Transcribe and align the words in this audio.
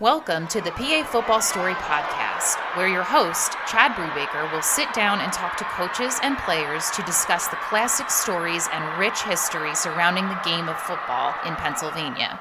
Welcome 0.00 0.46
to 0.54 0.60
the 0.60 0.70
PA 0.70 1.02
Football 1.02 1.42
Story 1.42 1.74
Podcast, 1.74 2.54
where 2.76 2.86
your 2.86 3.02
host, 3.02 3.58
Chad 3.66 3.98
Brubaker, 3.98 4.46
will 4.52 4.62
sit 4.62 4.86
down 4.94 5.18
and 5.18 5.32
talk 5.32 5.56
to 5.56 5.64
coaches 5.64 6.20
and 6.22 6.38
players 6.38 6.88
to 6.90 7.02
discuss 7.02 7.48
the 7.48 7.58
classic 7.66 8.08
stories 8.08 8.68
and 8.72 8.96
rich 8.96 9.22
history 9.22 9.74
surrounding 9.74 10.28
the 10.28 10.40
game 10.44 10.68
of 10.68 10.78
football 10.78 11.34
in 11.44 11.56
Pennsylvania. 11.56 12.38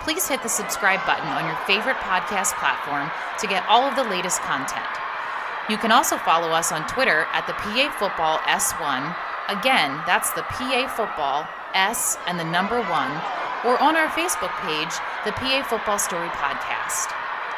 Please 0.00 0.26
hit 0.26 0.42
the 0.42 0.48
subscribe 0.48 0.98
button 1.06 1.28
on 1.28 1.46
your 1.46 1.54
favorite 1.62 1.94
podcast 2.02 2.58
platform 2.58 3.08
to 3.38 3.46
get 3.46 3.64
all 3.68 3.86
of 3.86 3.94
the 3.94 4.10
latest 4.10 4.40
content. 4.40 4.90
You 5.70 5.78
can 5.78 5.92
also 5.92 6.16
follow 6.16 6.48
us 6.50 6.72
on 6.72 6.88
Twitter 6.88 7.28
at 7.30 7.46
the 7.46 7.54
PA 7.54 7.86
Football 8.02 8.38
S1. 8.50 9.14
Again, 9.46 10.02
that's 10.10 10.32
the 10.32 10.42
PA 10.42 10.90
Football 10.90 11.46
S 11.72 12.18
and 12.26 12.36
the 12.36 12.50
number 12.50 12.82
one 12.90 13.14
or 13.64 13.80
on 13.80 13.96
our 13.96 14.08
Facebook 14.08 14.54
page, 14.62 14.94
the 15.24 15.32
PA 15.32 15.62
Football 15.68 16.00
Story 16.00 16.28
Podcast. 16.30 16.75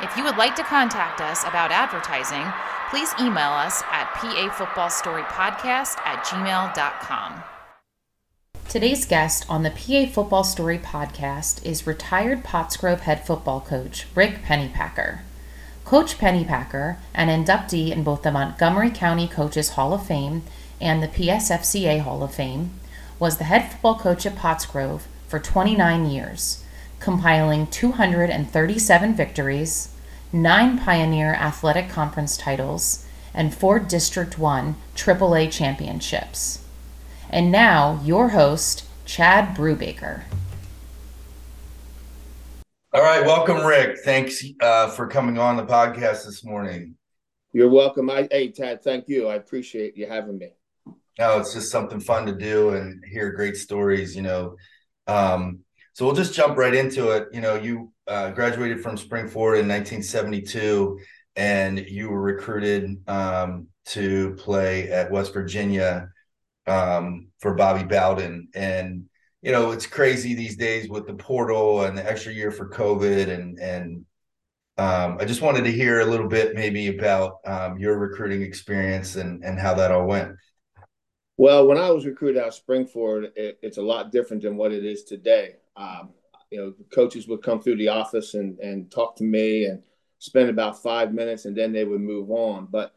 If 0.01 0.17
you 0.17 0.25
would 0.25 0.37
like 0.37 0.55
to 0.57 0.63
contact 0.63 1.21
us 1.21 1.43
about 1.45 1.73
advertising, 1.73 2.45
please 2.91 3.13
email 3.21 3.51
us 3.51 3.83
at 3.91 4.09
pafootballstorypodcast 4.15 5.99
at 5.99 6.25
gmail.com. 6.25 7.43
Today's 8.69 9.07
guest 9.07 9.47
on 9.49 9.63
the 9.63 9.71
PA 9.71 10.07
Football 10.13 10.45
Story 10.45 10.79
podcast 10.79 11.65
is 11.65 11.87
retired 11.87 12.45
Pottsgrove 12.45 13.01
head 13.01 13.27
football 13.27 13.61
coach 13.61 14.07
Rick 14.15 14.43
Pennypacker. 14.45 15.21
Coach 15.85 16.19
Pennypacker, 16.19 16.99
an 17.15 17.29
inductee 17.29 17.91
in 17.91 18.05
both 18.05 18.23
the 18.23 18.31
Montgomery 18.31 18.91
County 18.91 19.27
Coaches 19.27 19.71
Hall 19.71 19.95
of 19.95 20.07
Fame 20.07 20.43
and 20.81 21.03
the 21.03 21.09
PSFCA 21.09 22.01
Hall 22.01 22.23
of 22.23 22.35
Fame, 22.35 22.79
was 23.19 23.39
the 23.39 23.45
head 23.45 23.71
football 23.71 23.99
coach 23.99 24.27
at 24.27 24.37
Pottsgrove 24.37 25.03
for 25.27 25.39
29 25.39 26.07
years, 26.07 26.63
compiling 27.01 27.67
237 27.67 29.15
victories, 29.15 29.95
nine 30.33 30.79
Pioneer 30.79 31.35
Athletic 31.35 31.89
Conference 31.89 32.37
titles, 32.37 33.07
and 33.35 33.55
four 33.55 33.79
District 33.79 34.39
1 34.39 34.77
AAA 34.95 35.51
championships. 35.53 36.65
And 37.31 37.53
now, 37.53 38.01
your 38.05 38.31
host, 38.31 38.85
Chad 39.05 39.57
Brubaker. 39.57 40.23
All 42.93 43.03
right, 43.03 43.25
welcome, 43.25 43.65
Rick. 43.65 43.99
Thanks 44.05 44.43
uh, 44.61 44.89
for 44.89 45.07
coming 45.07 45.39
on 45.39 45.57
the 45.57 45.65
podcast 45.65 46.25
this 46.25 46.43
morning. 46.43 46.95
You're 47.53 47.71
welcome. 47.71 48.11
I, 48.11 48.29
hey, 48.31 48.51
Chad, 48.51 48.83
thank 48.83 49.09
you. 49.09 49.29
I 49.29 49.35
appreciate 49.35 49.97
you 49.97 50.07
having 50.07 50.39
me. 50.39 50.51
No, 51.19 51.39
it's 51.39 51.53
just 51.53 51.71
something 51.71 52.01
fun 52.01 52.27
to 52.27 52.33
do 52.33 52.71
and 52.71 53.05
hear 53.05 53.33
great 53.33 53.57
stories. 53.57 54.17
You 54.17 54.23
know, 54.23 54.57
um, 55.07 55.61
so 55.99 56.07
we'll 56.07 56.15
just 56.15 56.33
jump 56.33 56.57
right 56.57 56.77
into 56.77 57.11
it. 57.11 57.27
You 57.33 57.41
know, 57.41 57.57
you 57.57 57.93
uh, 58.07 58.31
graduated 58.31 58.81
from 58.81 58.97
Spring 58.97 59.27
Ford 59.27 59.59
in 59.59 59.67
1972, 59.67 60.97
and 61.35 61.77
you 61.77 62.09
were 62.09 62.23
recruited 62.23 63.03
um, 63.09 63.67
to 63.87 64.37
play 64.37 64.93
at 64.93 65.11
West 65.11 65.35
Virginia 65.35 66.09
um, 66.69 67.31
for 67.41 67.55
Bobby 67.55 67.83
Bowden. 67.83 68.47
And 68.55 69.07
you 69.43 69.51
know, 69.51 69.73
it's 69.73 69.89
crazy 69.89 70.35
these 70.35 70.57
days 70.57 70.89
with 70.89 71.09
the 71.09 71.15
portal 71.15 71.83
and 71.83 71.99
the 71.99 72.09
extra 72.09 72.33
year 72.33 72.53
for 72.53 72.71
COVID. 72.71 73.29
And 73.31 73.59
and 73.59 74.05
um, 74.77 75.19
I 75.19 75.25
just 75.25 75.43
wanted 75.43 75.65
to 75.65 75.73
hear 75.73 75.99
a 75.99 76.07
little 76.07 76.29
bit 76.29 76.55
maybe 76.55 76.97
about 76.97 77.39
um, 77.45 77.77
your 77.77 77.99
recruiting 77.99 78.43
experience 78.43 79.17
and 79.17 79.43
and 79.43 79.59
how 79.59 79.75
that 79.75 79.91
all 79.91 80.07
went. 80.07 80.37
Well, 81.37 81.67
when 81.67 81.79
I 81.79 81.91
was 81.91 82.07
recruited 82.07 82.41
out 82.41 82.49
of 82.49 82.55
Spring 82.55 82.87
Ford, 82.87 83.33
it, 83.35 83.59
it's 83.63 83.79
a 83.79 83.83
lot 83.83 84.13
different 84.13 84.45
than 84.45 84.57
what 84.57 84.71
it 84.71 84.85
is 84.85 85.03
today. 85.03 85.57
Um, 85.79 86.11
you 86.51 86.59
know, 86.59 86.75
coaches 86.93 87.29
would 87.29 87.43
come 87.43 87.61
through 87.61 87.77
the 87.77 87.89
office 87.89 88.35
and, 88.35 88.59
and 88.59 88.91
talk 88.91 89.17
to 89.17 89.25
me 89.25 89.67
and 89.67 89.83
spend 90.19 90.51
about 90.51 90.83
five 90.83 91.13
minutes, 91.13 91.45
and 91.45 91.57
then 91.57 91.73
they 91.73 91.85
would 91.85 92.01
move 92.01 92.31
on. 92.31 92.67
But 92.71 92.95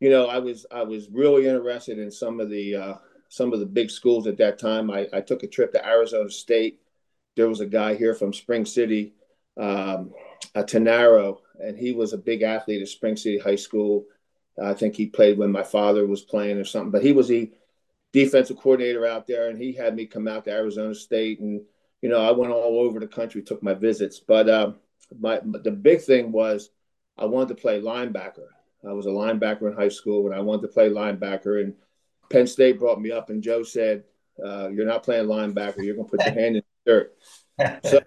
you 0.00 0.10
know, 0.10 0.26
I 0.26 0.38
was 0.38 0.66
I 0.70 0.82
was 0.82 1.08
really 1.10 1.46
interested 1.46 1.98
in 1.98 2.10
some 2.10 2.40
of 2.40 2.50
the 2.50 2.74
uh, 2.74 2.94
some 3.28 3.52
of 3.52 3.60
the 3.60 3.66
big 3.66 3.90
schools 3.90 4.26
at 4.26 4.38
that 4.38 4.58
time. 4.58 4.90
I, 4.90 5.08
I 5.12 5.20
took 5.20 5.42
a 5.42 5.48
trip 5.48 5.72
to 5.72 5.86
Arizona 5.86 6.30
State. 6.30 6.80
There 7.36 7.48
was 7.48 7.60
a 7.60 7.66
guy 7.66 7.94
here 7.94 8.14
from 8.14 8.32
Spring 8.32 8.64
City, 8.64 9.14
um, 9.56 10.12
a 10.54 10.62
Tenaro, 10.62 11.38
and 11.60 11.76
he 11.76 11.92
was 11.92 12.12
a 12.12 12.18
big 12.18 12.42
athlete 12.42 12.82
at 12.82 12.88
Spring 12.88 13.16
City 13.16 13.38
High 13.38 13.56
School. 13.56 14.04
I 14.62 14.72
think 14.72 14.94
he 14.94 15.06
played 15.06 15.36
when 15.36 15.50
my 15.50 15.64
father 15.64 16.06
was 16.06 16.22
playing 16.22 16.58
or 16.58 16.64
something. 16.64 16.92
But 16.92 17.02
he 17.02 17.10
was 17.10 17.26
the 17.26 17.50
defensive 18.12 18.56
coordinator 18.56 19.04
out 19.04 19.26
there, 19.26 19.48
and 19.48 19.58
he 19.58 19.72
had 19.72 19.96
me 19.96 20.06
come 20.06 20.28
out 20.28 20.44
to 20.44 20.52
Arizona 20.52 20.94
State, 20.94 21.40
and 21.40 21.62
you 22.04 22.10
know 22.10 22.20
I 22.20 22.32
went 22.32 22.52
all 22.52 22.80
over 22.80 23.00
the 23.00 23.06
country, 23.06 23.40
took 23.40 23.62
my 23.62 23.72
visits. 23.72 24.20
But 24.20 24.46
uh, 24.46 24.72
my 25.18 25.40
the 25.42 25.70
big 25.70 26.02
thing 26.02 26.32
was 26.32 26.68
I 27.16 27.24
wanted 27.24 27.48
to 27.56 27.62
play 27.62 27.80
linebacker. 27.80 28.48
I 28.86 28.92
was 28.92 29.06
a 29.06 29.08
linebacker 29.08 29.70
in 29.70 29.72
high 29.72 29.88
school, 29.88 30.26
and 30.26 30.34
I 30.34 30.40
wanted 30.40 30.60
to 30.62 30.68
play 30.68 30.90
linebacker. 30.90 31.62
And 31.62 31.72
Penn 32.30 32.46
State 32.46 32.78
brought 32.78 33.00
me 33.00 33.10
up, 33.10 33.30
and 33.30 33.42
Joe 33.42 33.62
said, 33.62 34.04
uh, 34.44 34.68
"You're 34.68 34.84
not 34.84 35.02
playing 35.02 35.28
linebacker. 35.28 35.78
You're 35.78 35.96
going 35.96 36.06
to 36.06 36.14
put 36.14 36.26
your 36.26 36.34
hand 36.34 36.56
in 36.56 36.62
the 36.84 36.92
dirt." 36.92 37.16
So 37.84 38.00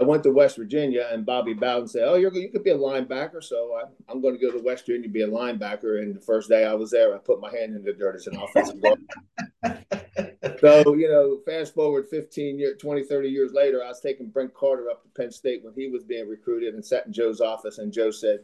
I 0.00 0.04
went 0.04 0.22
to 0.22 0.30
West 0.30 0.56
Virginia, 0.56 1.08
and 1.12 1.26
Bobby 1.26 1.52
Bowden 1.52 1.88
said, 1.88 2.04
"Oh, 2.06 2.14
you're 2.14 2.32
you 2.32 2.50
could 2.50 2.64
be 2.64 2.70
a 2.70 2.78
linebacker." 2.78 3.44
So 3.44 3.74
I, 3.74 3.82
I'm 4.10 4.22
going 4.22 4.32
to 4.32 4.40
go 4.40 4.50
to 4.50 4.64
West 4.64 4.86
Virginia 4.86 5.08
to 5.08 5.12
be 5.12 5.22
a 5.22 5.28
linebacker. 5.28 6.00
And 6.00 6.16
the 6.16 6.20
first 6.22 6.48
day 6.48 6.64
I 6.64 6.72
was 6.72 6.90
there, 6.90 7.14
I 7.14 7.18
put 7.18 7.42
my 7.42 7.50
hand 7.50 7.76
in 7.76 7.84
the 7.84 7.92
dirt 7.92 8.14
as 8.14 8.26
an 8.28 8.36
offensive 8.36 8.80
guard. 8.80 10.31
so 10.62 10.94
you 10.94 11.08
know, 11.08 11.38
fast 11.44 11.74
forward 11.74 12.08
15 12.08 12.58
years, 12.58 12.80
20, 12.80 13.04
30 13.04 13.28
years 13.28 13.52
later, 13.52 13.82
I 13.82 13.88
was 13.88 14.00
taking 14.00 14.28
Brent 14.28 14.54
Carter 14.54 14.90
up 14.90 15.02
to 15.02 15.08
Penn 15.10 15.30
State 15.30 15.64
when 15.64 15.74
he 15.74 15.88
was 15.88 16.04
being 16.04 16.28
recruited, 16.28 16.74
and 16.74 16.84
sat 16.84 17.06
in 17.06 17.12
Joe's 17.12 17.40
office, 17.40 17.78
and 17.78 17.92
Joe 17.92 18.10
said, 18.10 18.40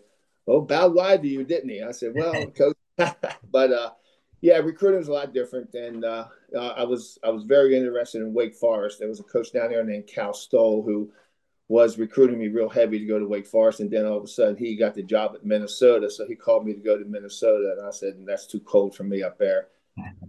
"Well, 0.47 0.61
Bow 0.61 0.89
lied 0.89 1.23
to 1.23 1.29
you, 1.29 1.45
didn't 1.45 1.71
he?" 1.71 1.83
I 1.83 1.93
said, 1.93 2.13
"Well, 2.15 2.47
coach," 2.51 2.77
but 3.51 3.73
uh, 3.73 3.91
yeah, 4.41 4.59
recruiting 4.59 4.99
was 4.99 5.09
a 5.09 5.13
lot 5.13 5.35
different, 5.35 5.75
and 5.75 6.05
uh, 6.05 6.27
I 6.59 6.85
was 6.85 7.19
I 7.25 7.31
was 7.31 7.45
very 7.45 7.77
interested 7.77 8.23
in 8.23 8.35
Wake 8.35 8.55
Forest. 8.55 8.99
There 8.99 9.09
was 9.09 9.21
a 9.21 9.25
coach 9.25 9.53
down 9.53 9.71
there 9.71 9.85
named 9.85 10.07
Cal 10.07 10.33
Stoll 10.33 10.83
who 10.83 11.11
was 11.69 11.99
recruiting 11.99 12.39
me 12.39 12.49
real 12.49 12.69
heavy 12.69 12.99
to 12.99 13.05
go 13.05 13.19
to 13.19 13.27
Wake 13.29 13.47
Forest, 13.47 13.81
and 13.81 13.91
then 13.91 14.07
all 14.07 14.17
of 14.17 14.25
a 14.25 14.29
sudden 14.29 14.57
he 14.57 14.75
got 14.75 14.95
the 14.95 15.03
job 15.03 15.33
at 15.35 15.45
Minnesota, 15.45 16.09
so 16.11 16.27
he 16.27 16.35
called 16.35 16.65
me 16.65 16.73
to 16.73 16.81
go 16.81 16.97
to 16.97 17.05
Minnesota, 17.05 17.75
and 17.77 17.87
I 17.87 17.91
said 17.91 18.15
that's 18.25 18.47
too 18.47 18.61
cold 18.61 18.95
for 18.95 19.05
me 19.05 19.23
up 19.23 19.39
there. 19.39 19.69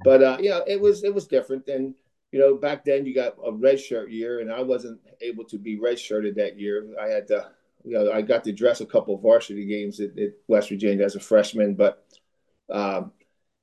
But 0.04 0.24
uh, 0.24 0.38
yeah, 0.40 0.62
it 0.68 0.80
was 0.80 1.04
it 1.04 1.14
was 1.14 1.28
different, 1.28 1.68
and 1.68 1.96
you 2.32 2.40
know 2.40 2.56
back 2.56 2.86
then 2.86 3.06
you 3.06 3.14
got 3.14 3.36
a 3.46 3.52
red 3.52 3.80
shirt 3.80 4.12
year, 4.12 4.40
and 4.40 4.52
I 4.52 4.62
wasn't 4.62 5.00
able 5.22 5.44
to 5.46 5.58
be 5.58 5.80
red 5.80 6.00
shirted 6.00 6.36
that 6.36 6.60
year. 6.60 6.86
I 7.02 7.08
had 7.08 7.28
to, 7.28 7.50
you 7.84 7.94
know, 7.94 8.12
I 8.12 8.22
got 8.22 8.44
to 8.46 8.54
dress 8.54 8.82
a 8.82 8.86
couple 8.86 9.16
of 9.16 9.22
varsity 9.22 9.66
games 9.66 10.00
at, 10.00 10.18
at 10.18 10.34
West 10.48 10.70
Virginia 10.70 11.06
as 11.06 11.16
a 11.16 11.20
freshman, 11.20 11.76
but 11.76 12.06
um, 12.70 13.12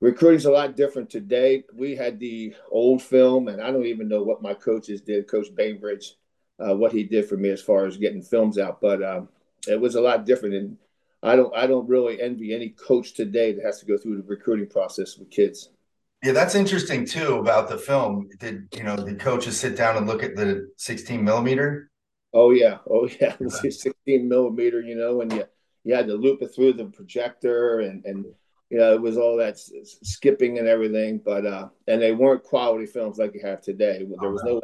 recruiting's 0.00 0.44
a 0.44 0.50
lot 0.50 0.76
different 0.76 1.10
today. 1.10 1.64
We 1.74 1.96
had 1.96 2.18
the 2.18 2.54
old 2.70 3.02
film, 3.02 3.48
and 3.48 3.60
I 3.60 3.70
don't 3.70 3.86
even 3.86 4.08
know 4.08 4.22
what 4.22 4.42
my 4.42 4.54
coaches 4.54 5.00
did. 5.00 5.28
Coach 5.28 5.54
Bainbridge 5.54 6.16
uh, 6.58 6.74
what 6.74 6.92
he 6.92 7.04
did 7.04 7.28
for 7.28 7.36
me 7.36 7.50
as 7.50 7.62
far 7.62 7.86
as 7.86 7.96
getting 7.96 8.22
films 8.22 8.58
out. 8.58 8.80
But 8.80 9.02
um, 9.02 9.28
it 9.68 9.80
was 9.80 9.94
a 9.94 10.00
lot 10.00 10.26
different, 10.26 10.54
and 10.54 10.76
I 11.22 11.36
don't 11.36 11.54
I 11.56 11.66
don't 11.66 11.88
really 11.88 12.20
envy 12.20 12.54
any 12.54 12.70
coach 12.70 13.14
today 13.14 13.52
that 13.52 13.64
has 13.64 13.80
to 13.80 13.86
go 13.86 13.98
through 13.98 14.16
the 14.16 14.28
recruiting 14.28 14.68
process 14.68 15.16
with 15.18 15.30
kids. 15.30 15.70
Yeah, 16.26 16.32
that's 16.32 16.56
interesting 16.56 17.06
too 17.06 17.36
about 17.36 17.68
the 17.68 17.78
film. 17.78 18.28
Did 18.40 18.66
you 18.74 18.82
know 18.82 18.96
the 18.96 19.14
coaches 19.14 19.60
sit 19.60 19.76
down 19.76 19.96
and 19.96 20.08
look 20.08 20.24
at 20.24 20.34
the 20.34 20.68
16 20.76 21.22
millimeter? 21.22 21.88
Oh 22.32 22.50
yeah, 22.50 22.78
oh 22.90 23.08
yeah, 23.20 23.36
it 23.38 23.50
16 23.72 24.28
millimeter. 24.28 24.80
You 24.80 24.96
know, 24.96 25.20
and 25.20 25.32
you 25.32 25.44
you 25.84 25.94
had 25.94 26.08
to 26.08 26.14
loop 26.14 26.42
it 26.42 26.48
through 26.52 26.72
the 26.72 26.86
projector, 26.86 27.78
and 27.78 28.04
and 28.04 28.24
you 28.70 28.78
know 28.78 28.92
it 28.92 29.00
was 29.00 29.16
all 29.16 29.36
that 29.36 29.56
skipping 29.56 30.58
and 30.58 30.66
everything. 30.66 31.20
But 31.24 31.46
uh, 31.46 31.68
and 31.86 32.02
they 32.02 32.10
weren't 32.10 32.42
quality 32.42 32.86
films 32.86 33.18
like 33.18 33.32
you 33.32 33.42
have 33.44 33.62
today. 33.62 34.04
There 34.20 34.32
was 34.32 34.42
no 34.42 34.60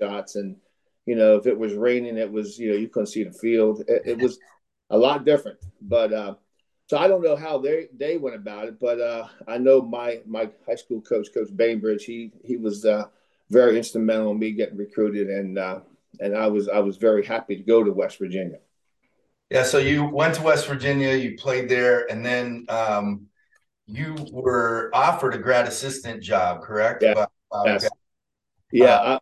shots 0.00 0.36
and 0.36 0.56
you 1.04 1.16
know, 1.16 1.36
if 1.36 1.46
it 1.46 1.58
was 1.58 1.74
raining, 1.74 2.16
it 2.16 2.30
was, 2.30 2.58
you 2.58 2.70
know, 2.70 2.76
you 2.76 2.88
couldn't 2.88 3.08
see 3.08 3.24
the 3.24 3.32
field. 3.32 3.82
It, 3.88 4.02
it 4.04 4.18
was 4.18 4.38
a 4.90 4.96
lot 4.96 5.24
different. 5.24 5.58
But 5.80 6.12
uh, 6.12 6.34
so 6.92 6.98
I 6.98 7.08
don't 7.08 7.22
know 7.22 7.36
how 7.36 7.56
they, 7.56 7.88
they 7.96 8.18
went 8.18 8.36
about 8.36 8.68
it, 8.68 8.78
but 8.78 9.00
uh, 9.00 9.26
I 9.48 9.56
know 9.56 9.80
my 9.80 10.20
my 10.26 10.50
high 10.66 10.74
school 10.74 11.00
coach, 11.00 11.28
Coach 11.32 11.48
Bainbridge, 11.56 12.04
he 12.04 12.32
he 12.44 12.58
was 12.58 12.84
uh, 12.84 13.06
very 13.48 13.78
instrumental 13.78 14.32
in 14.32 14.38
me 14.38 14.52
getting 14.52 14.76
recruited, 14.76 15.30
and 15.30 15.58
uh, 15.58 15.80
and 16.20 16.36
I 16.36 16.48
was 16.48 16.68
I 16.68 16.80
was 16.80 16.98
very 16.98 17.24
happy 17.24 17.56
to 17.56 17.62
go 17.62 17.82
to 17.82 17.90
West 17.90 18.18
Virginia. 18.18 18.58
Yeah, 19.48 19.62
so 19.62 19.78
you 19.78 20.04
went 20.04 20.34
to 20.34 20.42
West 20.42 20.66
Virginia, 20.66 21.14
you 21.14 21.38
played 21.38 21.66
there, 21.70 22.12
and 22.12 22.22
then 22.22 22.66
um, 22.68 23.28
you 23.86 24.14
were 24.30 24.90
offered 24.92 25.34
a 25.34 25.38
grad 25.38 25.66
assistant 25.66 26.22
job, 26.22 26.60
correct? 26.60 27.02
Yeah. 27.02 27.24
yes. 27.64 27.88
Yeah. 28.70 29.18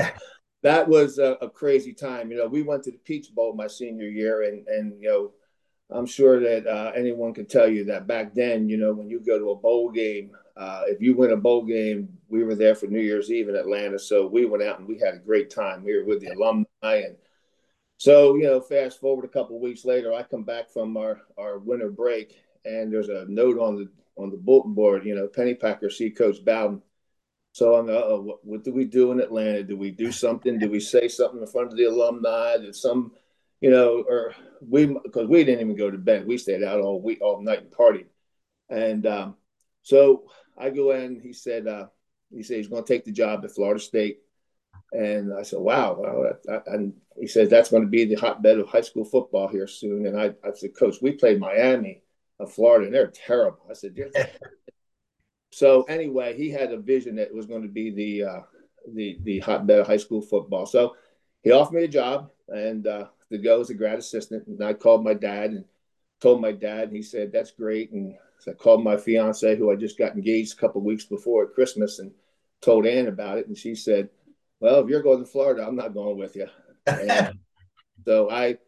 I, 0.00 0.12
that 0.62 0.88
was 0.88 1.18
a, 1.18 1.32
a, 1.42 1.50
crazy 1.50 1.92
time. 1.92 2.30
You 2.30 2.38
know, 2.38 2.46
we 2.46 2.62
went 2.62 2.84
to 2.84 2.90
the 2.90 2.98
Peach 2.98 3.34
Bowl 3.34 3.52
my 3.52 3.66
senior 3.66 4.08
year, 4.08 4.44
and 4.44 4.66
and 4.66 5.02
you 5.02 5.10
know, 5.10 5.32
I'm 5.90 6.06
sure 6.06 6.40
that 6.40 6.66
uh, 6.66 6.92
anyone 6.96 7.32
can 7.34 7.46
tell 7.46 7.68
you 7.68 7.84
that 7.84 8.06
back 8.06 8.34
then, 8.34 8.68
you 8.68 8.76
know, 8.76 8.92
when 8.92 9.08
you 9.08 9.20
go 9.20 9.38
to 9.38 9.50
a 9.50 9.56
bowl 9.56 9.90
game, 9.90 10.32
uh, 10.56 10.82
if 10.86 11.00
you 11.00 11.14
win 11.16 11.30
a 11.32 11.36
bowl 11.36 11.64
game, 11.64 12.08
we 12.28 12.42
were 12.42 12.54
there 12.56 12.74
for 12.74 12.86
New 12.86 13.00
Year's 13.00 13.30
Eve 13.30 13.48
in 13.48 13.56
Atlanta, 13.56 13.98
so 13.98 14.26
we 14.26 14.46
went 14.46 14.62
out 14.64 14.78
and 14.78 14.88
we 14.88 14.98
had 14.98 15.14
a 15.14 15.18
great 15.18 15.50
time. 15.50 15.84
We 15.84 15.96
were 15.96 16.04
with 16.04 16.20
the 16.20 16.28
alumni, 16.28 16.66
and 16.82 17.16
So 17.98 18.36
you 18.36 18.44
know, 18.44 18.60
fast 18.60 19.00
forward 19.00 19.24
a 19.24 19.28
couple 19.28 19.58
weeks 19.60 19.84
later, 19.84 20.12
I 20.12 20.22
come 20.22 20.44
back 20.44 20.70
from 20.70 20.96
our 20.96 21.20
our 21.38 21.58
winter 21.58 21.90
break, 21.90 22.36
and 22.64 22.92
there's 22.92 23.08
a 23.08 23.26
note 23.28 23.58
on 23.58 23.76
the 23.76 23.88
on 24.16 24.30
the 24.30 24.36
bulletin 24.36 24.74
board. 24.74 25.04
You 25.04 25.14
know, 25.14 25.28
Pennypacker 25.28 25.90
see 25.92 26.10
Coach 26.10 26.44
Bowden. 26.44 26.82
So 27.52 27.74
I'm, 27.76 27.88
uh, 27.88 28.18
what, 28.18 28.44
what 28.44 28.64
did 28.64 28.74
we 28.74 28.84
do 28.84 29.12
in 29.12 29.20
Atlanta? 29.20 29.62
Do 29.62 29.76
we 29.78 29.90
do 29.90 30.12
something? 30.12 30.58
Do 30.58 30.68
we 30.70 30.80
say 30.80 31.08
something 31.08 31.40
in 31.40 31.46
front 31.46 31.70
of 31.70 31.76
the 31.78 31.84
alumni? 31.84 32.58
Did 32.58 32.74
some, 32.74 33.12
you 33.60 33.70
know, 33.70 34.04
or 34.06 34.34
we 34.60 34.86
because 34.86 35.28
we 35.28 35.44
didn't 35.44 35.60
even 35.60 35.76
go 35.76 35.90
to 35.90 35.98
bed. 35.98 36.26
We 36.26 36.38
stayed 36.38 36.62
out 36.62 36.80
all 36.80 37.00
week, 37.00 37.20
all 37.20 37.42
night 37.42 37.62
and 37.62 37.70
partied. 37.70 38.06
And 38.68 39.06
um, 39.06 39.36
so 39.82 40.24
I 40.56 40.70
go 40.70 40.92
in. 40.92 41.20
He 41.20 41.32
said, 41.32 41.66
uh, 41.66 41.86
he 42.34 42.42
said 42.42 42.58
he's 42.58 42.68
going 42.68 42.84
to 42.84 42.92
take 42.92 43.04
the 43.04 43.12
job 43.12 43.44
at 43.44 43.52
Florida 43.52 43.80
State. 43.80 44.18
And 44.92 45.32
I 45.34 45.42
said, 45.42 45.60
wow. 45.60 45.96
Well, 45.98 46.62
and 46.66 46.94
he 47.18 47.26
says 47.26 47.48
that's 47.48 47.70
going 47.70 47.82
to 47.82 47.88
be 47.88 48.04
the 48.04 48.14
hotbed 48.14 48.58
of 48.58 48.68
high 48.68 48.82
school 48.82 49.04
football 49.04 49.48
here 49.48 49.66
soon. 49.66 50.06
And 50.06 50.18
I, 50.18 50.34
I 50.44 50.52
said, 50.54 50.76
Coach, 50.76 50.96
we 51.00 51.12
played 51.12 51.40
Miami 51.40 52.02
of 52.38 52.52
Florida, 52.52 52.86
and 52.86 52.94
they're 52.94 53.08
terrible. 53.08 53.66
I 53.70 53.74
said, 53.74 53.96
so 55.50 55.82
anyway, 55.84 56.36
he 56.36 56.50
had 56.50 56.72
a 56.72 56.78
vision 56.78 57.16
that 57.16 57.34
was 57.34 57.46
going 57.46 57.62
to 57.62 57.68
be 57.68 57.90
the 57.90 58.28
uh, 58.28 58.40
the 58.94 59.18
the 59.22 59.38
hotbed 59.40 59.80
of 59.80 59.86
high 59.86 59.96
school 59.96 60.20
football. 60.20 60.66
So 60.66 60.96
he 61.42 61.50
offered 61.50 61.74
me 61.74 61.84
a 61.84 61.88
job 61.88 62.30
and 62.48 62.86
uh, 62.86 63.06
to 63.30 63.38
go 63.38 63.60
as 63.60 63.70
a 63.70 63.74
grad 63.74 63.98
assistant. 63.98 64.46
And 64.46 64.62
I 64.62 64.72
called 64.72 65.04
my 65.04 65.14
dad 65.14 65.50
and 65.50 65.64
told 66.20 66.40
my 66.40 66.52
dad, 66.52 66.88
and 66.88 66.96
he 66.96 67.02
said, 67.02 67.32
that's 67.32 67.50
great. 67.50 67.92
And 67.92 68.14
so 68.38 68.52
I 68.52 68.54
called 68.54 68.84
my 68.84 68.96
fiance, 68.96 69.56
who 69.56 69.70
I 69.70 69.76
just 69.76 69.98
got 69.98 70.14
engaged 70.14 70.54
a 70.54 70.60
couple 70.60 70.80
weeks 70.80 71.04
before 71.04 71.46
Christmas, 71.46 71.98
and 71.98 72.12
told 72.60 72.86
Ann 72.86 73.08
about 73.08 73.38
it. 73.38 73.48
And 73.48 73.56
she 73.56 73.74
said, 73.74 74.08
well, 74.60 74.80
if 74.80 74.88
you're 74.88 75.02
going 75.02 75.20
to 75.20 75.30
Florida, 75.30 75.66
I'm 75.66 75.76
not 75.76 75.94
going 75.94 76.16
with 76.16 76.36
you. 76.36 76.48
so 78.04 78.30
I, 78.30 78.58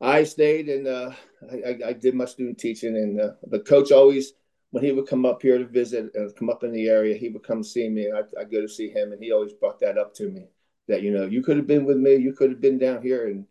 I 0.00 0.24
stayed 0.24 0.68
and 0.68 0.86
uh, 0.86 1.12
I, 1.50 1.78
I, 1.86 1.92
did 1.94 2.14
my 2.14 2.26
student 2.26 2.58
teaching. 2.58 2.96
And 2.96 3.20
uh, 3.20 3.30
the 3.48 3.60
coach 3.60 3.90
always, 3.90 4.34
when 4.70 4.84
he 4.84 4.92
would 4.92 5.06
come 5.06 5.24
up 5.24 5.42
here 5.42 5.58
to 5.58 5.64
visit 5.64 6.10
and 6.14 6.36
come 6.36 6.50
up 6.50 6.62
in 6.62 6.72
the 6.72 6.88
area, 6.88 7.16
he 7.16 7.30
would 7.30 7.42
come 7.42 7.64
see 7.64 7.88
me. 7.88 8.10
I, 8.12 8.20
I 8.40 8.44
go 8.44 8.60
to 8.60 8.68
see 8.68 8.90
him, 8.90 9.12
and 9.12 9.22
he 9.22 9.32
always 9.32 9.52
brought 9.52 9.80
that 9.80 9.98
up 9.98 10.14
to 10.16 10.28
me 10.28 10.46
that 10.88 11.02
you 11.02 11.12
know 11.12 11.26
you 11.26 11.42
could 11.42 11.56
have 11.56 11.66
been 11.66 11.84
with 11.84 11.96
me, 11.96 12.16
you 12.16 12.32
could 12.32 12.50
have 12.50 12.60
been 12.60 12.78
down 12.78 13.02
here, 13.02 13.28
and 13.28 13.46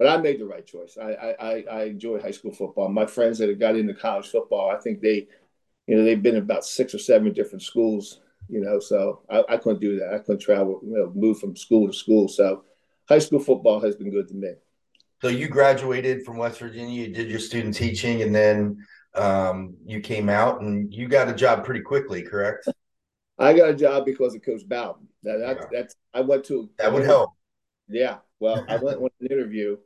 but 0.00 0.08
I 0.08 0.16
made 0.16 0.40
the 0.40 0.46
right 0.46 0.66
choice. 0.66 0.98
I 1.00 1.12
I, 1.12 1.64
I 1.70 1.82
enjoy 1.84 2.20
high 2.20 2.32
school 2.32 2.52
football. 2.52 2.88
My 2.88 3.06
friends 3.06 3.38
that 3.38 3.48
have 3.48 3.60
got 3.60 3.76
into 3.76 3.94
college 3.94 4.26
football, 4.26 4.68
I 4.70 4.80
think 4.80 5.00
they, 5.00 5.28
you 5.86 5.96
know, 5.96 6.02
they've 6.02 6.20
been 6.20 6.34
in 6.34 6.42
about 6.42 6.64
six 6.64 6.92
or 6.92 6.98
seven 6.98 7.32
different 7.32 7.62
schools 7.62 8.20
you 8.50 8.60
know, 8.60 8.80
so 8.80 9.22
I, 9.30 9.44
I 9.48 9.56
couldn't 9.56 9.80
do 9.80 9.98
that. 10.00 10.12
I 10.12 10.18
couldn't 10.18 10.40
travel, 10.40 10.80
you 10.82 10.92
know, 10.92 11.12
move 11.14 11.38
from 11.38 11.56
school 11.56 11.86
to 11.86 11.92
school. 11.92 12.26
So 12.26 12.64
high 13.08 13.20
school 13.20 13.38
football 13.38 13.80
has 13.80 13.94
been 13.94 14.10
good 14.10 14.28
to 14.28 14.34
me. 14.34 14.54
So 15.22 15.28
you 15.28 15.48
graduated 15.48 16.24
from 16.24 16.36
West 16.36 16.58
Virginia, 16.58 17.06
you 17.06 17.14
did 17.14 17.30
your 17.30 17.38
student 17.38 17.74
teaching, 17.74 18.22
and 18.22 18.34
then 18.34 18.84
um, 19.14 19.76
you 19.86 20.00
came 20.00 20.28
out 20.28 20.62
and 20.62 20.92
you 20.92 21.08
got 21.08 21.28
a 21.28 21.34
job 21.34 21.64
pretty 21.64 21.82
quickly, 21.82 22.22
correct? 22.22 22.68
I 23.38 23.52
got 23.52 23.70
a 23.70 23.74
job 23.74 24.04
because 24.04 24.34
of 24.34 24.42
Coach 24.42 24.68
Bowden. 24.68 25.06
That, 25.22 25.38
that 25.38 25.56
yeah. 25.56 25.66
that's 25.72 25.94
I 26.12 26.22
went 26.22 26.44
to 26.46 26.70
that 26.78 26.92
would 26.92 27.04
help. 27.04 27.30
Yeah, 27.88 28.18
well, 28.40 28.64
I 28.68 28.76
went 28.76 28.98
on 28.98 29.10
an 29.20 29.26
interview 29.30 29.76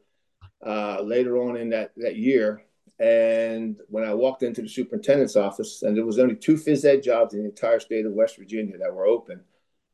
uh, 0.66 1.00
later 1.02 1.36
on 1.42 1.56
in 1.56 1.70
that 1.70 1.92
that 1.96 2.16
year, 2.16 2.64
and 2.98 3.76
when 3.88 4.04
I 4.04 4.14
walked 4.14 4.42
into 4.42 4.62
the 4.62 4.68
superintendent's 4.68 5.36
office, 5.36 5.82
and 5.82 5.96
there 5.96 6.06
was 6.06 6.18
only 6.18 6.36
two 6.36 6.54
phys 6.54 6.84
ed 6.84 7.02
jobs 7.02 7.34
in 7.34 7.40
the 7.40 7.48
entire 7.48 7.80
state 7.80 8.06
of 8.06 8.12
West 8.12 8.36
Virginia 8.36 8.78
that 8.78 8.94
were 8.94 9.06
open. 9.06 9.40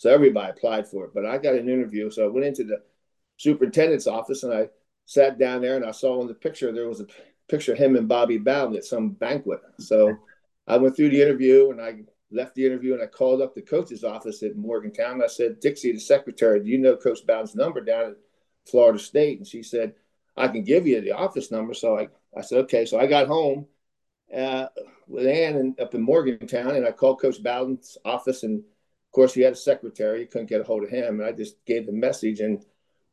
So 0.01 0.11
everybody 0.11 0.51
applied 0.51 0.89
for 0.89 1.05
it. 1.05 1.11
But 1.15 1.27
I 1.27 1.37
got 1.37 1.55
an 1.55 1.69
interview. 1.69 2.11
So 2.11 2.25
I 2.25 2.29
went 2.29 2.47
into 2.47 2.65
the 2.65 2.83
superintendent's 3.37 4.07
office 4.07 4.45
and 4.45 4.53
I 4.53 4.69
sat 5.05 5.39
down 5.39 5.61
there 5.61 5.77
and 5.77 5.85
I 5.85 5.91
saw 5.91 6.21
in 6.23 6.27
the 6.27 6.35
picture, 6.35 6.73
there 6.73 6.89
was 6.89 7.01
a 7.01 7.07
picture 7.51 7.73
of 7.73 7.79
him 7.79 7.97
and 7.97 8.09
Bobby 8.09 8.39
Bowden 8.39 8.77
at 8.77 8.85
some 8.85 9.11
banquet. 9.11 9.61
So 9.79 10.17
I 10.67 10.79
went 10.79 10.97
through 10.97 11.11
the 11.11 11.21
interview 11.21 11.71
and 11.71 11.83
I 11.83 11.97
left 12.31 12.55
the 12.55 12.65
interview 12.65 12.95
and 12.95 13.03
I 13.03 13.07
called 13.07 13.43
up 13.43 13.55
the 13.55 13.61
coach's 13.61 14.05
office 14.05 14.43
at 14.43 14.57
Morgantown. 14.57 15.23
I 15.23 15.27
said, 15.27 15.61
Dixie, 15.61 15.93
the 15.93 16.01
secretary, 16.01 16.61
do 16.61 16.71
you 16.71 16.79
know 16.79 16.97
Coach 16.97 17.27
Bowden's 17.27 17.55
number 17.55 17.83
down 17.83 18.13
at 18.13 18.17
Florida 18.71 18.99
State? 18.99 19.37
And 19.37 19.47
she 19.47 19.63
said, 19.63 19.95
I 20.41 20.49
can 20.49 20.65
give 20.65 20.87
you 20.87 21.01
the 21.01 21.13
office 21.13 21.51
number. 21.51 21.75
So 21.75 21.99
I 21.99 22.09
I 22.37 22.43
said, 22.43 22.59
okay. 22.61 22.87
So 22.87 22.99
I 22.99 23.07
got 23.07 23.27
home 23.27 23.67
uh, 24.35 24.67
with 25.09 25.27
Ann 25.27 25.57
and, 25.57 25.81
up 25.81 25.95
in 25.95 26.03
Morgantown, 26.03 26.77
and 26.77 26.87
I 26.87 26.93
called 26.93 27.21
Coach 27.21 27.43
Bowden's 27.43 27.99
office, 28.05 28.43
and 28.43 28.59
of 28.61 29.13
course 29.13 29.35
he 29.35 29.43
had 29.43 29.55
a 29.55 29.57
secretary. 29.57 30.21
He 30.21 30.27
couldn't 30.27 30.49
get 30.49 30.61
a 30.61 30.65
hold 30.65 30.85
of 30.85 30.91
him, 30.91 31.21
and 31.21 31.29
I 31.29 31.33
just 31.33 31.65
gave 31.67 31.87
the 31.87 31.93
message. 31.93 32.41
And 32.41 32.65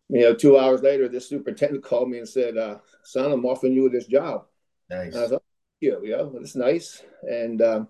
you 0.10 0.22
know, 0.22 0.34
two 0.34 0.58
hours 0.58 0.82
later, 0.82 1.08
this 1.08 1.28
superintendent 1.28 1.84
called 1.84 2.10
me 2.10 2.20
and 2.20 2.30
said, 2.30 2.58
uh, 2.58 2.80
"Son, 3.04 3.32
I'm 3.32 3.46
offering 3.46 3.74
you 3.74 3.90
this 3.90 4.08
job." 4.08 4.46
Nice. 4.90 5.16
And 5.16 5.24
I 5.24 5.28
thought, 5.28 5.44
"You, 5.80 6.02
yeah, 6.04 6.18
well, 6.18 6.34
that's 6.40 6.56
nice." 6.56 7.04
And 7.24 7.62
um, 7.62 7.88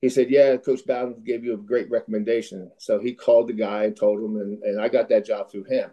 he 0.00 0.08
said, 0.08 0.30
"Yeah, 0.30 0.56
Coach 0.58 0.86
Bowden 0.86 1.22
gave 1.24 1.44
you 1.44 1.54
a 1.54 1.58
great 1.58 1.90
recommendation." 1.90 2.70
So 2.78 2.98
he 2.98 3.14
called 3.14 3.48
the 3.48 3.54
guy 3.54 3.84
and 3.84 3.96
told 3.96 4.22
him, 4.22 4.36
and, 4.36 4.62
and 4.62 4.80
I 4.80 4.88
got 4.88 5.08
that 5.08 5.24
job 5.24 5.50
through 5.50 5.64
him. 5.64 5.90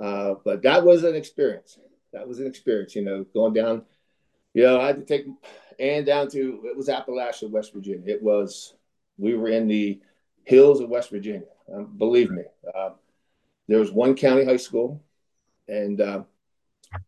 Uh, 0.00 0.34
but 0.44 0.62
that 0.62 0.84
was 0.84 1.04
an 1.04 1.14
experience. 1.14 1.78
That 2.14 2.26
was 2.26 2.40
an 2.40 2.46
experience, 2.46 2.96
you 2.96 3.02
know, 3.02 3.24
going 3.34 3.52
down 3.52 3.84
you 4.54 4.62
know, 4.62 4.80
I 4.80 4.86
had 4.86 4.96
to 4.96 5.04
take 5.04 5.26
Ann 5.80 6.04
down 6.04 6.28
to 6.30 6.62
it 6.64 6.76
was 6.76 6.88
Appalachia, 6.88 7.50
West 7.50 7.74
Virginia. 7.74 8.02
It 8.06 8.22
was 8.22 8.74
we 9.18 9.34
were 9.34 9.48
in 9.48 9.66
the 9.66 10.00
hills 10.44 10.80
of 10.80 10.88
West 10.88 11.10
Virginia. 11.10 11.48
Um, 11.72 11.86
believe 11.98 12.30
me, 12.30 12.44
uh, 12.74 12.90
there 13.66 13.80
was 13.80 13.90
one 13.90 14.14
county 14.14 14.44
high 14.44 14.56
school, 14.56 15.02
and 15.66 16.00
uh, 16.00 16.22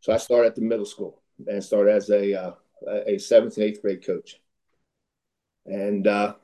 so 0.00 0.12
I 0.12 0.16
started 0.16 0.48
at 0.48 0.54
the 0.56 0.62
middle 0.62 0.84
school 0.84 1.22
and 1.46 1.62
started 1.62 1.92
as 1.94 2.10
a 2.10 2.34
uh, 2.34 2.52
a 3.06 3.18
seventh 3.18 3.56
and 3.56 3.64
eighth 3.64 3.80
grade 3.80 4.04
coach, 4.04 4.40
and 5.66 6.06
uh, 6.08 6.34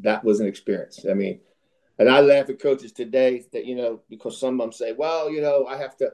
that 0.00 0.24
was 0.24 0.40
an 0.40 0.46
experience. 0.46 1.04
I 1.08 1.12
mean, 1.12 1.40
and 1.98 2.08
I 2.08 2.20
laugh 2.20 2.48
at 2.48 2.60
coaches 2.60 2.92
today 2.92 3.44
that 3.52 3.66
you 3.66 3.74
know 3.74 4.00
because 4.08 4.40
some 4.40 4.58
of 4.58 4.64
them 4.64 4.72
say, 4.72 4.92
well, 4.92 5.30
you 5.30 5.42
know, 5.42 5.66
I 5.66 5.76
have 5.76 5.98
to. 5.98 6.12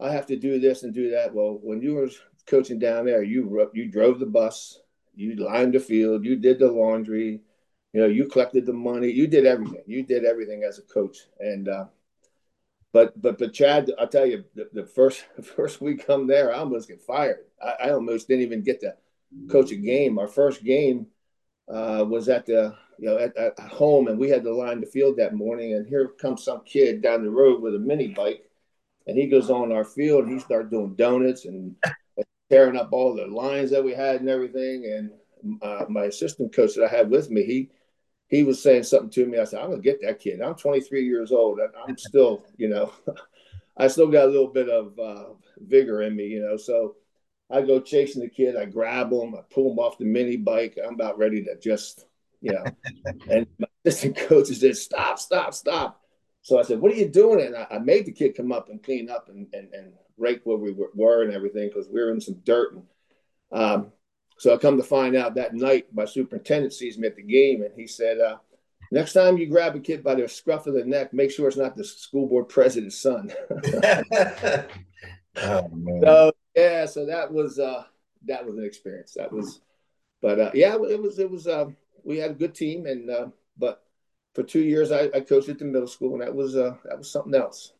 I 0.00 0.12
have 0.12 0.26
to 0.26 0.36
do 0.36 0.60
this 0.60 0.82
and 0.82 0.94
do 0.94 1.10
that. 1.10 1.34
Well, 1.34 1.58
when 1.62 1.82
you 1.82 1.94
were 1.94 2.10
coaching 2.46 2.78
down 2.78 3.06
there, 3.06 3.22
you 3.22 3.70
you 3.74 3.90
drove 3.90 4.20
the 4.20 4.26
bus, 4.26 4.80
you 5.14 5.34
lined 5.36 5.74
the 5.74 5.80
field, 5.80 6.24
you 6.24 6.36
did 6.36 6.58
the 6.58 6.70
laundry, 6.70 7.40
you 7.92 8.00
know, 8.00 8.06
you 8.06 8.26
collected 8.26 8.66
the 8.66 8.72
money, 8.72 9.10
you 9.10 9.26
did 9.26 9.46
everything. 9.46 9.82
You 9.86 10.02
did 10.02 10.24
everything 10.24 10.62
as 10.62 10.78
a 10.78 10.82
coach. 10.82 11.18
And 11.40 11.68
uh, 11.68 11.86
but 12.92 13.20
but 13.20 13.38
but 13.38 13.52
Chad, 13.52 13.90
I'll 13.98 14.08
tell 14.08 14.26
you, 14.26 14.44
the, 14.54 14.68
the 14.72 14.84
first 14.84 15.24
first 15.42 15.80
week 15.80 16.04
I'm 16.08 16.26
there, 16.26 16.52
I 16.52 16.58
almost 16.58 16.88
get 16.88 17.02
fired. 17.02 17.46
I, 17.62 17.86
I, 17.86 17.90
almost 17.90 18.28
didn't 18.28 18.44
even 18.44 18.62
get 18.62 18.80
to 18.80 18.94
coach 19.50 19.72
a 19.72 19.76
game. 19.76 20.18
Our 20.18 20.28
first 20.28 20.64
game 20.64 21.06
uh, 21.68 22.04
was 22.08 22.28
at 22.28 22.46
the 22.46 22.76
you 22.98 23.06
know 23.06 23.18
at, 23.18 23.36
at 23.36 23.58
home, 23.58 24.08
and 24.08 24.18
we 24.18 24.28
had 24.28 24.44
to 24.44 24.54
line 24.54 24.80
the 24.80 24.86
field 24.86 25.16
that 25.16 25.34
morning. 25.34 25.74
And 25.74 25.86
here 25.86 26.08
comes 26.08 26.44
some 26.44 26.62
kid 26.64 27.02
down 27.02 27.24
the 27.24 27.30
road 27.30 27.62
with 27.62 27.74
a 27.74 27.78
mini 27.78 28.08
bike, 28.08 28.47
and 29.08 29.16
he 29.16 29.26
goes 29.26 29.50
on 29.50 29.72
our 29.72 29.84
field. 29.84 30.24
And 30.24 30.34
he 30.34 30.38
starts 30.38 30.70
doing 30.70 30.94
donuts 30.94 31.46
and 31.46 31.74
tearing 32.50 32.76
up 32.76 32.90
all 32.92 33.14
the 33.14 33.26
lines 33.26 33.70
that 33.70 33.82
we 33.82 33.92
had 33.92 34.20
and 34.20 34.28
everything. 34.28 34.84
And 34.84 35.60
uh, 35.62 35.86
my 35.88 36.04
assistant 36.04 36.54
coach 36.54 36.74
that 36.74 36.84
I 36.84 36.96
had 36.96 37.10
with 37.10 37.30
me, 37.30 37.42
he 37.42 37.70
he 38.28 38.44
was 38.44 38.62
saying 38.62 38.82
something 38.82 39.10
to 39.10 39.26
me. 39.26 39.38
I 39.38 39.44
said, 39.44 39.62
I'm 39.62 39.70
gonna 39.70 39.82
get 39.82 40.02
that 40.02 40.20
kid. 40.20 40.42
I'm 40.42 40.54
23 40.54 41.04
years 41.04 41.32
old. 41.32 41.58
I'm 41.86 41.96
still, 41.96 42.44
you 42.58 42.68
know, 42.68 42.92
I 43.76 43.88
still 43.88 44.08
got 44.08 44.26
a 44.26 44.30
little 44.30 44.48
bit 44.48 44.68
of 44.68 44.98
uh, 44.98 45.24
vigor 45.56 46.02
in 46.02 46.14
me, 46.14 46.26
you 46.26 46.42
know. 46.42 46.58
So 46.58 46.96
I 47.50 47.62
go 47.62 47.80
chasing 47.80 48.22
the 48.22 48.28
kid. 48.28 48.56
I 48.56 48.66
grab 48.66 49.10
him. 49.10 49.34
I 49.34 49.40
pull 49.50 49.72
him 49.72 49.78
off 49.78 49.96
the 49.96 50.04
mini 50.04 50.36
bike. 50.36 50.78
I'm 50.84 50.94
about 50.94 51.16
ready 51.16 51.42
to 51.44 51.56
just, 51.58 52.04
you 52.42 52.52
know. 52.52 52.64
and 53.30 53.46
my 53.58 53.66
assistant 53.86 54.18
coach 54.18 54.48
said, 54.48 54.76
"Stop! 54.76 55.18
Stop! 55.18 55.54
Stop!" 55.54 55.97
So 56.48 56.58
I 56.58 56.62
said, 56.62 56.80
"What 56.80 56.92
are 56.92 56.96
you 56.96 57.08
doing?" 57.08 57.44
And 57.44 57.54
I, 57.54 57.66
I 57.72 57.78
made 57.78 58.06
the 58.06 58.12
kid 58.12 58.34
come 58.34 58.52
up 58.52 58.70
and 58.70 58.82
clean 58.82 59.10
up 59.10 59.28
and 59.28 59.46
and, 59.52 59.68
and 59.74 59.92
rake 60.16 60.40
where 60.44 60.56
we 60.56 60.74
were 60.94 61.22
and 61.22 61.34
everything 61.34 61.68
because 61.68 61.90
we 61.90 62.00
were 62.00 62.10
in 62.10 62.22
some 62.22 62.40
dirt. 62.42 62.72
And 62.72 62.84
um, 63.52 63.92
so 64.38 64.54
I 64.54 64.56
come 64.56 64.78
to 64.78 64.82
find 64.82 65.14
out 65.14 65.34
that 65.34 65.52
night, 65.52 65.88
my 65.92 66.06
superintendent 66.06 66.72
sees 66.72 66.96
me 66.96 67.06
at 67.06 67.16
the 67.16 67.22
game 67.22 67.60
and 67.60 67.74
he 67.76 67.86
said, 67.86 68.18
uh, 68.18 68.38
Next 68.90 69.12
time 69.12 69.36
you 69.36 69.44
grab 69.46 69.76
a 69.76 69.80
kid 69.80 70.02
by 70.02 70.14
the 70.14 70.26
scruff 70.26 70.66
of 70.66 70.72
the 70.72 70.86
neck, 70.86 71.12
make 71.12 71.30
sure 71.30 71.48
it's 71.48 71.58
not 71.58 71.76
the 71.76 71.84
school 71.84 72.26
board 72.26 72.48
president's 72.48 72.98
son. 72.98 73.30
oh, 75.36 75.68
so 76.02 76.32
yeah, 76.56 76.86
so 76.86 77.04
that 77.04 77.30
was 77.30 77.58
uh, 77.58 77.84
that 78.24 78.46
was 78.46 78.56
an 78.56 78.64
experience. 78.64 79.12
That 79.14 79.30
was, 79.30 79.60
but 80.22 80.40
uh, 80.40 80.50
yeah, 80.54 80.76
it 80.76 81.02
was 81.02 81.18
it 81.18 81.30
was. 81.30 81.46
Uh, 81.46 81.66
we 82.04 82.16
had 82.16 82.30
a 82.30 82.34
good 82.34 82.54
team, 82.54 82.86
and 82.86 83.10
uh, 83.10 83.26
but 83.58 83.84
for 84.38 84.44
two 84.44 84.62
years 84.62 84.92
I, 84.92 85.10
I 85.12 85.20
coached 85.20 85.48
at 85.48 85.58
the 85.58 85.64
middle 85.64 85.88
school, 85.88 86.12
and 86.12 86.22
that 86.22 86.32
was 86.32 86.54
uh, 86.54 86.76
that 86.84 86.96
was 86.96 87.10
something 87.10 87.34
else. 87.34 87.72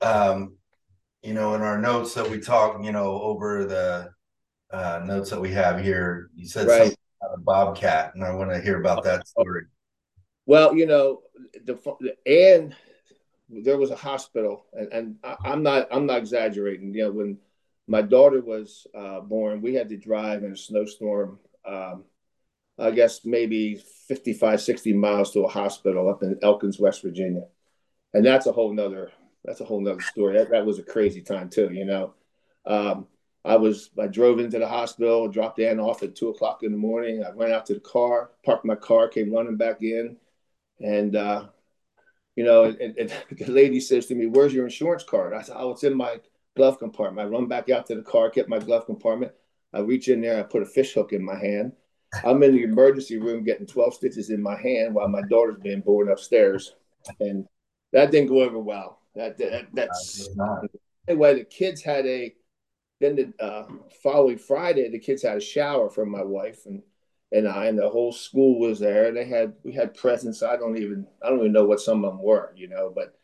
Um, 0.00 0.56
you 1.22 1.32
know, 1.32 1.54
in 1.54 1.62
our 1.62 1.78
notes 1.78 2.12
that 2.14 2.28
we 2.28 2.40
talk, 2.40 2.82
you 2.82 2.90
know, 2.90 3.22
over 3.22 3.64
the 3.64 4.10
uh, 4.72 5.00
notes 5.04 5.30
that 5.30 5.40
we 5.40 5.52
have 5.52 5.80
here, 5.80 6.30
you 6.34 6.48
said 6.48 6.66
right. 6.66 6.78
something 6.78 6.96
about 7.22 7.34
a 7.34 7.40
bobcat, 7.40 8.16
and 8.16 8.24
I 8.24 8.32
want 8.32 8.50
to 8.50 8.60
hear 8.60 8.80
about 8.80 9.04
that 9.04 9.28
story. 9.28 9.66
Well, 10.46 10.74
you 10.74 10.86
know, 10.86 11.22
the, 11.64 11.78
and 12.26 12.74
there 13.48 13.78
was 13.78 13.92
a 13.92 13.96
hospital, 13.96 14.64
and, 14.72 14.92
and 14.92 15.16
I, 15.22 15.52
am 15.52 15.62
not 15.62 15.86
I'm 15.92 16.06
not 16.06 16.18
exaggerating. 16.18 16.92
You 16.92 17.04
know, 17.04 17.12
when 17.12 17.38
my 17.86 18.02
daughter 18.02 18.40
was 18.40 18.88
uh, 18.92 19.20
born, 19.20 19.62
we 19.62 19.74
had 19.74 19.88
to 19.90 19.96
drive 19.96 20.42
in 20.42 20.50
a 20.50 20.56
snowstorm. 20.56 21.38
Um, 21.64 22.02
I 22.76 22.90
guess 22.90 23.24
maybe 23.24 23.84
55, 24.08 24.60
60 24.60 24.92
miles 24.94 25.32
to 25.32 25.44
a 25.44 25.48
hospital 25.48 26.08
up 26.08 26.22
in 26.22 26.38
Elkins, 26.42 26.80
West 26.80 27.02
Virginia, 27.02 27.44
and 28.14 28.24
that's 28.24 28.46
a 28.46 28.52
whole 28.52 28.72
nother 28.72 29.12
that's 29.44 29.60
a 29.60 29.64
whole 29.64 29.80
nother 29.80 30.00
story. 30.00 30.36
That, 30.36 30.50
that 30.50 30.66
was 30.66 30.78
a 30.78 30.82
crazy 30.82 31.22
time 31.22 31.48
too. 31.48 31.70
You 31.72 31.84
know, 31.84 32.14
um, 32.66 33.06
I 33.44 33.56
was 33.56 33.90
I 33.98 34.06
drove 34.06 34.40
into 34.40 34.58
the 34.58 34.68
hospital, 34.68 35.28
dropped 35.28 35.60
Ann 35.60 35.80
off 35.80 36.02
at 36.02 36.16
two 36.16 36.28
o'clock 36.28 36.62
in 36.62 36.72
the 36.72 36.78
morning. 36.78 37.24
I 37.24 37.30
went 37.30 37.52
out 37.52 37.66
to 37.66 37.74
the 37.74 37.80
car, 37.80 38.30
parked 38.44 38.64
my 38.64 38.74
car, 38.74 39.08
came 39.08 39.32
running 39.32 39.56
back 39.56 39.82
in, 39.82 40.16
and 40.80 41.16
uh, 41.16 41.46
you 42.36 42.44
know, 42.44 42.64
and, 42.64 42.96
and, 42.98 43.12
the 43.30 43.50
lady 43.50 43.80
says 43.80 44.06
to 44.06 44.14
me, 44.14 44.26
"Where's 44.26 44.54
your 44.54 44.64
insurance 44.64 45.04
card?" 45.04 45.34
I 45.34 45.42
said, 45.42 45.56
"Oh, 45.58 45.70
it's 45.70 45.84
in 45.84 45.96
my 45.96 46.20
glove 46.56 46.78
compartment." 46.78 47.26
I 47.26 47.30
run 47.30 47.46
back 47.46 47.70
out 47.70 47.86
to 47.86 47.94
the 47.94 48.02
car, 48.02 48.30
get 48.30 48.48
my 48.48 48.58
glove 48.58 48.86
compartment. 48.86 49.32
I 49.72 49.80
reach 49.80 50.08
in 50.08 50.20
there, 50.20 50.38
I 50.38 50.42
put 50.42 50.62
a 50.62 50.66
fish 50.66 50.94
hook 50.94 51.12
in 51.12 51.22
my 51.22 51.38
hand. 51.38 51.72
I'm 52.24 52.42
in 52.42 52.54
the 52.54 52.62
emergency 52.62 53.18
room 53.18 53.44
getting 53.44 53.66
12 53.66 53.94
stitches 53.94 54.30
in 54.30 54.42
my 54.42 54.60
hand 54.60 54.94
while 54.94 55.08
my 55.08 55.22
daughter's 55.28 55.60
being 55.62 55.80
born 55.80 56.10
upstairs, 56.10 56.74
and 57.20 57.46
that 57.92 58.10
didn't 58.10 58.28
go 58.28 58.42
over 58.42 58.58
well. 58.58 59.00
That, 59.14 59.36
that 59.38 59.68
that's 59.72 60.28
anyway. 61.06 61.34
The 61.34 61.44
kids 61.44 61.82
had 61.82 62.06
a 62.06 62.34
then 63.00 63.16
the 63.16 63.44
uh, 63.44 63.66
following 64.02 64.38
Friday, 64.38 64.88
the 64.90 64.98
kids 64.98 65.22
had 65.22 65.36
a 65.36 65.40
shower 65.40 65.88
from 65.88 66.10
my 66.10 66.22
wife 66.22 66.66
and 66.66 66.82
and 67.30 67.46
I, 67.46 67.66
and 67.66 67.78
the 67.78 67.88
whole 67.88 68.12
school 68.12 68.58
was 68.58 68.78
there. 68.78 69.12
They 69.12 69.26
had 69.26 69.52
we 69.62 69.72
had 69.72 69.94
presents. 69.94 70.42
I 70.42 70.56
don't 70.56 70.78
even 70.78 71.06
I 71.22 71.28
don't 71.28 71.40
even 71.40 71.52
know 71.52 71.66
what 71.66 71.80
some 71.80 72.04
of 72.04 72.12
them 72.12 72.22
were, 72.22 72.52
you 72.56 72.68
know. 72.68 72.90
But 72.94 73.18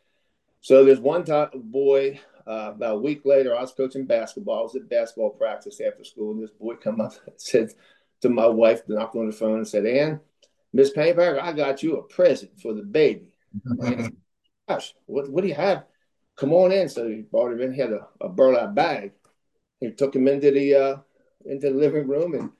so 0.60 0.84
there's 0.84 1.00
one 1.00 1.24
time 1.24 1.48
boy. 1.54 2.20
Uh, 2.46 2.72
about 2.74 2.96
a 2.96 2.98
week 2.98 3.22
later, 3.24 3.56
I 3.56 3.62
was 3.62 3.72
coaching 3.72 4.04
basketball. 4.04 4.58
I 4.58 4.62
was 4.64 4.76
at 4.76 4.90
basketball 4.90 5.30
practice 5.30 5.80
after 5.80 6.04
school, 6.04 6.32
and 6.32 6.42
this 6.42 6.50
boy 6.50 6.74
come 6.74 7.00
up 7.00 7.14
and 7.26 7.34
said 7.38 7.70
to 8.24 8.30
my 8.30 8.46
wife, 8.46 8.82
knocked 8.88 9.16
on 9.16 9.26
the 9.26 9.32
phone 9.32 9.58
and 9.58 9.68
said, 9.68 9.86
"Ann, 9.86 10.20
Miss 10.72 10.92
Payback, 10.92 11.38
I 11.38 11.52
got 11.52 11.82
you 11.82 11.96
a 11.96 12.02
present 12.02 12.60
for 12.60 12.74
the 12.74 12.82
baby." 12.82 13.28
Gosh, 14.68 14.94
what 15.06 15.30
what 15.30 15.42
do 15.42 15.48
you 15.48 15.54
have? 15.54 15.84
Come 16.36 16.52
on 16.52 16.72
in. 16.72 16.88
So 16.88 17.08
he 17.08 17.22
brought 17.22 17.52
him 17.52 17.60
in. 17.60 17.72
He 17.72 17.80
had 17.80 17.92
a, 17.92 18.08
a 18.20 18.28
burlap 18.28 18.74
bag 18.74 19.12
he 19.84 19.90
took 19.92 20.14
him 20.14 20.28
into 20.28 20.50
the 20.50 20.74
uh, 20.74 20.96
into 21.44 21.70
the 21.70 21.76
living 21.76 22.08
room 22.08 22.34
and 22.34 22.50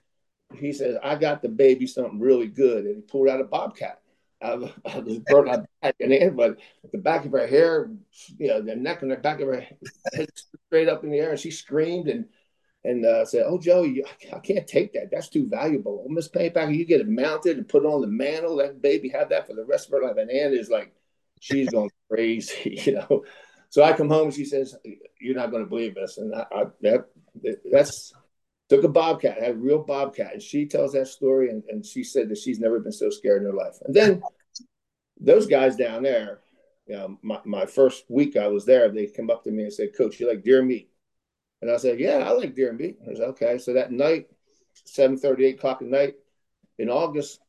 he 0.59 0.73
says, 0.73 0.97
"I 1.03 1.17
got 1.17 1.43
the 1.43 1.49
baby 1.49 1.87
something 1.87 2.21
really 2.21 2.49
good," 2.49 2.85
and 2.85 2.97
he 2.97 3.03
pulled 3.03 3.29
out 3.29 3.41
a 3.41 3.45
bobcat 3.45 4.01
out 4.43 4.63
of, 4.63 4.73
out 4.87 4.99
of 4.99 5.07
his 5.07 5.19
burnt 5.21 5.67
back, 5.81 5.95
and 6.01 6.13
then, 6.13 6.37
but 6.37 6.59
the 6.93 6.99
back 6.99 7.25
of 7.25 7.33
her 7.33 7.47
hair, 7.47 7.91
you 8.39 8.49
know, 8.49 8.61
the 8.61 8.77
neck 8.77 9.03
and 9.03 9.11
the 9.11 9.17
back 9.17 9.41
of 9.41 9.49
her 9.49 9.67
head 10.13 10.29
straight 10.67 10.89
up 10.89 11.03
in 11.05 11.11
the 11.11 11.19
air, 11.19 11.31
and 11.31 11.41
she 11.41 11.51
screamed 11.51 12.09
and 12.09 12.27
and 12.85 13.05
uh, 13.05 13.25
said, 13.25 13.45
"Oh, 13.47 13.59
Joey, 13.59 14.05
I 14.33 14.39
can't 14.39 14.67
take 14.67 14.93
that. 14.93 15.11
That's 15.11 15.29
too 15.29 15.49
valuable. 15.49 16.05
Oh, 16.05 16.09
Miss 16.09 16.29
Paybacker, 16.29 16.77
you 16.77 16.85
get 16.85 17.01
it 17.01 17.09
mounted 17.09 17.57
and 17.57 17.69
put 17.69 17.87
on 17.87 18.01
the 18.01 18.07
mantle. 18.07 18.57
That 18.57 18.83
baby 18.83 19.09
have 19.09 19.31
that 19.31 19.47
for 19.47 19.55
the 19.55 19.65
rest 19.65 19.87
of 19.87 19.93
her 19.93 20.03
life." 20.03 20.17
And 20.17 20.31
Ann 20.31 20.53
is 20.53 20.69
like, 20.69 20.95
she's 21.41 21.71
going 21.71 21.91
crazy, 22.11 22.81
you 22.87 22.95
know. 22.95 23.25
So 23.71 23.83
I 23.83 23.93
come 23.93 24.09
home 24.09 24.31
she 24.31 24.45
says, 24.45 24.77
"You're 25.21 25.35
not 25.35 25.51
going 25.51 25.65
to 25.65 25.69
believe 25.69 25.95
this," 25.95 26.19
and 26.19 26.35
I, 26.35 26.47
I 26.53 26.65
that 26.83 27.07
that's 27.71 28.13
took 28.69 28.85
a 28.85 28.89
bobcat, 28.89 29.41
had 29.41 29.53
a 29.53 29.59
real 29.59 29.83
bobcat, 29.83 30.35
and 30.35 30.43
she 30.43 30.67
tells 30.67 30.93
that 30.93 31.09
story, 31.09 31.51
and, 31.51 31.63
and 31.69 31.85
she 31.85 32.05
said 32.05 32.29
that 32.29 32.39
she's 32.39 32.61
never 32.61 32.81
been 32.81 32.93
so 32.93 33.11
scared 33.11 33.43
in 33.43 33.49
her 33.49 33.55
life. 33.55 33.77
And 33.85 33.95
then 33.95 34.23
those 35.21 35.47
guys 35.47 35.77
down 35.77 36.03
there, 36.03 36.41
you 36.87 36.97
know, 36.97 37.19
my, 37.23 37.41
my 37.45 37.67
first 37.67 38.05
week 38.09 38.37
I 38.37 38.47
was 38.49 38.65
there, 38.65 38.89
they 38.89 39.07
come 39.07 39.31
up 39.31 39.45
to 39.45 39.51
me 39.51 39.65
and 39.65 39.73
said, 39.73 39.97
"Coach, 39.97 40.21
you 40.21 40.29
like 40.29 40.45
deer 40.45 40.63
meat?" 40.63 40.91
And 41.65 41.73
I 41.73 41.79
said, 41.79 41.99
"Yeah, 41.99 42.19
I 42.19 42.33
like 42.33 42.55
deer 42.55 42.75
meat." 42.75 42.99
I 43.11 43.15
said, 43.15 43.29
"Okay." 43.31 43.57
So 43.57 43.73
that 43.73 43.91
night, 43.91 44.29
seven 44.85 45.17
thirty, 45.17 45.47
eight 45.47 45.55
o'clock 45.55 45.81
at 45.81 45.89
night 45.89 46.17
in 46.79 46.91
August, 46.91 47.41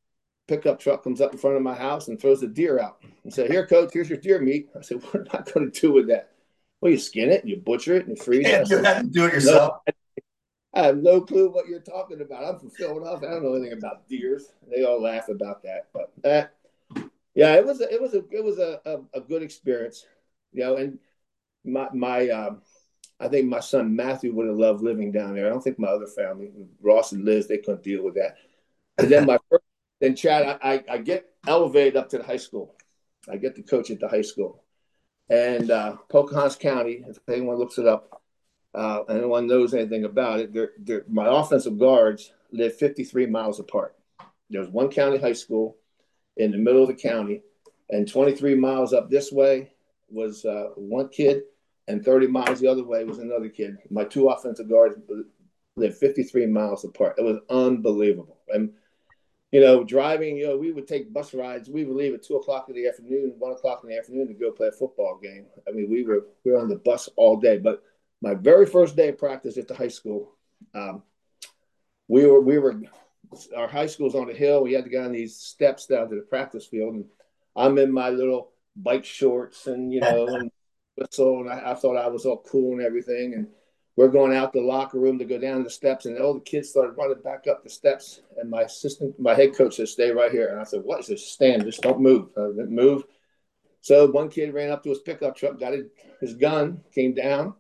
pickup 0.48 0.80
truck 0.80 1.04
comes 1.04 1.20
up 1.20 1.34
in 1.34 1.38
front 1.38 1.58
of 1.58 1.64
my 1.64 1.74
house 1.74 2.08
and 2.08 2.18
throws 2.18 2.42
a 2.44 2.48
deer 2.48 2.80
out 2.80 3.02
and 3.26 3.34
said, 3.34 3.52
Here, 3.52 3.68
coach, 3.68 3.90
here's 3.92 4.10
your 4.10 4.20
deer 4.20 4.40
meat. 4.40 4.70
I 4.74 4.82
said, 4.82 5.04
What 5.12 5.16
am 5.16 5.28
I 5.34 5.52
going 5.52 5.70
to 5.70 5.82
do 5.82 5.92
with 5.92 6.08
that? 6.08 6.32
Well, 6.80 6.94
you 6.94 6.98
skin 6.98 7.30
it 7.30 7.42
and 7.42 7.50
you 7.50 7.58
butcher 7.58 7.96
it 7.96 8.08
and 8.08 8.18
you 8.18 8.24
freeze 8.24 8.48
it. 8.48 8.70
You 8.70 8.84
have 8.84 9.02
to 9.02 9.10
do 9.10 9.26
it 9.26 9.34
yourself. 9.34 9.82
No, 9.86 9.94
I 10.74 10.86
have 10.86 10.98
no 10.98 11.20
clue 11.20 11.50
what 11.50 11.68
you're 11.68 11.82
talking 11.82 12.22
about. 12.22 12.46
I'm 12.46 12.58
from 12.58 12.70
Philadelphia. 12.70 13.28
I 13.28 13.34
don't 13.34 13.44
know 13.44 13.56
anything 13.56 13.78
about 13.78 14.08
deers. 14.08 14.54
They 14.70 14.86
all 14.86 15.02
laugh 15.02 15.28
about 15.28 15.62
that. 15.64 15.88
But 15.94 16.14
that, 16.24 16.56
yeah, 17.34 17.56
it 17.56 17.66
was 17.66 17.82
a, 17.82 17.92
it 17.94 18.02
was 18.02 18.14
a 18.14 18.24
it 18.30 18.44
was 18.44 18.60
a, 18.60 18.80
a, 18.86 19.20
a 19.20 19.22
good 19.22 19.42
experience, 19.42 20.06
you 20.52 20.64
know. 20.64 20.76
And 20.76 21.00
my 21.64 21.88
my 21.94 22.30
um, 22.30 22.62
I 23.20 23.28
think 23.28 23.48
my 23.48 23.62
son 23.62 23.96
Matthew 23.96 24.34
would 24.34 24.48
have 24.48 24.58
loved 24.58 24.84
living 24.84 25.12
down 25.12 25.36
there. 25.36 25.46
I 25.46 25.50
don't 25.50 25.64
think 25.64 25.80
my 25.80 25.88
other 25.88 26.08
family, 26.08 26.52
Ross 26.82 27.14
and 27.14 27.24
Liz, 27.24 27.48
they 27.48 27.58
couldn't 27.58 27.84
deal 27.84 28.04
with 28.04 28.16
that. 28.16 28.36
And 28.98 29.10
then 29.10 29.26
my 29.26 29.38
first 29.50 29.64
then 30.02 30.16
Chad, 30.16 30.60
I, 30.62 30.84
I 30.90 30.98
get 30.98 31.26
elevated 31.48 31.96
up 31.96 32.10
to 32.10 32.18
the 32.18 32.24
high 32.24 32.38
school. 32.38 32.76
I 33.30 33.38
get 33.38 33.56
to 33.56 33.64
coach 33.64 33.90
at 33.92 34.00
the 34.00 34.08
high 34.08 34.22
school. 34.22 34.64
And 35.30 35.72
uh, 35.72 35.98
Pocahontas 36.10 36.58
County, 36.58 37.04
if 37.08 37.18
anyone 37.28 37.56
looks 37.58 37.78
it 37.78 37.88
up, 37.88 38.22
uh, 38.74 39.04
anyone 39.10 39.48
knows 39.48 39.74
anything 39.74 40.04
about 40.04 40.40
it, 40.40 40.54
they're, 40.54 40.72
they're, 40.78 41.06
my 41.10 41.28
offensive 41.28 41.80
guards 41.80 42.34
live 42.52 42.76
53 42.76 43.26
miles 43.28 43.60
apart. 43.60 43.96
There's 44.50 44.70
one 44.70 44.90
county 44.90 45.18
high 45.18 45.34
school 45.34 45.78
in 46.38 46.52
the 46.52 46.58
middle 46.58 46.84
of 46.84 46.90
the 46.90 46.94
county, 46.94 47.42
and 47.90 48.08
23 48.08 48.56
miles 48.56 48.94
up 48.94 49.10
this 49.10 49.32
way 49.32 49.72
was 50.10 50.46
uh, 50.46 50.70
one 50.76 51.10
kid, 51.10 51.44
and 51.88 52.04
30 52.04 52.28
miles 52.28 52.60
the 52.60 52.68
other 52.68 52.84
way 52.84 53.04
was 53.04 53.20
another 53.20 53.50
kid. 53.50 53.78
My 53.90 54.04
two 54.04 54.30
offensive 54.30 54.70
guards 54.70 54.98
lived 55.76 55.98
53 55.98 56.48
miles 56.48 56.84
apart. 56.84 57.16
It 57.18 57.24
was 57.24 57.40
unbelievable. 57.50 58.40
And 58.50 58.74
you 59.52 59.62
know, 59.62 59.84
driving, 59.86 60.36
you 60.36 60.48
know, 60.48 60.58
we 60.58 60.74
would 60.74 60.88
take 60.88 61.14
bus 61.14 61.34
rides. 61.34 61.70
We 61.70 61.86
would 61.86 61.96
leave 61.96 62.14
at 62.14 62.24
two 62.24 62.36
o'clock 62.36 62.66
in 62.68 62.76
the 62.76 62.88
afternoon, 62.88 63.36
one 63.38 63.54
o'clock 63.54 63.82
in 63.84 63.90
the 63.90 63.98
afternoon 63.98 64.28
to 64.28 64.34
go 64.34 64.52
play 64.52 64.68
a 64.68 64.72
football 64.72 65.18
game. 65.22 65.46
I 65.68 65.72
mean, 65.72 65.90
we 65.90 66.04
were 66.04 66.26
we 66.44 66.52
were 66.52 66.60
on 66.60 66.68
the 66.68 66.76
bus 66.76 67.08
all 67.16 67.38
day. 67.38 67.58
But 67.60 67.82
my 68.22 68.34
very 68.34 68.66
first 68.66 68.98
day 68.98 69.10
of 69.10 69.18
practice 69.18 69.58
at 69.58 69.68
the 69.68 69.76
high 69.76 69.88
school, 69.88 70.34
um, 70.74 71.04
we 72.08 72.26
were 72.26 72.42
we 72.42 72.58
were 72.58 72.76
our 73.56 73.68
high 73.68 73.86
school's 73.86 74.16
on 74.16 74.30
a 74.30 74.34
hill. 74.34 74.64
We 74.64 74.74
had 74.74 74.84
to 74.84 74.90
go 74.90 75.06
on 75.06 75.12
these 75.12 75.38
steps 75.38 75.86
down 75.86 76.10
to 76.10 76.16
the 76.16 76.22
practice 76.24 76.66
field, 76.66 76.96
and 76.96 77.06
I'm 77.56 77.78
in 77.78 77.94
my 77.94 78.10
little 78.10 78.52
bike 78.76 79.06
shorts 79.06 79.68
and 79.68 79.94
you 79.94 80.02
know 80.02 80.28
and 80.36 80.52
whistle, 80.96 81.42
and 81.42 81.50
I, 81.50 81.72
I 81.72 81.74
thought 81.76 81.98
I 81.98 82.08
was 82.08 82.26
all 82.26 82.44
cool 82.50 82.74
and 82.74 82.82
everything, 82.82 83.34
and 83.34 83.48
we're 83.96 84.10
going 84.10 84.36
out 84.36 84.52
the 84.52 84.62
locker 84.62 85.00
room 85.00 85.18
to 85.20 85.26
go 85.26 85.38
down 85.38 85.64
the 85.64 85.70
steps, 85.70 86.06
and 86.06 86.20
all 86.20 86.34
the 86.34 86.42
kids 86.42 86.70
started 86.70 86.98
running 86.98 87.22
back 87.24 87.46
up 87.50 87.64
the 87.64 87.70
steps. 87.70 88.22
And 88.38 88.50
my 88.50 88.64
assistant, 88.64 89.20
my 89.20 89.34
head 89.34 89.56
coach 89.56 89.76
said, 89.76 89.88
"Stay 89.88 90.12
right 90.12 90.32
here." 90.32 90.48
And 90.50 90.60
I 90.60 90.64
said, 90.64 90.84
"What 90.84 91.00
is 91.00 91.08
this? 91.08 91.26
Stand, 91.26 91.64
just 91.64 91.82
don't 91.82 92.02
move. 92.02 92.30
Uh, 92.36 92.50
move." 92.68 93.04
So 93.82 94.08
one 94.08 94.30
kid 94.30 94.54
ran 94.54 94.72
up 94.72 94.84
to 94.84 94.90
his 94.90 95.00
pickup 95.00 95.36
truck, 95.36 95.60
got 95.60 95.74
his 96.20 96.34
gun, 96.34 96.82
came 96.94 97.14
down, 97.14 97.54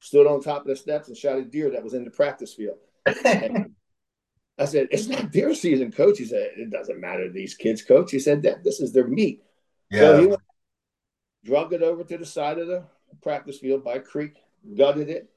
stood 0.00 0.26
on 0.26 0.40
top 0.40 0.62
of 0.62 0.68
the 0.68 0.76
steps, 0.76 1.08
and 1.08 1.16
shot 1.16 1.38
a 1.38 1.44
deer 1.44 1.70
that 1.70 1.82
was 1.82 1.94
in 1.94 2.04
the 2.04 2.10
practice 2.10 2.54
field. 2.54 2.78
I 4.58 4.64
said, 4.64 4.88
"It's 4.90 5.08
not 5.08 5.32
deer 5.32 5.54
season, 5.54 5.92
coach." 5.92 6.18
He 6.18 6.24
said, 6.24 6.52
"It 6.56 6.70
doesn't 6.70 7.00
matter. 7.00 7.30
These 7.30 7.54
kids, 7.54 7.82
coach." 7.82 8.10
He 8.10 8.18
said, 8.18 8.42
"That 8.44 8.64
this 8.64 8.80
is 8.80 8.92
their 8.92 9.06
meat." 9.06 9.42
Yeah. 9.90 10.00
So 10.00 10.20
he 10.20 10.26
went, 10.26 10.40
drug 11.46 11.72
it 11.72 11.82
over 11.82 12.02
to 12.04 12.18
the 12.18 12.26
side 12.26 12.58
of 12.58 12.66
the 12.66 12.82
practice 13.22 13.58
field 13.58 13.84
by 13.84 13.94
a 13.94 14.00
creek, 14.00 14.36
gutted 14.76 15.08
it, 15.08 15.30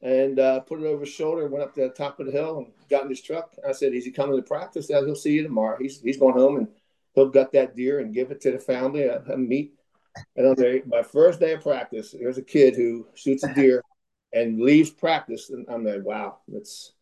and 0.00 0.38
uh, 0.38 0.60
put 0.60 0.80
it 0.80 0.86
over 0.86 1.00
his 1.00 1.12
shoulder. 1.12 1.46
Went 1.48 1.64
up 1.64 1.74
to 1.74 1.82
the 1.82 1.88
top 1.90 2.20
of 2.20 2.26
the 2.26 2.32
hill 2.32 2.58
and 2.58 2.72
got 2.88 3.02
in 3.02 3.10
his 3.10 3.20
truck. 3.20 3.54
I 3.66 3.72
said, 3.72 3.92
"Is 3.92 4.04
he 4.04 4.12
coming 4.12 4.36
to 4.36 4.42
practice? 4.42 4.88
He'll 4.88 5.14
see 5.14 5.32
you 5.32 5.42
tomorrow. 5.42 5.76
He's 5.78 6.00
he's 6.00 6.18
going 6.18 6.34
home 6.34 6.56
and 6.56 6.68
he'll 7.14 7.28
gut 7.28 7.52
that 7.52 7.74
deer 7.74 7.98
and 7.98 8.14
give 8.14 8.30
it 8.30 8.40
to 8.42 8.52
the 8.52 8.58
family 8.58 9.08
and, 9.08 9.28
a 9.28 9.36
meat." 9.36 9.74
And 10.36 10.46
on 10.46 10.54
the, 10.56 10.82
my 10.86 11.02
first 11.02 11.40
day 11.40 11.52
of 11.52 11.62
practice, 11.62 12.14
there's 12.18 12.38
a 12.38 12.42
kid 12.42 12.74
who 12.74 13.06
shoots 13.14 13.44
a 13.44 13.54
deer 13.54 13.82
and 14.32 14.60
leaves 14.60 14.90
practice, 14.90 15.50
and 15.50 15.66
I'm 15.68 15.84
like, 15.84 16.04
"Wow, 16.04 16.38
that's 16.48 16.92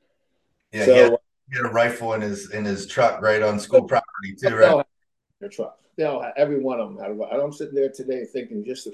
yeah." 0.72 0.84
So, 0.86 0.94
he, 0.94 1.00
had, 1.00 1.16
he 1.50 1.56
had 1.56 1.66
a 1.66 1.70
rifle 1.70 2.14
in 2.14 2.22
his 2.22 2.50
in 2.50 2.64
his 2.64 2.86
truck 2.86 3.20
right 3.20 3.42
on 3.42 3.60
school 3.60 3.84
property 3.84 4.34
too, 4.40 4.54
right? 4.54 4.86
Their 5.40 5.50
truck. 5.50 5.78
They 5.96 6.04
all 6.04 6.22
have, 6.22 6.34
every 6.36 6.60
one 6.60 6.78
of 6.78 6.88
them 6.88 6.98
had 6.98 7.10
a 7.10 7.42
I'm 7.42 7.52
sitting 7.52 7.74
there 7.74 7.90
today 7.90 8.24
thinking 8.24 8.64
just, 8.64 8.88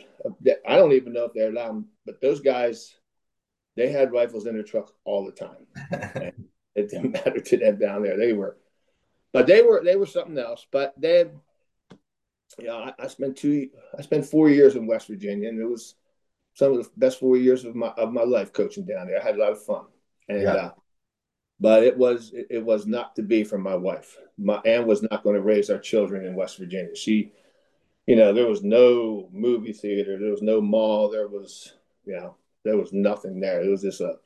I 0.66 0.76
don't 0.76 0.92
even 0.92 1.12
know 1.12 1.25
if 1.25 1.32
they're 1.32 1.50
allowed, 1.50 1.85
but 2.06 2.21
those 2.21 2.40
guys 2.40 2.94
they 3.76 3.90
had 3.90 4.12
rifles 4.12 4.47
in 4.47 4.54
their 4.54 4.62
truck 4.62 4.92
all 5.04 5.25
the 5.25 5.32
time. 5.32 5.66
it 6.75 6.90
didn't 6.90 7.12
matter 7.12 7.40
to 7.40 7.56
them 7.56 7.78
down 7.78 8.02
there. 8.02 8.16
They 8.16 8.32
were, 8.32 8.59
but 9.32 9.47
they 9.47 9.62
were 9.62 9.82
they 9.85 9.97
were 9.97 10.06
something 10.06 10.38
else. 10.38 10.66
But 10.71 10.94
then, 10.97 11.40
yeah, 12.59 12.64
you 12.64 12.66
know, 12.66 12.78
I, 12.78 13.04
I, 13.04 13.06
spent 13.09 13.37
two, 13.37 13.71
I 13.99 14.02
spent 14.02 14.26
four 14.26 14.50
years 14.50 14.76
in 14.76 14.87
West 14.87 15.09
Virginia, 15.09 15.49
and 15.49 15.61
it 15.61 15.64
was 15.64 15.94
some 16.54 16.73
of 16.73 16.85
the 16.85 16.90
best 16.97 17.18
four 17.18 17.37
years 17.37 17.64
of 17.64 17.75
my 17.75 17.88
of 17.88 18.12
my 18.12 18.25
life 18.25 18.52
coaching 18.52 18.85
down 18.85 19.06
there. 19.06 19.21
I 19.21 19.25
had 19.25 19.37
a 19.37 19.40
lot 19.40 19.52
of 19.52 19.64
fun, 19.64 19.87
and 20.28 20.42
yeah. 20.42 20.54
uh, 20.54 20.71
but 21.62 21.85
it 21.85 21.97
was 21.97 22.33
it, 22.35 22.64
was 22.64 22.87
not 22.87 23.16
to 23.16 23.23
be 23.23 23.45
for 23.45 23.57
my 23.57 23.76
wife. 23.76 24.19
My 24.37 24.61
Ann 24.66 24.87
was 24.87 25.02
not 25.02 25.23
going 25.23 25.37
to 25.37 25.42
raise 25.42 25.71
our 25.71 25.78
children 25.78 26.26
in 26.26 26.35
West 26.35 26.59
Virginia. 26.59 26.95
She 26.95 27.33
you 28.07 28.16
know, 28.16 28.33
there 28.33 28.49
was 28.49 28.62
no 28.62 29.28
movie 29.33 29.73
theater, 29.73 30.19
there 30.19 30.31
was 30.31 30.42
no 30.42 30.61
mall, 30.61 31.09
there 31.09 31.28
was, 31.28 31.75
you 32.04 32.14
know, 32.14 32.37
there 32.64 32.76
was 32.76 32.92
nothing 32.92 33.40
there. 33.40 33.62
It 33.62 33.69
was 33.69 33.83
just 33.83 34.00
a, 34.00 34.16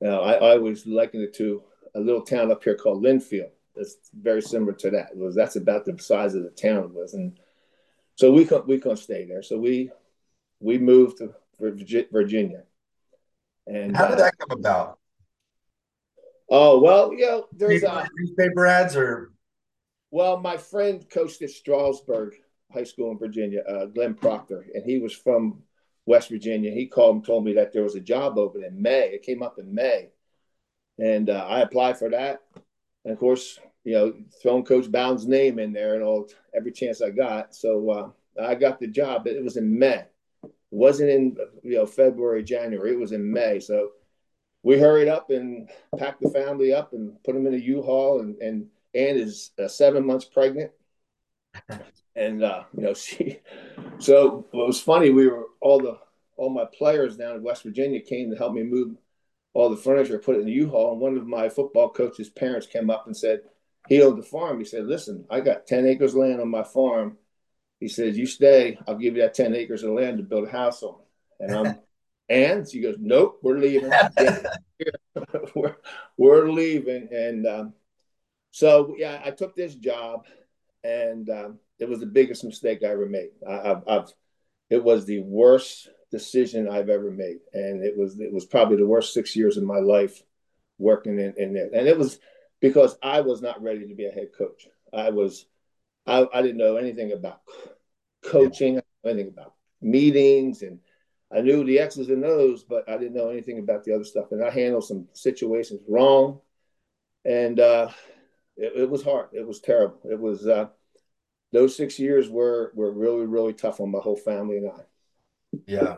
you 0.00 0.08
know, 0.08 0.20
I, 0.20 0.34
I 0.34 0.50
always 0.52 0.86
liken 0.86 1.22
it 1.22 1.34
to 1.34 1.62
a 1.94 2.00
little 2.00 2.22
town 2.22 2.52
up 2.52 2.62
here 2.62 2.76
called 2.76 3.02
Linfield. 3.02 3.50
It's 3.74 3.96
very 4.12 4.42
similar 4.42 4.72
to 4.74 4.90
that. 4.90 5.10
It 5.12 5.18
was 5.18 5.34
that's 5.34 5.56
about 5.56 5.84
the 5.84 5.98
size 5.98 6.34
of 6.34 6.42
the 6.42 6.50
town 6.50 6.84
it 6.84 6.94
was, 6.94 7.14
and 7.14 7.38
so 8.16 8.32
we 8.32 8.44
couldn't 8.44 8.66
we 8.66 8.78
couldn't 8.78 8.96
stay 8.96 9.24
there. 9.24 9.42
So 9.42 9.56
we 9.56 9.90
we 10.58 10.78
moved 10.78 11.18
to 11.18 11.32
Virginia. 11.60 12.64
And 13.68 13.96
how 13.96 14.08
did 14.08 14.14
uh, 14.14 14.22
that 14.22 14.38
come 14.38 14.58
about? 14.58 14.98
Oh 16.50 16.80
well, 16.80 17.12
you 17.12 17.26
know, 17.26 17.46
there's 17.52 17.84
newspaper 18.16 18.66
ads 18.66 18.96
or. 18.96 19.32
Well, 20.10 20.38
my 20.38 20.56
friend 20.56 21.04
coached 21.10 21.42
at 21.42 21.50
Strasburg 21.50 22.34
High 22.72 22.84
School 22.84 23.10
in 23.10 23.18
Virginia, 23.18 23.60
uh, 23.68 23.84
Glenn 23.86 24.14
Proctor, 24.14 24.64
and 24.74 24.82
he 24.82 24.98
was 24.98 25.12
from 25.12 25.62
West 26.06 26.30
Virginia. 26.30 26.70
He 26.70 26.86
called 26.86 27.16
and 27.16 27.24
told 27.26 27.44
me 27.44 27.52
that 27.54 27.74
there 27.74 27.82
was 27.82 27.94
a 27.94 28.00
job 28.00 28.38
open 28.38 28.64
in 28.64 28.80
May. 28.80 29.10
It 29.10 29.22
came 29.22 29.42
up 29.42 29.58
in 29.58 29.74
May, 29.74 30.08
and 30.98 31.28
uh, 31.28 31.46
I 31.46 31.60
applied 31.60 31.98
for 31.98 32.08
that. 32.08 32.40
And 33.04 33.12
of 33.12 33.18
course, 33.18 33.60
you 33.84 33.92
know, 33.92 34.14
throwing 34.42 34.64
Coach 34.64 34.90
Bowden's 34.90 35.26
name 35.26 35.58
in 35.58 35.72
there 35.72 35.94
and 35.94 36.02
all 36.02 36.28
every 36.54 36.72
chance 36.72 37.02
I 37.02 37.10
got. 37.10 37.54
So 37.54 37.90
uh, 37.90 38.42
I 38.42 38.54
got 38.54 38.80
the 38.80 38.86
job, 38.86 39.24
but 39.24 39.34
it 39.34 39.44
was 39.44 39.56
in 39.56 39.78
May. 39.78 40.04
It 40.44 40.50
wasn't 40.70 41.10
in 41.10 41.36
you 41.62 41.76
know 41.76 41.86
February, 41.86 42.42
January. 42.42 42.92
It 42.92 42.98
was 42.98 43.12
in 43.12 43.30
May. 43.30 43.60
So 43.60 43.90
we 44.68 44.78
hurried 44.78 45.08
up 45.08 45.30
and 45.30 45.70
packed 45.96 46.20
the 46.20 46.28
family 46.28 46.74
up 46.74 46.92
and 46.92 47.16
put 47.24 47.32
them 47.32 47.46
in 47.46 47.54
a 47.54 47.56
U-Haul. 47.56 48.20
And 48.20 48.36
and 48.42 48.66
Ann 48.94 49.16
is 49.16 49.52
uh, 49.58 49.66
seven 49.66 50.04
months 50.04 50.26
pregnant, 50.26 50.72
and 52.14 52.44
uh, 52.44 52.64
you 52.76 52.82
know 52.82 52.92
she. 53.06 53.40
So 53.98 54.46
it 54.52 54.56
was 54.56 54.78
funny. 54.78 55.08
We 55.08 55.26
were 55.26 55.46
all 55.62 55.80
the 55.80 55.98
all 56.36 56.50
my 56.50 56.66
players 56.66 57.16
down 57.16 57.36
in 57.36 57.42
West 57.42 57.62
Virginia 57.62 58.02
came 58.02 58.30
to 58.30 58.36
help 58.36 58.52
me 58.52 58.62
move 58.62 58.96
all 59.54 59.70
the 59.70 59.76
furniture, 59.76 60.18
put 60.18 60.36
it 60.36 60.40
in 60.40 60.46
the 60.46 60.52
U-Haul. 60.52 60.92
And 60.92 61.00
one 61.00 61.16
of 61.16 61.26
my 61.26 61.48
football 61.48 61.88
coach's 61.88 62.28
parents 62.28 62.66
came 62.66 62.90
up 62.90 63.06
and 63.06 63.16
said, 63.16 63.40
he 63.88 64.02
owned 64.02 64.18
the 64.18 64.22
farm. 64.22 64.58
He 64.58 64.66
said, 64.66 64.84
listen, 64.86 65.24
I 65.30 65.40
got 65.40 65.66
10 65.66 65.86
acres 65.86 66.14
of 66.14 66.20
land 66.20 66.40
on 66.40 66.48
my 66.48 66.62
farm. 66.62 67.16
He 67.80 67.88
says, 67.88 68.16
you 68.16 68.26
stay, 68.26 68.78
I'll 68.86 68.98
give 68.98 69.16
you 69.16 69.22
that 69.22 69.34
10 69.34 69.56
acres 69.56 69.82
of 69.82 69.94
land 69.94 70.18
to 70.18 70.22
build 70.22 70.46
a 70.46 70.50
house 70.52 70.82
on. 70.84 71.00
And 71.40 71.56
I'm, 71.56 71.78
and 72.28 72.68
she 72.68 72.80
goes, 72.80 72.96
nope, 72.98 73.38
we're 73.42 73.58
leaving. 73.58 73.90
we're, 75.54 75.76
we're 76.16 76.50
leaving. 76.50 77.08
And 77.10 77.46
um, 77.46 77.72
so, 78.50 78.94
yeah, 78.98 79.20
I 79.24 79.30
took 79.30 79.56
this 79.56 79.74
job 79.74 80.26
and 80.84 81.28
um, 81.30 81.58
it 81.78 81.88
was 81.88 82.00
the 82.00 82.06
biggest 82.06 82.44
mistake 82.44 82.80
I 82.82 82.88
ever 82.88 83.06
made. 83.06 83.30
I, 83.48 83.70
I've, 83.70 83.82
I've, 83.88 84.12
it 84.70 84.82
was 84.82 85.04
the 85.04 85.20
worst 85.20 85.88
decision 86.10 86.68
I've 86.68 86.88
ever 86.88 87.10
made, 87.10 87.38
and 87.52 87.84
it 87.84 87.96
was 87.96 88.18
it 88.20 88.32
was 88.32 88.44
probably 88.44 88.76
the 88.76 88.86
worst 88.86 89.14
six 89.14 89.34
years 89.34 89.56
of 89.56 89.64
my 89.64 89.78
life 89.78 90.22
working 90.78 91.18
in, 91.18 91.34
in 91.36 91.54
there. 91.54 91.70
And 91.72 91.88
it 91.88 91.98
was 91.98 92.18
because 92.60 92.96
I 93.02 93.20
was 93.20 93.42
not 93.42 93.62
ready 93.62 93.86
to 93.88 93.94
be 93.94 94.06
a 94.06 94.12
head 94.12 94.28
coach. 94.36 94.68
I 94.92 95.10
was 95.10 95.46
I, 96.06 96.26
I 96.32 96.42
didn't 96.42 96.58
know 96.58 96.76
anything 96.76 97.12
about 97.12 97.40
coaching, 98.22 98.74
yeah. 98.74 98.80
anything 99.04 99.28
about 99.28 99.54
meetings, 99.80 100.62
and 100.62 100.80
I 101.32 101.40
knew 101.42 101.64
the 101.64 101.78
X's 101.78 102.08
and 102.08 102.24
O's, 102.24 102.64
but 102.64 102.88
I 102.88 102.96
didn't 102.96 103.14
know 103.14 103.28
anything 103.28 103.58
about 103.58 103.84
the 103.84 103.94
other 103.94 104.04
stuff. 104.04 104.32
And 104.32 104.42
I 104.42 104.50
handled 104.50 104.84
some 104.84 105.08
situations 105.12 105.82
wrong, 105.88 106.40
and 107.24 107.60
uh, 107.60 107.90
it, 108.56 108.82
it 108.82 108.90
was 108.90 109.02
hard. 109.02 109.28
It 109.32 109.46
was 109.46 109.60
terrible. 109.60 110.00
It 110.04 110.18
was. 110.18 110.46
Uh, 110.46 110.68
those 111.52 111.76
six 111.76 111.98
years 111.98 112.28
were 112.28 112.72
were 112.74 112.92
really 112.92 113.26
really 113.26 113.54
tough 113.54 113.80
on 113.80 113.90
my 113.90 114.00
whole 114.00 114.16
family 114.16 114.58
and 114.58 114.70
I. 114.70 114.80
Yeah. 115.66 115.96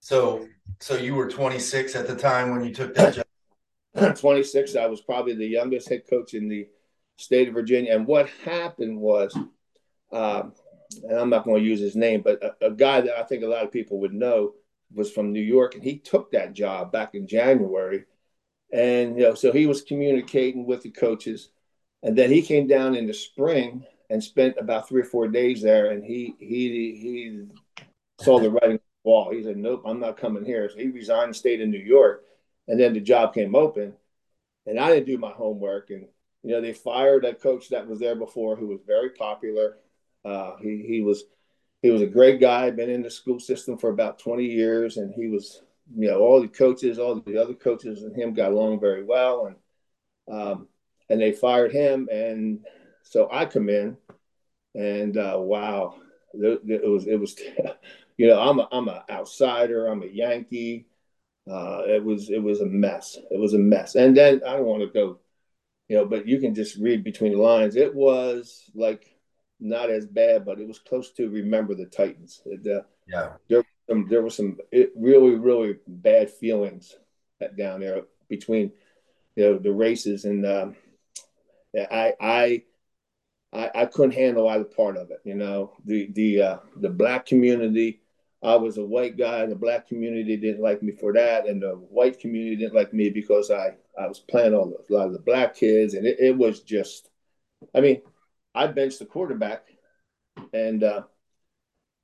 So 0.00 0.48
so 0.80 0.96
you 0.96 1.14
were 1.14 1.28
26 1.28 1.94
at 1.94 2.06
the 2.06 2.16
time 2.16 2.50
when 2.50 2.64
you 2.64 2.74
took 2.74 2.94
that 2.94 3.14
job. 3.14 3.24
26. 4.16 4.74
I 4.76 4.86
was 4.86 5.00
probably 5.00 5.34
the 5.34 5.46
youngest 5.46 5.88
head 5.88 6.02
coach 6.08 6.34
in 6.34 6.48
the 6.48 6.66
state 7.18 7.48
of 7.48 7.54
Virginia. 7.54 7.94
And 7.94 8.06
what 8.06 8.28
happened 8.44 8.98
was, 8.98 9.36
um, 10.12 10.54
and 10.98 11.18
I'm 11.18 11.30
not 11.30 11.44
going 11.44 11.62
to 11.62 11.68
use 11.68 11.80
his 11.80 11.96
name, 11.96 12.22
but 12.22 12.42
a, 12.42 12.66
a, 12.66 12.70
guy 12.70 13.00
that 13.00 13.18
I 13.18 13.22
think 13.22 13.42
a 13.42 13.48
lot 13.48 13.64
of 13.64 13.72
people 13.72 14.00
would 14.00 14.12
know 14.12 14.54
was 14.94 15.10
from 15.10 15.32
New 15.32 15.40
York, 15.40 15.74
and 15.74 15.82
he 15.82 15.98
took 15.98 16.32
that 16.32 16.52
job 16.52 16.92
back 16.92 17.14
in 17.14 17.26
January. 17.26 18.04
And 18.72 19.16
you 19.16 19.24
know, 19.24 19.34
so 19.34 19.52
he 19.52 19.66
was 19.66 19.82
communicating 19.82 20.66
with 20.66 20.82
the 20.82 20.90
coaches, 20.90 21.50
and 22.02 22.16
then 22.16 22.30
he 22.30 22.42
came 22.42 22.66
down 22.66 22.94
in 22.94 23.06
the 23.06 23.14
spring 23.14 23.84
and 24.10 24.22
spent 24.22 24.56
about 24.58 24.88
three 24.88 25.02
or 25.02 25.06
four 25.06 25.28
days 25.28 25.62
there, 25.62 25.90
and 25.90 26.04
he 26.04 26.34
he 26.38 26.68
he 27.00 27.46
saw 28.20 28.38
the 28.38 28.50
writing 28.50 28.72
on 28.72 28.80
the 29.04 29.10
wall. 29.10 29.30
He 29.32 29.42
said, 29.42 29.56
"Nope, 29.56 29.82
I'm 29.86 30.00
not 30.00 30.16
coming 30.16 30.44
here." 30.44 30.68
So 30.68 30.78
he 30.78 30.88
resigned 30.88 31.36
stayed 31.36 31.60
in 31.60 31.70
New 31.70 31.78
York, 31.78 32.24
and 32.68 32.78
then 32.78 32.94
the 32.94 33.00
job 33.00 33.34
came 33.34 33.54
open, 33.54 33.94
and 34.66 34.78
I 34.78 34.88
didn't 34.88 35.06
do 35.06 35.18
my 35.18 35.30
homework, 35.30 35.90
and 35.90 36.06
you 36.42 36.50
know 36.50 36.60
they 36.60 36.72
fired 36.72 37.24
a 37.24 37.34
coach 37.34 37.68
that 37.70 37.86
was 37.86 38.00
there 38.00 38.16
before 38.16 38.56
who 38.56 38.68
was 38.68 38.80
very 38.86 39.10
popular. 39.10 39.76
Uh, 40.24 40.56
he 40.60 40.84
he 40.86 41.00
was 41.02 41.24
he 41.82 41.90
was 41.90 42.02
a 42.02 42.06
great 42.06 42.40
guy, 42.40 42.70
been 42.70 42.90
in 42.90 43.02
the 43.02 43.10
school 43.10 43.40
system 43.40 43.76
for 43.76 43.90
about 43.90 44.18
20 44.18 44.44
years, 44.44 44.96
and 44.96 45.12
he 45.14 45.28
was 45.28 45.62
you 45.96 46.08
know 46.08 46.20
all 46.20 46.40
the 46.40 46.48
coaches, 46.48 46.98
all 46.98 47.16
the 47.16 47.36
other 47.38 47.54
coaches, 47.54 48.02
and 48.02 48.16
him 48.16 48.34
got 48.34 48.52
along 48.52 48.80
very 48.80 49.04
well, 49.04 49.46
and 49.46 49.56
um, 50.34 50.68
and 51.10 51.20
they 51.20 51.32
fired 51.32 51.72
him, 51.72 52.08
and 52.10 52.64
so 53.02 53.28
I 53.30 53.46
come 53.46 53.68
in, 53.68 53.96
and 54.74 55.16
uh, 55.16 55.36
wow, 55.38 55.96
it 56.34 56.88
was 56.88 57.06
it 57.06 57.18
was 57.18 57.36
you 58.16 58.28
know, 58.28 58.40
I'm 58.40 58.60
a 58.60 58.68
I'm 58.70 58.88
an 58.88 59.00
outsider. 59.10 59.86
I'm 59.86 60.02
a 60.02 60.06
Yankee. 60.06 60.86
Uh, 61.50 61.82
it 61.86 62.04
was 62.04 62.30
it 62.30 62.42
was 62.42 62.60
a 62.60 62.66
mess. 62.66 63.18
It 63.30 63.38
was 63.38 63.54
a 63.54 63.58
mess. 63.58 63.94
And 63.94 64.16
then 64.16 64.42
I 64.46 64.56
don't 64.56 64.66
want 64.66 64.82
to 64.82 64.88
go, 64.88 65.18
you 65.88 65.96
know, 65.96 66.06
but 66.06 66.26
you 66.26 66.38
can 66.38 66.54
just 66.54 66.76
read 66.76 67.04
between 67.04 67.32
the 67.32 67.38
lines. 67.38 67.76
It 67.76 67.94
was 67.94 68.70
like 68.74 69.11
not 69.62 69.90
as 69.90 70.06
bad, 70.06 70.44
but 70.44 70.60
it 70.60 70.68
was 70.68 70.78
close 70.78 71.10
to 71.12 71.30
remember 71.30 71.74
the 71.74 71.86
Titans. 71.86 72.42
It, 72.44 72.66
uh, 72.66 72.82
yeah, 73.06 73.32
there 73.48 73.64
um, 73.90 74.06
there 74.08 74.22
were 74.22 74.30
some 74.30 74.58
it, 74.70 74.92
really 74.96 75.34
really 75.36 75.76
bad 75.86 76.30
feelings 76.30 76.96
down 77.56 77.80
there 77.80 78.02
between 78.28 78.72
you 79.36 79.44
know 79.44 79.58
the 79.58 79.72
races 79.72 80.24
and 80.24 80.46
um, 80.46 80.76
I 81.76 82.14
I 82.20 82.62
I, 83.52 83.70
I 83.74 83.86
couldn't 83.86 84.12
handle 84.12 84.48
either 84.48 84.64
part 84.64 84.96
of 84.96 85.10
it. 85.10 85.20
You 85.24 85.34
know, 85.34 85.72
the 85.84 86.10
the 86.12 86.42
uh, 86.42 86.56
the 86.76 86.90
black 86.90 87.26
community. 87.26 88.00
I 88.44 88.56
was 88.56 88.76
a 88.76 88.84
white 88.84 89.16
guy, 89.16 89.42
and 89.42 89.52
the 89.52 89.56
black 89.56 89.86
community 89.86 90.36
didn't 90.36 90.62
like 90.62 90.82
me 90.82 90.90
for 90.90 91.12
that, 91.12 91.46
and 91.46 91.62
the 91.62 91.74
white 91.74 92.18
community 92.18 92.56
didn't 92.56 92.74
like 92.74 92.92
me 92.92 93.08
because 93.08 93.52
I 93.52 93.74
I 93.98 94.08
was 94.08 94.18
playing 94.18 94.54
on 94.54 94.72
a 94.72 94.92
lot 94.92 95.06
of 95.06 95.12
the 95.12 95.20
black 95.20 95.54
kids, 95.54 95.94
and 95.94 96.06
it, 96.06 96.18
it 96.18 96.36
was 96.36 96.60
just. 96.60 97.08
I 97.76 97.80
mean, 97.80 98.02
I 98.54 98.66
benched 98.66 98.98
the 98.98 99.06
quarterback, 99.06 99.64
and 100.52 100.82
uh, 100.82 101.02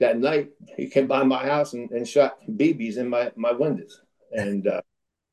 that 0.00 0.18
night 0.18 0.50
he 0.76 0.88
came 0.88 1.06
by 1.06 1.22
my 1.24 1.44
house 1.44 1.72
and, 1.72 1.90
and 1.90 2.06
shot 2.06 2.38
BBs 2.48 2.96
in 2.96 3.08
my 3.08 3.32
my 3.36 3.52
windows, 3.52 4.00
and 4.32 4.66
uh, 4.66 4.80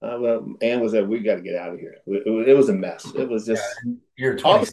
uh, 0.02 0.18
well, 0.20 0.56
Ann 0.62 0.82
was 0.82 0.94
like, 0.94 1.08
"We 1.08 1.20
got 1.20 1.36
to 1.36 1.42
get 1.42 1.56
out 1.56 1.74
of 1.74 1.80
here." 1.80 1.96
It, 2.06 2.50
it, 2.50 2.54
was 2.54 2.70
a 2.70 2.74
mess. 2.74 3.12
It 3.16 3.30
was 3.30 3.46
just. 3.46 3.64
Yeah, 3.86 3.94
you're 4.18 4.38
20. 4.38 4.72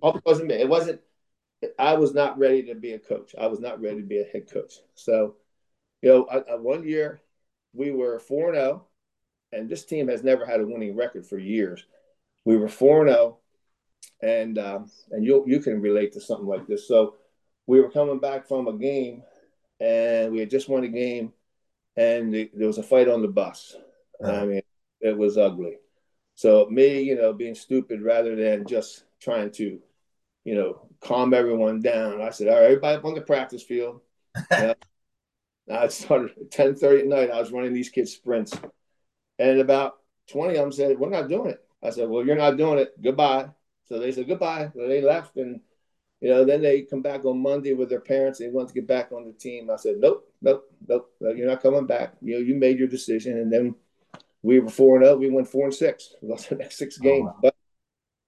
All 0.00 0.20
wasn't 0.24 0.52
It 0.52 0.68
wasn't. 0.68 1.00
I 1.78 1.94
was 1.94 2.14
not 2.14 2.38
ready 2.38 2.62
to 2.64 2.74
be 2.74 2.92
a 2.92 2.98
coach. 2.98 3.34
I 3.38 3.46
was 3.46 3.60
not 3.60 3.80
ready 3.80 3.96
to 3.96 4.06
be 4.06 4.20
a 4.20 4.24
head 4.24 4.50
coach. 4.50 4.74
So, 4.94 5.36
you 6.02 6.10
know, 6.10 6.26
I, 6.30 6.52
I, 6.52 6.56
one 6.56 6.86
year 6.86 7.22
we 7.72 7.90
were 7.90 8.18
four 8.18 8.48
and 8.48 8.56
zero, 8.56 8.84
oh, 8.84 9.56
and 9.56 9.68
this 9.68 9.84
team 9.84 10.08
has 10.08 10.22
never 10.22 10.46
had 10.46 10.60
a 10.60 10.66
winning 10.66 10.96
record 10.96 11.26
for 11.26 11.38
years. 11.38 11.84
We 12.44 12.56
were 12.56 12.68
four 12.68 13.02
and 13.02 13.10
zero, 13.10 13.20
oh, 13.20 13.38
and 14.24 14.58
um, 14.58 14.90
and 15.10 15.24
you 15.24 15.44
you 15.46 15.60
can 15.60 15.80
relate 15.80 16.12
to 16.14 16.20
something 16.20 16.46
like 16.46 16.66
this. 16.66 16.88
So, 16.88 17.16
we 17.66 17.80
were 17.80 17.90
coming 17.90 18.18
back 18.18 18.48
from 18.48 18.68
a 18.68 18.72
game, 18.72 19.22
and 19.80 20.32
we 20.32 20.40
had 20.40 20.50
just 20.50 20.68
won 20.68 20.84
a 20.84 20.88
game, 20.88 21.32
and 21.96 22.32
the, 22.32 22.50
there 22.54 22.66
was 22.66 22.78
a 22.78 22.82
fight 22.82 23.08
on 23.08 23.22
the 23.22 23.28
bus 23.28 23.76
I 24.22 24.44
mean, 24.46 24.62
it 25.00 25.16
was 25.16 25.38
ugly. 25.38 25.78
So 26.34 26.66
me, 26.70 27.02
you 27.02 27.16
know, 27.16 27.32
being 27.32 27.54
stupid 27.54 28.02
rather 28.02 28.34
than 28.36 28.66
just 28.66 29.04
trying 29.20 29.50
to, 29.52 29.78
you 30.44 30.54
know, 30.54 30.88
calm 31.00 31.34
everyone 31.34 31.80
down. 31.80 32.20
I 32.20 32.30
said, 32.30 32.48
all 32.48 32.54
right, 32.54 32.64
everybody 32.64 32.96
up 32.96 33.04
on 33.04 33.14
the 33.14 33.20
practice 33.20 33.62
field. 33.62 34.00
Yeah. 34.50 34.74
I 35.72 35.88
started 35.88 36.32
at 36.38 36.50
10 36.50 36.74
30 36.74 37.00
at 37.02 37.06
night. 37.06 37.30
I 37.30 37.40
was 37.40 37.50
running 37.50 37.72
these 37.72 37.88
kids 37.88 38.12
sprints. 38.12 38.52
And 39.38 39.60
about 39.60 39.94
20 40.30 40.56
of 40.56 40.60
them 40.60 40.72
said, 40.72 40.98
We're 40.98 41.08
not 41.08 41.30
doing 41.30 41.50
it. 41.50 41.64
I 41.82 41.88
said, 41.88 42.10
Well, 42.10 42.26
you're 42.26 42.36
not 42.36 42.58
doing 42.58 42.78
it. 42.78 43.00
Goodbye. 43.00 43.48
So 43.86 43.98
they 43.98 44.12
said 44.12 44.28
goodbye. 44.28 44.70
So 44.74 44.88
they 44.88 45.02
left 45.02 45.36
and 45.36 45.60
you 46.20 46.30
know, 46.30 46.44
then 46.44 46.62
they 46.62 46.82
come 46.82 47.02
back 47.02 47.24
on 47.24 47.42
Monday 47.42 47.74
with 47.74 47.90
their 47.90 48.00
parents. 48.00 48.38
They 48.38 48.48
want 48.48 48.68
to 48.68 48.74
get 48.74 48.86
back 48.86 49.12
on 49.12 49.26
the 49.26 49.32
team. 49.32 49.70
I 49.70 49.76
said, 49.76 49.96
Nope, 49.98 50.32
nope, 50.40 50.70
nope, 50.88 51.12
you're 51.20 51.46
not 51.46 51.62
coming 51.62 51.86
back. 51.86 52.14
You 52.22 52.34
know, 52.34 52.40
you 52.40 52.54
made 52.54 52.78
your 52.78 52.88
decision. 52.88 53.36
And 53.38 53.52
then 53.52 53.74
we 54.42 54.60
were 54.60 54.70
four 54.70 54.96
and 54.96 55.04
zero. 55.04 55.16
Oh, 55.16 55.18
we 55.18 55.30
went 55.30 55.48
four 55.48 55.64
and 55.64 55.74
six. 55.74 56.14
We 56.22 56.28
lost 56.28 56.48
the 56.48 56.56
next 56.56 56.78
six 56.78 56.98
oh, 56.98 57.02
games. 57.02 57.28
Oh, 57.28 57.34
wow. 57.34 57.38
But 57.42 57.54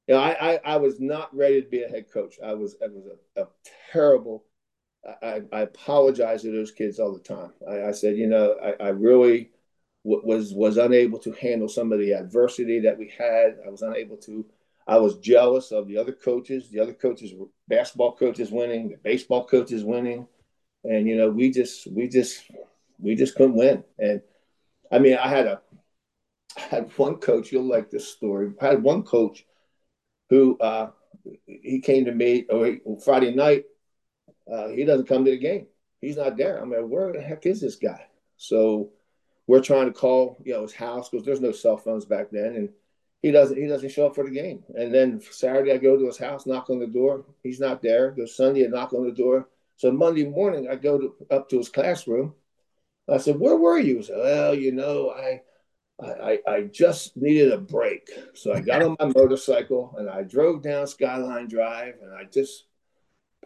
you 0.09 0.15
know, 0.15 0.21
I, 0.21 0.53
I, 0.53 0.61
I 0.65 0.77
was 0.77 1.01
not 1.01 1.35
ready 1.35 1.63
to 1.63 1.69
be 1.69 1.83
a 1.83 1.89
head 1.89 2.11
coach. 2.13 2.37
I 2.45 2.55
was 2.55 2.75
it 2.81 2.93
was 2.93 3.07
a, 3.37 3.43
a 3.43 3.47
terrible 3.93 4.45
I, 5.23 5.43
I 5.53 5.61
apologize 5.61 6.43
to 6.43 6.51
those 6.51 6.73
kids 6.73 6.99
all 6.99 7.13
the 7.13 7.21
time. 7.21 7.53
I, 7.69 7.85
I 7.89 7.93
said, 7.93 8.17
you 8.17 8.27
know, 8.27 8.57
I, 8.63 8.85
I 8.85 8.89
really 8.89 9.51
w- 10.05 10.23
was 10.25 10.53
was 10.53 10.77
unable 10.77 11.19
to 11.21 11.33
handle 11.33 11.69
some 11.69 11.93
of 11.93 11.99
the 11.99 12.13
adversity 12.13 12.81
that 12.81 12.99
we 12.99 13.13
had. 13.17 13.59
I 13.65 13.71
was 13.71 13.83
unable 13.83 14.17
to. 14.19 14.45
I 14.87 14.99
was 14.99 15.19
jealous 15.19 15.73
of 15.73 15.89
the 15.89 15.99
other 15.99 16.13
coaches. 16.13 16.71
The 16.71 16.81
other 16.81 16.95
coaches, 16.95 17.35
were 17.35 17.47
basketball 17.69 18.15
coaches, 18.17 18.53
winning, 18.53 18.89
the 18.89 18.97
baseball 18.97 19.47
coaches 19.47 19.85
winning, 19.85 20.29
and 20.85 21.09
you 21.09 21.17
know, 21.17 21.29
we 21.29 21.51
just 21.51 21.87
we 21.89 22.09
just 22.09 22.45
we 22.99 23.17
just 23.17 23.35
couldn't 23.35 23.57
win. 23.57 23.83
And 23.99 24.23
I 24.93 24.99
mean, 25.01 25.17
I 25.17 25.29
had 25.29 25.47
a 25.47 25.61
I 26.57 26.61
had 26.61 26.99
one 26.99 27.17
coach. 27.17 27.51
You'll 27.51 27.65
like 27.65 27.91
this 27.91 28.09
story. 28.09 28.53
I 28.61 28.67
had 28.67 28.83
one 28.83 29.03
coach 29.03 29.45
who 30.31 30.57
uh, 30.59 30.91
he 31.47 31.81
came 31.81 32.05
to 32.05 32.13
me 32.13 32.47
oh, 32.51 32.77
Friday 33.05 33.35
night. 33.35 33.65
Uh, 34.51 34.69
he 34.69 34.85
doesn't 34.85 35.09
come 35.09 35.25
to 35.25 35.33
the 35.33 35.39
game. 35.39 35.67
He's 36.01 36.17
not 36.17 36.37
there. 36.37 36.59
I'm 36.59 36.71
like, 36.71 36.87
where 36.87 37.13
the 37.13 37.21
heck 37.21 37.47
is 37.47 37.61
this 37.61 37.77
guy? 37.77 38.07
So 38.37 38.91
we're 39.49 39.63
trying 39.63 39.87
to 39.87 39.93
call, 39.93 40.37
you 40.45 40.53
know, 40.53 40.63
his 40.63 40.75
house 40.75 41.09
because 41.09 41.27
there's 41.27 41.41
no 41.41 41.53
cell 41.53 41.77
phones 41.77 42.05
back 42.05 42.31
then, 42.31 42.55
and 42.55 42.69
he 43.27 43.33
doesn't 43.33 43.61
he 43.61 43.67
doesn't 43.67 43.91
show 43.91 44.07
up 44.07 44.15
for 44.15 44.23
the 44.23 44.31
game. 44.31 44.63
And 44.77 44.95
then 44.95 45.21
Saturday 45.21 45.73
I 45.73 45.79
go 45.79 45.97
to 45.97 46.07
his 46.07 46.17
house, 46.17 46.47
knock 46.47 46.71
on 46.71 46.79
the 46.79 46.87
door. 46.87 47.25
He's 47.43 47.59
not 47.59 47.83
there. 47.83 48.13
Go 48.13 48.25
Sunday 48.25 48.65
I 48.65 48.69
knock 48.69 48.93
on 48.93 49.05
the 49.05 49.13
door. 49.13 49.49
So 49.77 49.91
Monday 49.91 50.25
morning 50.25 50.69
I 50.71 50.77
go 50.77 50.97
to, 50.97 51.15
up 51.33 51.49
to 51.49 51.59
his 51.59 51.69
classroom. 51.69 52.35
I 53.09 53.19
said, 53.19 53.41
"Where 53.41 53.57
were 53.57 53.79
you?" 53.79 53.97
He 53.97 54.03
said, 54.05 54.19
"Well, 54.19 54.55
you 54.55 54.71
know, 54.71 55.11
I 55.11 55.43
I, 56.01 56.39
I 56.47 56.61
just 56.63 57.17
needed 57.17 57.51
a 57.51 57.59
break. 57.59 58.09
So 58.35 58.53
I 58.53 58.61
got 58.61 58.83
on 58.83 58.97
my 59.01 59.07
motorcycle 59.07 59.95
and 59.99 60.09
I 60.09 60.23
drove 60.23 60.63
down 60.63 60.87
Skyline 60.87 61.49
Drive 61.49 61.95
and 62.03 62.15
I 62.15 62.25
just 62.25 62.67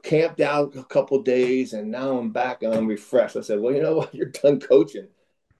camped 0.02 0.40
out 0.40 0.76
a 0.76 0.84
couple 0.84 1.22
days 1.22 1.72
and 1.72 1.90
now 1.90 2.18
I'm 2.18 2.32
back 2.32 2.62
and 2.62 2.74
I'm 2.74 2.86
refreshed. 2.86 3.36
I 3.36 3.40
said, 3.40 3.60
well, 3.60 3.74
you 3.74 3.82
know 3.82 3.96
what? 3.96 4.14
You're 4.14 4.26
done 4.26 4.60
coaching. 4.60 5.08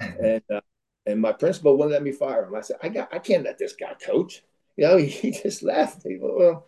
And, 0.00 0.42
uh, 0.52 0.61
and 1.07 1.21
my 1.21 1.33
principal 1.33 1.77
wouldn't 1.77 1.93
let 1.93 2.03
me 2.03 2.13
fire 2.13 2.45
him. 2.45 2.55
I 2.55 2.61
said, 2.61 2.77
I 2.83 2.89
got, 2.89 3.13
I 3.13 3.19
can't 3.19 3.45
let 3.45 3.59
this 3.59 3.75
guy 3.75 3.95
coach. 3.95 4.43
You 4.77 4.87
know, 4.87 4.97
he, 4.99 5.31
just 5.31 5.63
left. 5.63 6.03
He, 6.05 6.19
well, 6.21 6.67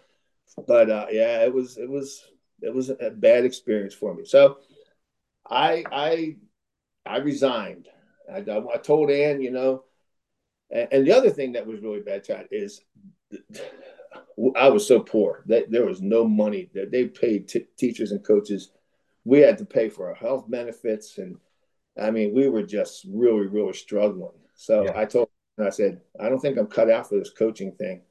but 0.67 0.91
uh, 0.91 1.07
yeah, 1.11 1.43
it 1.45 1.53
was, 1.53 1.79
it 1.79 1.89
was, 1.89 2.25
it 2.61 2.75
was 2.75 2.91
a 2.91 3.11
bad 3.11 3.45
experience 3.45 3.95
for 3.95 4.15
me. 4.15 4.25
So 4.25 4.59
I, 5.49 5.85
I, 5.91 6.37
I 7.05 7.19
resigned. 7.19 7.89
I, 8.33 8.39
I 8.39 8.77
told 8.79 9.11
Ann, 9.11 9.43
you 9.43 9.51
know, 9.51 9.85
and, 10.71 10.89
and 10.91 11.07
the 11.07 11.13
other 11.13 11.31
thing 11.31 11.53
that 11.53 11.67
was 11.67 11.81
really 11.81 12.01
bad, 12.01 12.25
Chad, 12.25 12.49
is 12.51 12.81
I 14.57 14.69
was 14.69 14.87
so 14.87 15.01
poor 15.01 15.43
that 15.47 15.71
there 15.71 15.87
was 15.87 16.01
no 16.01 16.27
money 16.27 16.71
that 16.75 16.91
they 16.91 17.07
paid 17.07 17.49
t- 17.49 17.67
teachers 17.77 18.13
and 18.13 18.25
coaches. 18.25 18.71
We 19.25 19.41
had 19.41 19.59
to 19.59 19.65
pay 19.65 19.89
for 19.89 20.09
our 20.09 20.15
health 20.15 20.51
benefits, 20.51 21.19
and 21.19 21.37
I 22.01 22.11
mean, 22.11 22.35
we 22.35 22.49
were 22.49 22.63
just 22.63 23.07
really, 23.09 23.47
really 23.47 23.75
struggling. 23.75 24.33
So 24.55 24.85
yeah. 24.85 24.93
I 24.97 25.05
told 25.05 25.29
her, 25.59 25.67
I 25.67 25.71
said, 25.71 26.01
I 26.19 26.29
don't 26.29 26.41
think 26.41 26.59
I'm 26.59 26.67
cut 26.67 26.91
out 26.91 27.09
for 27.09 27.19
this 27.19 27.31
coaching 27.31 27.73
thing. 27.73 28.03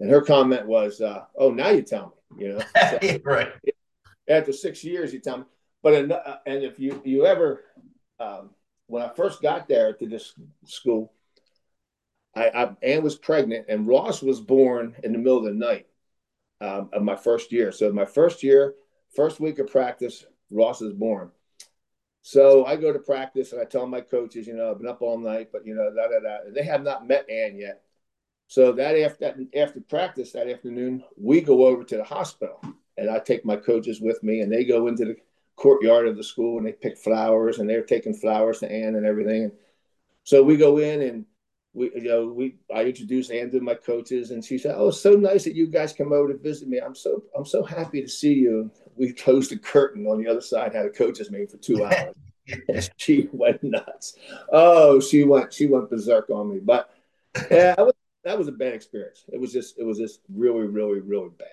And 0.00 0.10
her 0.10 0.20
comment 0.20 0.66
was, 0.66 1.00
uh, 1.00 1.24
"Oh, 1.36 1.50
now 1.50 1.70
you 1.70 1.82
tell 1.82 2.14
me." 2.36 2.44
You 2.44 2.52
know, 2.52 2.62
so, 2.90 3.18
right? 3.24 3.48
After 4.28 4.52
six 4.52 4.84
years, 4.84 5.12
you 5.12 5.18
tell 5.18 5.38
me. 5.38 5.44
But 5.82 6.10
uh, 6.10 6.36
and 6.46 6.62
if 6.62 6.78
you 6.78 7.02
you 7.04 7.26
ever, 7.26 7.64
um, 8.20 8.50
when 8.86 9.02
I 9.02 9.08
first 9.08 9.42
got 9.42 9.68
there 9.68 9.92
to 9.92 10.06
this 10.06 10.34
school, 10.64 11.12
I, 12.36 12.48
I 12.48 12.76
Ann 12.82 13.02
was 13.02 13.16
pregnant, 13.16 13.66
and 13.68 13.88
Ross 13.88 14.22
was 14.22 14.40
born 14.40 14.94
in 15.02 15.12
the 15.12 15.18
middle 15.18 15.38
of 15.38 15.44
the 15.44 15.52
night 15.52 15.86
um, 16.60 16.90
of 16.92 17.02
my 17.02 17.16
first 17.16 17.50
year. 17.50 17.72
So 17.72 17.92
my 17.92 18.04
first 18.04 18.42
year, 18.42 18.74
first 19.14 19.40
week 19.40 19.58
of 19.58 19.70
practice, 19.70 20.26
Ross 20.50 20.80
is 20.80 20.92
born. 20.92 21.30
So 22.22 22.64
I 22.66 22.76
go 22.76 22.92
to 22.92 22.98
practice 22.98 23.52
and 23.52 23.60
I 23.60 23.64
tell 23.64 23.86
my 23.86 24.00
coaches, 24.00 24.46
you 24.46 24.54
know, 24.54 24.70
I've 24.70 24.78
been 24.78 24.88
up 24.88 25.02
all 25.02 25.18
night, 25.18 25.48
but 25.52 25.64
you 25.64 25.74
know, 25.74 25.90
da 25.94 26.08
da 26.08 26.20
da. 26.20 26.50
They 26.52 26.64
have 26.64 26.82
not 26.82 27.06
met 27.06 27.28
Ann 27.30 27.56
yet. 27.56 27.82
So 28.48 28.72
that 28.72 28.98
after 28.98 29.34
after 29.56 29.80
practice 29.80 30.32
that 30.32 30.48
afternoon, 30.48 31.04
we 31.16 31.40
go 31.40 31.66
over 31.66 31.84
to 31.84 31.96
the 31.96 32.04
hospital, 32.04 32.60
and 32.96 33.10
I 33.10 33.18
take 33.18 33.44
my 33.44 33.56
coaches 33.56 34.00
with 34.00 34.22
me, 34.22 34.40
and 34.40 34.50
they 34.50 34.64
go 34.64 34.88
into 34.88 35.04
the 35.04 35.16
courtyard 35.56 36.06
of 36.06 36.16
the 36.16 36.24
school 36.24 36.58
and 36.58 36.66
they 36.66 36.72
pick 36.72 36.96
flowers, 36.98 37.58
and 37.58 37.68
they're 37.68 37.82
taking 37.82 38.14
flowers 38.14 38.60
to 38.60 38.70
Ann 38.70 38.94
and 38.96 39.06
everything. 39.06 39.52
So 40.24 40.42
we 40.42 40.56
go 40.56 40.78
in 40.78 41.02
and 41.02 41.26
we 41.74 41.90
you 41.94 42.08
know 42.08 42.26
we 42.28 42.56
I 42.74 42.84
introduced 42.84 43.30
Ann 43.30 43.50
to 43.52 43.60
my 43.60 43.74
coaches 43.74 44.30
and 44.30 44.44
she 44.44 44.58
said, 44.58 44.74
"Oh, 44.76 44.88
it's 44.88 45.00
so 45.00 45.12
nice 45.12 45.44
that 45.44 45.54
you 45.54 45.66
guys 45.66 45.92
come 45.92 46.12
over 46.12 46.32
to 46.32 46.38
visit 46.38 46.68
me. 46.68 46.78
I'm 46.78 46.94
so 46.94 47.22
I'm 47.36 47.46
so 47.46 47.62
happy 47.62 48.02
to 48.02 48.08
see 48.08 48.34
you." 48.34 48.70
We 48.98 49.12
closed 49.12 49.50
the 49.50 49.58
curtain 49.58 50.06
on 50.06 50.22
the 50.22 50.28
other 50.28 50.40
side, 50.40 50.74
had 50.74 50.86
a 50.86 50.90
coaches 50.90 51.30
meeting 51.30 51.48
for 51.48 51.58
two 51.58 51.84
hours. 51.86 52.14
and 52.68 52.90
she 52.96 53.28
went 53.32 53.62
nuts. 53.62 54.16
Oh, 54.52 55.00
she 55.00 55.24
went 55.24 55.52
she 55.52 55.66
went 55.66 55.90
berserk 55.90 56.30
on 56.30 56.50
me. 56.50 56.60
But 56.60 56.90
yeah, 57.50 57.74
that 57.74 57.86
was, 57.86 57.94
that 58.24 58.38
was 58.38 58.48
a 58.48 58.52
bad 58.52 58.74
experience. 58.74 59.24
It 59.32 59.40
was 59.40 59.52
just 59.52 59.78
it 59.78 59.84
was 59.84 59.98
just 59.98 60.20
really 60.32 60.66
really 60.66 61.00
really 61.00 61.30
bad. 61.38 61.48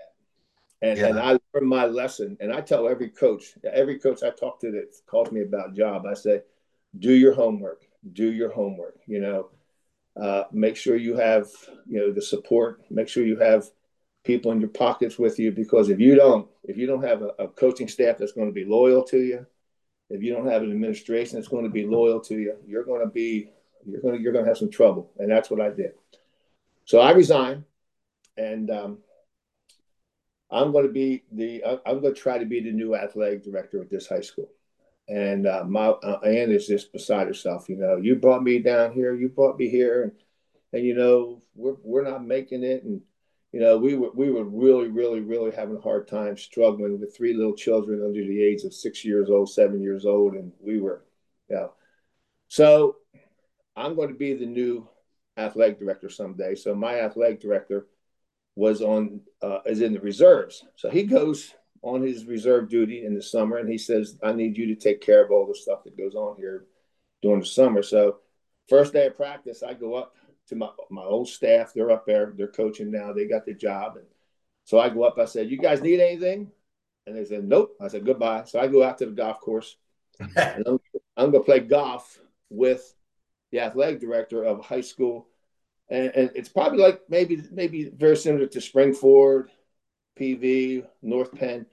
And 0.81 0.99
yeah. 0.99 1.07
and 1.07 1.19
I 1.19 1.37
learned 1.53 1.69
my 1.69 1.85
lesson. 1.85 2.37
And 2.39 2.53
I 2.53 2.61
tell 2.61 2.87
every 2.87 3.09
coach, 3.09 3.53
every 3.71 3.99
coach 3.99 4.23
I 4.23 4.29
talk 4.29 4.59
to 4.61 4.71
that 4.71 4.95
calls 5.07 5.31
me 5.31 5.41
about 5.41 5.75
job, 5.75 6.05
I 6.05 6.13
say, 6.13 6.41
do 6.99 7.13
your 7.13 7.33
homework. 7.33 7.83
Do 8.13 8.31
your 8.31 8.51
homework. 8.51 8.99
You 9.07 9.19
know, 9.19 9.49
uh, 10.19 10.43
make 10.51 10.75
sure 10.75 10.95
you 10.95 11.15
have, 11.15 11.47
you 11.87 11.99
know, 11.99 12.11
the 12.11 12.21
support. 12.21 12.81
Make 12.89 13.07
sure 13.07 13.25
you 13.25 13.37
have 13.37 13.65
people 14.25 14.51
in 14.51 14.59
your 14.59 14.69
pockets 14.69 15.17
with 15.17 15.39
you 15.39 15.51
because 15.51 15.89
if 15.89 15.99
you 15.99 16.15
don't, 16.15 16.47
if 16.63 16.77
you 16.77 16.87
don't 16.87 17.03
have 17.03 17.21
a, 17.21 17.29
a 17.39 17.47
coaching 17.47 17.87
staff 17.87 18.17
that's 18.17 18.33
going 18.33 18.47
to 18.47 18.53
be 18.53 18.65
loyal 18.65 19.03
to 19.03 19.19
you, 19.19 19.45
if 20.09 20.21
you 20.21 20.33
don't 20.33 20.47
have 20.47 20.61
an 20.61 20.71
administration 20.71 21.37
that's 21.37 21.47
going 21.47 21.63
to 21.63 21.69
be 21.69 21.85
loyal 21.85 22.19
to 22.21 22.35
you, 22.35 22.55
you're 22.67 22.83
going 22.83 23.01
to 23.01 23.11
be 23.11 23.49
you're 23.85 24.01
going 24.01 24.15
to 24.15 24.21
you're 24.21 24.33
going 24.33 24.45
to 24.45 24.49
have 24.49 24.57
some 24.57 24.69
trouble, 24.69 25.11
and 25.17 25.29
that's 25.31 25.49
what 25.49 25.61
I 25.61 25.69
did. 25.69 25.93
So 26.85 26.99
I 26.99 27.11
resigned, 27.11 27.63
and 28.37 28.69
um, 28.69 28.97
I'm 30.51 30.71
going 30.71 30.85
to 30.85 30.91
be 30.91 31.23
the 31.31 31.63
I'm 31.85 32.01
going 32.01 32.13
to 32.13 32.19
try 32.19 32.37
to 32.37 32.45
be 32.45 32.61
the 32.61 32.71
new 32.71 32.95
athletic 32.95 33.43
director 33.43 33.81
at 33.81 33.89
this 33.89 34.07
high 34.07 34.21
school. 34.21 34.49
And 35.07 35.45
uh, 35.45 35.63
my 35.67 35.87
uh, 35.87 36.19
is 36.23 36.65
just 36.65 36.91
beside 36.91 37.27
herself. 37.27 37.69
You 37.69 37.77
know, 37.77 37.97
you 37.97 38.15
brought 38.15 38.41
me 38.41 38.57
down 38.59 38.93
here, 38.93 39.13
you 39.13 39.29
brought 39.29 39.57
me 39.57 39.69
here, 39.69 40.03
and 40.03 40.11
and 40.73 40.83
you 40.83 40.95
know 40.95 41.41
we're 41.55 41.75
we're 41.83 42.03
not 42.03 42.25
making 42.25 42.63
it, 42.63 42.83
and 42.83 43.01
you 43.55 43.61
know 43.61 43.77
we 43.77 43.95
were 43.95 44.11
we 44.13 44.29
were 44.29 44.43
really 44.43 44.89
really 44.89 45.21
really 45.21 45.51
having 45.55 45.77
a 45.77 45.81
hard 45.81 46.09
time 46.09 46.35
struggling 46.35 46.99
with 46.99 47.15
three 47.15 47.33
little 47.33 47.55
children 47.55 48.03
under 48.03 48.19
the 48.19 48.43
age 48.43 48.63
of 48.63 48.73
six 48.73 49.05
years 49.05 49.29
old, 49.29 49.49
seven 49.49 49.81
years 49.81 50.05
old, 50.05 50.33
and 50.33 50.51
we 50.59 50.77
were, 50.77 51.05
you 51.49 51.55
know, 51.55 51.71
so 52.49 52.97
I'm 53.73 53.95
going 53.95 54.09
to 54.09 54.13
be 54.13 54.33
the 54.33 54.45
new 54.45 54.89
athletic 55.37 55.79
director 55.79 56.09
someday. 56.09 56.55
So 56.55 56.75
my 56.75 56.99
athletic 56.99 57.39
director 57.39 57.87
was 58.57 58.81
on 58.81 59.21
uh, 59.41 59.59
is 59.65 59.79
in 59.79 59.93
the 59.93 60.01
reserves, 60.01 60.65
so 60.75 60.89
he 60.89 61.03
goes 61.03 61.53
on 61.81 62.01
his 62.01 62.25
reserve 62.25 62.67
duty 62.67 63.05
in 63.05 63.15
the 63.15 63.21
summer, 63.21 63.55
and 63.55 63.69
he 63.69 63.77
says, 63.77 64.19
"I 64.21 64.33
need 64.33 64.57
you 64.57 64.67
to 64.67 64.75
take 64.75 64.99
care 64.99 65.23
of 65.23 65.31
all 65.31 65.47
the 65.47 65.55
stuff 65.55 65.85
that 65.85 65.97
goes 65.97 66.13
on 66.13 66.35
here 66.35 66.65
during 67.21 67.39
the 67.39 67.45
summer." 67.45 67.83
So, 67.83 68.17
first 68.67 68.91
day 68.91 69.07
of 69.07 69.15
practice, 69.15 69.63
I 69.63 69.75
go 69.75 69.93
up 69.93 70.17
to 70.47 70.55
my 70.55 70.69
my 70.89 71.03
old 71.03 71.27
staff. 71.27 71.71
They're 71.73 71.91
up 71.91 72.05
there. 72.05 72.33
They're 72.35 72.47
coaching 72.47 72.91
now. 72.91 73.13
They 73.13 73.25
got 73.27 73.45
the 73.45 73.53
job, 73.53 73.97
and 73.97 74.05
so 74.63 74.79
I 74.79 74.89
go 74.89 75.03
up. 75.03 75.17
I 75.17 75.25
said, 75.25 75.49
"You 75.49 75.57
guys 75.57 75.81
need 75.81 75.99
anything?" 75.99 76.51
And 77.07 77.15
they 77.15 77.25
said, 77.25 77.47
"Nope." 77.47 77.75
I 77.81 77.87
said, 77.87 78.05
"Goodbye." 78.05 78.43
So 78.45 78.59
I 78.59 78.67
go 78.67 78.83
out 78.83 78.97
to 78.99 79.05
the 79.05 79.11
golf 79.11 79.39
course. 79.39 79.77
and 80.19 80.63
I'm, 80.65 80.79
I'm 81.17 81.31
going 81.31 81.43
to 81.43 81.45
play 81.45 81.59
golf 81.59 82.19
with 82.49 82.95
the 83.51 83.59
athletic 83.59 83.99
director 83.99 84.43
of 84.43 84.63
high 84.63 84.81
school, 84.81 85.27
and, 85.89 86.07
and 86.15 86.31
it's 86.35 86.49
probably 86.49 86.79
like 86.79 87.01
maybe 87.09 87.41
maybe 87.51 87.89
very 87.89 88.15
similar 88.15 88.47
to 88.47 88.61
Spring-Ford, 88.61 89.51
PV, 90.17 90.85
North 91.01 91.35
Penn 91.35 91.65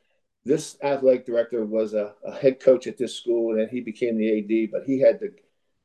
this 0.44 0.76
athletic 0.82 1.24
director 1.24 1.64
was 1.64 1.94
a, 1.94 2.14
a, 2.24 2.35
head 2.35 2.61
coach 2.61 2.87
at 2.87 2.98
this 2.98 3.14
school, 3.14 3.50
and 3.50 3.61
then 3.61 3.68
he 3.68 3.80
became 3.80 4.16
the 4.16 4.38
AD. 4.38 4.70
But 4.72 4.85
he 4.85 5.00
had 5.00 5.20
the 5.20 5.32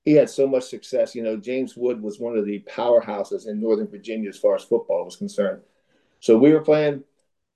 he 0.08 0.14
had 0.14 0.30
so 0.30 0.48
much 0.48 0.64
success. 0.64 1.14
You 1.14 1.22
know, 1.22 1.36
James 1.36 1.76
Wood 1.76 2.02
was 2.02 2.18
one 2.18 2.38
of 2.38 2.46
the 2.46 2.62
powerhouses 2.62 3.46
in 3.46 3.60
Northern 3.60 3.90
Virginia 3.90 4.30
as 4.30 4.40
far 4.40 4.56
as 4.56 4.64
football 4.64 5.04
was 5.04 5.18
concerned. 5.18 5.62
So 6.22 6.38
we 6.38 6.54
were 6.54 6.62
playing, 6.62 7.04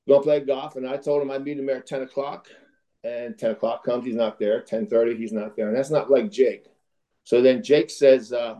going 0.06 0.20
to 0.20 0.24
play 0.26 0.42
golf, 0.42 0.76
and 0.76 0.86
I 0.86 0.98
told 0.98 1.22
him 1.22 1.32
I'd 1.32 1.46
meet 1.46 1.60
him 1.60 1.66
there 1.66 1.78
at 1.78 1.88
ten 1.88 2.02
o'clock. 2.02 2.48
And 3.06 3.40
ten 3.40 3.52
o'clock 3.52 3.86
comes, 3.86 4.04
he's 4.04 4.16
not 4.16 4.38
there. 4.38 4.60
Ten 4.64 4.86
thirty, 4.86 5.16
he's 5.16 5.32
not 5.32 5.56
there, 5.56 5.70
and 5.70 5.78
that's 5.78 5.92
not 5.92 6.12
like 6.12 6.30
Jake. 6.30 6.66
So 7.24 7.42
then 7.42 7.64
Jake 7.64 7.90
says. 7.90 8.34
Uh, 8.34 8.60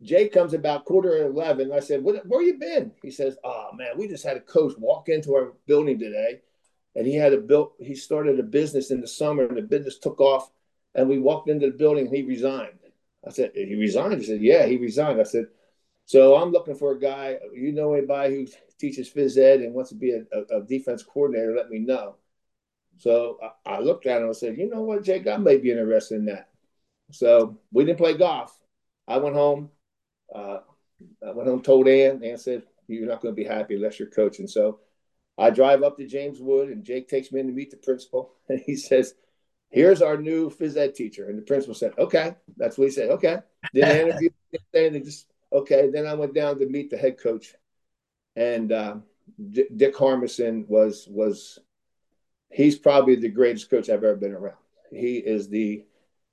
Jake 0.00 0.32
comes 0.32 0.54
about 0.54 0.84
quarter 0.84 1.24
of 1.24 1.32
11. 1.34 1.72
I 1.72 1.80
said, 1.80 2.04
Where 2.04 2.40
you 2.40 2.56
been? 2.56 2.92
He 3.02 3.10
says, 3.10 3.36
Oh, 3.42 3.70
man, 3.74 3.98
we 3.98 4.06
just 4.06 4.24
had 4.24 4.36
a 4.36 4.40
coach 4.40 4.74
walk 4.78 5.08
into 5.08 5.34
our 5.34 5.54
building 5.66 5.98
today 5.98 6.42
and 6.94 7.04
he 7.04 7.16
had 7.16 7.32
a 7.32 7.38
built 7.38 7.72
he 7.80 7.96
started 7.96 8.38
a 8.38 8.44
business 8.44 8.92
in 8.92 9.00
the 9.00 9.08
summer 9.08 9.44
and 9.44 9.56
the 9.56 9.62
business 9.62 9.98
took 9.98 10.20
off 10.20 10.52
and 10.94 11.08
we 11.08 11.18
walked 11.18 11.48
into 11.48 11.66
the 11.70 11.76
building 11.76 12.06
and 12.06 12.16
he 12.16 12.22
resigned 12.22 12.78
i 13.26 13.30
said 13.30 13.50
he 13.54 13.74
resigned 13.74 14.20
he 14.20 14.26
said 14.26 14.40
yeah 14.40 14.66
he 14.66 14.76
resigned 14.76 15.20
i 15.20 15.24
said 15.24 15.46
so 16.06 16.36
i'm 16.36 16.52
looking 16.52 16.74
for 16.74 16.92
a 16.92 17.00
guy 17.00 17.38
you 17.52 17.72
know 17.72 17.94
anybody 17.94 18.34
who 18.34 18.46
teaches 18.78 19.10
phys 19.10 19.38
ed 19.38 19.60
and 19.60 19.74
wants 19.74 19.90
to 19.90 19.96
be 19.96 20.12
a, 20.12 20.22
a, 20.32 20.58
a 20.58 20.62
defense 20.62 21.02
coordinator 21.02 21.54
let 21.54 21.70
me 21.70 21.78
know 21.78 22.16
So 22.98 23.38
I, 23.66 23.76
I 23.76 23.80
looked 23.80 24.06
at 24.06 24.20
him 24.20 24.28
and 24.28 24.36
said, 24.36 24.58
you 24.58 24.68
know 24.68 24.82
what, 24.82 25.04
Jake, 25.04 25.26
I 25.26 25.36
may 25.36 25.56
be 25.58 25.70
interested 25.70 26.16
in 26.16 26.26
that. 26.26 26.50
So 27.12 27.58
we 27.72 27.84
didn't 27.84 27.98
play 27.98 28.16
golf. 28.16 28.58
I 29.06 29.18
went 29.18 29.36
home. 29.36 29.70
Uh, 30.34 30.58
I 31.26 31.32
went 31.32 31.48
home, 31.48 31.62
told 31.62 31.88
Ann. 31.88 32.22
Ann 32.24 32.38
said, 32.38 32.62
you're 32.88 33.08
not 33.08 33.20
going 33.22 33.34
to 33.34 33.40
be 33.42 33.48
happy 33.48 33.76
unless 33.76 33.98
you're 33.98 34.08
coaching. 34.10 34.46
So 34.48 34.80
I 35.38 35.50
drive 35.50 35.82
up 35.82 35.96
to 35.98 36.06
James 36.06 36.40
Wood, 36.40 36.70
and 36.70 36.84
Jake 36.84 37.08
takes 37.08 37.32
me 37.32 37.40
in 37.40 37.46
to 37.46 37.52
meet 37.52 37.70
the 37.70 37.76
principal, 37.76 38.32
and 38.48 38.60
he 38.60 38.76
says, 38.76 39.14
"Here's 39.70 40.02
our 40.02 40.16
new 40.16 40.50
phys 40.50 40.76
ed 40.76 40.94
teacher." 40.94 41.28
And 41.28 41.38
the 41.38 41.42
principal 41.42 41.74
said, 41.74 41.92
"Okay." 41.98 42.34
That's 42.56 42.78
what 42.78 42.86
he 42.86 42.90
said. 42.90 43.10
Okay. 43.10 43.38
Didn't 43.74 43.96
interview 44.08 44.30
anything. 44.74 45.04
Just 45.04 45.26
okay. 45.52 45.90
Then 45.90 46.06
I 46.06 46.14
went 46.14 46.34
down 46.34 46.58
to 46.58 46.66
meet 46.66 46.90
the 46.90 46.96
head 46.96 47.18
coach, 47.18 47.54
and 48.36 48.72
uh, 48.72 48.96
D- 49.50 49.68
Dick 49.74 49.96
Harmison 49.96 50.66
was 50.68 51.06
was 51.08 51.58
he's 52.50 52.78
probably 52.78 53.16
the 53.16 53.28
greatest 53.28 53.70
coach 53.70 53.88
I've 53.88 54.04
ever 54.04 54.16
been 54.16 54.34
around. 54.34 54.56
He 54.90 55.18
is 55.18 55.48
the 55.48 55.84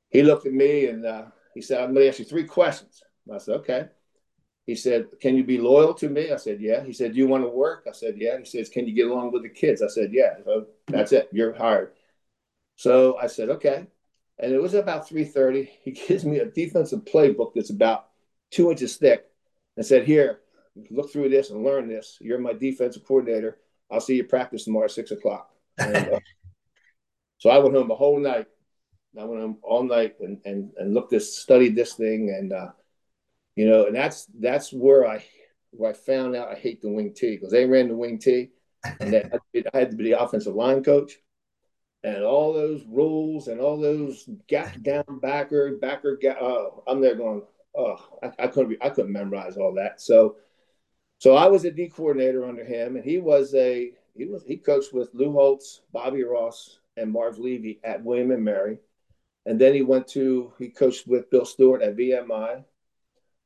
he 0.10 0.24
looked 0.24 0.46
at 0.46 0.54
me 0.54 0.88
and 0.88 1.06
uh, 1.06 1.26
he 1.54 1.62
said, 1.62 1.82
"I'm 1.82 1.94
going 1.94 2.06
to 2.06 2.10
ask 2.10 2.20
you 2.20 2.26
three 2.26 2.46
questions." 2.46 3.04
I 3.32 3.38
said, 3.38 3.56
"Okay." 3.58 3.90
He 4.66 4.76
said, 4.76 5.08
Can 5.22 5.36
you 5.36 5.44
be 5.44 5.60
loyal 5.60 5.94
to 5.96 6.10
me? 6.10 6.32
I 6.32 6.38
said, 6.38 6.60
Yeah. 6.60 6.84
He 6.84 6.94
said, 6.94 7.14
Do 7.14 7.20
you 7.20 7.28
want 7.28 7.44
to 7.44 7.50
work? 7.50 7.86
I 7.88 7.92
said, 7.92 8.16
Yeah. 8.18 8.40
He 8.40 8.46
says, 8.46 8.70
Can 8.70 8.88
you 8.88 8.94
get 8.94 9.08
along 9.08 9.32
with 9.32 9.44
the 9.44 9.50
kids? 9.50 9.82
I 9.82 9.88
said, 9.88 10.10
Yeah. 10.12 10.38
So 10.44 10.68
that's 10.88 11.12
it. 11.12 11.30
You're 11.32 11.54
hired. 11.54 11.92
So 12.76 13.18
I 13.18 13.28
said, 13.28 13.50
Okay. 13.50 13.88
And 14.38 14.52
it 14.52 14.62
was 14.62 14.74
about 14.74 15.08
3:30. 15.08 15.70
He 15.82 15.92
gives 16.08 16.26
me 16.26 16.40
a 16.40 16.46
defensive 16.46 17.06
playbook 17.06 17.54
that's 17.56 17.70
about 17.70 18.08
two 18.52 18.70
inches 18.72 18.98
thick 18.98 19.26
and 19.78 19.86
said, 19.86 20.06
Here, 20.06 20.42
look 20.90 21.12
through 21.12 21.30
this 21.30 21.50
and 21.50 21.64
learn 21.64 21.88
this. 21.88 22.18
You're 22.20 22.40
my 22.40 22.54
defensive 22.54 23.06
coordinator. 23.06 23.60
I'll 23.92 24.02
see 24.02 24.16
you 24.16 24.24
practice 24.24 24.66
tomorrow 24.66 24.86
at 24.86 24.92
six 24.92 25.12
o'clock. 25.12 25.52
And, 25.78 25.96
uh, 25.96 26.20
so 27.38 27.50
I 27.50 27.60
went 27.60 27.76
home 27.76 27.88
the 27.88 27.96
whole 27.96 28.20
night. 28.20 28.48
I 29.18 29.24
went 29.24 29.42
home 29.42 29.58
all 29.64 29.84
night 29.84 30.16
and 30.20 30.40
and, 30.46 30.72
and 30.78 30.94
looked 30.94 31.12
this, 31.12 31.38
studied 31.38 31.76
this 31.76 31.94
thing, 31.94 32.36
and 32.38 32.52
uh, 32.52 32.72
you 33.56 33.70
know, 33.70 33.86
and 33.86 33.96
that's 33.96 34.28
that's 34.40 34.74
where 34.74 35.08
I 35.08 35.24
where 35.72 35.92
I 35.92 35.94
found 35.94 36.36
out 36.36 36.50
I 36.50 36.56
hate 36.56 36.82
the 36.82 36.90
wing 36.90 37.14
T 37.14 37.36
because 37.36 37.52
they 37.52 37.66
ran 37.66 37.88
the 37.88 37.96
wing 37.96 38.20
T, 38.20 38.50
and 39.00 39.16
I 39.16 39.78
had 39.78 39.92
to 39.92 39.98
be 39.98 40.04
the 40.04 40.22
offensive 40.22 40.56
line 40.56 40.84
coach, 40.84 41.14
and 42.06 42.24
all 42.24 42.54
those 42.54 42.86
rules 42.88 43.48
and 43.48 43.60
all 43.60 43.78
those 43.78 44.30
gap 44.48 44.80
down 44.84 45.04
backer 45.24 45.76
backer 45.82 46.16
gap. 46.16 46.38
Oh, 46.40 46.84
I'm 46.88 47.02
there 47.02 47.16
going, 47.16 47.42
oh, 47.76 47.98
I, 48.22 48.44
I 48.44 48.48
couldn't 48.48 48.70
be, 48.70 48.78
I 48.80 48.90
couldn't 48.90 49.12
memorize 49.12 49.58
all 49.58 49.74
that. 49.74 50.00
So, 50.00 50.36
so 51.18 51.36
I 51.36 51.48
was 51.48 51.66
a 51.66 51.72
D 51.72 51.90
coordinator 51.90 52.46
under 52.46 52.64
him, 52.64 52.96
and 52.96 53.04
he 53.04 53.18
was 53.18 53.56
a 53.56 53.92
he 54.16 54.26
was 54.26 54.44
he 54.44 54.56
coached 54.56 54.94
with 54.94 55.10
Lou 55.16 55.32
Holtz, 55.32 55.82
Bobby 55.92 56.24
Ross, 56.24 56.78
and 56.96 57.12
Marv 57.12 57.40
Levy 57.40 57.80
at 57.84 58.04
William 58.04 58.30
and 58.30 58.46
Mary, 58.46 58.78
and 59.48 59.60
then 59.60 59.74
he 59.74 59.82
went 59.82 60.08
to 60.10 60.54
he 60.60 60.70
coached 60.70 61.08
with 61.08 61.32
Bill 61.32 61.46
Stewart 61.46 61.82
at 61.82 61.98
VMI 61.98 62.64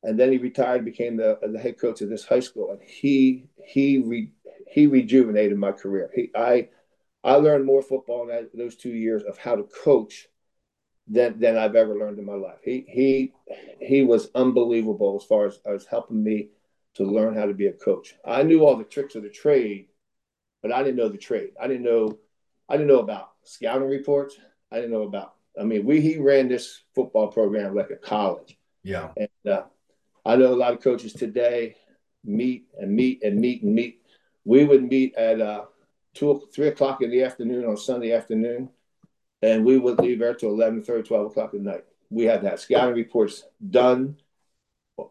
and 0.03 0.17
then 0.17 0.31
he 0.31 0.37
retired, 0.37 0.85
became 0.85 1.17
the 1.17 1.37
the 1.41 1.59
head 1.59 1.79
coach 1.79 2.01
of 2.01 2.09
this 2.09 2.25
high 2.25 2.39
school, 2.39 2.71
and 2.71 2.81
he 2.81 3.45
he 3.65 3.99
re, 3.99 4.31
he 4.67 4.87
rejuvenated 4.87 5.57
my 5.57 5.71
career. 5.71 6.09
He 6.13 6.31
I 6.35 6.69
I 7.23 7.35
learned 7.35 7.65
more 7.65 7.81
football 7.81 8.23
in 8.23 8.29
that, 8.29 8.55
those 8.55 8.75
two 8.75 8.89
years 8.89 9.23
of 9.23 9.37
how 9.37 9.55
to 9.55 9.63
coach 9.63 10.27
than 11.07 11.39
than 11.39 11.57
I've 11.57 11.75
ever 11.75 11.97
learned 11.97 12.19
in 12.19 12.25
my 12.25 12.35
life. 12.35 12.59
He 12.63 12.85
he 12.87 13.33
he 13.79 14.03
was 14.03 14.29
unbelievable 14.35 15.19
as 15.21 15.27
far 15.27 15.47
as, 15.47 15.59
as 15.65 15.85
helping 15.85 16.23
me 16.23 16.49
to 16.95 17.03
learn 17.03 17.35
how 17.35 17.45
to 17.45 17.53
be 17.53 17.67
a 17.67 17.73
coach. 17.73 18.15
I 18.25 18.43
knew 18.43 18.65
all 18.65 18.75
the 18.75 18.83
tricks 18.83 19.15
of 19.15 19.23
the 19.23 19.29
trade, 19.29 19.87
but 20.61 20.71
I 20.71 20.83
didn't 20.83 20.97
know 20.97 21.09
the 21.09 21.17
trade. 21.17 21.51
I 21.61 21.67
didn't 21.67 21.83
know 21.83 22.19
I 22.69 22.77
didn't 22.77 22.87
know 22.87 22.99
about 22.99 23.31
scouting 23.43 23.87
reports. 23.87 24.37
I 24.71 24.75
didn't 24.75 24.91
know 24.91 25.03
about. 25.03 25.33
I 25.59 25.63
mean, 25.63 25.85
we 25.85 25.99
he 25.99 26.17
ran 26.17 26.47
this 26.47 26.81
football 26.95 27.27
program 27.27 27.75
like 27.75 27.89
a 27.89 27.95
college. 27.95 28.57
Yeah. 28.83 29.09
And 29.17 29.51
uh, 29.51 29.63
I 30.25 30.35
know 30.35 30.53
a 30.53 30.55
lot 30.55 30.73
of 30.73 30.81
coaches 30.81 31.13
today 31.13 31.75
meet 32.23 32.65
and 32.79 32.91
meet 32.91 33.23
and 33.23 33.39
meet 33.39 33.63
and 33.63 33.73
meet. 33.73 34.01
We 34.45 34.63
would 34.63 34.83
meet 34.83 35.15
at 35.15 35.41
uh, 35.41 35.65
two, 36.13 36.47
three 36.53 36.67
o'clock 36.67 37.01
in 37.01 37.11
the 37.11 37.23
afternoon 37.23 37.65
on 37.65 37.77
Sunday 37.77 38.13
afternoon, 38.13 38.69
and 39.41 39.65
we 39.65 39.77
would 39.77 39.99
leave 39.99 40.19
there 40.19 40.33
till 40.33 40.49
11, 40.49 40.83
30, 40.83 41.07
12 41.07 41.31
o'clock 41.31 41.53
at 41.53 41.61
night. 41.61 41.85
We 42.09 42.25
had 42.25 42.41
that 42.43 42.59
scouting 42.59 42.95
reports 42.95 43.43
done. 43.69 44.17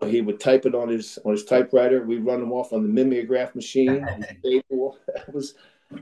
He 0.07 0.21
would 0.21 0.39
type 0.39 0.67
it 0.67 0.75
on 0.75 0.89
his 0.89 1.19
on 1.25 1.33
his 1.33 1.45
typewriter. 1.45 2.05
We'd 2.05 2.25
run 2.25 2.41
them 2.41 2.53
off 2.53 2.73
on 2.73 2.83
the 2.83 2.89
mimeograph 2.89 3.55
machine. 3.55 4.07
it 4.45 4.65
was, 4.69 5.55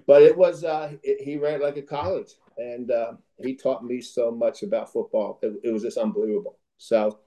but 0.07 0.23
it 0.23 0.37
was 0.37 0.65
uh, 0.65 0.93
it, 1.03 1.23
he 1.23 1.37
ran 1.37 1.61
like 1.61 1.77
a 1.77 1.83
college, 1.83 2.33
and 2.57 2.91
uh, 2.91 3.13
he 3.39 3.55
taught 3.55 3.85
me 3.85 4.01
so 4.01 4.33
much 4.33 4.65
about 4.65 4.93
football. 4.93 5.39
It, 5.43 5.53
it 5.63 5.71
was 5.71 5.83
just 5.83 5.99
unbelievable. 5.99 6.59
So 6.79 7.21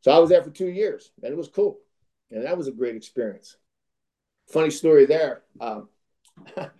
so 0.00 0.10
I 0.10 0.18
was 0.18 0.30
there 0.30 0.42
for 0.42 0.50
two 0.50 0.68
years, 0.68 1.12
and 1.22 1.32
it 1.32 1.36
was 1.36 1.48
cool, 1.48 1.78
and 2.30 2.44
that 2.44 2.56
was 2.56 2.68
a 2.68 2.72
great 2.72 2.96
experience. 2.96 3.56
Funny 4.48 4.70
story 4.70 5.06
there. 5.06 5.42
Um, 5.60 5.88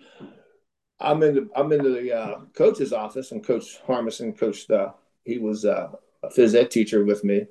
I'm 1.00 1.22
in 1.22 1.34
the 1.34 1.48
I'm 1.56 1.72
in 1.72 1.82
the 1.82 2.14
uh, 2.14 2.40
coach's 2.54 2.92
office, 2.92 3.32
and 3.32 3.44
Coach 3.44 3.78
Harmison 3.86 4.32
coached. 4.32 4.70
Uh, 4.70 4.92
he 5.24 5.38
was 5.38 5.64
uh, 5.64 5.92
a 6.22 6.28
phys 6.28 6.54
ed 6.54 6.70
teacher 6.70 7.04
with 7.04 7.24
me, 7.24 7.46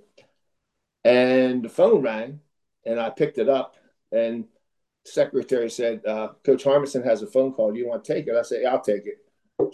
and 1.04 1.63
the 1.63 1.69
phone 1.69 2.02
rang, 2.02 2.41
and 2.86 3.00
I 3.00 3.10
picked 3.10 3.38
it 3.39 3.50
up, 3.50 3.76
and 4.12 4.45
secretary 5.06 5.69
said, 5.69 6.06
uh, 6.06 6.30
"Coach 6.43 6.63
Harmison 6.63 7.04
has 7.04 7.24
a 7.24 7.28
phone 7.28 7.54
call. 7.54 7.72
Do 7.72 7.80
you 7.80 7.88
want 7.88 8.04
to 8.04 8.13
take 8.13 8.28
it?" 8.28 8.36
I 8.36 8.43
said, 8.43 8.62
yeah, 8.63 8.72
"I'll 8.74 8.82
take 8.82 9.06
it." 9.06 9.17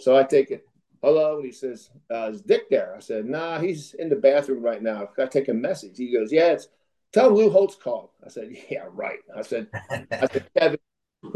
So 0.00 0.16
I 0.16 0.24
take 0.24 0.50
it 0.50 0.66
hello. 1.02 1.36
And 1.36 1.46
he 1.46 1.52
says, 1.52 1.90
uh, 2.12 2.30
is 2.30 2.42
Dick 2.42 2.68
there? 2.68 2.94
I 2.96 3.00
said, 3.00 3.26
nah, 3.26 3.60
he's 3.60 3.94
in 3.94 4.08
the 4.08 4.16
bathroom 4.16 4.62
right 4.62 4.82
now. 4.82 5.08
I 5.18 5.26
take 5.26 5.48
a 5.48 5.54
message. 5.54 5.96
He 5.96 6.12
goes, 6.12 6.32
yeah, 6.32 6.52
it's 6.52 6.68
tell 7.12 7.30
Lou 7.30 7.50
Holtz 7.50 7.76
called. 7.76 8.10
I 8.24 8.28
said, 8.28 8.50
yeah, 8.70 8.84
right. 8.90 9.20
I 9.36 9.42
said, 9.42 9.68
I 9.90 10.26
said, 10.26 10.48
Kevin, 10.58 10.78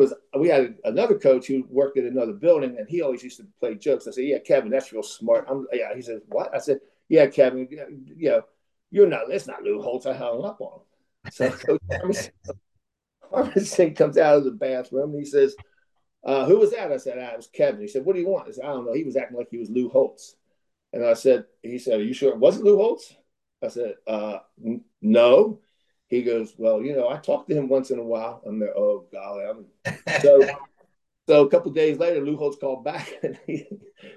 because 0.01 0.15
we 0.39 0.49
had 0.49 0.77
another 0.85 1.19
coach 1.19 1.47
who 1.47 1.67
worked 1.69 1.99
at 1.99 2.05
another 2.05 2.33
building 2.33 2.77
and 2.79 2.89
he 2.89 3.03
always 3.03 3.23
used 3.23 3.37
to 3.37 3.47
play 3.59 3.75
jokes. 3.75 4.07
I 4.07 4.13
said, 4.13 4.25
yeah, 4.25 4.39
Kevin, 4.39 4.71
that's 4.71 4.93
real 4.93 5.03
smart. 5.03 5.47
I'm, 5.49 5.67
yeah. 5.73 5.95
He 5.95 6.01
said, 6.01 6.23
what? 6.29 6.55
I 6.55 6.59
said, 6.59 6.81
yeah, 7.09 7.27
Kevin, 7.27 7.69
you 7.71 8.31
know, 8.31 8.43
you're 8.91 9.07
not, 9.07 9.29
that's 9.29 9.47
not 9.47 9.63
Lou 9.63 9.83
Holtz. 9.83 10.07
I 10.07 10.15
hung 10.15 10.45
up 10.45 10.61
on 10.61 10.81
him. 10.81 11.33
So 11.33 11.51
Coach 12.01 12.31
Harmison 13.31 13.95
comes 13.95 14.17
out 14.17 14.39
of 14.39 14.45
the 14.45 14.53
bathroom 14.53 15.11
and 15.11 15.19
he 15.19 15.27
says, 15.27 15.55
uh, 16.25 16.47
who 16.47 16.59
was 16.59 16.71
that? 16.73 16.93
I 16.93 16.97
said, 16.97 17.19
ah, 17.19 17.33
it 17.33 17.37
was 17.37 17.49
Kevin. 17.49 17.81
He 17.81 17.89
said, 17.89 18.05
what 18.05 18.15
do 18.15 18.21
you 18.21 18.29
want? 18.29 18.49
I 18.49 18.53
said, 18.53 18.65
I 18.65 18.69
don't 18.69 18.87
know. 18.87 18.95
He 18.95 19.05
was 19.05 19.17
acting 19.17 19.37
like 19.37 19.49
he 19.51 19.59
was 19.59 19.71
Lou 19.71 19.91
Holtz. 19.91 20.37
And 20.93 21.05
I 21.05 21.15
said, 21.15 21.45
he 21.63 21.79
said, 21.79 22.01
are 22.01 22.05
you 22.05 22.15
sure 22.15 22.33
it 22.33 22.39
wasn't 22.39 22.65
Lou 22.65 22.77
Holtz? 22.77 23.15
I 23.63 23.69
said, 23.69 23.95
uh, 24.07 24.39
no. 25.03 25.61
He 26.11 26.23
goes, 26.23 26.55
well, 26.59 26.83
you 26.83 26.95
know, 26.95 27.09
I 27.09 27.19
talk 27.19 27.47
to 27.47 27.57
him 27.57 27.69
once 27.69 27.91
in 27.91 28.01
a 28.01 28.05
while. 28.05 28.43
I'm 28.45 28.59
there, 28.59 28.77
oh, 28.77 29.07
golly. 29.13 29.45
I'm... 29.45 29.65
So, 30.21 30.47
so 31.29 31.47
a 31.47 31.49
couple 31.49 31.71
days 31.71 31.99
later, 31.99 32.21
Lou 32.21 32.37
Holtz 32.37 32.59
called 32.59 32.85
back 32.85 33.13
and 33.23 33.39
he, 33.47 33.69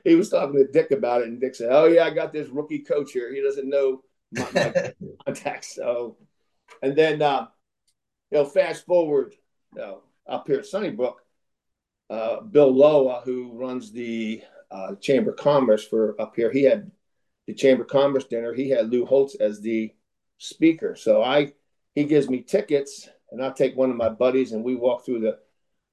he 0.04 0.16
was 0.16 0.30
talking 0.30 0.56
to 0.56 0.72
Dick 0.72 0.90
about 0.90 1.22
it. 1.22 1.28
And 1.28 1.40
Dick 1.40 1.54
said, 1.54 1.70
oh, 1.72 1.86
yeah, 1.86 2.06
I 2.06 2.10
got 2.10 2.34
this 2.34 2.50
rookie 2.50 2.80
coach 2.80 3.12
here. 3.12 3.32
He 3.32 3.42
doesn't 3.42 3.70
know 3.70 4.02
my, 4.32 4.48
my 4.54 4.94
contacts. 5.26 5.76
So, 5.76 6.18
and 6.82 6.96
then, 6.96 7.22
uh, 7.22 7.48
you 8.32 8.40
know, 8.40 8.46
fast 8.46 8.88
forward 8.88 9.36
you 9.76 9.82
know, 9.82 10.02
up 10.28 10.48
here 10.48 10.58
at 10.58 10.66
Sunnybrook, 10.66 11.18
uh, 12.10 12.42
Bill 12.42 12.72
Loa, 12.72 13.22
who 13.24 13.52
runs 13.54 13.92
the 13.92 14.42
uh, 14.72 14.96
Chamber 14.96 15.32
of 15.32 15.38
Commerce 15.38 15.86
for 15.88 16.20
up 16.20 16.36
here, 16.36 16.52
he 16.52 16.64
had 16.64 16.90
the 17.46 17.54
Chamber 17.54 17.84
of 17.84 17.90
Commerce 17.90 18.26
dinner. 18.26 18.54
He 18.54 18.70
had 18.70 18.90
Lou 18.90 19.06
Holtz 19.06 19.36
as 19.36 19.62
the 19.62 19.94
speaker. 20.40 20.96
So 20.96 21.22
I, 21.22 21.54
he 21.96 22.06
gives 22.06 22.30
me 22.30 22.42
tickets, 22.42 23.10
and 23.32 23.44
I 23.44 23.52
take 23.52 23.76
one 23.76 23.90
of 23.90 23.98
my 23.98 24.10
buddies, 24.10 24.52
and 24.52 24.64
we 24.64 24.76
walk 24.76 25.06
through 25.06 25.22
the 25.22 25.40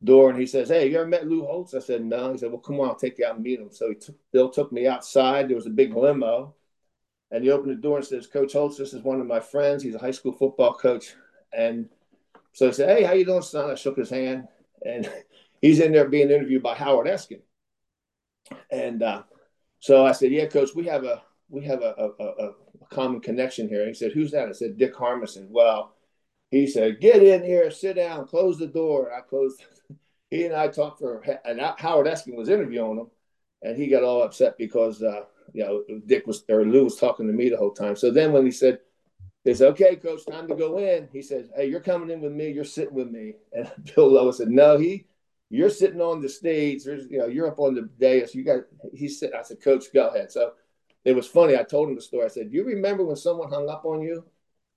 door, 0.03 0.31
and 0.31 0.39
he 0.39 0.47
says, 0.47 0.69
"Hey, 0.69 0.89
you 0.89 0.97
ever 0.97 1.07
met 1.07 1.27
Lou 1.27 1.45
Holtz?" 1.45 1.75
I 1.75 1.79
said, 1.81 2.05
"No." 2.05 2.33
He 2.33 2.39
said, 2.39 2.51
"Well, 2.51 2.61
come 2.61 2.81
on, 2.81 2.89
I'll 2.89 2.95
take 2.95 3.19
you 3.19 3.27
out 3.27 3.35
and 3.37 3.45
meet 3.45 3.61
him." 3.61 3.71
So 3.71 3.89
he 3.89 3.95
took, 3.95 4.17
Bill 4.33 4.49
took 4.49 4.73
me 4.73 4.87
outside. 4.87 5.49
There 5.49 5.57
was 5.57 5.67
a 5.67 5.71
big 5.71 5.95
limo, 5.95 6.55
and 7.31 7.45
he 7.45 7.51
opened 7.51 7.73
the 7.73 7.83
door 7.83 7.99
and 7.99 8.07
says, 8.07 8.27
"Coach 8.27 8.55
Holtz, 8.55 8.77
this 8.77 8.95
is 8.95 9.03
one 9.03 9.21
of 9.21 9.27
my 9.27 9.41
friends. 9.41 9.83
He's 9.83 9.95
a 9.95 9.99
high 9.99 10.11
school 10.11 10.33
football 10.33 10.75
coach." 10.75 11.15
And 11.53 11.89
so 12.53 12.69
I 12.69 12.71
said, 12.73 12.97
"Hey, 12.97 13.05
how 13.05 13.13
you 13.13 13.25
doing, 13.25 13.43
son?" 13.43 13.71
I 13.71 13.75
shook 13.75 13.97
his 13.97 14.11
hand, 14.11 14.49
and 14.85 15.11
he's 15.61 15.81
in 15.81 15.93
there 15.93 16.09
being 16.09 16.31
interviewed 16.31 16.63
by 16.63 16.75
Howard 16.75 17.07
Eskin. 17.07 17.43
And 18.71 19.03
uh, 19.03 19.23
so 19.81 20.07
I 20.07 20.13
said, 20.13 20.33
"Yeah, 20.33 20.47
coach, 20.47 20.71
we 20.75 20.85
have 20.87 21.05
a 21.05 21.23
we 21.51 21.65
have 21.65 21.83
a, 21.83 21.95
a, 21.99 22.25
a, 22.25 22.49
a 22.49 22.55
common 22.91 23.21
connection 23.21 23.69
here." 23.69 23.87
He 23.87 23.95
said, 23.95 24.13
"Who's 24.13 24.31
that?" 24.33 24.49
I 24.49 24.53
said, 24.53 24.77
"Dick 24.77 24.95
Harmison." 24.95 25.49
Well, 25.51 25.95
he 26.51 26.67
said, 26.67 27.01
"Get 27.01 27.23
in 27.23 27.45
here, 27.45 27.71
sit 27.71 27.97
down, 27.97 28.27
close 28.27 28.59
the 28.59 28.67
door." 28.67 29.13
I 29.13 29.21
closed. 29.21 29.63
he 30.31 30.45
and 30.45 30.55
I 30.55 30.69
talked 30.69 31.01
for, 31.01 31.23
and 31.45 31.61
Howard 31.79 32.07
Eskin 32.07 32.37
was 32.37 32.49
interviewing 32.49 32.99
him, 32.99 33.11
and 33.63 33.77
he 33.77 33.89
got 33.89 34.05
all 34.05 34.23
upset 34.23 34.59
because 34.59 35.03
uh, 35.03 35.25
you 35.53 35.65
know 35.65 35.85
Dick 36.07 36.27
was 36.27 36.45
or 36.49 36.65
Lou 36.65 36.85
was 36.85 36.97
talking 36.97 37.27
to 37.27 37.33
me 37.33 37.49
the 37.49 37.57
whole 37.57 37.73
time. 37.73 37.97
So 37.97 38.11
then 38.11 38.33
when 38.33 38.45
he 38.45 38.53
said, 38.53 38.81
they 39.45 39.55
said, 39.55 39.69
okay, 39.69 39.97
coach, 39.97 40.27
time 40.27 40.49
to 40.49 40.55
go 40.55 40.79
in. 40.79 41.09
He 41.13 41.23
says, 41.23 41.49
hey, 41.57 41.67
you're 41.67 41.81
coming 41.81 42.11
in 42.11 42.21
with 42.21 42.33
me. 42.33 42.51
You're 42.51 42.65
sitting 42.65 42.95
with 42.95 43.11
me. 43.11 43.35
And 43.53 43.71
Bill 43.95 44.13
Lowe 44.13 44.31
said, 44.33 44.49
no, 44.49 44.77
he 44.77 45.07
you're 45.51 45.71
sitting 45.71 46.01
on 46.01 46.21
the 46.21 46.29
stage. 46.29 46.85
There's, 46.85 47.11
you 47.11 47.19
know, 47.19 47.27
you're 47.27 47.49
up 47.49 47.59
on 47.59 47.75
the 47.75 47.91
dais. 47.99 48.35
You 48.35 48.45
got, 48.45 48.61
he 48.95 49.09
said, 49.09 49.33
I 49.37 49.43
said, 49.43 49.61
Coach, 49.61 49.87
go 49.93 50.09
ahead. 50.09 50.31
So 50.31 50.53
it 51.05 51.15
was 51.15 51.27
funny. 51.27 51.57
I 51.57 51.63
told 51.63 51.89
him 51.89 51.95
the 51.95 52.01
story. 52.01 52.25
I 52.25 52.29
said, 52.29 52.53
you 52.53 52.65
remember 52.65 53.05
when 53.05 53.17
someone 53.17 53.51
hung 53.51 53.69
up 53.69 53.85
on 53.85 54.03
you 54.03 54.25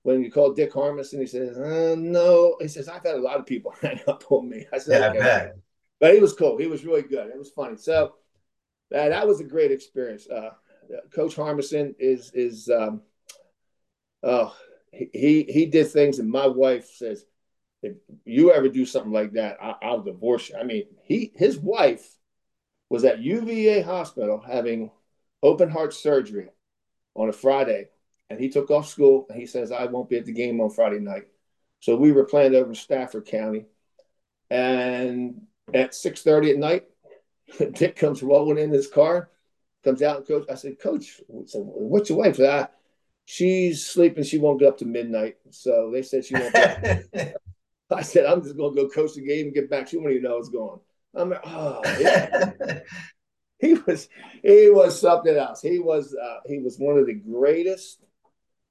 when 0.04 0.24
you 0.24 0.32
called 0.32 0.56
Dick 0.56 0.74
Harmison? 0.74 1.20
He 1.20 1.28
says, 1.28 1.58
uh, 1.58 1.96
no. 1.98 2.58
He 2.62 2.68
says, 2.68 2.88
I've 2.88 3.04
had 3.04 3.16
a 3.16 3.22
lot 3.22 3.40
of 3.40 3.46
people 3.46 3.74
hang 3.82 4.00
up 4.08 4.24
on 4.30 4.50
me. 4.50 4.66
I 4.72 4.78
said, 4.78 5.02
yeah, 5.02 5.10
okay. 5.10 5.20
I 5.20 5.24
bet. 5.24 5.58
But 6.00 6.14
he 6.14 6.20
was 6.20 6.34
cool. 6.34 6.58
He 6.58 6.68
was 6.68 6.86
really 6.86 7.04
good. 7.04 7.28
It 7.28 7.38
was 7.38 7.52
funny. 7.52 7.78
So 7.78 8.16
uh, 8.94 9.10
that 9.10 9.28
was 9.28 9.40
a 9.40 9.46
great 9.46 9.72
experience. 9.72 10.28
Uh, 10.28 10.52
Coach 11.14 11.36
Harmison 11.36 11.96
is, 12.00 12.32
is, 12.34 12.70
um, 12.70 13.02
oh, 14.22 14.56
he, 14.92 15.46
he 15.50 15.66
did 15.66 15.90
things. 15.90 16.20
And 16.20 16.30
my 16.30 16.48
wife 16.48 16.90
says, 16.94 17.26
if 17.84 17.98
you 18.26 18.52
ever 18.52 18.70
do 18.70 18.86
something 18.86 19.12
like 19.12 19.34
that, 19.34 19.58
I, 19.62 19.92
will 19.92 20.04
divorce 20.04 20.50
you. 20.50 20.56
I 20.56 20.64
mean, 20.64 20.86
he 21.04 21.34
his 21.36 21.58
wife 21.58 22.18
was 22.90 23.04
at 23.04 23.20
UVA 23.20 23.82
hospital 23.82 24.40
having 24.40 24.90
open 25.44 25.70
heart 25.70 25.94
surgery 25.94 26.48
on 27.16 27.30
a 27.30 27.34
Friday, 27.34 27.90
and 28.30 28.40
he 28.40 28.50
took 28.50 28.72
off 28.72 28.88
school 28.88 29.28
and 29.30 29.40
he 29.40 29.46
says, 29.46 29.72
I 29.72 29.86
won't 29.86 30.10
be 30.10 30.18
at 30.18 30.26
the 30.26 30.34
game 30.34 30.60
on 30.60 30.72
Friday 30.72 31.00
night. 31.00 31.28
So 31.80 31.96
we 31.96 32.12
were 32.12 32.24
planned 32.24 32.56
over 32.56 32.70
in 32.70 32.76
Stafford 32.76 33.26
County. 33.26 33.66
And 34.50 35.44
at 35.74 35.92
6:30 35.92 36.52
at 36.52 36.58
night, 36.58 36.86
Dick 37.74 37.96
comes 37.96 38.24
rolling 38.24 38.58
in 38.58 38.72
his 38.72 38.88
car, 38.88 39.30
comes 39.84 40.02
out 40.02 40.18
and 40.18 40.28
coach. 40.28 40.46
I 40.50 40.56
said, 40.56 40.80
Coach, 40.80 41.22
what's 41.28 42.10
your 42.10 42.20
wife? 42.20 42.40
I, 42.40 42.68
She's 43.26 43.86
sleeping. 43.86 44.24
She 44.24 44.38
won't 44.38 44.60
get 44.60 44.70
up 44.70 44.78
to 44.80 44.86
midnight. 44.86 45.38
So 45.50 45.92
they 45.94 46.02
said 46.02 46.26
she 46.26 46.36
won't. 46.36 46.56
I 47.92 48.02
said, 48.02 48.26
I'm 48.26 48.42
just 48.42 48.58
going 48.58 48.76
to 48.76 48.82
go 48.82 48.90
coach 48.90 49.14
the 49.14 49.22
game 49.22 49.48
and 49.48 49.56
get 49.56 49.70
back. 49.70 49.88
She 49.88 49.98
won't 49.98 50.12
even 50.12 50.24
know 50.24 50.38
it's 50.38 50.50
going. 50.50 50.80
I'm 51.16 51.30
like, 51.30 51.42
oh, 51.46 51.82
yeah. 52.00 52.52
he 53.64 53.74
was, 53.74 54.10
he 54.42 54.70
was 54.70 55.00
something 55.00 55.36
else. 55.36 55.62
He 55.62 55.80
was, 55.80 56.16
uh, 56.16 56.40
he 56.46 56.60
was 56.60 56.78
one 56.78 56.98
of 56.98 57.06
the 57.06 57.14
greatest 57.14 58.00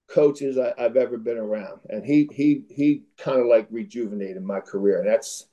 coaches 0.08 0.58
I, 0.58 0.74
have 0.76 0.96
ever 0.96 1.16
been 1.16 1.38
around, 1.38 1.80
and 1.88 2.04
he, 2.04 2.28
he, 2.32 2.64
he 2.68 3.04
kind 3.16 3.40
of 3.40 3.46
like 3.46 3.66
rejuvenated 3.70 4.42
my 4.42 4.60
career. 4.60 5.00
And 5.00 5.08
that's, 5.08 5.46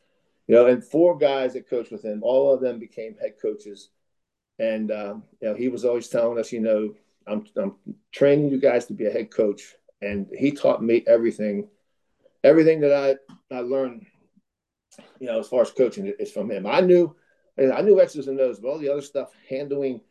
you 0.47 0.55
know, 0.55 0.65
and 0.67 0.83
four 0.83 1.17
guys 1.17 1.53
that 1.53 1.69
coached 1.69 1.91
with 1.91 2.03
him, 2.03 2.21
all 2.23 2.53
of 2.53 2.59
them 2.61 2.79
became 2.79 3.15
head 3.15 3.35
coaches. 3.41 3.89
And 4.57 4.91
um, 4.91 5.23
you 5.41 5.47
know, 5.47 5.55
he 5.55 5.69
was 5.69 5.85
always 5.85 6.09
telling 6.09 6.37
us, 6.37 6.51
you 6.51 6.59
know, 6.59 6.93
I'm, 7.27 7.45
I'm 7.55 7.75
training 8.11 8.49
you 8.49 8.59
guys 8.59 8.85
to 8.87 8.93
be 8.93 9.05
a 9.05 9.11
head 9.11 9.31
coach, 9.31 9.75
and 10.01 10.27
he 10.37 10.51
taught 10.51 10.83
me 10.83 11.03
everything 11.07 11.69
everything 12.43 12.81
that 12.81 12.93
I 12.93 13.55
I 13.55 13.61
learned, 13.61 14.05
you 15.19 15.27
know, 15.27 15.39
as 15.39 15.47
far 15.47 15.61
as 15.61 15.71
coaching 15.71 16.11
is 16.19 16.31
from 16.31 16.51
him. 16.51 16.65
I 16.65 16.81
knew 16.81 17.15
I 17.59 17.81
knew 17.81 17.99
X's 17.99 18.27
and 18.27 18.39
O's, 18.39 18.59
but 18.59 18.69
all 18.69 18.77
the 18.79 18.89
other 18.89 19.01
stuff, 19.01 19.29
handling 19.49 20.01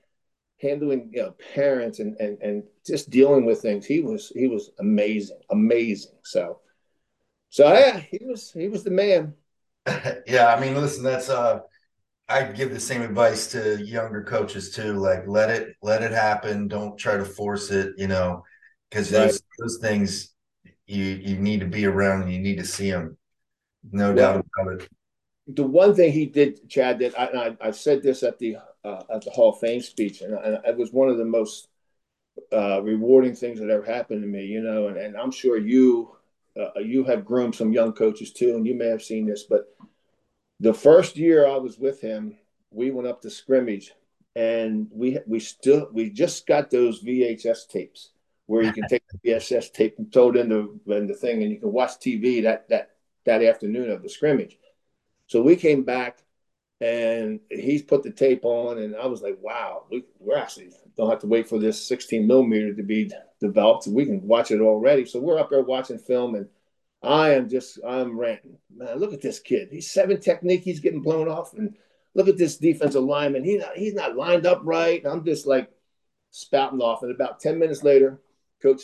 handling 0.61 1.09
you 1.13 1.23
know 1.23 1.35
parents 1.55 2.01
and 2.01 2.17
and 2.21 2.41
and 2.43 2.63
just 2.87 3.11
dealing 3.11 3.45
with 3.45 3.61
things, 3.61 3.87
he 3.87 4.01
was 4.01 4.31
he 4.35 4.47
was 4.47 4.71
amazing, 4.79 5.41
amazing. 5.51 6.17
So 6.23 6.61
so 7.51 7.73
yeah, 7.73 7.99
he 7.99 8.21
was 8.23 8.53
he 8.53 8.69
was 8.69 8.85
the 8.85 8.91
man. 8.91 9.35
yeah, 10.27 10.55
I 10.55 10.61
mean, 10.61 10.75
listen, 10.75 11.03
that's 11.03 11.31
uh 11.31 11.61
I 12.29 12.43
give 12.45 12.71
the 12.71 12.81
same 12.81 13.01
advice 13.01 13.51
to 13.53 13.83
younger 13.83 14.23
coaches 14.23 14.75
too. 14.75 14.95
Like 14.95 15.27
let 15.27 15.49
it 15.51 15.77
let 15.83 16.03
it 16.03 16.13
happen. 16.13 16.69
Don't 16.69 16.99
try 16.99 17.17
to 17.17 17.25
force 17.25 17.71
it, 17.71 17.95
you 17.97 18.07
know, 18.07 18.45
because 18.91 19.11
right. 19.11 19.21
those 19.21 19.43
those 19.59 19.79
things 19.79 20.35
you 20.87 21.05
you 21.05 21.39
need 21.39 21.61
to 21.61 21.67
be 21.67 21.87
around 21.87 22.23
and 22.23 22.33
you 22.33 22.39
need 22.39 22.59
to 22.59 22.67
see 22.67 22.91
them. 22.91 23.17
No 23.91 24.15
doubt 24.15 24.45
about 24.59 24.83
it. 24.83 24.89
The 25.49 25.65
one 25.65 25.95
thing 25.95 26.13
he 26.13 26.27
did, 26.27 26.69
Chad, 26.69 26.99
that 26.99 27.19
I, 27.19 27.25
I, 27.25 27.69
I 27.69 27.71
said 27.71 28.03
this 28.03 28.23
at 28.23 28.39
the 28.39 28.59
uh, 28.85 29.03
at 29.13 29.23
the 29.23 29.31
Hall 29.31 29.51
of 29.51 29.61
Fame 29.61 29.81
speech, 29.81 30.21
and, 30.21 30.35
and 30.35 30.59
it 30.65 30.77
was 30.77 30.93
one 30.93 31.09
of 31.09 31.19
the 31.19 31.25
most 31.25 31.69
uh, 32.53 32.83
rewarding 32.83 33.35
things 33.35 33.59
that 33.59 33.71
ever 33.71 33.85
happened 33.85 34.23
to 34.23 34.29
me. 34.29 34.45
You 34.45 34.61
know, 34.61 34.89
and, 34.89 34.97
and 34.97 35.17
I'm 35.17 35.31
sure 35.31 35.57
you 35.57 36.17
uh, 36.59 36.79
you 36.81 37.05
have 37.05 37.25
groomed 37.25 37.55
some 37.55 37.73
young 37.73 37.93
coaches 37.93 38.33
too, 38.33 38.57
and 38.57 38.67
you 38.67 38.75
may 38.75 38.89
have 38.89 39.03
seen 39.03 39.27
this, 39.27 39.45
but 39.45 39.75
the 40.61 40.75
first 40.75 41.17
year 41.17 41.47
I 41.47 41.57
was 41.57 41.79
with 41.79 42.01
him, 42.01 42.37
we 42.71 42.91
went 42.91 43.09
up 43.09 43.23
to 43.23 43.31
scrimmage, 43.31 43.93
and 44.35 44.89
we 44.91 45.19
we 45.27 45.41
still 45.41 45.89
we 45.93 46.11
just 46.11 46.47
got 46.47 46.71
those 46.71 47.03
VHS 47.03 47.69
tapes 47.69 48.11
where 48.47 48.63
you 48.63 48.73
can 48.73 48.89
take 48.89 49.03
the 49.09 49.31
VHS 49.31 49.73
tape 49.73 49.99
and 49.99 50.13
throw 50.13 50.31
it 50.31 50.37
in 50.37 50.49
the 50.49 50.95
in 50.97 51.07
the 51.07 51.15
thing, 51.15 51.43
and 51.43 51.53
you 51.53 51.59
can 51.59 51.73
watch 51.73 51.93
TV 51.93 52.43
that 52.43 52.69
that 52.69 52.91
that 53.25 53.43
afternoon 53.43 53.91
of 53.91 54.03
the 54.03 54.09
scrimmage. 54.09 54.59
So 55.29 55.43
we 55.43 55.57
came 55.57 55.85
back, 55.85 56.23
and 56.81 57.41
he's 57.51 57.83
put 57.83 58.03
the 58.03 58.11
tape 58.11 58.45
on, 58.45 58.79
and 58.79 58.97
I 58.97 59.07
was 59.07 59.23
like, 59.23 59.39
"Wow, 59.41 59.85
we, 59.91 60.05
we're 60.19 60.37
actually 60.37 60.71
don't 60.97 61.11
have 61.11 61.21
to 61.21 61.27
wait 61.29 61.49
for 61.49 61.59
this 61.59 61.87
16 61.87 62.27
millimeter 62.27 62.75
to 62.75 62.83
be 62.83 63.11
developed. 63.41 63.87
We 63.87 64.07
can 64.07 64.27
watch 64.27 64.51
it 64.51 64.61
already." 64.61 65.05
So 65.07 65.21
we're 65.21 65.39
up 65.39 65.51
there 65.51 65.63
watching 65.63 65.99
film, 65.99 66.35
and 66.35 66.49
I 67.03 67.31
am 67.35 67.49
just 67.49 67.79
I'm 67.87 68.19
ranting. 68.19 68.59
Man, 68.75 68.99
look 68.99 69.13
at 69.13 69.23
this 69.23 69.41
kid. 69.41 69.69
He's 69.71 69.91
seven 69.91 70.21
technique. 70.21 70.63
He's 70.63 70.81
getting 70.81 71.03
blown 71.03 71.29
off, 71.29 71.55
and 71.55 71.77
look 72.15 72.29
at 72.29 72.39
this 72.39 72.59
defensive 72.59 73.05
lineman. 73.05 73.45
He's 73.45 73.61
not, 73.61 73.77
he's 73.77 73.95
not 73.95 74.17
lined 74.17 74.47
up 74.47 74.61
right. 74.65 75.05
I'm 75.07 75.25
just 75.25 75.47
like 75.47 75.71
spouting 76.31 76.81
off, 76.81 77.03
and 77.03 77.13
about 77.13 77.41
10 77.41 77.59
minutes 77.59 77.83
later 77.83 78.21
Coach 78.63 78.83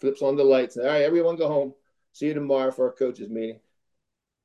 flips 0.00 0.22
on 0.22 0.36
the 0.36 0.44
lights. 0.44 0.76
All 0.76 0.86
right, 0.86 1.02
everyone 1.02 1.36
go 1.36 1.48
home. 1.48 1.74
See 2.12 2.26
you 2.26 2.34
tomorrow 2.34 2.70
for 2.70 2.86
our 2.86 2.94
coaches 2.94 3.28
meeting. 3.28 3.60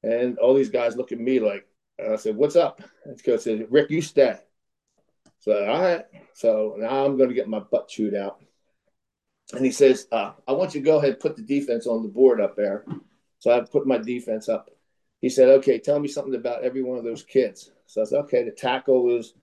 And 0.04 0.38
all 0.38 0.54
these 0.54 0.70
guys 0.70 0.96
look 0.96 1.12
at 1.12 1.20
me 1.20 1.40
like, 1.40 1.66
I 2.04 2.16
said, 2.18 2.36
what's 2.36 2.56
up? 2.56 2.82
And 3.06 3.24
coach 3.24 3.42
said, 3.42 3.68
Rick, 3.70 3.90
you 3.90 4.02
stay. 4.02 4.38
So, 5.40 5.66
all 5.66 5.82
right. 5.82 6.06
So 6.34 6.76
now 6.78 7.06
I'm 7.06 7.18
going 7.18 7.30
to 7.30 7.36
get 7.36 7.48
my 7.48 7.60
butt 7.60 7.88
chewed 7.88 8.16
out. 8.16 8.42
And 9.54 9.64
he 9.64 9.72
says, 9.72 10.08
uh, 10.12 10.32
I 10.48 10.54
want 10.54 10.74
you 10.74 10.82
to 10.82 10.86
go 10.86 10.98
ahead 10.98 11.12
and 11.12 11.20
put 11.20 11.36
the 11.36 11.42
defense 11.42 11.86
on 11.86 12.02
the 12.02 12.10
board 12.10 12.42
up 12.42 12.56
there. 12.56 12.86
So 13.40 13.52
I 13.52 13.62
put 13.62 13.86
my 13.86 13.98
defense 13.98 14.50
up. 14.50 14.70
He 15.22 15.30
said, 15.30 15.50
okay, 15.50 15.80
tell 15.80 16.00
me 16.00 16.08
something 16.08 16.36
about 16.36 16.64
every 16.64 16.82
one 16.82 16.98
of 16.98 17.04
those 17.04 17.24
kids. 17.24 17.72
So 17.86 18.02
I 18.02 18.06
said, 18.06 18.20
okay, 18.22 18.44
the 18.44 18.52
tackle 18.52 19.04
was, 19.04 19.34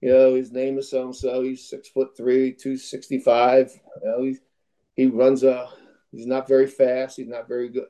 you 0.00 0.10
know, 0.10 0.34
his 0.34 0.52
name 0.52 0.78
is 0.78 0.90
so 0.90 1.04
and 1.06 1.14
so. 1.14 1.42
He's 1.42 1.68
six 1.68 1.88
foot 1.88 2.16
three, 2.16 2.52
265. 2.52 3.72
You 4.02 4.08
know, 4.08 4.22
he's 4.22 4.40
he 4.94 5.06
runs 5.06 5.42
a. 5.44 5.68
He's 6.10 6.26
not 6.26 6.48
very 6.48 6.66
fast. 6.66 7.16
He's 7.16 7.28
not 7.28 7.46
very 7.48 7.68
good. 7.68 7.86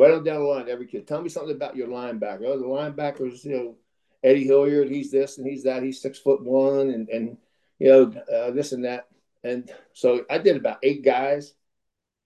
Right 0.00 0.14
on 0.14 0.24
down 0.24 0.40
the 0.40 0.46
line, 0.46 0.66
every 0.70 0.86
kid. 0.86 1.06
Tell 1.06 1.20
me 1.20 1.28
something 1.28 1.54
about 1.54 1.76
your 1.76 1.88
linebacker. 1.88 2.46
Oh, 2.46 2.58
the 2.58 2.64
linebackers, 2.64 3.44
you 3.44 3.52
know, 3.52 3.76
Eddie 4.24 4.46
Hilliard. 4.46 4.88
He's 4.88 5.10
this 5.10 5.36
and 5.36 5.46
he's 5.46 5.64
that. 5.64 5.82
He's 5.82 6.00
six 6.00 6.18
foot 6.18 6.42
one, 6.42 6.88
and 6.88 7.06
and 7.10 7.36
you 7.78 7.88
know 7.88 8.04
uh, 8.34 8.50
this 8.50 8.72
and 8.72 8.86
that. 8.86 9.08
And 9.44 9.70
so 9.92 10.24
I 10.30 10.38
did 10.38 10.56
about 10.56 10.78
eight 10.82 11.04
guys, 11.04 11.52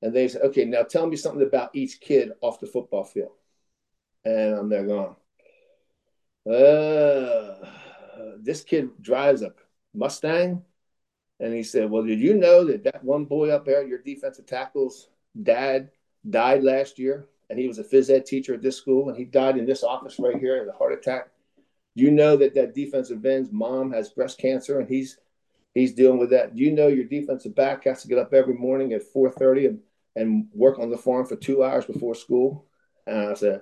and 0.03 0.15
they 0.15 0.29
said, 0.29 0.43
"Okay, 0.43 0.65
now 0.65 0.85
tell 0.85 1.09
me 1.09 1.17
something 1.17 1.45
about 1.45 1.75
each 1.75 2.01
kid 2.01 2.31
off 2.41 2.61
the 2.61 2.69
football 2.69 3.03
field." 3.03 3.33
And 4.25 4.55
I'm 4.55 4.69
there 4.69 4.87
going, 4.87 5.17
uh, 6.49 7.57
"This 8.39 8.63
kid 8.63 8.91
drives 9.03 9.43
a 9.43 9.53
Mustang." 9.93 10.63
And 11.41 11.53
he 11.53 11.65
said, 11.65 11.91
Well, 11.91 12.05
did 12.05 12.21
you 12.21 12.35
know 12.35 12.65
that 12.67 12.85
that 12.85 13.03
one 13.03 13.25
boy 13.25 13.51
up 13.51 13.65
there, 13.65 13.85
your 13.85 13.99
defensive 13.99 14.47
tackle's 14.47 15.09
dad, 15.43 15.91
died 16.31 16.63
last 16.63 17.01
year? 17.01 17.29
And 17.51 17.59
he 17.59 17.69
was 17.69 17.79
a 17.79 17.85
phys 17.85 18.11
ed 18.11 18.27
teacher 18.27 18.55
at 18.55 18.63
this 18.63 18.77
school, 18.77 19.09
and 19.09 19.19
he 19.19 19.25
died 19.25 19.59
in 19.59 19.67
this 19.67 19.85
office 19.85 20.19
right 20.19 20.37
here 20.37 20.63
in 20.63 20.69
a 20.69 20.73
heart 20.73 20.93
attack. 20.93 21.29
You 21.95 22.11
know 22.11 22.37
that 22.37 22.55
that 22.55 22.75
defensive 22.75 23.25
end's 23.25 23.53
mom 23.53 23.93
has 23.93 24.09
breast 24.09 24.39
cancer, 24.39 24.81
and 24.81 24.89
he's 24.89 25.19
he's 25.75 25.93
dealing 25.93 26.19
with 26.19 26.31
that? 26.31 26.55
Do 26.55 26.63
you 26.63 26.73
know 26.73 26.89
your 26.89 27.05
defensive 27.05 27.55
back 27.55 27.85
has 27.85 28.03
to 28.03 28.09
get 28.09 28.19
up 28.19 28.33
every 28.33 28.55
morning 28.55 28.93
at 28.93 29.03
4:30 29.13 29.69
and 29.69 29.81
and 30.17 30.47
work 30.53 30.79
on 30.79 30.91
the 30.91 30.97
farm 30.97 31.27
for 31.27 31.37
two 31.37 31.63
hours 31.63 31.85
before 31.85 32.15
school? 32.15 32.67
And 33.07 33.31
I 33.31 33.35
said, 33.35 33.61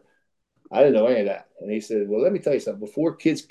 I 0.70 0.78
didn't 0.78 0.94
know 0.94 1.06
any 1.06 1.20
of 1.20 1.26
that. 1.26 1.48
And 1.60 1.70
he 1.70 1.80
said, 1.80 2.08
Well, 2.08 2.22
let 2.22 2.32
me 2.32 2.38
tell 2.38 2.54
you 2.54 2.60
something. 2.60 2.80
Before 2.80 3.14
kids, 3.14 3.46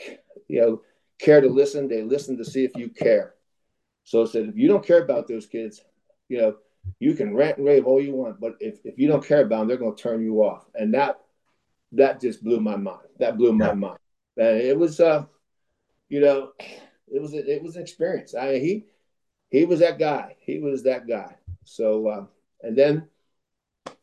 you 0.48 0.62
know, 0.62 0.82
care 1.20 1.42
to 1.42 1.48
listen, 1.48 1.88
they 1.88 2.02
listen 2.02 2.38
to 2.38 2.46
see 2.46 2.64
if 2.64 2.76
you 2.76 2.90
care. 2.90 3.36
So 4.04 4.24
I 4.24 4.26
said, 4.26 4.50
if 4.50 4.58
you 4.58 4.68
don't 4.68 4.86
care 4.86 5.04
about 5.04 5.28
those 5.28 5.46
kids, 5.46 5.82
you 6.28 6.40
know, 6.40 6.56
you 7.00 7.14
can 7.14 7.36
rant 7.36 7.58
and 7.58 7.66
rave 7.66 7.86
all 7.86 8.02
you 8.02 8.14
want, 8.14 8.40
but 8.40 8.56
if, 8.60 8.80
if 8.84 8.98
you 8.98 9.08
don't 9.08 9.26
care 9.26 9.42
about 9.42 9.60
them, 9.60 9.68
they're 9.68 9.78
going 9.78 9.96
to 9.96 10.02
turn 10.02 10.24
you 10.24 10.44
off. 10.44 10.66
And 10.76 10.94
that 10.94 11.20
that 11.94 12.22
just 12.22 12.44
blew 12.44 12.60
my 12.60 12.76
mind. 12.76 13.08
That 13.20 13.38
blew 13.38 13.54
my 13.54 13.68
yeah. 13.68 13.74
mind. 13.74 14.00
And 14.38 14.58
it 14.58 14.78
was, 14.78 15.00
uh, 15.00 15.26
you 16.10 16.22
know, 16.22 16.52
it 17.08 17.22
was 17.22 17.34
it 17.34 17.62
was 17.62 17.76
an 17.76 17.82
experience. 17.82 18.36
I 18.36 18.60
he 18.60 18.86
he 19.50 19.66
was 19.66 19.80
that 19.80 20.00
guy. 20.00 20.36
He 20.40 20.60
was 20.60 20.84
that 20.84 21.08
guy. 21.08 21.36
So 21.66 22.08
uh, 22.08 22.26
and 22.62 22.78
then, 22.78 23.08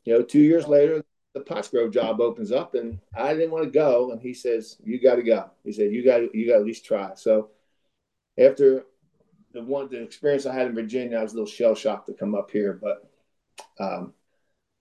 you 0.05 0.13
know, 0.13 0.23
two 0.23 0.41
years 0.41 0.67
later, 0.67 1.05
the 1.35 1.41
Pottsgrove 1.41 1.93
job 1.93 2.21
opens 2.21 2.53
up, 2.53 2.75
and 2.75 2.99
I 3.17 3.33
didn't 3.35 3.51
want 3.51 3.65
to 3.65 3.71
go. 3.71 4.11
And 4.11 4.21
he 4.21 4.35
says, 4.35 4.77
"You 4.83 5.01
got 5.01 5.17
to 5.17 5.23
go." 5.23 5.51
He 5.65 5.73
said, 5.73 5.93
"You 5.93 6.05
got 6.05 6.35
you 6.35 6.47
got 6.47 6.55
to 6.55 6.61
at 6.61 6.67
least 6.67 6.85
try." 6.85 7.13
So 7.15 7.51
after 8.39 8.85
the 9.53 9.63
one 9.63 9.89
the 9.89 10.03
experience 10.03 10.47
I 10.47 10.55
had 10.55 10.67
in 10.67 10.75
Virginia, 10.75 11.19
I 11.19 11.23
was 11.23 11.33
a 11.33 11.37
little 11.37 11.51
shell 11.51 11.75
shocked 11.75 12.07
to 12.07 12.15
come 12.15 12.35
up 12.35 12.51
here, 12.51 12.79
but 12.81 13.11
um, 13.81 14.13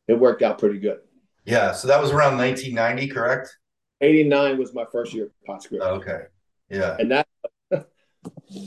it 0.07 0.19
worked 0.19 0.41
out 0.41 0.59
pretty 0.59 0.79
good. 0.79 0.99
Yeah, 1.45 1.71
so 1.71 1.87
that 1.87 2.01
was 2.01 2.11
around 2.11 2.37
1990, 2.37 3.13
correct? 3.13 3.57
89 4.01 4.57
was 4.57 4.73
my 4.73 4.85
first 4.91 5.13
year 5.13 5.31
at. 5.47 5.65
Oh, 5.81 5.95
okay. 5.95 6.23
Yeah. 6.69 6.97
And 6.99 7.11
that 7.11 7.27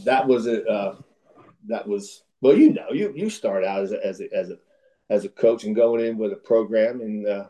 that 0.05 0.27
was 0.27 0.47
a 0.47 0.65
uh, 0.67 0.97
that 1.69 1.87
was 1.87 2.25
well, 2.41 2.57
you 2.57 2.73
know, 2.73 2.91
you 2.91 3.13
you 3.15 3.29
start 3.31 3.65
out 3.65 3.83
as 3.83 3.93
a, 3.93 4.05
as 4.05 4.21
a, 4.21 4.35
as 4.35 4.51
a 4.51 4.59
as 5.11 5.25
a 5.25 5.29
coach 5.29 5.65
and 5.65 5.77
going 5.77 6.05
in 6.05 6.17
with 6.17 6.33
a 6.33 6.37
program 6.37 7.01
and 7.01 7.27
uh, 7.27 7.47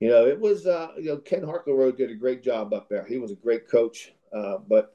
you 0.00 0.08
know 0.08 0.26
it 0.26 0.40
was 0.40 0.66
uh, 0.66 0.88
you 0.96 1.06
know 1.06 1.18
Ken 1.18 1.42
Harkleroad 1.42 1.96
did 1.96 2.10
a 2.10 2.14
great 2.14 2.42
job 2.42 2.72
up 2.72 2.88
there. 2.88 3.04
He 3.04 3.18
was 3.18 3.32
a 3.32 3.36
great 3.36 3.68
coach, 3.68 4.14
uh, 4.32 4.58
but 4.66 4.92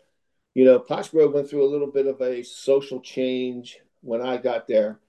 you 0.53 0.65
know 0.65 0.79
Pottsgrove 0.79 1.33
went 1.33 1.49
through 1.49 1.65
a 1.65 1.71
little 1.71 1.91
bit 1.91 2.07
of 2.07 2.21
a 2.21 2.43
social 2.43 2.99
change 2.99 3.79
when 4.01 4.21
I 4.21 4.37
got 4.37 4.67
there, 4.67 4.99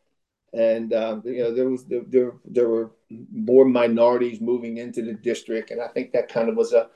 and 0.53 0.93
um, 0.93 1.23
you 1.25 1.39
know 1.39 1.55
there 1.55 1.69
was 1.69 1.85
there, 1.87 2.03
there 2.07 2.33
there 2.45 2.69
were 2.69 2.93
more 3.33 3.65
minorities 3.65 4.41
moving 4.41 4.79
into 4.79 5.03
the 5.03 5.15
district, 5.15 5.71
and 5.71 5.81
I 5.81 5.89
think 5.89 6.13
that 6.13 6.29
kind 6.29 6.49
of 6.49 6.57
was 6.57 6.73
a 6.73 6.89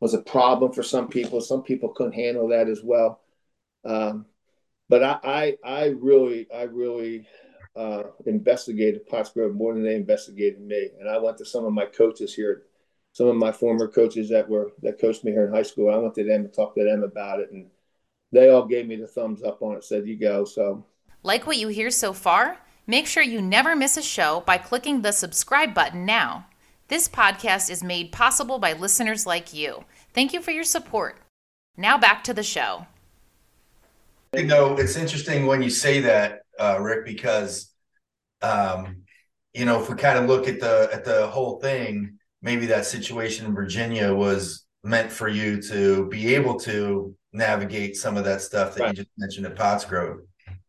was 0.00 0.14
a 0.14 0.22
problem 0.22 0.72
for 0.72 0.82
some 0.82 1.08
people. 1.08 1.40
Some 1.40 1.62
people 1.62 1.90
couldn't 1.90 2.12
handle 2.12 2.48
that 2.48 2.68
as 2.68 2.82
well. 2.82 3.20
Um, 3.84 4.26
but 4.88 5.02
I, 5.02 5.18
I, 5.22 5.56
I 5.64 5.86
really, 6.00 6.46
I 6.54 6.62
really 6.62 7.26
uh, 7.76 8.04
investigated 8.26 9.08
Pottsgrove 9.08 9.54
more 9.54 9.74
than 9.74 9.82
they 9.82 9.94
investigated 9.94 10.60
me. 10.60 10.90
And 10.98 11.08
I 11.08 11.18
went 11.18 11.38
to 11.38 11.44
some 11.44 11.64
of 11.64 11.72
my 11.72 11.84
coaches 11.86 12.34
here, 12.34 12.62
some 13.12 13.26
of 13.26 13.36
my 13.36 13.52
former 13.52 13.88
coaches 13.88 14.28
that 14.30 14.48
were 14.48 14.72
that 14.82 15.00
coached 15.00 15.24
me 15.24 15.32
here 15.32 15.46
in 15.46 15.52
high 15.52 15.62
school. 15.62 15.92
I 15.92 15.98
went 15.98 16.14
to 16.14 16.24
them 16.24 16.44
and 16.44 16.54
talked 16.54 16.76
to 16.78 16.84
them 16.84 17.02
about 17.02 17.40
it, 17.40 17.50
and 17.50 17.66
they 18.32 18.50
all 18.50 18.66
gave 18.66 18.86
me 18.86 18.96
the 18.96 19.06
thumbs 19.06 19.42
up 19.42 19.62
on 19.62 19.76
it. 19.76 19.84
Said 19.84 20.06
you 20.06 20.16
go. 20.16 20.44
So, 20.44 20.84
like 21.22 21.46
what 21.46 21.56
you 21.58 21.68
hear 21.68 21.90
so 21.90 22.12
far, 22.12 22.58
make 22.86 23.06
sure 23.06 23.22
you 23.22 23.40
never 23.40 23.74
miss 23.74 23.96
a 23.96 24.02
show 24.02 24.42
by 24.46 24.58
clicking 24.58 25.02
the 25.02 25.12
subscribe 25.12 25.74
button 25.74 26.04
now. 26.04 26.46
This 26.88 27.08
podcast 27.08 27.70
is 27.70 27.82
made 27.82 28.12
possible 28.12 28.58
by 28.58 28.72
listeners 28.72 29.26
like 29.26 29.52
you. 29.52 29.84
Thank 30.14 30.32
you 30.32 30.40
for 30.40 30.52
your 30.52 30.64
support. 30.64 31.18
Now 31.76 31.98
back 31.98 32.24
to 32.24 32.34
the 32.34 32.42
show. 32.42 32.86
You 34.34 34.44
know, 34.44 34.76
it's 34.76 34.96
interesting 34.96 35.46
when 35.46 35.62
you 35.62 35.70
say 35.70 36.00
that, 36.00 36.40
uh, 36.58 36.78
Rick, 36.80 37.04
because 37.04 37.72
um, 38.42 39.02
you 39.54 39.64
know, 39.64 39.80
if 39.80 39.88
we 39.88 39.96
kind 39.96 40.18
of 40.18 40.26
look 40.26 40.46
at 40.48 40.60
the 40.60 40.88
at 40.92 41.04
the 41.04 41.26
whole 41.26 41.58
thing, 41.60 42.18
maybe 42.42 42.66
that 42.66 42.86
situation 42.86 43.46
in 43.46 43.54
Virginia 43.54 44.14
was 44.14 44.66
meant 44.84 45.10
for 45.10 45.28
you 45.28 45.60
to 45.62 46.06
be 46.06 46.34
able 46.34 46.58
to 46.60 47.14
navigate 47.32 47.96
some 47.96 48.16
of 48.16 48.24
that 48.24 48.40
stuff 48.40 48.74
that 48.74 48.82
right. 48.82 48.96
you 48.96 49.04
just 49.04 49.10
mentioned 49.18 49.46
at 49.46 49.56
Pottsgrove. 49.56 50.20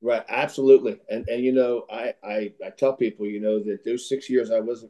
Right, 0.01 0.23
absolutely, 0.29 0.97
and 1.09 1.27
and 1.27 1.43
you 1.43 1.51
know, 1.51 1.85
I, 1.91 2.13
I 2.23 2.53
I 2.65 2.69
tell 2.69 2.93
people, 2.93 3.25
you 3.25 3.41
know, 3.41 3.59
that 3.63 3.83
those 3.83 4.07
six 4.07 4.29
years 4.29 4.49
I 4.49 4.61
was 4.61 4.85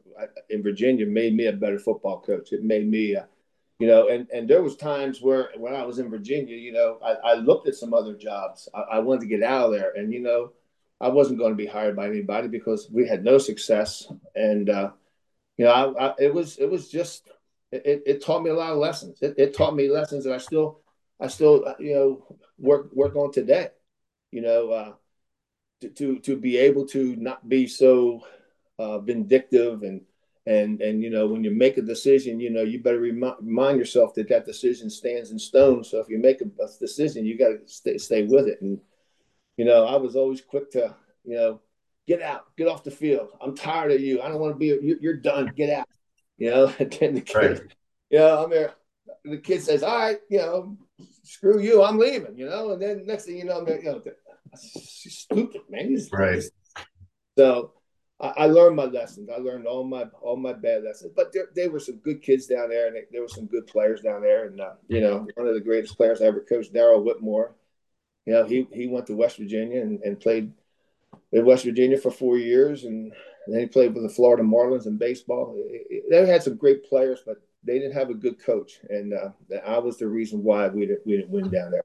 in 0.50 0.62
Virginia 0.62 1.06
made 1.08 1.36
me 1.36 1.48
a 1.48 1.54
better 1.54 1.80
football 1.80 2.22
coach. 2.22 2.52
It 2.52 2.64
made 2.64 2.88
me, 2.88 3.16
uh, 3.16 3.24
you 3.80 3.88
know, 3.88 4.08
and 4.08 4.28
and 4.32 4.48
there 4.48 4.62
was 4.62 4.76
times 4.76 5.20
where 5.20 5.50
when 5.58 5.74
I 5.74 5.84
was 5.84 5.98
in 5.98 6.12
Virginia, 6.12 6.56
you 6.56 6.74
know, 6.74 7.00
I, 7.04 7.32
I 7.32 7.34
looked 7.36 7.68
at 7.68 7.74
some 7.74 7.92
other 7.92 8.14
jobs. 8.14 8.70
I, 8.72 8.82
I 8.82 9.00
wanted 9.00 9.22
to 9.22 9.28
get 9.28 9.42
out 9.42 9.66
of 9.66 9.72
there, 9.72 9.94
and 9.96 10.14
you 10.14 10.20
know, 10.20 10.52
I 11.02 11.08
wasn't 11.08 11.40
going 11.40 11.54
to 11.54 11.58
be 11.58 11.66
hired 11.66 11.96
by 11.96 12.08
anybody 12.08 12.48
because 12.48 12.88
we 12.92 13.08
had 13.08 13.24
no 13.24 13.40
success, 13.40 14.12
and 14.36 14.70
uh, 14.70 14.92
you 15.58 15.66
know, 15.66 15.72
I, 15.72 16.10
I, 16.10 16.14
it 16.20 16.34
was 16.34 16.58
it 16.58 16.70
was 16.70 16.88
just 16.88 17.30
it, 17.72 18.04
it 18.06 18.24
taught 18.24 18.44
me 18.44 18.52
a 18.52 18.56
lot 18.56 18.74
of 18.74 18.78
lessons. 18.78 19.24
It, 19.24 19.36
it 19.38 19.56
taught 19.56 19.76
me 19.76 19.90
lessons 19.90 20.26
that 20.26 20.34
I 20.34 20.38
still 20.38 20.82
I 21.20 21.28
still 21.28 21.66
uh, 21.68 21.76
you 21.80 21.94
know 21.94 22.38
work 22.58 22.90
work 22.94 23.16
on 23.16 23.32
today 23.32 23.70
you 24.32 24.42
know, 24.42 24.72
uh, 24.72 24.94
to, 25.82 25.90
to, 25.90 26.20
to 26.20 26.38
be 26.38 26.58
able 26.58 26.86
to 26.88 27.16
not 27.16 27.48
be 27.48 27.68
so 27.68 28.22
uh, 28.78 29.00
vindictive 29.00 29.84
and 29.84 30.02
and 30.46 30.82
and 30.82 31.04
you 31.04 31.10
know 31.10 31.28
when 31.28 31.44
you 31.44 31.52
make 31.52 31.78
a 31.78 31.82
decision, 31.82 32.40
you 32.40 32.50
know 32.50 32.64
you 32.64 32.82
better 32.82 33.00
remind, 33.00 33.36
remind 33.42 33.78
yourself 33.78 34.14
that 34.16 34.30
that 34.30 34.46
decision 34.46 34.90
stands 34.90 35.32
in 35.32 35.38
stone. 35.38 35.84
So 35.84 36.00
if 36.00 36.10
you 36.10 36.18
make 36.18 36.42
a, 36.42 36.46
a 36.46 36.68
decision, 36.80 37.26
you 37.26 37.38
got 37.38 37.50
to 37.50 37.60
stay 37.66 37.98
stay 37.98 38.24
with 38.24 38.48
it. 38.48 38.62
And 38.62 38.80
you 39.58 39.66
know, 39.66 39.86
I 39.86 39.98
was 39.98 40.16
always 40.16 40.42
quick 40.42 40.72
to 40.72 40.96
you 41.24 41.36
know 41.36 41.62
get 42.08 42.22
out, 42.22 42.46
get 42.58 42.68
off 42.68 42.84
the 42.84 42.90
field. 42.90 43.30
I'm 43.42 43.56
tired 43.56 43.92
of 43.92 44.02
you. 44.02 44.22
I 44.22 44.30
don't 44.30 44.40
want 44.40 44.54
to 44.54 44.58
be. 44.58 44.68
You, 44.68 45.10
are 45.10 45.14
done. 45.14 45.52
Get 45.56 45.70
out. 45.70 45.88
You 46.38 46.50
know, 46.50 46.74
and 46.80 46.92
then 46.92 47.16
the 47.16 47.22
kid, 47.22 47.36
right. 47.36 47.62
you 48.10 48.20
know, 48.20 48.44
I'm 48.44 48.50
there. 48.50 48.74
The 49.26 49.38
kid 49.38 49.62
says, 49.62 49.84
"All 49.84 49.98
right, 49.98 50.20
you 50.30 50.40
know, 50.40 50.78
screw 51.24 51.60
you, 51.60 51.84
I'm 51.84 51.98
leaving, 51.98 52.38
you 52.38 52.46
know. 52.48 52.72
And 52.72 52.82
then 52.82 53.06
next 53.06 53.26
thing 53.26 53.38
you 53.38 53.46
know, 53.46 53.66
you 53.68 53.84
know, 53.84 54.02
she's 54.56 55.18
stupid, 55.18 55.62
man. 55.70 55.90
He's, 55.90 56.12
right. 56.12 56.44
So 57.38 57.74
I, 58.20 58.28
I, 58.38 58.46
learned 58.48 58.76
my 58.76 58.86
lessons. 58.86 59.30
I 59.30 59.40
learned 59.40 59.68
all 59.68 59.84
my 59.84 60.06
all 60.22 60.36
my 60.36 60.54
bad 60.54 60.84
lessons. 60.84 61.14
But 61.16 61.32
there, 61.32 61.48
there 61.56 61.72
were 61.72 61.80
some 61.80 61.98
good 61.98 62.22
kids 62.22 62.48
down 62.48 62.70
there, 62.70 62.88
and 62.88 62.98
there 63.12 63.22
were 63.22 63.28
some 63.28 63.46
good 63.46 63.68
players 63.68 64.02
down 64.02 64.22
there. 64.22 64.48
And 64.48 64.60
uh, 64.60 64.74
you 64.88 65.02
know, 65.02 65.28
one 65.36 65.48
of 65.48 65.54
the 65.54 65.62
greatest 65.62 65.98
players 65.98 66.22
I 66.22 66.26
ever 66.26 66.42
coached, 66.42 66.74
Darrell 66.74 67.04
Whitmore. 67.04 67.56
You 68.26 68.34
know, 68.34 68.46
he 68.46 68.68
he 68.74 68.88
went 68.88 69.08
to 69.08 69.16
West 69.16 69.38
Virginia 69.38 69.82
and, 69.82 70.02
and 70.02 70.20
played 70.20 70.52
in 71.32 71.46
West 71.46 71.64
Virginia 71.64 71.98
for 71.98 72.12
four 72.12 72.38
years, 72.38 72.84
and 72.84 73.14
then 73.48 73.60
he 73.62 73.66
played 73.68 73.94
with 73.94 74.04
the 74.04 74.10
Florida 74.10 74.44
Marlins 74.44 74.86
in 74.88 74.98
baseball. 74.98 75.56
They 76.10 76.26
had 76.26 76.44
some 76.44 76.58
great 76.58 76.88
players, 76.90 77.22
but 77.26 77.38
they 77.64 77.80
didn't 77.80 77.94
have 77.94 78.10
a 78.10 78.14
good 78.14 78.44
coach, 78.44 78.80
and 78.90 79.14
uh, 79.14 79.30
I 79.66 79.80
was 79.80 79.98
the 79.98 80.08
reason 80.08 80.44
why 80.44 80.68
we 80.68 80.86
didn't, 80.86 81.06
we 81.06 81.18
didn't 81.18 81.30
win 81.30 81.50
down 81.50 81.72
there. 81.72 81.84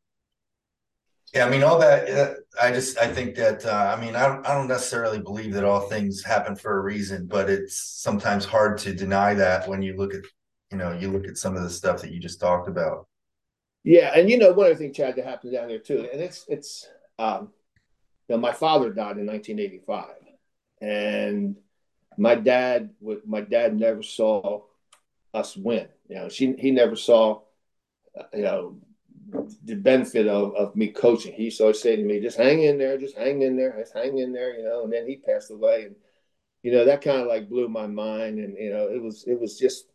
Yeah, 1.34 1.46
I 1.46 1.50
mean, 1.50 1.64
all 1.64 1.78
that. 1.80 2.08
Uh, 2.08 2.34
I 2.62 2.70
just, 2.70 2.96
I 2.98 3.12
think 3.12 3.34
that, 3.34 3.64
uh, 3.64 3.96
I 3.96 4.00
mean, 4.00 4.14
I 4.14 4.26
don't, 4.26 4.46
I 4.46 4.54
don't 4.54 4.68
necessarily 4.68 5.18
believe 5.18 5.52
that 5.54 5.64
all 5.64 5.80
things 5.80 6.22
happen 6.22 6.54
for 6.54 6.78
a 6.78 6.82
reason, 6.82 7.26
but 7.26 7.50
it's 7.50 7.76
sometimes 7.76 8.44
hard 8.44 8.78
to 8.78 8.94
deny 8.94 9.34
that 9.34 9.68
when 9.68 9.82
you 9.82 9.96
look 9.96 10.14
at, 10.14 10.22
you 10.70 10.78
know, 10.78 10.92
you 10.92 11.10
look 11.10 11.26
at 11.26 11.36
some 11.36 11.56
of 11.56 11.64
the 11.64 11.70
stuff 11.70 12.00
that 12.02 12.12
you 12.12 12.20
just 12.20 12.38
talked 12.38 12.68
about. 12.68 13.08
Yeah, 13.82 14.12
and 14.14 14.30
you 14.30 14.38
know, 14.38 14.52
one 14.52 14.66
other 14.66 14.76
thing, 14.76 14.92
Chad, 14.92 15.16
that 15.16 15.24
happened 15.24 15.52
down 15.52 15.68
there 15.68 15.80
too, 15.80 16.08
and 16.12 16.22
it's, 16.22 16.44
it's, 16.46 16.88
um, 17.18 17.50
you 18.28 18.36
know, 18.36 18.40
my 18.40 18.52
father 18.52 18.90
died 18.90 19.18
in 19.18 19.26
1985, 19.26 20.06
and 20.80 21.56
my 22.16 22.36
dad, 22.36 22.90
my 23.26 23.40
dad 23.40 23.76
never 23.76 24.04
saw 24.04 24.62
us 25.34 25.56
win. 25.56 25.88
You 26.08 26.16
know, 26.16 26.28
she 26.28 26.54
he 26.58 26.70
never 26.70 26.96
saw, 26.96 27.42
you 28.32 28.42
know, 28.42 28.76
the 29.64 29.74
benefit 29.74 30.26
of, 30.26 30.54
of 30.54 30.76
me 30.76 30.88
coaching. 30.88 31.34
He 31.34 31.44
used 31.44 31.58
to 31.58 31.64
always 31.64 31.80
to 31.82 31.96
me, 31.96 32.20
just 32.20 32.36
hang 32.36 32.62
in 32.62 32.78
there, 32.78 32.98
just 32.98 33.16
hang 33.16 33.42
in 33.42 33.56
there, 33.56 33.76
just 33.78 33.94
hang 33.94 34.18
in 34.18 34.32
there, 34.32 34.56
you 34.56 34.64
know, 34.64 34.84
and 34.84 34.92
then 34.92 35.06
he 35.06 35.16
passed 35.16 35.50
away. 35.50 35.84
And, 35.84 35.96
you 36.62 36.72
know, 36.72 36.84
that 36.84 37.02
kind 37.02 37.20
of 37.20 37.26
like 37.26 37.48
blew 37.48 37.68
my 37.68 37.86
mind. 37.86 38.38
And, 38.38 38.56
you 38.58 38.70
know, 38.70 38.88
it 38.88 39.02
was, 39.02 39.24
it 39.24 39.38
was 39.38 39.58
just, 39.58 39.86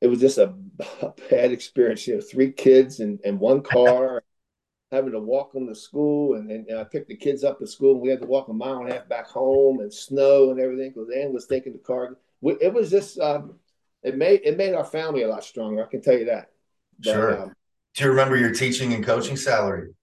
it 0.00 0.06
was 0.06 0.20
just 0.20 0.38
a, 0.38 0.54
a 1.02 1.12
bad 1.30 1.52
experience, 1.52 2.06
you 2.06 2.16
know, 2.16 2.20
three 2.20 2.52
kids 2.52 3.00
and, 3.00 3.18
and 3.24 3.40
one 3.40 3.62
car, 3.62 4.22
having 4.92 5.12
to 5.12 5.20
walk 5.20 5.52
them 5.52 5.66
to 5.66 5.74
school. 5.74 6.34
And, 6.34 6.50
and, 6.50 6.66
and 6.68 6.78
I 6.78 6.84
picked 6.84 7.08
the 7.08 7.16
kids 7.16 7.44
up 7.44 7.60
at 7.60 7.68
school 7.68 7.92
and 7.92 8.00
we 8.00 8.10
had 8.10 8.20
to 8.20 8.26
walk 8.26 8.48
a 8.48 8.52
mile 8.52 8.78
and 8.78 8.90
a 8.90 8.94
half 8.94 9.08
back 9.08 9.26
home 9.26 9.80
and 9.80 9.92
snow 9.92 10.50
and 10.50 10.60
everything 10.60 10.92
because 10.94 11.10
Ann 11.14 11.32
was 11.32 11.46
taking 11.46 11.72
the 11.72 11.78
car. 11.78 12.16
It 12.42 12.72
was 12.72 12.90
just, 12.90 13.18
um, 13.18 13.54
it 14.02 14.16
made, 14.16 14.40
it 14.44 14.56
made 14.56 14.74
our 14.74 14.84
family 14.84 15.22
a 15.22 15.28
lot 15.28 15.44
stronger. 15.44 15.84
I 15.84 15.88
can 15.88 16.00
tell 16.00 16.18
you 16.18 16.26
that. 16.26 16.50
But, 16.98 17.12
sure. 17.12 17.42
Um, 17.42 17.52
do 17.94 18.04
you 18.04 18.10
remember 18.10 18.36
your 18.36 18.52
teaching 18.52 18.92
and 18.92 19.04
coaching 19.04 19.36
salary? 19.36 19.94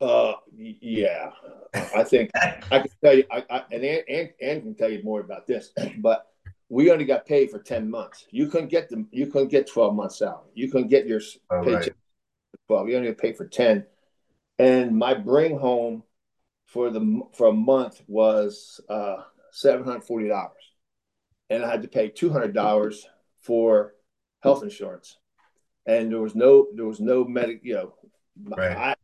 Uh, 0.00 0.34
yeah, 0.56 1.30
I 1.94 2.02
think 2.02 2.30
I 2.34 2.80
can 2.80 2.90
tell 3.04 3.16
you. 3.16 3.24
I, 3.30 3.44
I 3.48 3.62
and 3.70 3.84
Ann, 3.84 4.30
Ann, 4.40 4.60
can 4.62 4.74
tell 4.74 4.90
you 4.90 5.00
more 5.04 5.20
about 5.20 5.46
this, 5.46 5.70
but 5.98 6.26
we 6.68 6.90
only 6.90 7.04
got 7.04 7.24
paid 7.24 7.52
for 7.52 7.60
ten 7.60 7.88
months. 7.88 8.26
You 8.32 8.48
couldn't 8.48 8.68
get 8.68 8.88
them. 8.88 9.06
You 9.12 9.26
couldn't 9.28 9.48
get 9.48 9.68
twelve 9.68 9.94
months 9.94 10.18
salary. 10.18 10.50
You 10.54 10.70
couldn't 10.72 10.88
get 10.88 11.06
your 11.06 11.20
oh, 11.50 11.62
paycheck 11.62 11.86
right. 11.86 11.92
twelve. 12.66 12.88
You 12.88 12.96
only 12.96 13.10
got 13.10 13.18
paid 13.18 13.36
for 13.36 13.46
ten. 13.46 13.86
And 14.58 14.96
my 14.96 15.14
bring 15.14 15.56
home 15.56 16.02
for 16.66 16.90
the 16.90 17.22
for 17.34 17.48
a 17.48 17.52
month 17.52 18.02
was 18.08 18.80
uh, 18.88 19.18
seven 19.52 19.84
hundred 19.84 20.02
forty 20.02 20.26
dollars, 20.26 20.61
and 21.52 21.64
I 21.64 21.70
had 21.70 21.82
to 21.82 21.88
pay 21.88 22.08
two 22.08 22.30
hundred 22.30 22.54
dollars 22.54 23.06
for 23.40 23.94
health 24.40 24.62
insurance 24.62 25.18
and 25.86 26.10
there 26.10 26.20
was 26.20 26.34
no 26.34 26.68
there 26.74 26.86
was 26.86 27.00
no 27.00 27.24
medic. 27.24 27.60
You 27.62 27.74
know, 27.74 27.94
right. 28.56 28.76
I 28.76 28.94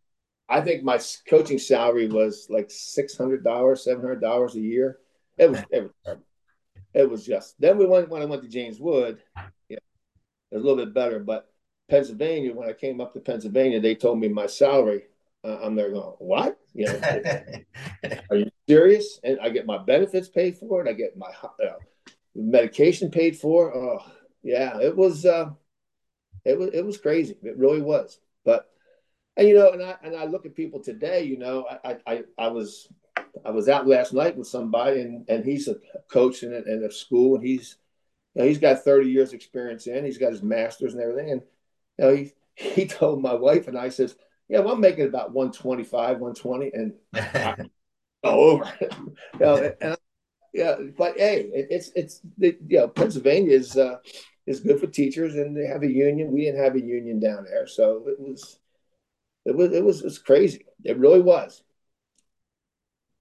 I 0.49 0.61
think 0.61 0.83
my 0.83 0.99
coaching 1.29 1.59
salary 1.59 2.09
was 2.09 2.47
like 2.51 2.71
six 2.71 3.17
hundred 3.17 3.45
dollars, 3.45 3.85
seven 3.85 4.03
hundred 4.03 4.21
dollars 4.21 4.55
a 4.55 4.61
year. 4.61 4.99
It 5.37 5.51
was 5.51 5.61
it 5.71 5.83
was 6.05 6.19
it 6.95 7.11
was 7.11 7.27
just. 7.27 7.61
Then 7.61 7.79
we 7.79 7.87
went 7.87 8.09
when 8.09 8.23
I 8.23 8.27
went 8.27 8.43
to 8.43 8.49
James 8.49 8.81
Wood. 8.81 9.23
Yeah, 9.69 9.79
it 10.51 10.57
was 10.57 10.63
a 10.63 10.67
little 10.67 10.85
bit 10.85 10.95
better, 10.95 11.19
but 11.19 11.51
Pennsylvania. 11.91 12.55
When 12.55 12.69
I 12.69 12.73
came 12.73 13.01
up 13.01 13.13
to 13.15 13.21
Pennsylvania, 13.21 13.81
they 13.81 13.95
told 13.95 14.19
me 14.19 14.29
my 14.29 14.47
salary. 14.47 15.05
Uh, 15.45 15.59
I'm 15.63 15.77
there 15.77 15.93
going, 15.93 16.15
what? 16.19 16.59
You 16.75 16.87
know, 16.87 17.01
are 18.31 18.37
you 18.37 18.51
serious? 18.69 19.21
And 19.23 19.39
I 19.41 19.51
get 19.51 19.67
my 19.67 19.79
benefits 19.79 20.29
paid 20.29 20.59
for 20.59 20.85
it. 20.85 20.89
I 20.89 20.95
get 20.95 21.17
my 21.17 21.29
uh, 21.45 21.75
medication 22.43 23.11
paid 23.11 23.37
for. 23.37 23.75
Oh, 23.75 24.05
yeah, 24.43 24.79
it 24.81 24.97
was. 24.97 25.25
Uh, 25.25 25.51
it 26.45 26.59
was 26.59 26.71
it 26.73 26.85
was 26.85 26.99
crazy. 26.99 27.37
It 27.43 27.59
really 27.59 27.83
was. 27.83 28.19
But 28.45 28.71
and 29.37 29.49
you 29.49 29.55
know, 29.55 29.73
and 29.73 29.83
I 29.83 29.97
and 30.03 30.17
I 30.17 30.25
look 30.25 30.47
at 30.47 30.55
people 30.55 30.81
today. 30.81 31.25
You 31.25 31.39
know, 31.39 31.67
I 31.85 31.97
I, 32.07 32.23
I 32.39 32.49
was 32.49 32.89
I 33.45 33.51
was 33.51 33.69
out 33.69 33.87
last 33.87 34.13
night 34.13 34.37
with 34.37 34.47
somebody, 34.47 35.01
and 35.01 35.29
and 35.29 35.45
he's 35.45 35.69
a 35.69 35.77
coach 36.11 36.43
in 36.43 36.53
a, 36.53 36.59
in 36.59 36.85
a 36.85 36.91
school, 36.91 37.37
and 37.37 37.45
he's 37.45 37.77
you 38.39 38.43
know, 38.43 38.49
he's 38.49 38.59
got 38.59 38.85
30 38.85 39.11
years 39.11 39.33
experience 39.33 39.87
in, 39.89 40.05
he's 40.05 40.19
got 40.19 40.31
his 40.31 40.43
master's 40.43 40.95
and 40.95 41.03
everything. 41.03 41.33
And, 41.33 41.43
you 41.99 42.05
know, 42.05 42.15
he, 42.15 42.33
he 42.55 42.87
told 42.87 43.21
my 43.21 43.35
wife 43.35 43.69
and 43.69 43.77
I 43.77 43.89
says, 43.89 44.15
yeah, 44.49 44.61
well, 44.61 44.75
I'm 44.75 44.81
making 44.81 45.07
about 45.07 45.33
125, 45.33 46.21
120 46.21 46.71
and 46.73 46.95
I, 47.15 47.57
over, 48.25 48.73
you 48.81 49.17
know, 49.41 49.73
and, 49.81 49.98
yeah, 50.59 50.77
but 50.97 51.17
hey, 51.17 51.49
it, 51.55 51.69
it's, 51.71 51.91
it's, 51.95 52.21
the, 52.37 52.57
you 52.69 52.79
know, 52.79 52.89
Pennsylvania 52.89 53.57
is, 53.57 53.77
uh, 53.77 53.97
is 54.47 54.61
good 54.61 54.81
for 54.81 54.87
teachers 54.87 55.35
and 55.35 55.57
they 55.57 55.67
have 55.67 55.83
a 55.83 55.91
union. 55.91 56.33
We 56.33 56.45
didn't 56.45 56.63
have 56.63 56.75
a 56.75 56.81
union 56.81 57.21
down 57.21 57.45
there. 57.45 57.67
So 57.67 58.05
it 58.09 58.19
was, 58.19 58.59
it 59.45 59.57
was, 59.57 59.73
it 59.73 59.85
was, 59.85 60.01
it 60.01 60.05
was 60.05 60.19
crazy. 60.19 60.67
It 60.85 60.99
really 60.99 61.21
was. 61.21 61.63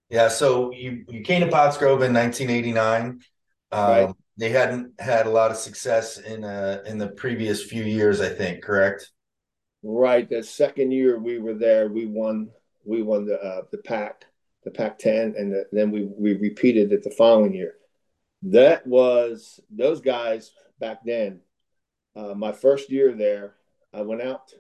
Yeah. 0.10 0.30
So 0.30 0.74
you, 0.74 1.06
you 1.10 1.22
came 1.22 1.42
to 1.42 1.48
Pottsgrove 1.48 2.04
in 2.04 2.14
1989. 2.14 3.22
Um, 3.72 3.90
right. 3.90 4.16
They 4.38 4.50
hadn't 4.50 5.00
had 5.00 5.26
a 5.26 5.32
lot 5.32 5.52
of 5.52 5.58
success 5.58 6.20
in 6.20 6.44
uh, 6.44 6.84
in 6.86 7.00
the 7.00 7.08
previous 7.08 7.64
few 7.64 7.84
years, 7.84 8.22
I 8.22 8.30
think. 8.30 8.64
Correct. 8.64 9.10
Right. 9.82 10.30
The 10.30 10.44
second 10.44 10.92
year 10.92 11.20
we 11.20 11.40
were 11.40 11.56
there, 11.56 11.90
we 11.90 12.06
won. 12.06 12.52
We 12.86 13.02
won 13.02 13.26
the 13.26 13.42
uh, 13.42 13.64
the 13.72 13.80
pack, 13.80 14.26
the 14.64 14.72
Pac-10, 14.72 15.40
and 15.40 15.52
the, 15.52 15.66
then 15.72 15.92
we 15.92 16.04
we 16.04 16.34
repeated 16.34 16.92
it 16.92 17.04
the 17.04 17.12
following 17.12 17.54
year. 17.54 17.76
That 18.44 18.86
was 18.86 19.60
those 19.70 20.02
guys 20.02 20.52
back 20.80 21.00
then. 21.06 21.42
Uh, 22.16 22.34
my 22.34 22.52
first 22.52 22.90
year 22.90 23.14
there, 23.14 23.56
I 23.94 24.02
went 24.02 24.22
out. 24.22 24.54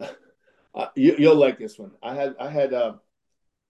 uh, 0.00 0.86
you, 0.94 1.16
will 1.18 1.36
like 1.36 1.58
this 1.58 1.78
one. 1.78 1.92
I 2.02 2.14
had 2.14 2.36
I 2.38 2.50
had 2.50 2.72
uh, 2.72 2.94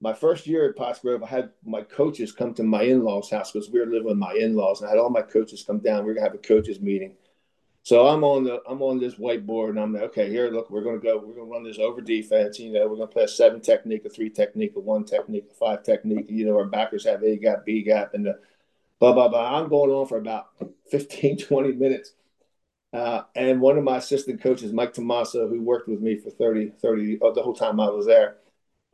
my 0.01 0.15
first 0.15 0.47
year 0.47 0.69
at 0.69 0.77
Pottsgrove, 0.77 1.23
I 1.23 1.29
had 1.29 1.51
my 1.65 1.83
coaches 1.83 2.33
come 2.33 2.55
to 2.55 2.63
my 2.63 2.83
in-laws' 2.83 3.31
house 3.31 3.53
because 3.53 3.71
we 3.71 3.81
were 3.81 3.87
living 3.87 4.09
with 4.09 4.17
my 4.17 4.33
in-laws, 4.33 4.81
and 4.81 4.89
I 4.89 4.93
had 4.93 4.99
all 4.99 5.11
my 5.11 5.23
coaches 5.23 5.65
come 5.67 5.79
down. 5.79 6.05
We 6.05 6.13
are 6.13 6.15
gonna 6.15 6.27
have 6.27 6.35
a 6.35 6.39
coaches 6.39 6.81
meeting. 6.81 7.15
So 7.83 8.07
I'm 8.07 8.25
on 8.25 8.45
the 8.45 8.61
I'm 8.69 8.83
on 8.83 8.99
this 8.99 9.15
whiteboard, 9.15 9.71
and 9.71 9.81
I'm 9.81 9.95
like, 9.95 10.03
okay, 10.03 10.29
here, 10.29 10.51
look, 10.51 10.71
we're 10.71 10.83
gonna 10.83 10.99
go, 10.99 11.19
we're 11.19 11.35
gonna 11.35 11.47
run 11.47 11.65
this 11.65 11.79
over 11.79 12.01
defense. 12.01 12.59
You 12.59 12.73
know, 12.73 12.87
we're 12.87 12.97
gonna 12.97 13.07
play 13.07 13.25
a 13.25 13.29
seven 13.29 13.61
technique, 13.61 14.05
a 14.05 14.11
three 14.11 14.31
technique, 14.31 14.75
a 14.77 14.81
one 14.81 15.05
technique, 15.05 15.47
a 15.51 15.55
five 15.55 15.83
technique. 15.83 16.27
You 16.29 16.47
know, 16.47 16.59
our 16.59 16.67
backers 16.67 17.05
have 17.07 17.23
A 17.23 17.37
gap, 17.37 17.65
B 17.65 17.83
gap, 17.83 18.13
and 18.15 18.27
the 18.27 18.39
blah 18.99 19.13
blah 19.13 19.29
blah. 19.29 19.59
I'm 19.59 19.69
going 19.69 19.91
on 19.91 20.07
for 20.07 20.19
about 20.19 20.49
15, 20.91 21.39
20 21.47 21.73
minutes. 21.73 22.13
Uh, 22.93 23.23
and 23.37 23.61
one 23.61 23.79
of 23.79 23.85
my 23.85 23.99
assistant 23.99 24.43
coaches, 24.43 24.73
Mike 24.73 24.93
Tomaso, 24.93 25.49
who 25.49 25.63
worked 25.63 25.89
with 25.89 26.01
me 26.01 26.17
for 26.17 26.31
30, 26.31 26.73
30 26.83 27.19
oh, 27.23 27.33
the 27.33 27.43
whole 27.43 27.55
time 27.55 27.79
I 27.79 27.89
was 27.89 28.07
there, 28.07 28.39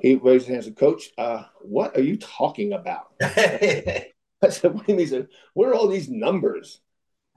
he 0.00 0.16
raised 0.16 0.46
his 0.46 0.48
hand 0.48 0.56
and 0.56 0.64
said, 0.64 0.76
Coach, 0.76 1.12
uh, 1.16 1.44
what 1.62 1.96
are 1.96 2.02
you 2.02 2.18
talking 2.18 2.74
about? 2.74 3.12
I 3.22 4.48
said, 4.50 4.74
What 4.74 4.86
do 4.86 4.92
you 4.92 4.96
mean? 4.96 4.98
He 4.98 5.06
said, 5.06 5.28
What 5.54 5.68
are 5.68 5.74
all 5.74 5.88
these 5.88 6.10
numbers? 6.10 6.80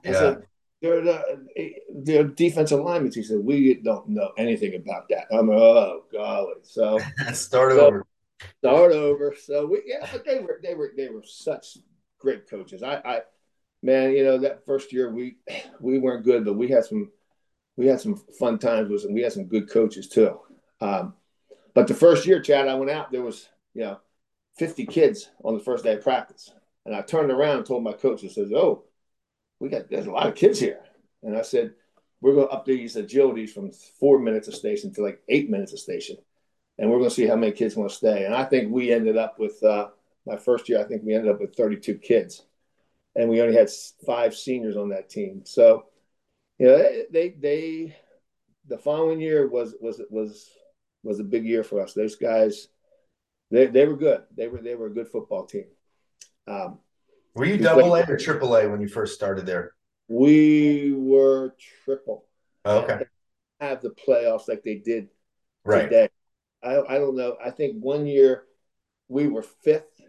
I 0.05 0.09
yeah. 0.09 0.19
said, 0.19 0.47
they're, 0.81 1.01
the, 1.01 1.41
they're 1.93 2.23
defensive 2.23 2.79
alignments. 2.79 3.15
He 3.15 3.23
said, 3.23 3.39
We 3.39 3.75
don't 3.75 4.09
know 4.09 4.31
anything 4.37 4.75
about 4.75 5.09
that. 5.09 5.27
I'm 5.31 5.47
like, 5.47 5.57
oh 5.57 6.03
golly. 6.11 6.53
So 6.63 6.99
start 7.33 7.73
so, 7.73 7.85
over. 7.85 8.05
Start 8.59 8.91
over. 8.93 9.35
So 9.41 9.65
we 9.65 9.83
yeah, 9.85 10.07
but 10.11 10.25
they 10.25 10.39
were 10.39 10.59
they 10.63 10.75
were 10.75 10.93
they 10.95 11.09
were 11.09 11.23
such 11.25 11.77
great 12.19 12.49
coaches. 12.49 12.83
I, 12.83 12.95
I 13.03 13.21
man, 13.83 14.11
you 14.11 14.23
know, 14.23 14.37
that 14.37 14.65
first 14.65 14.93
year 14.93 15.11
we 15.11 15.37
we 15.81 15.99
weren't 15.99 16.23
good, 16.23 16.45
but 16.45 16.53
we 16.53 16.69
had 16.69 16.85
some 16.85 17.11
we 17.79 17.87
had 17.87 18.01
some 18.01 18.15
fun 18.37 18.59
times 18.59 18.89
with 18.89 19.03
them. 19.03 19.13
We 19.13 19.21
had 19.21 19.33
some 19.33 19.45
good 19.45 19.69
coaches 19.69 20.07
too. 20.09 20.39
Um, 20.81 21.13
but 21.73 21.87
the 21.87 21.93
first 21.93 22.25
year, 22.25 22.41
Chad, 22.41 22.67
I 22.67 22.75
went 22.75 22.91
out, 22.91 23.09
there 23.09 23.21
was, 23.21 23.47
you 23.73 23.83
know, 23.83 23.99
50 24.57 24.85
kids 24.85 25.29
on 25.45 25.53
the 25.53 25.63
first 25.63 25.85
day 25.85 25.93
of 25.93 26.03
practice. 26.03 26.51
And 26.85 26.93
I 26.93 27.01
turned 27.01 27.31
around 27.31 27.57
and 27.57 27.65
told 27.65 27.83
my 27.83 27.93
coach, 27.93 28.25
I 28.25 28.27
says, 28.27 28.51
Oh, 28.53 28.83
we 29.59 29.69
got 29.69 29.89
there's 29.89 30.07
a 30.07 30.11
lot 30.11 30.27
of 30.27 30.35
kids 30.35 30.59
here. 30.59 30.79
And 31.23 31.37
I 31.37 31.41
said, 31.41 31.73
We're 32.21 32.35
gonna 32.35 32.47
up 32.47 32.65
these 32.65 32.95
agilities 32.95 33.49
from 33.49 33.71
four 33.71 34.19
minutes 34.19 34.47
a 34.47 34.51
station 34.51 34.93
to 34.93 35.03
like 35.03 35.21
eight 35.29 35.49
minutes 35.49 35.73
a 35.73 35.77
station. 35.77 36.17
And 36.77 36.89
we're 36.89 36.97
gonna 36.97 37.09
see 37.09 37.27
how 37.27 37.35
many 37.35 37.51
kids 37.51 37.75
want 37.75 37.89
to 37.89 37.95
stay. 37.95 38.25
And 38.25 38.33
I 38.33 38.45
think 38.45 38.71
we 38.71 38.91
ended 38.91 39.17
up 39.17 39.39
with 39.39 39.61
uh, 39.63 39.89
my 40.25 40.37
first 40.37 40.69
year, 40.69 40.79
I 40.79 40.83
think 40.83 41.03
we 41.03 41.13
ended 41.13 41.31
up 41.31 41.41
with 41.41 41.55
32 41.55 41.95
kids. 41.95 42.43
And 43.15 43.29
we 43.29 43.41
only 43.41 43.55
had 43.55 43.69
five 44.05 44.35
seniors 44.35 44.77
on 44.77 44.89
that 44.89 45.09
team. 45.09 45.41
So, 45.43 45.85
you 46.57 46.67
know, 46.67 47.03
they 47.11 47.29
they 47.29 47.95
the 48.67 48.77
following 48.77 49.19
year 49.19 49.47
was 49.47 49.75
was 49.81 50.01
was 50.09 50.49
was 51.03 51.19
a 51.19 51.23
big 51.23 51.45
year 51.45 51.63
for 51.63 51.81
us. 51.81 51.93
Those 51.93 52.15
guys, 52.15 52.67
they, 53.51 53.65
they 53.65 53.85
were 53.85 53.97
good. 53.97 54.23
They 54.35 54.47
were 54.47 54.61
they 54.61 54.75
were 54.75 54.87
a 54.87 54.93
good 54.93 55.07
football 55.07 55.45
team. 55.45 55.65
Um, 56.47 56.79
were 57.33 57.45
you 57.45 57.57
double 57.57 57.95
A 57.95 58.03
or 58.07 58.17
triple 58.17 58.55
A 58.55 58.69
when 58.69 58.81
you 58.81 58.87
first 58.87 59.15
started 59.15 59.45
there? 59.45 59.73
We 60.07 60.93
were 60.93 61.55
triple. 61.85 62.25
Oh, 62.65 62.79
okay. 62.79 63.05
Have 63.59 63.81
the 63.81 63.91
playoffs 63.91 64.47
like 64.47 64.63
they 64.63 64.75
did 64.75 65.09
right. 65.63 65.83
today. 65.83 66.09
I 66.63 66.81
I 66.81 66.97
don't 66.97 67.15
know. 67.15 67.37
I 67.43 67.51
think 67.51 67.75
one 67.79 68.05
year 68.05 68.45
we 69.07 69.27
were 69.27 69.43
fifth. 69.43 70.01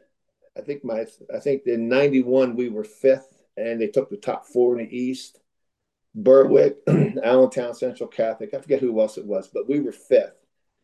I 0.56 0.62
think 0.62 0.84
my 0.84 1.06
I 1.34 1.38
think 1.38 1.62
in 1.66 1.88
'91 1.88 2.56
we 2.56 2.68
were 2.68 2.84
fifth, 2.84 3.42
and 3.56 3.80
they 3.80 3.88
took 3.88 4.10
the 4.10 4.16
top 4.16 4.46
four 4.46 4.78
in 4.78 4.86
the 4.86 4.96
East. 4.96 5.40
Berwick, 6.14 6.78
Allentown 7.22 7.74
Central 7.74 8.08
Catholic. 8.08 8.52
I 8.52 8.60
forget 8.60 8.80
who 8.80 9.00
else 9.00 9.16
it 9.16 9.24
was, 9.24 9.48
but 9.48 9.68
we 9.68 9.78
were 9.78 9.92
fifth. 9.92 10.34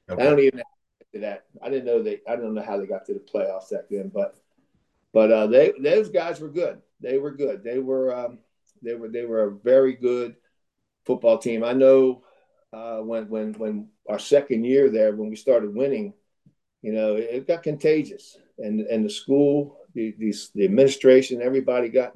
Okay. 0.08 0.22
I 0.22 0.24
don't 0.24 0.38
even 0.38 0.62
to 1.14 1.20
that. 1.20 1.46
I 1.62 1.70
didn't 1.70 1.86
know 1.86 2.02
they. 2.02 2.20
I 2.28 2.36
don't 2.36 2.54
know 2.54 2.62
how 2.62 2.78
they 2.78 2.86
got 2.86 3.06
to 3.06 3.14
the 3.14 3.20
playoffs 3.20 3.70
back 3.70 3.84
then, 3.90 4.10
but 4.12 4.36
but 5.16 5.32
uh, 5.32 5.46
they 5.46 5.72
those 5.80 6.10
guys 6.10 6.40
were 6.40 6.50
good. 6.50 6.82
They 7.00 7.16
were 7.16 7.30
good. 7.30 7.64
They 7.64 7.78
were 7.78 8.14
um, 8.14 8.38
they 8.82 8.92
were 8.92 9.08
they 9.08 9.24
were 9.24 9.44
a 9.44 9.50
very 9.50 9.94
good 9.94 10.36
football 11.06 11.38
team. 11.38 11.64
I 11.64 11.72
know 11.72 12.22
uh, 12.70 12.98
when 12.98 13.30
when 13.30 13.54
when 13.54 13.88
our 14.10 14.18
second 14.18 14.64
year 14.64 14.90
there, 14.90 15.16
when 15.16 15.30
we 15.30 15.36
started 15.36 15.74
winning, 15.74 16.12
you 16.82 16.92
know, 16.92 17.16
it, 17.16 17.46
got 17.46 17.62
contagious, 17.62 18.36
and 18.58 18.80
and 18.80 19.06
the 19.06 19.08
school, 19.08 19.78
the 19.94 20.14
the, 20.18 20.34
the 20.54 20.64
administration, 20.66 21.40
everybody 21.40 21.88
got 21.88 22.12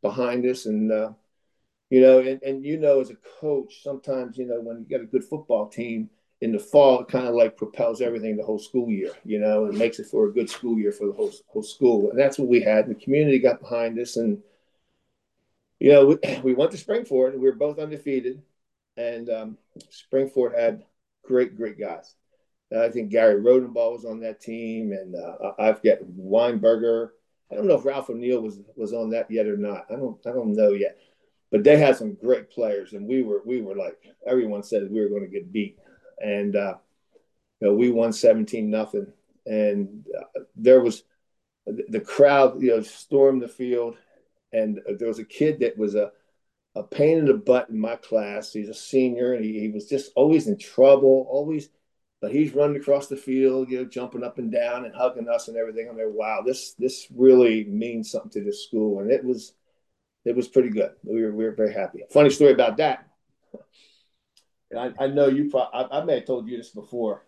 behind 0.00 0.46
us, 0.46 0.66
and 0.66 0.92
uh, 0.92 1.10
you 1.90 2.00
know, 2.00 2.20
and, 2.20 2.40
and 2.44 2.64
you 2.64 2.78
know, 2.78 3.00
as 3.00 3.10
a 3.10 3.16
coach, 3.40 3.82
sometimes 3.82 4.38
you 4.38 4.46
know 4.46 4.60
when 4.60 4.78
you 4.78 4.96
got 4.96 5.02
a 5.02 5.10
good 5.10 5.24
football 5.24 5.66
team 5.68 6.08
in 6.40 6.52
the 6.52 6.58
fall, 6.58 7.00
it 7.00 7.08
kind 7.08 7.26
of 7.26 7.34
like 7.34 7.56
propels 7.56 8.00
everything 8.00 8.36
the 8.36 8.44
whole 8.44 8.58
school 8.58 8.88
year. 8.88 9.12
You 9.24 9.40
know, 9.40 9.66
it 9.66 9.74
makes 9.74 9.98
it 9.98 10.06
for 10.06 10.26
a 10.26 10.32
good 10.32 10.48
school 10.48 10.78
year 10.78 10.92
for 10.92 11.06
the 11.06 11.12
whole 11.12 11.32
whole 11.48 11.62
school, 11.62 12.10
and 12.10 12.18
that's 12.18 12.38
what 12.38 12.48
we 12.48 12.60
had. 12.60 12.86
The 12.86 12.94
community 12.94 13.38
got 13.38 13.60
behind 13.60 13.98
us, 13.98 14.16
and 14.16 14.40
you 15.80 15.92
know, 15.92 16.06
we, 16.06 16.40
we 16.44 16.54
went 16.54 16.70
to 16.72 16.76
Spring-Ford, 16.76 17.32
and 17.32 17.42
we 17.42 17.48
were 17.48 17.56
both 17.56 17.78
undefeated. 17.78 18.42
And 18.96 19.30
um, 19.30 19.58
Spring-Ford 19.90 20.54
had 20.56 20.84
great, 21.24 21.56
great 21.56 21.78
guys. 21.78 22.14
Uh, 22.74 22.84
I 22.84 22.90
think 22.90 23.10
Gary 23.10 23.40
Rodenball 23.40 23.92
was 23.92 24.04
on 24.04 24.20
that 24.20 24.40
team, 24.40 24.92
and 24.92 25.14
uh, 25.14 25.52
I've 25.58 25.82
got 25.82 25.98
Weinberger. 26.02 27.10
I 27.50 27.54
don't 27.54 27.66
know 27.66 27.76
if 27.76 27.84
Ralph 27.84 28.10
O'Neill 28.10 28.42
was 28.42 28.60
was 28.76 28.92
on 28.92 29.10
that 29.10 29.30
yet 29.30 29.46
or 29.46 29.56
not. 29.56 29.86
I 29.90 29.96
don't 29.96 30.18
I 30.26 30.32
don't 30.32 30.54
know 30.54 30.72
yet, 30.72 30.98
but 31.50 31.64
they 31.64 31.78
had 31.78 31.96
some 31.96 32.12
great 32.12 32.50
players, 32.50 32.92
and 32.92 33.08
we 33.08 33.22
were 33.22 33.40
we 33.46 33.62
were 33.62 33.74
like 33.74 33.96
everyone 34.26 34.62
said 34.62 34.90
we 34.90 35.00
were 35.00 35.08
going 35.08 35.22
to 35.22 35.28
get 35.28 35.50
beat 35.50 35.78
and 36.20 36.56
uh, 36.56 36.74
you 37.60 37.68
know 37.68 37.74
we 37.74 37.90
won 37.90 38.12
17 38.12 38.70
nothing 38.70 39.06
and 39.46 40.06
uh, 40.18 40.40
there 40.56 40.80
was 40.80 41.04
the 41.66 42.00
crowd 42.00 42.60
you 42.62 42.70
know 42.70 42.82
stormed 42.82 43.42
the 43.42 43.48
field 43.48 43.96
and 44.52 44.80
there 44.98 45.08
was 45.08 45.18
a 45.18 45.24
kid 45.24 45.60
that 45.60 45.76
was 45.76 45.94
a 45.94 46.10
a 46.74 46.82
pain 46.82 47.18
in 47.18 47.24
the 47.24 47.34
butt 47.34 47.68
in 47.70 47.78
my 47.78 47.96
class 47.96 48.52
he's 48.52 48.68
a 48.68 48.74
senior 48.74 49.34
and 49.34 49.44
he, 49.44 49.60
he 49.60 49.68
was 49.68 49.88
just 49.88 50.12
always 50.14 50.46
in 50.46 50.56
trouble 50.56 51.26
always 51.30 51.70
but 52.20 52.32
he's 52.32 52.54
running 52.54 52.76
across 52.76 53.06
the 53.06 53.16
field, 53.16 53.70
you 53.70 53.78
know, 53.78 53.84
jumping 53.84 54.24
up 54.24 54.38
and 54.38 54.50
down 54.50 54.84
and 54.84 54.94
hugging 54.94 55.28
us 55.28 55.48
and 55.48 55.56
everything. 55.56 55.88
I'm 55.88 55.96
like, 55.96 56.06
wow, 56.08 56.42
this 56.44 56.72
this 56.72 57.06
really 57.14 57.64
means 57.64 58.10
something 58.10 58.30
to 58.32 58.42
this 58.42 58.64
school, 58.64 59.00
and 59.00 59.10
it 59.10 59.24
was 59.24 59.52
it 60.24 60.34
was 60.34 60.48
pretty 60.48 60.70
good. 60.70 60.92
We 61.04 61.22
were 61.22 61.32
we 61.32 61.44
were 61.44 61.52
very 61.54 61.72
happy. 61.72 62.04
Funny 62.10 62.30
story 62.30 62.52
about 62.52 62.76
that. 62.78 63.06
I, 64.76 64.92
I 64.98 65.06
know 65.06 65.28
you. 65.28 65.50
Pro- 65.50 65.60
I, 65.60 66.00
I, 66.00 66.04
may 66.04 66.16
have 66.16 66.26
told 66.26 66.48
you 66.48 66.56
this 66.56 66.70
before. 66.70 67.24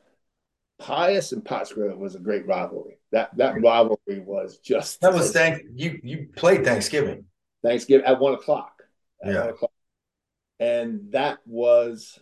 Pius 0.78 1.32
and 1.32 1.44
Pottsgrove 1.44 1.96
was 1.98 2.14
a 2.14 2.18
great 2.18 2.46
rivalry. 2.46 2.98
That 3.12 3.36
that 3.36 3.60
rivalry 3.60 4.20
was 4.20 4.58
just 4.58 5.00
that 5.00 5.12
was 5.12 5.32
thank 5.32 5.62
you. 5.74 6.00
You 6.02 6.28
played 6.36 6.64
Thanksgiving. 6.64 7.24
Thanksgiving 7.62 8.06
at 8.06 8.18
one 8.18 8.34
o'clock. 8.34 8.82
At 9.22 9.32
yeah. 9.32 9.40
One 9.40 9.50
o'clock. 9.50 9.72
And 10.58 11.12
that 11.12 11.38
was 11.46 12.18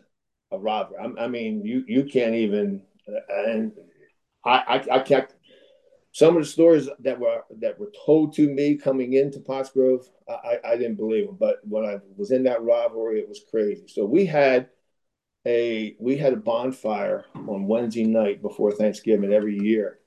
a 0.50 0.58
rivalry. 0.58 0.98
I, 1.00 1.24
I, 1.24 1.28
mean, 1.28 1.64
you 1.64 1.84
you 1.86 2.04
can't 2.04 2.34
even. 2.34 2.82
And 3.28 3.72
I, 4.44 4.82
I 4.90 4.96
I 4.96 4.98
can't. 5.00 5.32
Some 6.12 6.36
of 6.36 6.42
the 6.42 6.48
stories 6.48 6.88
that 7.00 7.18
were 7.18 7.44
that 7.60 7.78
were 7.78 7.92
told 8.04 8.34
to 8.34 8.48
me 8.48 8.76
coming 8.76 9.12
into 9.12 9.38
Pottsgrove, 9.38 10.06
I, 10.28 10.58
I 10.64 10.76
didn't 10.76 10.96
believe 10.96 11.26
them. 11.26 11.36
But 11.38 11.58
when 11.62 11.84
I 11.84 11.98
was 12.16 12.32
in 12.32 12.42
that 12.44 12.62
rivalry, 12.62 13.20
it 13.20 13.28
was 13.28 13.42
crazy. 13.50 13.84
So 13.86 14.04
we 14.04 14.26
had 14.26 14.68
a 15.46 15.96
we 15.98 16.16
had 16.16 16.32
a 16.32 16.36
bonfire 16.36 17.24
on 17.34 17.66
Wednesday 17.66 18.04
night 18.04 18.42
before 18.42 18.72
Thanksgiving 18.72 19.32
every 19.32 19.58
year, 19.58 19.98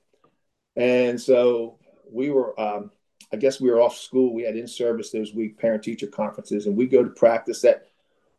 and 0.76 1.20
so 1.20 1.78
we 2.10 2.30
were. 2.30 2.58
Um, 2.60 2.90
I 3.32 3.38
guess 3.38 3.60
we 3.60 3.70
were 3.70 3.80
off 3.80 3.96
school. 3.96 4.34
We 4.34 4.42
had 4.42 4.56
in 4.56 4.68
service 4.68 5.10
those 5.10 5.32
week 5.32 5.58
parent 5.58 5.82
teacher 5.82 6.06
conferences, 6.06 6.66
and 6.66 6.76
we 6.76 6.86
go 6.86 7.02
to 7.02 7.10
practice 7.10 7.62
that 7.62 7.86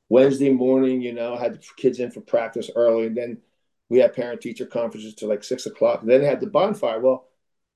Wednesday 0.10 0.52
morning. 0.52 1.02
You 1.02 1.14
know, 1.14 1.36
had 1.36 1.54
the 1.54 1.60
kids 1.78 2.00
in 2.00 2.12
for 2.12 2.22
practice 2.22 2.70
early, 2.76 3.08
and 3.08 3.18
then 3.18 3.39
we 3.89 4.00
had 4.00 4.14
parent 4.14 4.41
teacher 4.41 4.66
conferences 4.66 5.16
till 5.16 5.30
like 5.30 5.44
six 5.44 5.66
o'clock. 5.66 6.02
And 6.02 6.10
then 6.10 6.22
they 6.22 6.28
had 6.28 6.41
the 6.41 6.48
bonfire. 6.48 7.00
Well, 7.00 7.26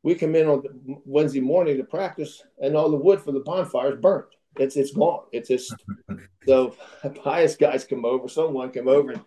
we 0.04 0.16
come 0.16 0.36
in 0.36 0.48
on 0.48 0.64
Wednesday 1.06 1.42
morning 1.42 1.78
to 1.78 1.84
practice, 1.84 2.44
and 2.62 2.76
all 2.76 2.90
the 2.90 2.98
wood 2.98 3.22
for 3.22 3.32
the 3.32 3.40
bonfire 3.40 3.94
is 3.94 4.00
burnt. 4.00 4.28
It's 4.60 4.76
it's 4.76 4.92
gone. 4.92 5.26
It's 5.32 5.50
just 5.50 5.74
so 6.48 6.76
pious 7.24 7.56
guys 7.56 7.86
come 7.86 8.06
over. 8.06 8.28
Someone 8.28 8.72
come 8.72 8.88
over 8.88 9.12
and 9.12 9.22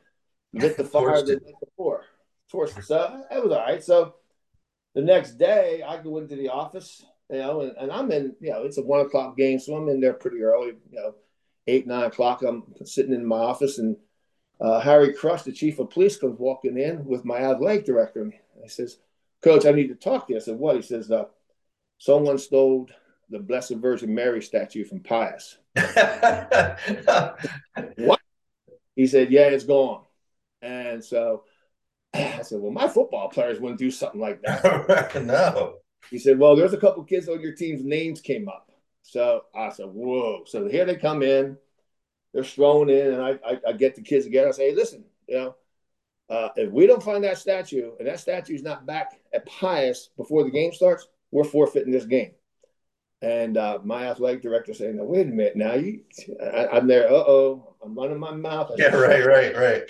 lit 0.53 0.77
the 0.77 0.85
fire 0.93 1.23
the 1.23 1.35
night 1.35 1.55
before. 1.65 2.05
Torched 2.53 2.79
it. 2.79 2.85
So 2.85 3.25
it 3.31 3.43
was 3.43 3.53
all 3.53 3.61
right. 3.61 3.83
So 3.83 4.15
the 4.95 5.03
next 5.03 5.33
day, 5.33 5.83
I 5.87 6.03
go 6.03 6.19
into 6.19 6.37
the 6.37 6.49
office, 6.49 7.05
you 7.31 7.39
know, 7.39 7.61
and, 7.61 7.77
and 7.77 7.93
I'm 7.93 8.11
in. 8.11 8.35
You 8.41 8.51
know, 8.51 8.63
it's 8.65 8.79
a 8.79 8.83
one 8.83 9.01
o'clock 9.01 9.37
game, 9.37 9.59
so 9.59 9.77
I'm 9.77 9.89
in 9.89 10.01
there 10.01 10.15
pretty 10.15 10.43
early. 10.43 10.75
You 10.91 11.01
know, 11.01 11.15
eight 11.67 11.87
nine 11.87 12.05
o'clock. 12.05 12.43
I'm 12.43 12.65
sitting 12.85 13.15
in 13.15 13.25
my 13.25 13.39
office, 13.39 13.79
and 13.79 13.97
uh, 14.61 14.81
Harry 14.81 15.13
Crush, 15.13 15.43
the 15.43 15.53
chief 15.53 15.79
of 15.79 15.91
police, 15.91 16.17
comes 16.17 16.39
walking 16.39 16.79
in 16.79 17.05
with 17.05 17.25
my 17.25 17.39
athletic 17.39 17.87
director. 17.87 18.23
And 18.23 18.33
he 18.63 18.69
says, 18.69 18.99
"Coach, 19.43 19.67
I 19.67 19.73
need 19.73 19.89
to 19.89 19.95
talk 19.95 20.27
to 20.27 20.33
you." 20.33 20.39
I 20.39 20.43
said, 20.43 20.59
"What?" 20.59 20.77
He 20.77 20.83
says, 20.83 21.11
uh, 21.11 21.27
"Someone 21.99 22.39
stole 22.39 22.89
the 23.31 23.39
Blessed 23.39 23.77
Virgin 23.77 24.15
Mary 24.15 24.43
statue 24.43 24.85
from 24.85 25.01
Pius." 25.01 25.59
what? 27.97 28.21
He 28.97 29.07
said, 29.07 29.31
"Yeah, 29.31 29.49
it's 29.49 29.65
gone." 29.65 30.05
And 30.63 31.05
so 31.05 31.45
I 32.13 32.43
said, 32.43 32.61
"Well, 32.61 32.73
my 32.73 32.89
football 32.89 33.29
players 33.29 33.61
wouldn't 33.61 33.79
do 33.79 33.91
something 33.91 34.21
like 34.21 34.43
that." 34.43 35.23
no. 35.25 35.77
He 36.11 36.19
said, 36.19 36.39
"Well, 36.39 36.57
there's 36.57 36.75
a 36.75 36.79
couple 36.79 37.05
kids 37.05 37.29
on 37.29 37.41
your 37.41 37.55
team's 37.55 37.85
names 37.85 38.21
came 38.21 38.49
up." 38.49 38.71
So 39.03 39.45
I 39.55 39.71
said, 39.71 39.87
"Whoa!" 39.87 40.43
So 40.47 40.69
here 40.69 40.85
they 40.85 40.97
come 40.97 41.23
in 41.23 41.57
they're 42.33 42.45
thrown 42.45 42.91
in, 42.91 43.15
and 43.15 43.23
I, 43.23 43.31
I, 43.45 43.61
I 43.69 43.73
get 43.73 43.97
the 43.97 44.03
kids 44.03 44.25
together. 44.25 44.49
I 44.49 44.53
say, 44.53 44.71
hey, 44.71 44.75
listen, 44.75 45.05
you 45.29 45.37
know, 45.37 45.57
uh, 46.29 46.49
if 46.57 46.71
we 46.71 46.87
don't 46.87 47.03
find 47.03 47.25
that 47.25 47.39
statue 47.39 47.93
and 47.99 48.07
that 48.07 48.21
statue 48.21 48.55
is 48.55 48.63
not 48.63 48.87
back 48.87 49.21
at 49.35 49.47
Pius 49.47 50.11
before 50.17 50.45
the 50.45 50.51
game 50.51 50.73
starts, 50.73 51.09
we're 51.33 51.45
forfeiting 51.45 51.93
this 51.93 52.05
game. 52.05 52.33
And 53.23 53.57
uh, 53.59 53.81
my 53.85 54.09
athletic 54.09 54.41
director 54.41 54.73
saying, 54.73 54.97
"No, 54.97 55.05
wait 55.05 55.27
a 55.27 55.31
minute. 55.31 55.57
Now 55.57 55.75
you, 55.75 56.01
I, 56.43 56.79
am 56.79 56.87
there. 56.87 57.07
Uh 57.09 57.17
oh, 57.17 57.75
I'm 57.85 57.95
running 57.95 58.19
my 58.19 58.33
mouth." 58.33 58.71
yeah, 58.79 58.95
right, 58.95 59.25
right, 59.27 59.55
right. 59.55 59.83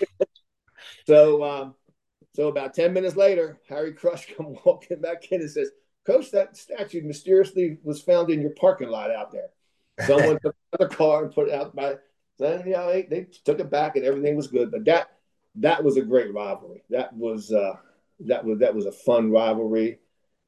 so, 1.07 1.45
um, 1.45 1.75
so 2.35 2.49
about 2.49 2.75
ten 2.75 2.93
minutes 2.93 3.15
later, 3.15 3.61
Harry 3.69 3.93
Crush 3.93 4.33
come 4.37 4.57
walking 4.65 5.01
back 5.01 5.31
in 5.31 5.43
and 5.43 5.51
says, 5.51 5.71
"Coach, 6.05 6.33
that 6.33 6.57
statue 6.57 7.03
mysteriously 7.03 7.79
was 7.85 8.03
found 8.03 8.31
in 8.31 8.41
your 8.41 8.51
parking 8.51 8.89
lot 8.89 9.13
out 9.13 9.31
there. 9.31 9.51
Someone 10.07 10.39
took 10.43 10.57
the 10.77 10.89
car 10.89 11.25
and 11.25 11.33
put 11.33 11.49
it 11.49 11.55
out 11.55 11.75
by 11.77 11.97
then 12.39 12.67
you 12.67 12.73
know 12.73 12.91
they, 12.91 13.03
they 13.03 13.27
took 13.45 13.61
it 13.61 13.71
back 13.71 13.95
and 13.95 14.05
everything 14.05 14.35
was 14.35 14.49
good. 14.49 14.73
But 14.73 14.87
that 14.87 15.11
that 15.57 15.85
was 15.85 15.97
a 15.97 16.03
great 16.03 16.35
rivalry. 16.35 16.83
That 16.91 17.13
was 17.13 17.53
uh, 17.53 17.75
that 18.21 18.45
was 18.45 18.59
that 18.59 18.75
was 18.75 18.87
a 18.87 18.93
fun 18.93 19.31
rivalry, 19.31 19.99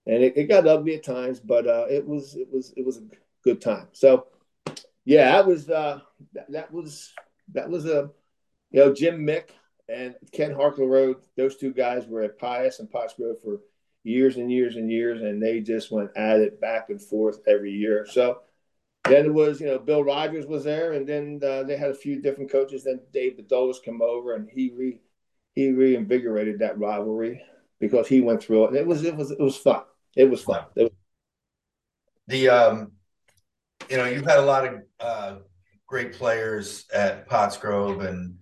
and 0.06 0.22
it, 0.22 0.36
it 0.36 0.44
got 0.44 0.66
ugly 0.66 0.94
at 0.94 1.04
times, 1.04 1.40
but 1.40 1.66
uh, 1.66 1.86
it 1.88 2.06
was 2.06 2.34
it 2.34 2.48
was 2.50 2.72
it 2.76 2.84
was 2.84 2.98
a 2.98 3.02
good 3.44 3.60
time. 3.60 3.88
So 3.92 4.26
yeah, 5.04 5.32
that 5.32 5.46
was 5.46 5.68
uh, 5.68 6.00
that, 6.32 6.50
that 6.50 6.72
was 6.72 7.12
that 7.52 7.68
was 7.68 7.86
a 7.86 8.10
you 8.70 8.80
know 8.80 8.92
Jim 8.92 9.26
Mick 9.26 9.50
and 9.88 10.14
Ken 10.32 10.54
Harkleroad. 10.54 11.16
Those 11.36 11.56
two 11.56 11.72
guys 11.72 12.06
were 12.06 12.22
at 12.22 12.38
Pius 12.38 12.80
and 12.80 12.90
Pottsgrove 12.90 13.42
for 13.42 13.60
years 14.04 14.36
and 14.36 14.50
years 14.50 14.76
and 14.76 14.90
years, 14.90 15.22
and 15.22 15.42
they 15.42 15.60
just 15.60 15.90
went 15.90 16.10
at 16.16 16.40
it 16.40 16.60
back 16.60 16.90
and 16.90 17.00
forth 17.00 17.40
every 17.46 17.72
year. 17.72 18.06
So 18.10 18.40
then 19.04 19.26
it 19.26 19.34
was, 19.34 19.60
you 19.60 19.66
know, 19.66 19.78
Bill 19.78 20.04
Rogers 20.04 20.46
was 20.46 20.64
there, 20.64 20.92
and 20.92 21.08
then 21.08 21.40
uh, 21.44 21.64
they 21.64 21.76
had 21.76 21.90
a 21.90 21.94
few 21.94 22.20
different 22.20 22.50
coaches. 22.50 22.84
Then 22.84 23.00
Dave 23.12 23.36
Bedolas 23.36 23.84
come 23.84 24.02
over, 24.02 24.34
and 24.34 24.48
he 24.50 24.72
re 24.76 25.00
he 25.54 25.70
reinvigorated 25.70 26.60
that 26.60 26.78
rivalry 26.78 27.42
because 27.78 28.08
he 28.08 28.20
went 28.20 28.42
through 28.42 28.64
it. 28.64 28.68
And 28.68 28.76
it 28.76 28.86
was 28.86 29.04
it 29.04 29.16
was 29.16 29.30
it 29.30 29.40
was 29.40 29.56
fun. 29.56 29.82
It 30.16 30.24
was 30.30 30.42
fun. 30.42 30.64
It 30.76 30.82
was- 30.84 30.92
the 32.28 32.48
um, 32.48 32.92
you 33.90 33.96
know, 33.96 34.04
you've 34.04 34.24
had 34.24 34.38
a 34.38 34.42
lot 34.42 34.64
of 34.66 34.74
uh, 35.00 35.36
great 35.86 36.12
players 36.12 36.86
at 36.94 37.28
Pottsgrove 37.28 38.06
and 38.06 38.36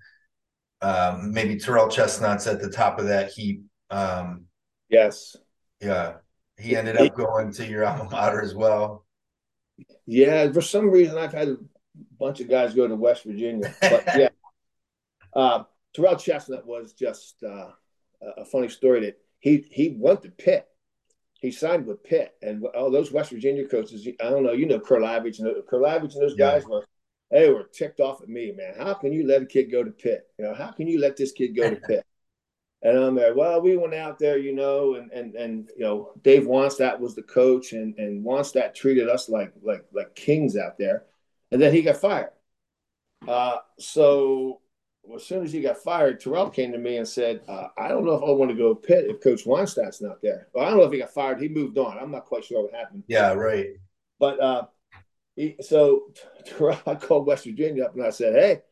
um, 0.83 1.33
maybe 1.33 1.59
Terrell 1.59 1.89
Chestnut's 1.89 2.47
at 2.47 2.61
the 2.61 2.71
top 2.71 2.99
of 2.99 3.07
that 3.07 3.31
heap. 3.31 3.65
Um, 3.91 4.45
yes. 4.89 5.37
Yeah, 5.81 6.15
he 6.59 6.77
ended 6.77 6.99
up 6.99 7.17
going 7.17 7.53
to 7.55 7.67
your 7.67 7.85
alma 7.87 8.09
mater 8.11 8.43
as 8.43 8.55
well. 8.55 9.07
Yeah, 10.07 10.53
for 10.53 10.61
some 10.61 10.91
reason 10.91 11.17
I've 11.17 11.33
had 11.33 11.49
a 11.49 11.57
bunch 12.19 12.41
of 12.41 12.49
guys 12.49 12.75
go 12.75 12.87
to 12.87 12.95
West 12.95 13.25
Virginia, 13.25 13.75
but 13.81 14.05
yeah, 14.17 14.29
uh, 15.35 15.65
Terrell 15.95 16.17
Chestnut 16.17 16.67
was 16.67 16.93
just 16.93 17.43
uh, 17.43 17.71
a 18.37 18.45
funny 18.45 18.69
story 18.69 19.01
that 19.07 19.19
he 19.39 19.65
he 19.71 19.97
went 19.99 20.23
to 20.23 20.31
Pitt. 20.31 20.67
He 21.41 21.51
signed 21.51 21.87
with 21.87 22.05
Pitt, 22.05 22.35
and 22.43 22.65
all 22.67 22.91
those 22.91 23.13
West 23.13 23.31
Virginia 23.31 23.67
coaches. 23.67 24.07
I 24.21 24.31
don't 24.31 24.45
know, 24.45 24.53
you 24.53 24.67
know, 24.67 24.79
Kurlavich 24.79 25.39
and 25.39 25.49
Kurlavich 25.67 26.15
and 26.15 26.23
those 26.23 26.37
yeah. 26.37 26.53
guys 26.53 26.67
were 26.67 26.85
they 27.31 27.49
were 27.49 27.65
ticked 27.73 28.01
off 28.01 28.23
at 28.23 28.29
me, 28.29 28.53
man. 28.53 28.75
How 28.77 28.95
can 28.95 29.13
you 29.13 29.27
let 29.27 29.43
a 29.43 29.47
kid 29.47 29.71
go 29.71 29.85
to 29.85 29.91
Pitt? 29.91 30.27
You 30.39 30.47
know, 30.47 30.55
how 30.55 30.73
can 30.73 30.89
you 30.89 31.01
let 31.01 31.17
this 31.17 31.33
kid 31.33 31.57
go 31.57 31.71
to 31.71 31.77
Pitt? 31.87 32.05
And 32.83 32.99
I'm 32.99 33.15
there. 33.15 33.35
Well, 33.35 33.61
we 33.61 33.77
went 33.77 33.95
out 33.95 34.19
there, 34.19 34.39
you 34.39 34.55
know, 34.55 34.95
and 34.95 35.11
and 35.13 35.35
and 35.35 35.71
you 35.77 35.85
know, 35.85 36.13
Dave 36.23 36.45
Wannstedt 36.45 36.99
was 36.99 37.15
the 37.15 37.23
coach, 37.23 37.73
and 37.73 37.97
and 37.99 38.25
Wannstedt 38.25 38.75
treated 38.75 39.09
us 39.09 39.29
like 39.29 39.53
like 39.63 39.85
like 39.93 40.15
kings 40.15 40.57
out 40.57 40.79
there. 40.79 41.05
And 41.53 41.61
then 41.61 41.73
he 41.73 41.83
got 41.83 41.97
fired. 41.97 42.31
Uh, 43.27 43.57
so 43.79 44.61
as 45.17 45.27
soon 45.27 45.45
as 45.45 45.53
he 45.53 45.61
got 45.61 45.79
fired, 45.79 46.21
Terrell 46.21 46.51
came 46.51 46.73
to 46.73 46.79
me 46.79 46.97
and 46.97 47.09
said, 47.09 47.43
uh, 47.49 47.69
"I 47.79 47.89
don't 47.89 48.05
know 48.05 48.15
if 48.15 48.23
I 48.23 48.31
want 48.31 48.51
to 48.51 48.57
go 48.57 48.75
to 48.75 48.81
Pitt 48.81 49.07
if 49.09 49.21
Coach 49.21 49.45
Wannstedt's 49.45 50.01
not 50.01 50.21
there." 50.23 50.49
Well, 50.53 50.65
I 50.65 50.71
don't 50.71 50.79
know 50.79 50.85
if 50.85 50.93
he 50.93 50.99
got 50.99 51.15
fired. 51.15 51.41
He 51.41 51.49
moved 51.49 51.79
on. 51.79 51.99
I'm 51.99 52.11
not 52.11 52.27
quite 52.27 52.45
sure 52.45 52.63
what 52.63 52.75
happened. 52.75 53.05
Yeah, 53.07 53.33
right. 53.33 53.69
But 54.19 54.41
uh, 54.41 54.67
he, 55.37 55.57
so 55.61 56.13
Terrell, 56.47 56.81
I 56.87 56.95
called 56.95 57.27
West 57.27 57.45
Virginia 57.45 57.85
up 57.85 57.95
and 57.95 58.05
I 58.05 58.11
said, 58.11 58.35
"Hey." 58.35 58.63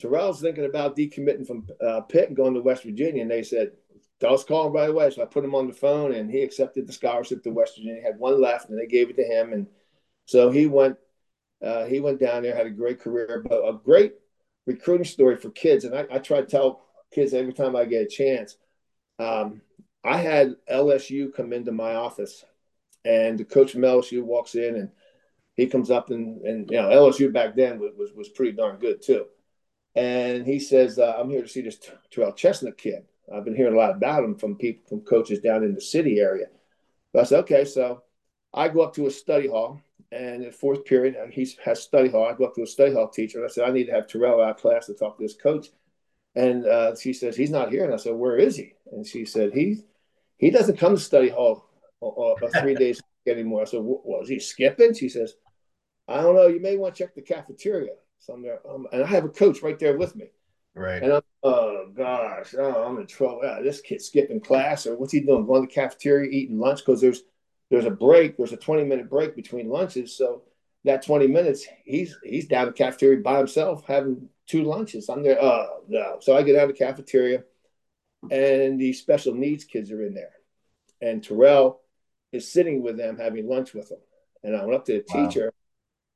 Terrell's 0.00 0.40
thinking 0.40 0.64
about 0.64 0.96
decommitting 0.96 1.44
from 1.44 1.66
uh, 1.84 2.02
Pitt 2.02 2.28
and 2.28 2.36
going 2.36 2.54
to 2.54 2.60
West 2.60 2.84
Virginia, 2.84 3.20
and 3.20 3.30
they 3.30 3.42
said, 3.42 3.72
"Tell 4.20 4.34
us 4.34 4.44
call 4.44 4.68
him 4.68 4.72
right 4.72 4.90
away." 4.90 5.10
So 5.10 5.22
I 5.22 5.24
put 5.24 5.44
him 5.44 5.56
on 5.56 5.66
the 5.66 5.72
phone, 5.72 6.14
and 6.14 6.30
he 6.30 6.42
accepted 6.42 6.86
the 6.86 6.92
scholarship 6.92 7.42
to 7.42 7.50
West 7.50 7.76
Virginia. 7.76 7.96
He 8.00 8.06
had 8.06 8.16
one 8.18 8.40
left, 8.40 8.70
and 8.70 8.78
they 8.78 8.86
gave 8.86 9.10
it 9.10 9.16
to 9.16 9.24
him, 9.24 9.52
and 9.52 9.66
so 10.26 10.50
he 10.50 10.66
went. 10.66 10.96
Uh, 11.60 11.84
he 11.86 11.98
went 11.98 12.20
down 12.20 12.44
there, 12.44 12.54
had 12.54 12.68
a 12.68 12.70
great 12.70 13.00
career, 13.00 13.44
but 13.48 13.68
a 13.68 13.72
great 13.72 14.14
recruiting 14.68 15.04
story 15.04 15.36
for 15.36 15.50
kids. 15.50 15.84
And 15.84 15.94
I, 15.96 16.06
I 16.12 16.18
try 16.18 16.40
to 16.40 16.46
tell 16.46 16.82
kids 17.12 17.34
every 17.34 17.52
time 17.52 17.74
I 17.74 17.84
get 17.84 18.02
a 18.02 18.08
chance. 18.08 18.56
Um, 19.18 19.62
I 20.04 20.18
had 20.18 20.54
LSU 20.70 21.34
come 21.34 21.52
into 21.52 21.72
my 21.72 21.94
office, 21.94 22.44
and 23.04 23.38
the 23.38 23.44
coach 23.44 23.72
from 23.72 23.80
LSU 23.82 24.22
walks 24.22 24.54
in, 24.54 24.76
and 24.76 24.90
he 25.54 25.66
comes 25.66 25.90
up 25.90 26.10
and 26.10 26.40
and 26.42 26.70
you 26.70 26.76
know 26.76 26.88
LSU 26.88 27.32
back 27.32 27.56
then 27.56 27.80
was 27.80 27.92
was, 27.96 28.12
was 28.12 28.28
pretty 28.28 28.52
darn 28.52 28.76
good 28.76 29.02
too 29.02 29.26
and 29.98 30.46
he 30.46 30.60
says, 30.60 30.98
uh, 30.98 31.16
"I'm 31.18 31.30
here 31.30 31.42
to 31.42 31.48
see 31.48 31.60
this 31.60 31.80
Terrell 32.10 32.32
Chestnut 32.32 32.78
kid. 32.78 33.04
I've 33.34 33.44
been 33.44 33.56
hearing 33.56 33.74
a 33.74 33.78
lot 33.78 33.90
about 33.90 34.24
him 34.24 34.36
from 34.36 34.56
people, 34.56 34.84
from 34.88 35.00
coaches 35.00 35.40
down 35.40 35.64
in 35.64 35.74
the 35.74 35.80
city 35.80 36.20
area." 36.20 36.46
But 37.12 37.20
I 37.20 37.24
said, 37.24 37.40
"Okay." 37.40 37.64
So 37.64 38.02
I 38.54 38.68
go 38.68 38.82
up 38.82 38.94
to 38.94 39.06
a 39.06 39.10
study 39.10 39.48
hall, 39.48 39.80
and 40.10 40.44
in 40.44 40.52
fourth 40.52 40.84
period, 40.84 41.16
uh, 41.16 41.26
he 41.30 41.48
has 41.64 41.82
study 41.82 42.08
hall. 42.08 42.26
I 42.26 42.32
go 42.32 42.44
up 42.44 42.54
to 42.54 42.62
a 42.62 42.66
study 42.66 42.92
hall 42.92 43.08
teacher, 43.08 43.38
and 43.38 43.46
I 43.46 43.52
said, 43.52 43.68
"I 43.68 43.72
need 43.72 43.86
to 43.86 43.92
have 43.92 44.06
Terrell 44.06 44.40
out 44.40 44.50
of 44.50 44.56
class 44.56 44.86
to 44.86 44.94
talk 44.94 45.18
to 45.18 45.22
this 45.22 45.36
coach." 45.36 45.68
And 46.34 46.66
uh, 46.66 46.96
she 46.96 47.12
says, 47.12 47.36
"He's 47.36 47.50
not 47.50 47.70
here." 47.70 47.84
And 47.84 47.92
I 47.92 47.96
said, 47.96 48.14
"Where 48.14 48.36
is 48.36 48.56
he?" 48.56 48.74
And 48.92 49.06
she 49.06 49.24
said, 49.24 49.52
"He 49.52 49.82
he 50.36 50.50
doesn't 50.50 50.78
come 50.78 50.94
to 50.94 51.00
study 51.00 51.28
hall 51.28 51.68
uh, 52.02 52.08
uh, 52.08 52.60
three 52.60 52.74
days 52.76 53.00
anymore." 53.26 53.62
I 53.62 53.64
said, 53.64 53.80
"Well, 53.82 54.22
is 54.22 54.28
he 54.28 54.40
skipping?" 54.40 54.94
She 54.94 55.08
says, 55.08 55.34
"I 56.06 56.22
don't 56.22 56.34
know. 56.36 56.46
You 56.46 56.60
may 56.60 56.76
want 56.76 56.94
to 56.94 57.04
check 57.04 57.14
the 57.14 57.22
cafeteria." 57.22 57.92
somewhere. 58.18 58.60
Um, 58.68 58.86
and 58.92 59.02
I 59.02 59.06
have 59.06 59.24
a 59.24 59.28
coach 59.28 59.62
right 59.62 59.78
there 59.78 59.96
with 59.96 60.16
me. 60.16 60.26
Right. 60.74 61.02
And 61.02 61.12
I'm, 61.12 61.22
oh 61.42 61.86
gosh, 61.96 62.54
oh, 62.56 62.84
I'm 62.84 62.98
in 62.98 63.06
trouble. 63.06 63.40
Ah, 63.44 63.60
this 63.62 63.80
kid's 63.80 64.06
skipping 64.06 64.40
class, 64.40 64.86
or 64.86 64.96
what's 64.96 65.12
he 65.12 65.20
doing? 65.20 65.46
Going 65.46 65.62
to 65.62 65.68
the 65.68 65.74
cafeteria, 65.74 66.30
eating 66.30 66.58
lunch 66.58 66.80
because 66.80 67.00
there's 67.00 67.22
there's 67.70 67.84
a 67.84 67.90
break. 67.90 68.36
There's 68.36 68.52
a 68.52 68.56
20 68.56 68.84
minute 68.84 69.10
break 69.10 69.36
between 69.36 69.68
lunches. 69.68 70.16
So 70.16 70.42
that 70.84 71.04
20 71.04 71.26
minutes, 71.26 71.66
he's 71.84 72.16
he's 72.22 72.46
down 72.46 72.66
the 72.66 72.72
cafeteria 72.72 73.20
by 73.20 73.38
himself 73.38 73.84
having 73.86 74.28
two 74.46 74.64
lunches. 74.64 75.08
I'm 75.08 75.22
there. 75.22 75.42
Oh 75.42 75.82
no. 75.88 76.18
So 76.20 76.36
I 76.36 76.42
get 76.42 76.56
out 76.56 76.70
of 76.70 76.76
the 76.76 76.84
cafeteria, 76.84 77.44
and 78.30 78.80
the 78.80 78.92
special 78.92 79.34
needs 79.34 79.64
kids 79.64 79.90
are 79.90 80.02
in 80.02 80.14
there, 80.14 80.32
and 81.00 81.22
Terrell 81.22 81.80
is 82.32 82.50
sitting 82.50 82.82
with 82.82 82.96
them 82.96 83.18
having 83.18 83.48
lunch 83.48 83.74
with 83.74 83.88
them. 83.88 84.00
And 84.42 84.56
I 84.56 84.64
went 84.64 84.76
up 84.76 84.84
to 84.86 84.92
the 84.92 85.04
wow. 85.12 85.26
teacher, 85.26 85.52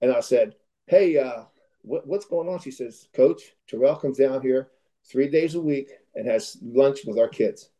and 0.01 0.13
I 0.13 0.21
said, 0.21 0.55
"Hey, 0.87 1.19
uh, 1.19 1.45
what, 1.83 2.07
what's 2.07 2.27
going 2.27 2.49
on? 2.49 2.61
She 2.61 2.71
says, 2.71 3.09
Coach, 3.15 3.43
Terrell 3.69 3.97
comes 3.97 4.19
down 4.19 4.41
here 4.41 4.71
three 5.11 5.29
days 5.29 5.55
a 5.55 5.61
week 5.61 5.91
and 6.15 6.27
has 6.27 6.57
lunch 6.63 7.01
with 7.07 7.19
our 7.19 7.29
kids. 7.29 7.71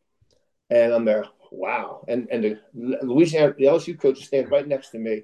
And 0.71 0.93
I'm 0.93 1.05
there, 1.05 1.25
wow. 1.53 2.05
And 2.09 2.29
and 2.31 2.45
the 2.45 2.59
Louisiana 3.03 3.55
the 3.57 3.67
LSU 3.67 3.99
coach 3.99 4.25
stands 4.25 4.51
right 4.51 4.67
next 4.67 4.91
to 4.91 4.99
me. 4.99 5.23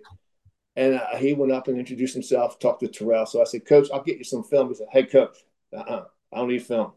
And 0.77 0.95
uh, 0.95 1.17
he 1.17 1.33
went 1.33 1.51
up 1.51 1.67
and 1.67 1.77
introduced 1.77 2.15
himself, 2.15 2.61
talked 2.61 2.81
to 2.81 2.89
Terrell. 2.89 3.27
So 3.27 3.41
I 3.41 3.45
said, 3.45 3.67
Coach, 3.67 3.89
I'll 3.93 4.03
get 4.03 4.19
you 4.19 4.23
some 4.23 4.45
film. 4.45 4.69
He 4.69 4.75
said, 4.75 4.87
Hey, 4.93 5.05
Coach, 5.05 5.37
uh-uh, 5.77 6.05
I 6.33 6.37
don't 6.37 6.49
need 6.49 6.65
film. 6.65 6.93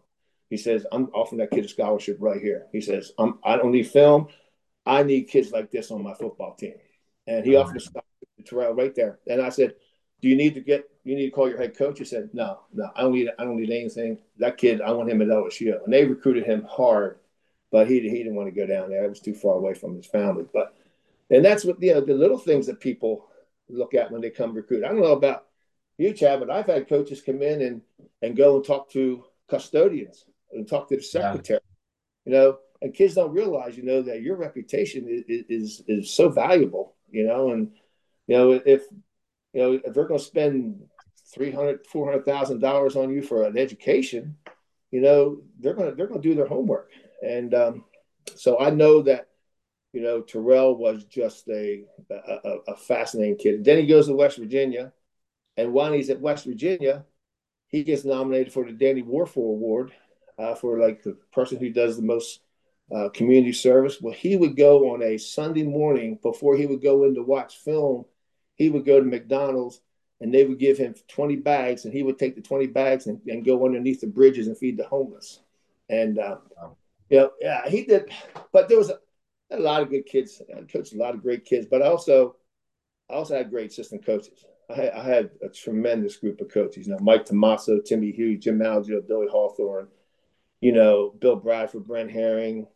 He 0.51 0.57
says, 0.57 0.85
I'm 0.91 1.09
offering 1.13 1.39
that 1.39 1.49
kid 1.49 1.65
a 1.65 1.67
scholarship 1.67 2.17
right 2.19 2.39
here. 2.39 2.67
He 2.71 2.81
says, 2.81 3.13
I'm, 3.17 3.39
I 3.43 3.55
don't 3.55 3.71
need 3.71 3.87
film. 3.87 4.27
I 4.85 5.01
need 5.01 5.23
kids 5.23 5.51
like 5.51 5.71
this 5.71 5.91
on 5.91 6.03
my 6.03 6.13
football 6.13 6.55
team. 6.55 6.73
And 7.25 7.45
he 7.45 7.55
offered 7.55 7.77
a 7.77 7.79
scholarship 7.79 8.27
to 8.37 8.43
Terrell 8.43 8.73
right 8.73 8.93
there. 8.93 9.19
And 9.27 9.41
I 9.41 9.49
said, 9.49 9.75
Do 10.21 10.27
you 10.27 10.35
need 10.35 10.53
to 10.55 10.61
get 10.61 10.89
you 11.03 11.15
need 11.15 11.27
to 11.27 11.31
call 11.31 11.49
your 11.49 11.57
head 11.57 11.77
coach? 11.77 11.99
He 11.99 12.05
said, 12.05 12.31
No, 12.33 12.59
no, 12.73 12.91
I 12.95 13.01
don't 13.01 13.13
need 13.13 13.29
I 13.39 13.45
don't 13.45 13.57
need 13.57 13.71
anything. 13.71 14.19
That 14.37 14.57
kid, 14.57 14.81
I 14.81 14.91
want 14.91 15.09
him 15.09 15.21
at 15.21 15.29
LSU. 15.29 15.83
And 15.83 15.93
they 15.93 16.05
recruited 16.05 16.45
him 16.45 16.67
hard, 16.69 17.19
but 17.71 17.87
he 17.87 18.01
he 18.01 18.17
didn't 18.17 18.35
want 18.35 18.53
to 18.53 18.59
go 18.59 18.67
down 18.67 18.89
there. 18.89 19.03
It 19.03 19.09
was 19.09 19.19
too 19.19 19.33
far 19.33 19.55
away 19.55 19.73
from 19.73 19.95
his 19.95 20.05
family. 20.05 20.45
But 20.53 20.75
and 21.29 21.43
that's 21.43 21.65
what 21.65 21.81
you 21.81 21.93
know, 21.93 22.01
the 22.01 22.13
little 22.13 22.37
things 22.37 22.67
that 22.67 22.79
people 22.79 23.27
look 23.69 23.93
at 23.93 24.11
when 24.11 24.21
they 24.21 24.29
come 24.29 24.53
recruit. 24.53 24.83
I 24.83 24.89
don't 24.89 25.01
know 25.01 25.13
about 25.13 25.45
you, 25.97 26.13
Chad, 26.13 26.39
but 26.39 26.51
I've 26.51 26.65
had 26.65 26.89
coaches 26.89 27.21
come 27.21 27.41
in 27.41 27.61
and 27.61 27.81
and 28.21 28.35
go 28.35 28.57
and 28.57 28.65
talk 28.65 28.91
to 28.91 29.23
custodians 29.49 30.25
and 30.51 30.67
talk 30.67 30.89
to 30.89 30.97
the 30.97 31.03
secretary. 31.03 31.59
Yeah. 32.25 32.31
You 32.31 32.31
know, 32.33 32.57
and 32.81 32.93
kids 32.93 33.15
don't 33.15 33.33
realize, 33.33 33.77
you 33.77 33.83
know, 33.83 34.01
that 34.03 34.21
your 34.21 34.35
reputation 34.35 35.05
is 35.07 35.45
is 35.49 35.83
is 35.87 36.13
so 36.13 36.29
valuable. 36.29 36.95
You 37.09 37.25
know, 37.25 37.51
and 37.51 37.71
you 38.27 38.37
know 38.37 38.51
if 38.51 38.83
you 39.53 39.61
know 39.61 39.71
if 39.83 39.93
they're 39.93 40.07
going 40.07 40.19
to 40.19 40.25
spend 40.25 40.81
three 41.33 41.51
hundred, 41.51 41.85
four 41.87 42.05
hundred 42.09 42.25
thousand 42.25 42.59
dollars 42.59 42.95
on 42.95 43.09
you 43.09 43.21
for 43.21 43.43
an 43.43 43.57
education, 43.57 44.35
you 44.91 45.01
know, 45.01 45.41
they're 45.59 45.73
gonna 45.73 45.95
they're 45.95 46.07
gonna 46.07 46.21
do 46.21 46.35
their 46.35 46.47
homework. 46.47 46.91
And 47.21 47.53
um, 47.53 47.85
so 48.35 48.59
I 48.59 48.69
know 48.69 49.01
that 49.03 49.27
you 49.93 50.01
know, 50.01 50.21
Terrell 50.21 50.75
was 50.75 51.03
just 51.03 51.47
a, 51.49 51.83
a, 52.09 52.55
a 52.69 52.77
fascinating 52.77 53.37
kid. 53.37 53.63
Then 53.65 53.77
he 53.77 53.85
goes 53.85 54.07
to 54.07 54.13
West 54.13 54.37
Virginia, 54.37 54.93
and 55.57 55.73
while 55.73 55.91
he's 55.91 56.09
at 56.09 56.21
West 56.21 56.45
Virginia, 56.45 57.05
he 57.67 57.83
gets 57.83 58.05
nominated 58.05 58.53
for 58.53 58.65
the 58.65 58.71
Danny 58.71 59.03
Wuerffel 59.03 59.37
Award 59.37 59.91
uh, 60.37 60.55
for 60.55 60.79
like 60.79 61.03
the 61.03 61.17
person 61.33 61.57
who 61.57 61.71
does 61.71 61.97
the 61.97 62.03
most 62.03 62.39
uh, 62.93 63.09
community 63.09 63.53
service. 63.53 64.01
Well, 64.01 64.13
he 64.13 64.35
would 64.35 64.55
go 64.55 64.93
on 64.93 65.03
a 65.03 65.17
Sunday 65.17 65.63
morning 65.63 66.19
before 66.21 66.55
he 66.55 66.65
would 66.65 66.81
go 66.81 67.03
in 67.03 67.15
to 67.15 67.23
watch 67.23 67.57
film. 67.57 68.05
He 68.55 68.69
would 68.69 68.85
go 68.85 68.99
to 68.99 69.05
McDonald's 69.05 69.81
and 70.19 70.33
they 70.33 70.45
would 70.45 70.59
give 70.59 70.77
him 70.77 70.93
20 71.07 71.37
bags, 71.37 71.85
and 71.85 71.93
he 71.93 72.03
would 72.03 72.19
take 72.19 72.35
the 72.35 72.41
20 72.41 72.67
bags 72.67 73.07
and, 73.07 73.19
and 73.27 73.43
go 73.43 73.65
underneath 73.65 74.01
the 74.01 74.07
bridges 74.07 74.47
and 74.47 74.57
feed 74.57 74.77
the 74.77 74.85
homeless. 74.85 75.39
And, 75.89 76.19
uh, 76.19 76.37
wow. 76.55 76.77
Know, 77.17 77.31
yeah, 77.39 77.67
he 77.67 77.83
did. 77.85 78.11
But 78.51 78.69
there 78.69 78.77
was 78.77 78.89
a, 78.89 78.99
a 79.51 79.59
lot 79.59 79.81
of 79.81 79.89
good 79.89 80.05
kids. 80.05 80.41
Uh, 80.41 80.59
I 80.59 80.63
coached 80.63 80.93
a 80.93 80.97
lot 80.97 81.13
of 81.13 81.21
great 81.21 81.45
kids, 81.45 81.67
but 81.69 81.81
I 81.81 81.87
also 81.87 82.35
I 83.09 83.15
also 83.15 83.35
had 83.35 83.49
great 83.49 83.71
assistant 83.71 84.05
coaches. 84.05 84.45
I 84.69 84.75
had, 84.75 84.93
I 84.93 85.03
had 85.03 85.29
a 85.41 85.49
tremendous 85.49 86.17
group 86.17 86.39
of 86.39 86.49
coaches. 86.49 86.87
You 86.87 86.93
know, 86.93 86.99
Mike 87.01 87.25
Tomaso, 87.25 87.79
Timmy 87.79 88.11
Hughes, 88.11 88.43
Jim 88.43 88.59
Algio, 88.59 89.05
Billy 89.05 89.27
Hawthorne, 89.27 89.87
you 90.61 90.71
know, 90.71 91.13
Bill 91.19 91.35
Bradford, 91.35 91.85
Brent 91.85 92.11
Herring. 92.11 92.67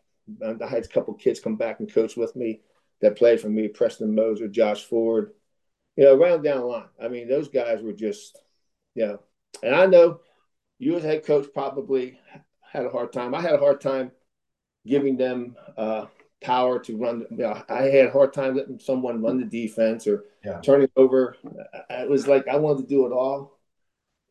I 0.43 0.67
had 0.67 0.83
a 0.85 0.87
couple 0.87 1.13
kids 1.13 1.39
come 1.39 1.55
back 1.55 1.79
and 1.79 1.91
coach 1.91 2.17
with 2.17 2.35
me 2.35 2.61
that 3.01 3.15
played 3.15 3.39
for 3.39 3.49
me, 3.49 3.67
Preston 3.67 4.13
Moser, 4.15 4.47
Josh 4.47 4.83
Ford, 4.83 5.31
you 5.95 6.03
know, 6.03 6.15
around 6.15 6.41
down 6.41 6.61
the 6.61 6.65
line. 6.65 6.89
I 7.01 7.07
mean, 7.07 7.27
those 7.27 7.47
guys 7.47 7.81
were 7.81 7.93
just, 7.93 8.41
you 8.95 9.05
know, 9.05 9.19
and 9.63 9.75
I 9.75 9.85
know 9.85 10.19
you 10.79 10.97
as 10.97 11.03
head 11.03 11.25
coach 11.25 11.47
probably 11.53 12.19
had 12.71 12.85
a 12.85 12.89
hard 12.89 13.13
time. 13.13 13.33
I 13.33 13.41
had 13.41 13.53
a 13.53 13.59
hard 13.59 13.79
time 13.79 14.11
giving 14.85 15.17
them 15.17 15.55
uh, 15.77 16.05
power 16.41 16.79
to 16.79 16.97
run. 16.97 17.25
You 17.31 17.37
know, 17.37 17.63
I 17.69 17.83
had 17.83 18.07
a 18.07 18.11
hard 18.11 18.33
time 18.33 18.55
letting 18.55 18.79
someone 18.79 19.21
run 19.21 19.39
the 19.39 19.45
defense 19.45 20.07
or 20.07 20.25
yeah. 20.43 20.61
turning 20.61 20.89
over. 20.95 21.35
It 21.89 22.09
was 22.09 22.27
like 22.27 22.47
I 22.47 22.57
wanted 22.57 22.83
to 22.83 22.87
do 22.87 23.05
it 23.05 23.11
all, 23.11 23.59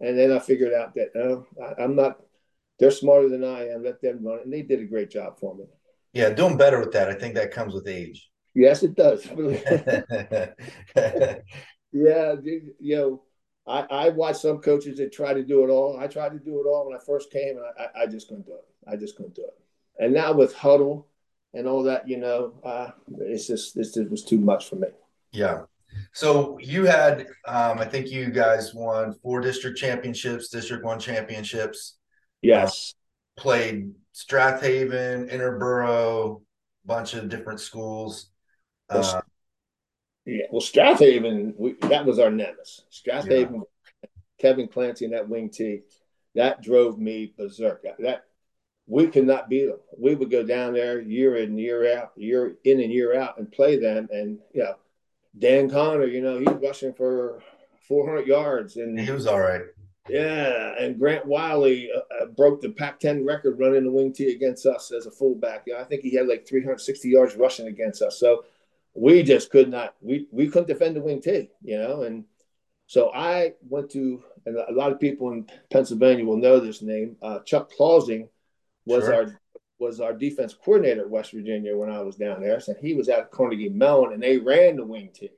and 0.01 0.19
then 0.19 0.33
I 0.33 0.39
figured 0.39 0.73
out 0.73 0.95
that 0.95 1.11
oh, 1.17 1.47
I, 1.63 1.83
I'm 1.83 1.97
not. 1.97 2.21
They're 2.79 2.91
smarter 2.91 3.29
than 3.29 3.45
I 3.45 3.69
am. 3.69 3.85
Let 3.85 4.01
them 4.01 4.25
run, 4.25 4.41
and 4.45 4.53
they 4.53 4.63
did 4.63 4.81
a 4.81 4.85
great 4.85 5.11
job 5.11 5.39
for 5.39 5.55
me. 5.55 5.65
Yeah, 6.13 6.31
doing 6.31 6.57
better 6.57 6.81
with 6.81 6.93
that. 6.93 7.09
I 7.09 7.15
think 7.15 7.35
that 7.35 7.53
comes 7.53 7.75
with 7.75 7.87
age. 7.87 8.31
Yes, 8.55 8.83
it 8.85 8.95
does. 8.95 9.27
yeah, 11.93 12.35
you 12.43 12.97
know, 12.97 13.23
I, 13.67 13.81
I 13.91 14.09
watched 14.11 14.41
some 14.41 14.59
coaches 14.59 14.99
that 14.99 15.13
try 15.13 15.35
to 15.35 15.43
do 15.43 15.65
it 15.65 15.71
all. 15.71 15.99
I 15.99 16.07
tried 16.07 16.33
to 16.33 16.39
do 16.39 16.61
it 16.61 16.69
all 16.69 16.87
when 16.87 16.97
I 16.97 17.01
first 17.05 17.33
came, 17.33 17.57
and 17.57 17.67
I, 17.79 18.03
I 18.03 18.07
just 18.07 18.29
couldn't 18.29 18.47
do 18.47 18.55
it. 18.55 18.65
I 18.87 18.97
just 18.97 19.17
couldn't 19.17 19.35
do 19.35 19.43
it. 19.43 19.64
And 19.99 20.13
now 20.13 20.33
with 20.33 20.55
huddle 20.55 21.09
and 21.53 21.67
all 21.67 21.85
that, 21.85 22.09
you 22.09 22.17
know, 22.17 22.55
uh, 22.65 22.91
it's 23.21 23.47
just 23.47 23.75
this 23.75 23.97
was 23.97 24.25
too 24.25 24.39
much 24.39 24.69
for 24.69 24.77
me. 24.77 24.89
Yeah. 25.33 25.63
So 26.13 26.59
you 26.59 26.87
had, 26.87 27.27
um, 27.47 27.79
I 27.79 27.85
think 27.85 28.11
you 28.11 28.31
guys 28.31 28.75
won 28.75 29.15
four 29.23 29.41
district 29.41 29.79
championships, 29.79 30.49
District 30.49 30.85
One 30.85 30.99
championships. 30.99 31.97
Yes. 32.43 32.95
Uh, 33.39 33.41
played 33.41 33.93
Strath 34.13 34.61
Haven, 34.61 35.29
Interboro, 35.29 36.43
bunch 36.85 37.15
of 37.15 37.29
different 37.29 37.61
schools. 37.61 38.31
Uh, 38.91 39.21
yeah, 40.27 40.45
well, 40.51 40.61
Strath 40.61 40.99
Haven, 40.99 41.55
we, 41.57 41.75
that 41.83 42.05
was 42.05 42.19
our 42.19 42.31
nemesis. 42.31 42.83
Strath 42.91 43.29
Haven, 43.29 43.63
yeah. 44.03 44.09
Kevin 44.41 44.69
Clancy, 44.69 45.05
and 45.05 45.15
that 45.15 45.29
wing 45.29 45.51
T, 45.51 45.81
that 46.35 46.63
drove 46.63 46.99
me 46.99 47.33
berserk. 47.37 47.85
That 47.99 48.25
we 48.87 49.07
could 49.07 49.27
not 49.27 49.49
beat 49.49 49.67
them. 49.67 49.79
We 49.99 50.15
would 50.15 50.31
go 50.31 50.43
down 50.43 50.75
there 50.75 51.01
year 51.01 51.37
in 51.37 51.57
year 51.57 51.97
out, 51.97 52.13
year 52.17 52.57
in 52.65 52.81
and 52.81 52.93
year 52.93 53.19
out, 53.19 53.39
and 53.39 53.51
play 53.51 53.79
them. 53.79 54.09
And 54.11 54.39
you 54.53 54.65
know, 54.65 54.77
Dan 55.39 55.71
Connor, 55.71 56.07
you 56.07 56.21
know, 56.21 56.39
he's 56.39 56.63
rushing 56.63 56.93
for 56.93 57.43
400 57.89 58.27
yards, 58.27 58.77
and 58.77 58.99
he 58.99 59.11
was 59.11 59.27
all 59.27 59.41
right. 59.41 59.63
Yeah, 60.09 60.75
and 60.79 60.99
Grant 60.99 61.25
Wiley 61.25 61.91
uh, 61.91 62.25
uh, 62.25 62.27
broke 62.27 62.61
the 62.61 62.69
Pac-10 62.69 63.27
record 63.27 63.59
running 63.59 63.85
the 63.85 63.91
wing 63.91 64.13
T 64.13 64.33
against 64.33 64.67
us 64.67 64.93
as 64.93 65.07
a 65.07 65.11
fullback. 65.11 65.63
Yeah, 65.67 65.81
I 65.81 65.85
think 65.85 66.03
he 66.03 66.15
had 66.15 66.29
like 66.29 66.47
360 66.47 67.09
yards 67.09 67.37
rushing 67.37 67.69
against 67.69 68.03
us. 68.03 68.21
So 68.21 68.45
we 68.93 69.23
just 69.23 69.51
could 69.51 69.71
not. 69.71 69.95
We 70.03 70.29
we 70.31 70.49
couldn't 70.49 70.69
defend 70.69 70.97
the 70.97 71.01
wing 71.01 71.23
T, 71.23 71.49
you 71.63 71.79
know. 71.79 72.03
And 72.03 72.25
so 72.87 73.13
I 73.15 73.55
went 73.67 73.91
to, 73.93 74.23
and 74.45 74.59
a 74.59 74.73
lot 74.73 74.93
of 74.93 75.01
people 75.01 75.33
in 75.33 75.47
Pennsylvania 75.73 76.27
will 76.27 76.37
know 76.37 76.61
this 76.61 76.83
name. 76.83 77.17
Uh, 77.23 77.39
Chuck 77.41 77.71
Klausing 77.71 78.29
was 78.87 79.05
sure. 79.05 79.15
our 79.15 79.41
was 79.79 80.01
our 80.01 80.13
defense 80.13 80.55
coordinator 80.55 81.03
at 81.03 81.11
West 81.11 81.33
Virginia 81.33 81.77
when 81.77 81.91
I 81.91 82.01
was 82.01 82.17
down 82.17 82.41
there. 82.41 82.61
So 82.61 82.75
he 82.81 82.95
was 82.95 83.09
at 83.09 83.31
Carnegie 83.31 83.69
Mellon, 83.69 84.13
and 84.13 84.23
they 84.23 84.39
ran 84.39 84.77
the 84.77 84.85
wing 84.85 85.11
T. 85.13 85.31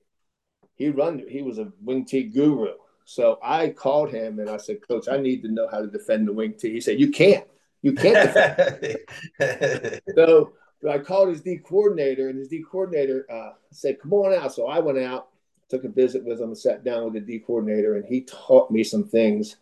He 0.74 0.90
run. 0.90 1.22
He 1.26 1.42
was 1.42 1.58
a 1.58 1.72
wing 1.82 2.04
T 2.04 2.24
guru. 2.24 2.74
So 3.04 3.38
I 3.42 3.70
called 3.70 4.10
him 4.10 4.40
and 4.40 4.50
I 4.50 4.56
said, 4.56 4.86
Coach, 4.86 5.08
I 5.08 5.16
need 5.16 5.42
to 5.42 5.48
know 5.48 5.68
how 5.70 5.80
to 5.80 5.86
defend 5.86 6.26
the 6.26 6.32
wing 6.32 6.54
T. 6.58 6.72
He 6.72 6.80
said, 6.80 7.00
You 7.00 7.10
can't. 7.10 7.46
You 7.82 7.92
can't 7.92 8.80
defend. 8.80 10.00
so, 10.14 10.52
so 10.82 10.90
I 10.90 10.98
called 10.98 11.28
his 11.28 11.40
D 11.40 11.58
coordinator, 11.58 12.28
and 12.28 12.38
his 12.38 12.48
D 12.48 12.64
coordinator 12.68 13.26
uh, 13.30 13.52
said, 13.70 14.00
Come 14.00 14.12
on 14.12 14.34
out. 14.34 14.52
So 14.52 14.66
I 14.66 14.80
went 14.80 14.98
out, 14.98 15.28
took 15.70 15.84
a 15.84 15.88
visit 15.88 16.24
with 16.24 16.40
him, 16.40 16.48
and 16.48 16.58
sat 16.58 16.84
down 16.84 17.04
with 17.04 17.14
the 17.14 17.20
D 17.20 17.38
coordinator, 17.38 17.96
and 17.96 18.04
he 18.04 18.22
taught 18.22 18.70
me 18.70 18.84
some 18.84 19.04
things, 19.04 19.56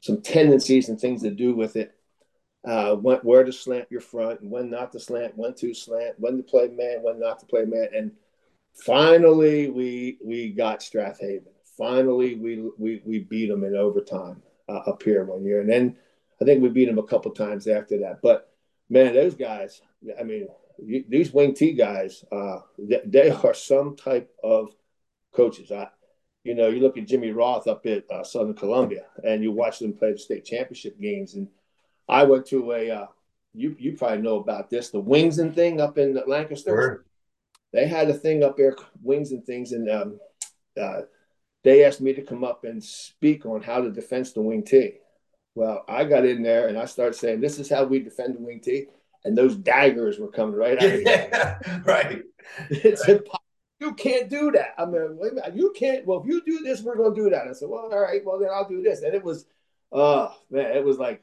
some 0.00 0.22
tendencies 0.22 0.88
and 0.88 0.98
things 0.98 1.22
to 1.22 1.30
do 1.30 1.54
with 1.54 1.76
it 1.76 1.95
uh, 2.66 2.96
when, 2.96 3.18
where 3.18 3.44
to 3.44 3.52
slant 3.52 3.86
your 3.90 4.00
front 4.00 4.40
and 4.40 4.50
when 4.50 4.68
not 4.68 4.90
to 4.92 5.00
slant, 5.00 5.36
when 5.36 5.54
to 5.54 5.72
slant, 5.72 6.18
when 6.18 6.36
to 6.36 6.42
play 6.42 6.68
man, 6.68 7.02
when 7.02 7.20
not 7.20 7.38
to 7.38 7.46
play 7.46 7.64
man. 7.64 7.88
And 7.94 8.12
finally, 8.74 9.70
we 9.70 10.18
we 10.24 10.50
got 10.50 10.82
Strath 10.82 11.20
Haven. 11.20 11.52
Finally, 11.78 12.34
we 12.34 12.68
we 12.76 13.02
we 13.04 13.20
beat 13.20 13.48
them 13.48 13.62
in 13.62 13.76
overtime 13.76 14.42
uh, 14.68 14.80
up 14.86 15.02
here 15.02 15.24
one 15.24 15.44
year, 15.44 15.60
and 15.60 15.70
then 15.70 15.96
I 16.40 16.44
think 16.44 16.60
we 16.62 16.68
beat 16.68 16.86
them 16.86 16.98
a 16.98 17.06
couple 17.06 17.30
times 17.30 17.68
after 17.68 17.98
that. 18.00 18.20
But 18.20 18.52
man, 18.90 19.14
those 19.14 19.34
guys, 19.34 19.80
I 20.18 20.24
mean, 20.24 20.48
you, 20.82 21.04
these 21.08 21.32
wing 21.32 21.54
T 21.54 21.72
guys, 21.72 22.24
uh, 22.32 22.58
they, 22.78 23.00
they, 23.04 23.30
are 23.30 23.54
some 23.54 23.94
type 23.96 24.30
of 24.42 24.74
coaches. 25.32 25.70
I, 25.70 25.88
you 26.42 26.54
know, 26.54 26.68
you 26.68 26.80
look 26.80 26.98
at 26.98 27.06
Jimmy 27.06 27.30
Roth 27.30 27.68
up 27.68 27.86
at 27.86 28.10
uh, 28.10 28.24
Southern 28.24 28.54
Columbia, 28.54 29.06
and 29.22 29.42
you 29.42 29.52
watch 29.52 29.78
them 29.78 29.92
play 29.92 30.12
the 30.12 30.18
state 30.18 30.44
championship 30.44 31.00
games, 31.00 31.34
and 31.34 31.48
I 32.08 32.24
went 32.24 32.46
to 32.46 32.72
a 32.72 32.90
uh, 32.90 33.06
you 33.54 33.74
you 33.78 33.96
probably 33.96 34.18
know 34.18 34.36
about 34.36 34.70
this 34.70 34.90
the 34.90 35.00
wings 35.00 35.38
and 35.38 35.54
thing 35.54 35.80
up 35.80 35.98
in 35.98 36.20
Lancaster. 36.26 36.70
Sure. 36.70 37.04
They 37.72 37.86
had 37.86 38.08
a 38.08 38.14
thing 38.14 38.42
up 38.42 38.56
there, 38.56 38.76
wings 39.02 39.32
and 39.32 39.44
things, 39.44 39.72
and 39.72 39.90
um, 39.90 40.20
uh, 40.80 41.02
they 41.64 41.84
asked 41.84 42.00
me 42.00 42.12
to 42.14 42.22
come 42.22 42.44
up 42.44 42.64
and 42.64 42.82
speak 42.82 43.44
on 43.44 43.62
how 43.62 43.80
to 43.80 43.90
defend 43.90 44.26
the 44.26 44.40
wing 44.40 44.62
T. 44.62 44.92
Well, 45.54 45.84
I 45.88 46.04
got 46.04 46.24
in 46.26 46.42
there 46.42 46.68
and 46.68 46.78
I 46.78 46.84
started 46.84 47.14
saying, 47.14 47.40
"This 47.40 47.58
is 47.58 47.68
how 47.68 47.84
we 47.84 47.98
defend 47.98 48.36
the 48.36 48.40
wing 48.40 48.60
T," 48.60 48.86
and 49.24 49.36
those 49.36 49.56
daggers 49.56 50.18
were 50.18 50.30
coming 50.30 50.54
right 50.54 50.82
out. 50.82 51.00
Yeah, 51.00 51.58
right. 51.84 52.22
It's 52.70 53.00
right. 53.02 53.16
impossible. 53.16 53.42
You 53.80 53.92
can't 53.94 54.30
do 54.30 54.52
that. 54.52 54.74
I 54.78 54.86
mean, 54.86 55.18
wait 55.18 55.32
a 55.32 55.34
minute. 55.34 55.56
You 55.56 55.72
can't. 55.76 56.06
Well, 56.06 56.20
if 56.20 56.26
you 56.26 56.40
do 56.46 56.60
this, 56.60 56.80
we're 56.80 56.96
going 56.96 57.14
to 57.14 57.22
do 57.22 57.30
that. 57.30 57.46
I 57.48 57.52
said, 57.52 57.68
"Well, 57.68 57.90
all 57.92 58.00
right. 58.00 58.24
Well, 58.24 58.38
then 58.38 58.48
I'll 58.52 58.68
do 58.68 58.82
this." 58.82 59.02
And 59.02 59.14
it 59.14 59.22
was, 59.22 59.46
oh 59.92 60.34
man, 60.50 60.76
it 60.76 60.84
was 60.84 60.98
like 60.98 61.22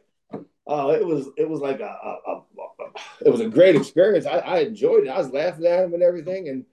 uh, 0.68 0.95
it 0.99 1.05
was 1.05 1.30
it 1.38 1.49
was 1.49 1.59
like 1.59 1.80
a, 1.80 1.84
a, 1.84 2.18
a, 2.28 2.36
a, 2.36 3.26
it 3.26 3.30
was 3.30 3.41
a 3.41 3.49
great 3.49 3.76
experience. 3.76 4.26
I, 4.26 4.38
I 4.38 4.59
enjoyed 4.59 5.05
it. 5.05 5.09
I 5.09 5.18
was 5.18 5.32
laughing 5.32 5.66
at 5.66 5.84
him 5.84 5.93
and 5.93 6.03
everything. 6.03 6.47
And 6.49 6.66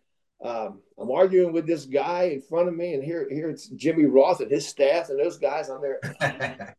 um, 0.45 0.81
I'm 0.99 1.11
arguing 1.11 1.53
with 1.53 1.67
this 1.67 1.85
guy 1.87 2.25
in 2.25 2.41
front 2.41 2.69
of 2.69 2.75
me, 2.75 2.95
and 2.95 3.03
here, 3.03 3.27
here 3.31 3.51
it's 3.51 3.69
Jimmy 3.69 4.05
Roth 4.05 4.41
and 4.41 4.51
his 4.51 4.67
staff 4.67 5.11
and 5.11 5.19
those 5.19 5.39
guys 5.39 5.69
on 5.69 5.83
there. 5.83 6.01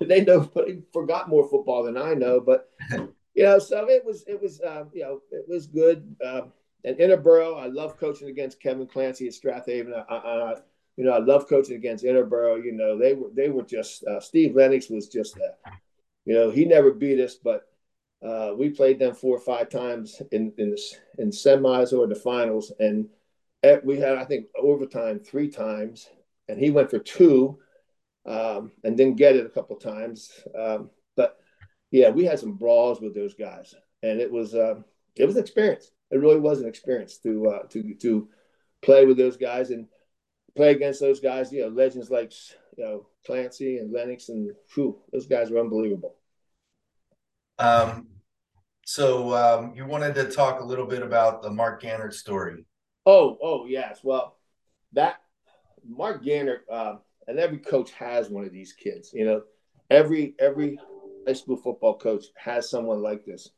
they 0.00 0.24
know, 0.24 0.50
they 0.54 0.82
forgot 0.92 1.28
more 1.28 1.48
football 1.48 1.82
than 1.82 1.96
I 1.96 2.14
know, 2.14 2.40
but 2.40 2.70
you 3.34 3.42
know, 3.44 3.58
so 3.58 3.88
it 3.88 4.04
was, 4.04 4.24
it 4.26 4.40
was, 4.40 4.60
uh, 4.60 4.84
you 4.92 5.02
know, 5.02 5.20
it 5.30 5.44
was 5.48 5.66
good. 5.66 6.14
Uh, 6.24 6.42
and 6.84 6.96
Interboro, 6.98 7.60
I 7.60 7.66
love 7.66 7.98
coaching 7.98 8.28
against 8.28 8.60
Kevin 8.60 8.86
Clancy 8.86 9.26
at 9.26 9.34
Strath 9.34 9.66
Haven. 9.66 9.94
I, 9.94 10.14
I, 10.14 10.54
you 10.96 11.04
know, 11.04 11.12
I 11.12 11.18
love 11.18 11.48
coaching 11.48 11.76
against 11.76 12.04
Interboro. 12.04 12.62
You 12.62 12.72
know, 12.72 12.98
they 12.98 13.14
were, 13.14 13.30
they 13.34 13.48
were 13.48 13.62
just 13.62 14.04
uh, 14.04 14.20
Steve 14.20 14.54
Lennox 14.54 14.90
was 14.90 15.08
just, 15.08 15.36
uh, 15.36 15.70
you 16.24 16.34
know, 16.34 16.50
he 16.50 16.64
never 16.64 16.90
beat 16.92 17.20
us, 17.20 17.34
but 17.34 17.68
uh, 18.24 18.54
we 18.56 18.70
played 18.70 18.98
them 18.98 19.14
four 19.14 19.36
or 19.36 19.40
five 19.40 19.68
times 19.68 20.22
in 20.32 20.52
in 20.56 20.74
in 21.18 21.30
semis 21.30 21.96
or 21.96 22.06
the 22.06 22.14
finals, 22.14 22.72
and 22.78 23.08
we 23.84 23.98
had 23.98 24.16
I 24.16 24.24
think 24.24 24.46
overtime 24.56 25.20
three 25.20 25.48
times, 25.48 26.08
and 26.48 26.58
he 26.58 26.70
went 26.70 26.90
for 26.90 26.98
two, 26.98 27.58
um, 28.26 28.72
and 28.82 28.96
didn't 28.96 29.16
get 29.16 29.36
it 29.36 29.46
a 29.46 29.50
couple 29.50 29.76
times. 29.76 30.30
Um, 30.58 30.90
but 31.16 31.38
yeah, 31.90 32.10
we 32.10 32.24
had 32.24 32.38
some 32.38 32.54
brawls 32.54 33.00
with 33.00 33.14
those 33.14 33.34
guys, 33.34 33.74
and 34.02 34.20
it 34.20 34.30
was 34.30 34.54
uh, 34.54 34.76
it 35.16 35.26
was 35.26 35.36
an 35.36 35.42
experience. 35.42 35.90
It 36.10 36.18
really 36.18 36.40
was 36.40 36.60
an 36.60 36.68
experience 36.68 37.18
to 37.18 37.48
uh, 37.48 37.62
to 37.68 37.94
to 37.94 38.28
play 38.82 39.04
with 39.04 39.16
those 39.16 39.36
guys 39.36 39.70
and 39.70 39.86
play 40.56 40.70
against 40.70 41.00
those 41.00 41.20
guys. 41.20 41.52
You 41.52 41.62
know, 41.62 41.68
legends 41.68 42.10
like 42.10 42.32
you 42.76 42.84
know 42.84 43.06
Clancy 43.26 43.78
and 43.78 43.92
Lennox, 43.92 44.28
and 44.28 44.50
whew, 44.74 44.98
those 45.12 45.26
guys 45.26 45.50
were 45.50 45.60
unbelievable. 45.60 46.16
Um, 47.58 48.08
so 48.84 49.34
um, 49.34 49.74
you 49.74 49.86
wanted 49.86 50.14
to 50.16 50.30
talk 50.30 50.60
a 50.60 50.64
little 50.64 50.86
bit 50.86 51.02
about 51.02 51.42
the 51.42 51.50
Mark 51.50 51.82
Gannert 51.82 52.12
story. 52.12 52.66
Oh, 53.06 53.38
oh 53.42 53.66
yes. 53.66 54.00
Well, 54.02 54.36
that 54.92 55.20
Mark 55.86 56.24
Gannert, 56.24 56.60
uh, 56.70 56.96
and 57.26 57.38
every 57.38 57.58
coach 57.58 57.92
has 57.92 58.28
one 58.28 58.44
of 58.44 58.52
these 58.52 58.72
kids. 58.72 59.12
You 59.12 59.24
know, 59.24 59.42
every 59.90 60.34
every 60.38 60.78
high 61.26 61.32
school 61.32 61.56
football 61.56 61.98
coach 61.98 62.26
has 62.36 62.68
someone 62.68 63.02
like 63.02 63.24
this 63.24 63.50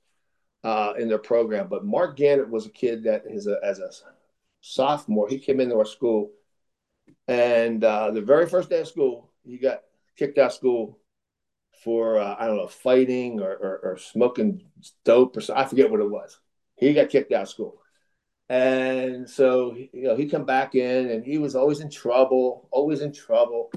uh, 0.65 0.95
in 0.99 1.09
their 1.09 1.19
program. 1.19 1.69
But 1.69 1.85
Mark 1.85 2.17
Gannert 2.19 2.51
was 2.51 2.67
a 2.67 2.71
kid 2.71 3.05
that 3.05 3.25
is 3.27 3.47
a, 3.47 3.57
as 3.65 3.79
a 3.79 3.91
sophomore, 4.67 5.29
he 5.29 5.39
came 5.39 5.61
into 5.61 5.77
our 5.77 5.85
school, 5.85 6.31
and 7.29 7.83
uh, 7.83 8.11
the 8.11 8.23
very 8.23 8.47
first 8.47 8.71
day 8.71 8.81
of 8.81 8.89
school, 8.89 9.31
he 9.45 9.59
got 9.59 9.83
kicked 10.17 10.39
out 10.39 10.47
of 10.47 10.53
school 10.53 10.99
for 11.83 12.19
uh, 12.19 12.37
I 12.39 12.47
don't 12.47 12.57
know 12.57 12.69
fighting 12.69 13.41
or, 13.41 13.53
or, 13.53 13.81
or, 13.83 13.99
smoking 13.99 14.63
dope 15.05 15.37
or 15.37 15.41
so, 15.41 15.55
I 15.55 15.65
forget 15.67 15.91
what 15.91 16.01
it 16.01 16.11
was. 16.11 16.39
He 16.77 16.95
got 16.95 17.11
kicked 17.11 17.33
out 17.33 17.43
of 17.43 17.49
school, 17.49 17.81
and 18.49 19.29
so 19.29 19.75
you 19.75 20.03
know 20.03 20.17
he 20.17 20.27
come 20.27 20.45
back 20.45 20.75
in 20.75 21.11
and 21.11 21.25
he 21.25 21.39
was 21.39 21.55
always 21.55 21.81
in 21.81 21.91
trouble, 21.91 22.69
always 22.71 23.03
in 23.03 23.13
trouble, 23.13 23.71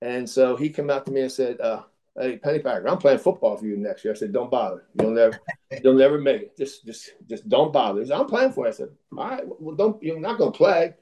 and 0.00 0.28
so 0.28 0.56
he 0.56 0.70
came 0.70 0.90
out 0.90 1.06
to 1.06 1.12
me 1.12 1.22
and 1.22 1.32
said, 1.32 1.60
uh, 1.60 1.82
"Hey 2.18 2.38
Pennypacker, 2.38 2.90
I'm 2.90 2.98
playing 2.98 3.18
football 3.18 3.56
for 3.56 3.66
you 3.66 3.76
next 3.76 4.04
year." 4.04 4.14
I 4.14 4.16
said, 4.16 4.32
"Don't 4.32 4.50
bother. 4.50 4.84
You'll 5.00 5.10
never, 5.10 5.38
you'll 5.82 5.94
never 5.94 6.18
make 6.18 6.42
it. 6.42 6.56
Just 6.56 6.84
just 6.84 7.12
just 7.28 7.48
don't 7.48 7.72
bother." 7.72 8.00
He 8.00 8.06
said, 8.06 8.18
"I'm 8.18 8.26
playing 8.26 8.52
for 8.52 8.66
you." 8.66 8.72
I 8.72 8.74
said, 8.74 8.90
"All 9.16 9.28
right, 9.28 9.44
well 9.46 9.74
don't 9.74 10.02
you're 10.02 10.20
not 10.20 10.38
to 10.38 10.50
play." 10.50 10.94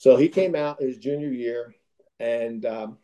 So 0.00 0.16
he 0.16 0.30
came 0.30 0.54
out 0.54 0.80
his 0.80 0.96
junior 0.96 1.28
year, 1.28 1.74
and 2.18 2.64
um, 2.64 2.96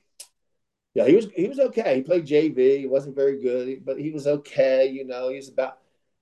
yeah, 0.95 1.07
he 1.07 1.15
was 1.15 1.27
he 1.37 1.47
was 1.47 1.59
okay. 1.59 1.97
He 1.97 2.03
played 2.03 2.27
JV. 2.27 2.79
He 2.79 2.87
wasn't 2.87 3.15
very 3.15 3.39
good, 3.39 3.85
but 3.85 4.01
he 4.01 4.11
was 4.13 4.27
okay. 4.27 4.87
You 4.87 5.05
know, 5.05 5.29
he 5.29 5.37
was 5.37 5.51
about 5.51 5.77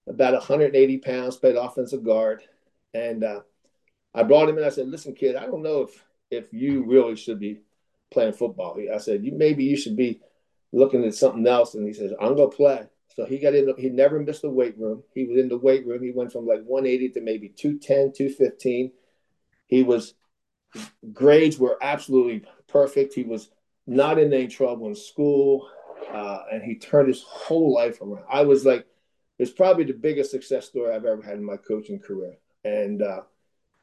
about 0.08 0.32
180 0.32 0.98
pounds. 0.98 1.36
Played 1.36 1.54
offensive 1.54 2.02
guard, 2.02 2.42
and 2.92 3.22
uh, 3.22 3.42
I 4.12 4.24
brought 4.24 4.48
him 4.48 4.58
in. 4.58 4.64
I 4.64 4.70
said, 4.70 4.88
"Listen, 4.88 5.14
kid, 5.14 5.36
I 5.36 5.46
don't 5.46 5.62
know 5.62 5.82
if 5.82 6.04
if 6.32 6.52
you 6.52 6.82
really 6.82 7.14
should 7.14 7.38
be 7.38 7.60
playing 8.10 8.32
football." 8.32 8.76
I 8.92 8.98
said, 8.98 9.24
"You 9.24 9.30
maybe 9.30 9.62
you 9.62 9.76
should 9.76 9.96
be 9.96 10.22
looking 10.72 11.04
at 11.04 11.14
something 11.14 11.46
else." 11.46 11.76
And 11.76 11.86
he 11.86 11.92
says, 11.92 12.12
"I'm 12.20 12.34
gonna 12.34 12.48
play." 12.48 12.88
So 13.14 13.26
he 13.26 13.38
got 13.38 13.54
in. 13.54 13.72
He 13.78 13.90
never 13.90 14.18
missed 14.18 14.42
the 14.42 14.50
weight 14.50 14.76
room. 14.76 15.04
He 15.14 15.24
was 15.24 15.38
in 15.38 15.48
the 15.48 15.56
weight 15.56 15.86
room. 15.86 16.02
He 16.02 16.10
went 16.10 16.32
from 16.32 16.48
like 16.48 16.64
180 16.64 17.10
to 17.10 17.20
maybe 17.20 17.50
210, 17.50 18.12
215. 18.12 18.90
He 19.68 19.84
was 19.84 20.14
grades 21.12 21.58
were 21.58 21.78
absolutely 21.80 22.44
perfect. 22.68 23.14
He 23.14 23.24
was 23.24 23.50
not 23.86 24.18
in 24.18 24.32
any 24.32 24.48
trouble 24.48 24.88
in 24.88 24.94
school, 24.94 25.68
uh, 26.12 26.42
and 26.52 26.62
he 26.62 26.76
turned 26.76 27.08
his 27.08 27.22
whole 27.22 27.72
life 27.72 28.00
around. 28.00 28.24
I 28.30 28.42
was 28.42 28.64
like, 28.64 28.86
it's 29.38 29.50
probably 29.50 29.84
the 29.84 29.92
biggest 29.92 30.30
success 30.30 30.66
story 30.66 30.94
I've 30.94 31.04
ever 31.04 31.22
had 31.22 31.36
in 31.36 31.44
my 31.44 31.56
coaching 31.56 31.98
career, 31.98 32.38
and 32.64 33.02
uh, 33.02 33.22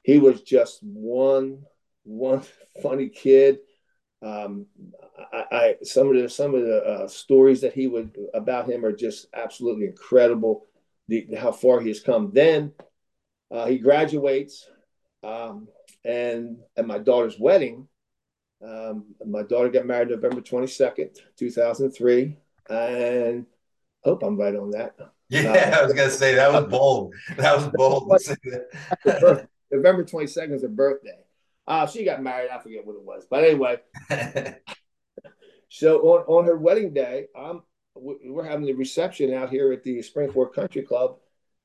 he 0.04 0.18
was 0.18 0.42
just 0.42 0.82
one 0.82 1.64
one 2.04 2.42
funny 2.82 3.10
kid. 3.10 3.60
Um, 4.24 4.68
I, 5.34 5.46
I, 5.52 5.76
some 5.84 6.10
of 6.10 6.22
the 6.22 6.30
some 6.30 6.56
of 6.56 6.62
the 6.62 6.84
uh, 6.84 7.08
stories 7.08 7.62
that 7.62 7.74
he 7.74 7.88
would 7.88 8.16
about 8.34 8.70
him 8.70 8.86
are 8.86 8.92
just 8.92 9.28
absolutely 9.34 9.88
incredible. 9.88 10.66
The, 11.08 11.28
how 11.38 11.52
far 11.52 11.82
he 11.82 11.90
has 11.90 12.00
come. 12.00 12.32
Then 12.32 12.72
uh, 13.50 13.66
he 13.66 13.80
graduates, 13.80 14.70
um, 15.24 15.68
and 16.04 16.58
at 16.76 16.88
my 16.88 16.98
daughter's 16.98 17.40
wedding, 17.40 17.88
um, 18.66 19.16
my 19.26 19.44
daughter 19.44 19.70
got 19.70 19.86
married 19.86 20.10
November 20.10 20.42
22nd, 20.42 21.18
2003. 21.38 22.38
And 22.70 23.46
hope 24.04 24.24
I'm 24.24 24.38
right 24.38 24.56
on 24.56 24.72
that. 24.72 24.96
Yeah, 25.32 25.54
uh, 25.54 25.80
I 25.80 25.86
was 25.86 25.94
going 25.94 26.10
to 26.10 26.14
say 26.14 26.36
that 26.36 26.52
was 26.52 26.66
bold. 26.66 27.14
That 27.38 27.56
was 27.56 27.68
bold. 27.74 28.12
November 29.72 30.04
22nd 30.04 30.52
is 30.52 30.62
her 30.64 30.68
birthday. 30.68 31.20
Uh, 31.66 31.88
she 31.88 32.04
got 32.04 32.22
married. 32.22 32.50
I 32.50 32.60
forget 32.60 32.86
what 32.86 32.98
it 32.98 33.02
was. 33.02 33.26
But 33.30 33.46
anyway, 33.46 33.78
so 35.70 36.02
on, 36.02 36.26
on 36.28 36.46
her 36.48 36.58
wedding 36.58 36.94
day, 36.94 37.28
I'm, 37.34 37.64
we're 37.96 38.44
having 38.44 38.66
the 38.66 38.74
reception 38.74 39.34
out 39.34 39.50
here 39.50 39.72
at 39.72 39.86
the 39.86 40.02
Spring-Ford 40.02 40.52
Country 40.52 40.82
Club. 40.82 41.16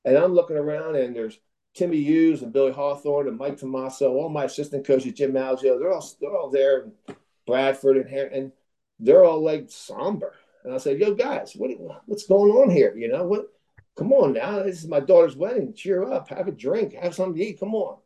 And 0.05 0.15
I'm 0.15 0.33
looking 0.33 0.55
around, 0.55 0.95
and 0.95 1.13
there's 1.13 1.37
Timmy 1.77 2.01
Hughes 2.01 2.41
and 2.41 2.51
Billy 2.51 2.71
Hawthorne 2.71 3.27
and 3.27 3.37
Mike 3.37 3.57
Tomaso, 3.57 4.11
all 4.11 4.29
my 4.29 4.45
assistant 4.45 4.85
coaches, 4.85 5.13
Jim 5.13 5.31
Malgio, 5.31 5.79
they're 5.79 5.93
all 5.93 6.09
they're 6.19 6.35
all 6.35 6.49
there, 6.49 6.81
and 6.81 7.15
Bradford 7.45 7.97
and 7.97 8.09
and 8.09 8.51
they're 8.99 9.23
all 9.23 9.43
like 9.43 9.69
somber. 9.69 10.33
And 10.63 10.73
I 10.73 10.77
said, 10.79 10.99
"Yo, 10.99 11.13
guys, 11.13 11.53
what 11.55 11.69
what's 12.07 12.25
going 12.25 12.51
on 12.51 12.71
here? 12.71 12.95
You 12.97 13.09
know 13.09 13.25
what? 13.25 13.45
Come 13.95 14.11
on 14.11 14.33
now, 14.33 14.63
this 14.63 14.79
is 14.79 14.87
my 14.87 14.99
daughter's 14.99 15.35
wedding. 15.35 15.73
Cheer 15.73 16.11
up, 16.11 16.29
have 16.29 16.47
a 16.47 16.51
drink, 16.51 16.93
have 16.93 17.13
something 17.13 17.35
to 17.35 17.45
eat. 17.45 17.59
Come 17.59 17.75
on." 17.75 17.99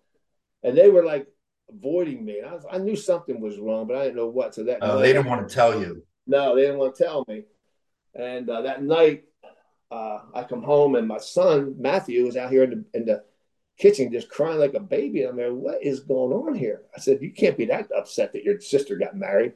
And 0.63 0.78
they 0.78 0.89
were 0.89 1.05
like 1.05 1.28
avoiding 1.69 2.26
me. 2.26 2.41
I, 2.41 2.53
was, 2.53 2.65
I 2.69 2.78
knew 2.78 2.97
something 2.97 3.39
was 3.39 3.57
wrong, 3.57 3.88
but 3.88 3.95
I 3.95 4.03
didn't 4.03 4.17
know 4.17 4.28
what. 4.28 4.53
So 4.53 4.65
that 4.65 4.80
oh, 4.82 4.99
they 4.99 5.13
didn't 5.13 5.28
want 5.28 5.47
to 5.47 5.55
tell 5.55 5.80
you. 5.80 6.03
No, 6.28 6.55
they 6.55 6.63
didn't 6.63 6.78
want 6.78 6.95
to 6.95 7.03
tell 7.03 7.24
me. 7.28 7.43
And 8.13 8.49
uh, 8.49 8.63
that 8.63 8.84
night, 8.84 9.24
uh, 9.89 10.19
I 10.34 10.43
come 10.43 10.61
home 10.61 10.95
and 10.95 11.07
my 11.07 11.19
son 11.19 11.76
Matthew 11.80 12.26
was 12.26 12.36
out 12.36 12.51
here 12.51 12.63
in 12.63 12.69
the, 12.69 12.86
in 12.93 13.05
the 13.05 13.24
kitchen 13.82 14.11
just 14.11 14.29
crying 14.29 14.59
like 14.59 14.75
a 14.75 14.79
baby. 14.79 15.23
I'm 15.23 15.36
there, 15.36 15.53
what 15.53 15.84
is 15.84 16.01
going 16.01 16.32
on 16.32 16.53
here? 16.53 16.84
I 16.95 16.99
said, 16.99 17.21
you 17.21 17.32
can't 17.32 17.57
be 17.57 17.65
that 17.65 17.89
upset 17.97 18.32
that 18.34 18.43
your 18.43 18.59
sister 18.61 18.95
got 18.95 19.17
married. 19.17 19.53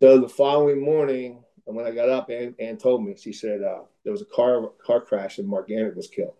So 0.00 0.18
the 0.18 0.28
following 0.28 0.82
morning, 0.82 1.44
and 1.66 1.76
when 1.76 1.86
I 1.86 1.90
got 1.90 2.08
up, 2.08 2.30
Ann, 2.30 2.54
Ann 2.58 2.78
told 2.78 3.04
me, 3.04 3.14
she 3.16 3.32
said, 3.32 3.62
uh, 3.62 3.82
there 4.02 4.12
was 4.12 4.22
a 4.22 4.26
car 4.26 4.70
car 4.84 5.00
crash 5.00 5.38
and 5.38 5.48
Mark 5.48 5.68
Gannett 5.68 5.94
was 5.94 6.08
killed. 6.08 6.34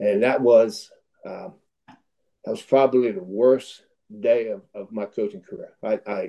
And 0.00 0.24
that 0.24 0.40
was, 0.40 0.90
um, 1.24 1.54
that 1.86 2.50
was 2.50 2.62
probably 2.62 3.12
the 3.12 3.22
worst 3.22 3.82
day 4.20 4.48
of, 4.48 4.62
of 4.74 4.92
my 4.92 5.04
coaching 5.04 5.42
career. 5.42 5.74
I, 5.82 6.00
I, 6.06 6.26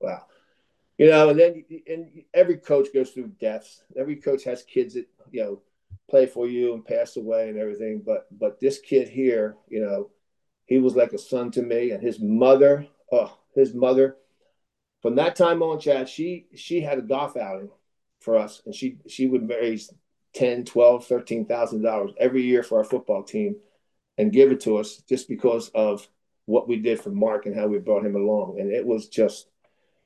wow. 0.00 0.22
You 0.98 1.10
know, 1.10 1.28
and 1.30 1.38
then 1.38 1.64
and 1.86 2.22
every 2.32 2.56
coach 2.56 2.88
goes 2.94 3.10
through 3.10 3.32
deaths. 3.40 3.82
Every 3.96 4.16
coach 4.16 4.44
has 4.44 4.62
kids 4.62 4.94
that, 4.94 5.06
you 5.30 5.42
know, 5.42 5.62
play 6.08 6.26
for 6.26 6.46
you 6.46 6.74
and 6.74 6.84
pass 6.84 7.16
away 7.16 7.48
and 7.48 7.58
everything. 7.58 8.02
But 8.04 8.26
but 8.30 8.60
this 8.60 8.78
kid 8.78 9.08
here, 9.08 9.56
you 9.68 9.80
know, 9.80 10.10
he 10.66 10.78
was 10.78 10.96
like 10.96 11.12
a 11.12 11.18
son 11.18 11.50
to 11.52 11.62
me. 11.62 11.90
And 11.90 12.02
his 12.02 12.20
mother, 12.20 12.86
oh, 13.12 13.36
his 13.54 13.74
mother, 13.74 14.16
from 15.02 15.16
that 15.16 15.36
time 15.36 15.62
on, 15.62 15.80
Chad, 15.80 16.08
she 16.08 16.46
she 16.54 16.80
had 16.80 16.98
a 16.98 17.02
golf 17.02 17.36
outing 17.36 17.70
for 18.20 18.36
us, 18.36 18.62
and 18.66 18.74
she 18.74 18.98
she 19.08 19.26
would 19.26 19.48
raise 19.48 19.92
10, 20.34 20.64
12, 20.64 21.06
13,000 21.06 21.82
dollars 21.82 22.12
every 22.18 22.42
year 22.42 22.62
for 22.62 22.78
our 22.78 22.84
football 22.84 23.22
team 23.22 23.56
and 24.18 24.32
give 24.32 24.50
it 24.50 24.60
to 24.60 24.76
us 24.78 25.02
just 25.08 25.28
because 25.28 25.68
of 25.74 26.08
what 26.46 26.68
we 26.68 26.76
did 26.76 27.00
for 27.00 27.10
Mark 27.10 27.46
and 27.46 27.54
how 27.54 27.66
we 27.66 27.78
brought 27.78 28.04
him 28.04 28.16
along. 28.16 28.58
And 28.60 28.70
it 28.72 28.84
was 28.84 29.08
just, 29.08 29.48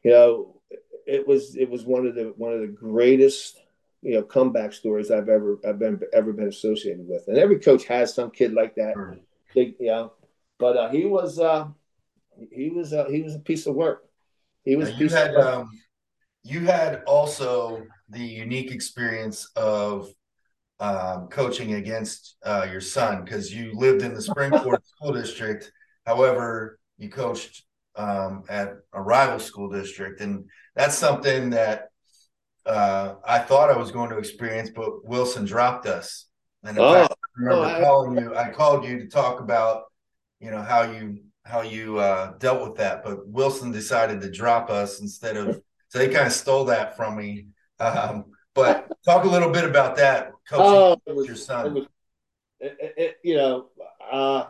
you 0.03 0.11
know, 0.11 0.61
it 1.07 1.27
was 1.27 1.57
it 1.57 1.69
was 1.69 1.85
one 1.85 2.07
of 2.07 2.15
the 2.15 2.33
one 2.37 2.53
of 2.53 2.61
the 2.61 2.67
greatest 2.67 3.59
you 4.03 4.15
know 4.15 4.23
comeback 4.23 4.73
stories 4.73 5.11
I've 5.11 5.29
ever 5.29 5.59
I've 5.67 5.79
been 5.79 6.01
ever 6.13 6.33
been 6.33 6.49
associated 6.49 7.07
with. 7.09 7.25
And 7.29 7.39
every 7.39 7.59
coach 7.59 7.85
has 7.87 8.15
some 8.15 8.31
kid 8.31 8.53
like 8.53 8.75
that. 8.77 8.95
Sure. 8.95 9.17
They, 9.55 9.75
you 9.81 9.87
know, 9.87 10.13
but 10.59 10.77
uh, 10.77 10.91
he 10.91 11.05
was 11.05 11.39
uh, 11.39 11.69
he 12.53 12.71
was 12.71 12.93
uh, 12.93 13.07
he 13.07 13.23
was 13.23 13.35
a 13.35 13.41
piece 13.41 13.67
of 13.67 13.75
work. 13.75 14.05
He 14.65 14.77
was. 14.77 14.99
you 14.99 15.09
had 15.09 15.35
um, 15.37 15.71
you 16.43 16.61
had 16.61 17.03
also 17.07 17.83
the 18.09 18.25
unique 18.25 18.71
experience 18.71 19.51
of 19.57 20.09
um, 20.81 21.29
coaching 21.29 21.75
against 21.75 22.37
uh, 22.45 22.67
your 22.71 22.81
son 22.81 23.25
because 23.25 23.53
you 23.53 23.73
lived 23.75 24.03
in 24.03 24.15
the 24.15 24.23
Spring-Ford 24.23 24.81
School 24.97 25.13
District 25.13 25.71
However, 26.09 26.81
you 26.97 27.11
coached 27.11 27.65
um, 27.95 28.45
at 28.49 28.79
a 28.95 29.03
rival 29.03 29.39
school 29.39 29.69
district, 29.69 30.23
and 30.23 30.47
that's 30.75 30.97
something 30.97 31.51
that 31.51 31.88
uh, 32.67 33.15
I 33.27 33.39
thought 33.39 33.71
I 33.71 33.77
was 33.77 33.91
going 33.91 34.11
to 34.11 34.19
experience, 34.19 34.71
but 34.71 35.05
Wilson 35.05 35.45
dropped 35.45 35.87
us. 35.87 36.27
And 36.65 36.79
oh, 36.79 36.93
fact, 36.95 37.13
I 37.13 37.41
remember 37.41 37.77
oh, 37.77 37.85
calling 37.85 38.19
you. 38.19 38.37
I 38.37 38.51
called 38.51 38.85
you 38.85 38.99
to 38.99 39.07
talk 39.07 39.41
about, 39.41 39.85
you 40.41 40.51
know, 40.51 40.63
how 40.63 40.83
you 40.83 41.21
how 41.45 41.63
you 41.63 41.99
uh, 41.99 42.37
dealt 42.39 42.63
with 42.63 42.77
that. 42.79 43.05
But 43.05 43.27
Wilson 43.29 43.73
decided 43.73 44.21
to 44.21 44.31
drop 44.31 44.71
us 44.71 45.01
instead 45.01 45.37
of. 45.37 45.61
So 45.89 45.99
they 45.99 46.09
kind 46.09 46.27
of 46.27 46.33
stole 46.33 46.67
that 46.67 46.97
from 46.97 47.17
me. 47.17 47.47
Um, 47.81 48.27
but 48.55 48.91
talk 49.05 49.25
a 49.25 49.29
little 49.29 49.51
bit 49.51 49.65
about 49.65 49.97
that, 49.97 50.33
coaching 50.49 50.67
oh, 50.67 51.15
was, 51.15 51.27
your 51.27 51.37
son. 51.37 51.67
It 51.67 51.73
was, 51.73 51.87
it, 52.61 52.95
it, 52.97 53.17
you 53.23 53.37
know, 53.37 53.69
uh, 54.11 54.47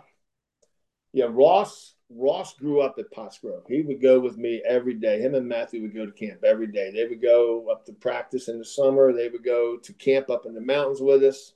yeah, 1.13 1.27
Ross 1.29 1.95
Ross 2.11 2.55
grew 2.55 2.81
up 2.81 2.97
at 2.99 3.13
Pottsgrove. 3.13 3.69
He 3.69 3.83
would 3.83 4.01
go 4.01 4.19
with 4.19 4.39
me 4.39 4.63
every 4.67 4.95
day. 4.95 5.21
Him 5.21 5.35
and 5.35 5.47
Matthew 5.47 5.83
would 5.83 5.95
go 5.95 6.07
to 6.07 6.13
camp 6.13 6.43
every 6.43 6.67
day. 6.67 6.91
They 6.91 7.07
would 7.07 7.21
go 7.21 7.69
up 7.71 7.85
to 7.87 7.93
practice 7.93 8.49
in 8.49 8.59
the 8.59 8.65
summer. 8.65 9.13
They 9.13 9.29
would 9.29 9.45
go 9.45 9.77
to 9.77 9.93
camp 9.95 10.31
up 10.31 10.47
in 10.47 10.55
the 10.55 10.61
mountains 10.61 11.01
with 11.03 11.23
us. 11.23 11.53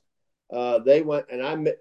Uh, 0.53 0.78
they 0.78 1.00
went, 1.00 1.26
and 1.32 1.42
I 1.42 1.57
met 1.57 1.78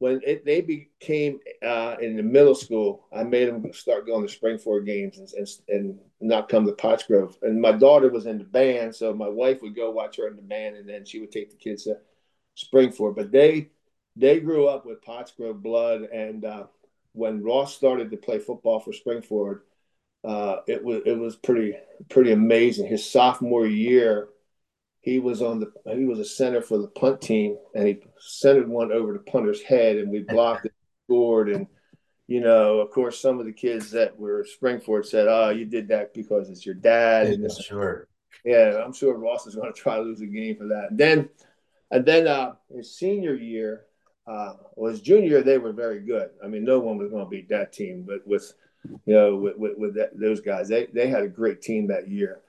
when 0.00 0.20
it, 0.24 0.44
they 0.44 0.60
became 0.60 1.40
uh, 1.64 1.96
in 2.00 2.16
the 2.16 2.22
middle 2.22 2.54
school. 2.54 3.06
I 3.12 3.22
made 3.24 3.48
them 3.48 3.72
start 3.72 4.06
going 4.06 4.26
to 4.26 4.32
Spring-Ford 4.32 4.86
games 4.86 5.18
and, 5.18 5.28
and, 5.36 5.48
and 5.68 5.98
not 6.20 6.48
come 6.48 6.66
to 6.66 6.72
Pottsgrove. 6.72 7.36
And 7.42 7.60
my 7.60 7.72
daughter 7.72 8.08
was 8.08 8.26
in 8.26 8.38
the 8.38 8.44
band, 8.44 8.94
so 8.94 9.12
my 9.12 9.28
wife 9.28 9.62
would 9.62 9.76
go 9.76 9.90
watch 9.90 10.16
her 10.16 10.28
in 10.28 10.36
the 10.36 10.42
band, 10.42 10.76
and 10.76 10.88
then 10.88 11.04
she 11.04 11.20
would 11.20 11.32
take 11.32 11.50
the 11.50 11.56
kids 11.56 11.84
to 11.84 11.98
Spring-Ford. 12.54 13.14
But 13.14 13.30
they 13.30 13.70
they 14.16 14.40
grew 14.40 14.66
up 14.66 14.84
with 14.84 15.04
Pottsgrove 15.04 15.62
blood, 15.62 16.02
and 16.02 16.44
uh, 16.44 16.64
when 17.12 17.42
Ross 17.42 17.74
started 17.74 18.10
to 18.10 18.16
play 18.16 18.38
football 18.38 18.80
for 18.80 18.92
Spring-Ford, 18.92 19.62
uh, 20.24 20.56
it 20.66 20.82
was 20.82 21.02
it 21.06 21.18
was 21.18 21.36
pretty 21.36 21.74
pretty 22.08 22.32
amazing. 22.32 22.86
His 22.86 23.08
sophomore 23.08 23.66
year, 23.66 24.28
he 25.00 25.18
was 25.18 25.42
on 25.42 25.60
the 25.60 25.72
he 25.94 26.04
was 26.04 26.18
a 26.18 26.24
center 26.24 26.60
for 26.60 26.78
the 26.78 26.88
punt 26.88 27.20
team, 27.20 27.56
and 27.74 27.86
he 27.86 28.00
centered 28.18 28.68
one 28.68 28.92
over 28.92 29.12
the 29.12 29.18
punter's 29.20 29.62
head, 29.62 29.96
and 29.96 30.10
we 30.10 30.20
blocked 30.20 30.66
it, 30.66 30.74
scored, 31.06 31.48
and 31.48 31.66
you 32.26 32.40
know, 32.40 32.80
of 32.80 32.90
course, 32.90 33.20
some 33.20 33.40
of 33.40 33.46
the 33.46 33.52
kids 33.52 33.90
that 33.92 34.18
were 34.18 34.44
Spring-Ford 34.44 35.06
said, 35.06 35.28
"Oh, 35.28 35.50
you 35.50 35.64
did 35.64 35.88
that 35.88 36.12
because 36.12 36.50
it's 36.50 36.66
your 36.66 36.74
dad." 36.74 37.28
And 37.28 37.44
this, 37.44 37.58
sure. 37.64 38.08
Yeah, 38.44 38.82
I'm 38.84 38.92
sure 38.92 39.16
Ross 39.16 39.46
is 39.46 39.54
going 39.54 39.72
to 39.72 39.78
try 39.78 39.96
to 39.96 40.02
lose 40.02 40.20
a 40.20 40.26
game 40.26 40.56
for 40.56 40.68
that. 40.68 40.88
And 40.90 40.98
then, 40.98 41.28
and 41.90 42.04
then 42.04 42.26
uh, 42.26 42.52
his 42.74 42.94
senior 42.96 43.34
year, 43.34 43.86
uh, 44.28 44.54
well, 44.76 44.90
his 44.90 45.00
junior 45.00 45.28
year, 45.28 45.42
they 45.42 45.56
were 45.56 45.72
very 45.72 46.00
good. 46.00 46.30
I 46.44 46.48
mean, 46.48 46.64
no 46.64 46.78
one 46.78 46.98
was 46.98 47.10
going 47.10 47.24
to 47.24 47.30
beat 47.30 47.48
that 47.48 47.72
team, 47.72 48.04
but 48.06 48.26
with, 48.26 48.52
you 49.06 49.14
know, 49.14 49.36
with, 49.36 49.56
with, 49.56 49.78
with 49.78 49.94
that, 49.94 50.18
those 50.18 50.40
guys, 50.40 50.68
they, 50.68 50.86
they 50.92 51.08
had 51.08 51.22
a 51.22 51.28
great 51.28 51.62
team 51.62 51.86
that 51.88 52.08
year. 52.08 52.40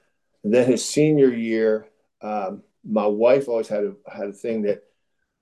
And 0.44 0.54
then 0.54 0.70
his 0.70 0.84
senior 0.84 1.34
year, 1.34 1.88
um, 2.22 2.64
my 2.84 3.08
wife 3.08 3.48
always 3.48 3.70
had 3.70 3.86
a, 3.86 3.94
had 4.12 4.28
a 4.28 4.34
thing 4.34 4.64
that 4.64 4.84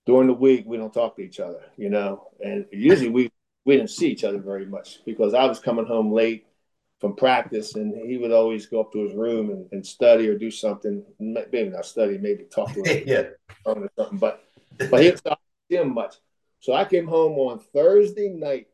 during 0.06 0.28
the 0.28 0.34
week, 0.34 0.66
we 0.68 0.78
don't 0.78 0.94
talk 0.94 1.16
to 1.16 1.24
each 1.24 1.40
other, 1.40 1.62
you 1.76 1.90
know, 1.90 2.28
and 2.44 2.66
usually 2.72 3.10
we, 3.10 3.32
we 3.66 3.76
didn't 3.76 3.90
see 3.90 4.10
each 4.10 4.24
other 4.24 4.38
very 4.40 4.66
much 4.66 5.04
because 5.06 5.34
I 5.34 5.46
was 5.46 5.60
coming 5.60 5.88
home 5.88 6.12
late 6.12 6.46
from 7.02 7.16
practice 7.16 7.76
and 7.76 7.96
he 8.08 8.18
would 8.18 8.32
always 8.32 8.68
go 8.68 8.82
up 8.82 8.92
to 8.94 9.04
his 9.04 9.16
room 9.16 9.50
and, 9.50 9.68
and 9.72 9.86
study 9.86 10.28
or 10.30 10.38
do 10.38 10.52
something. 10.52 11.04
Maybe 11.20 11.70
not 11.70 11.86
study, 11.86 12.20
maybe 12.20 12.44
talk 12.44 12.74
to 12.74 12.84
him 12.84 13.04
yeah. 13.08 13.24
or 13.66 13.90
something, 13.98 14.20
but, 14.20 14.44
but 14.78 15.02
he 15.02 15.12
didn't 15.12 15.24
see 15.70 15.78
him 15.78 15.94
much. 15.96 16.16
So 16.68 16.74
I 16.74 16.84
came 16.84 17.08
home 17.08 17.40
on 17.40 17.60
Thursday 17.60 18.28
night 18.28 18.68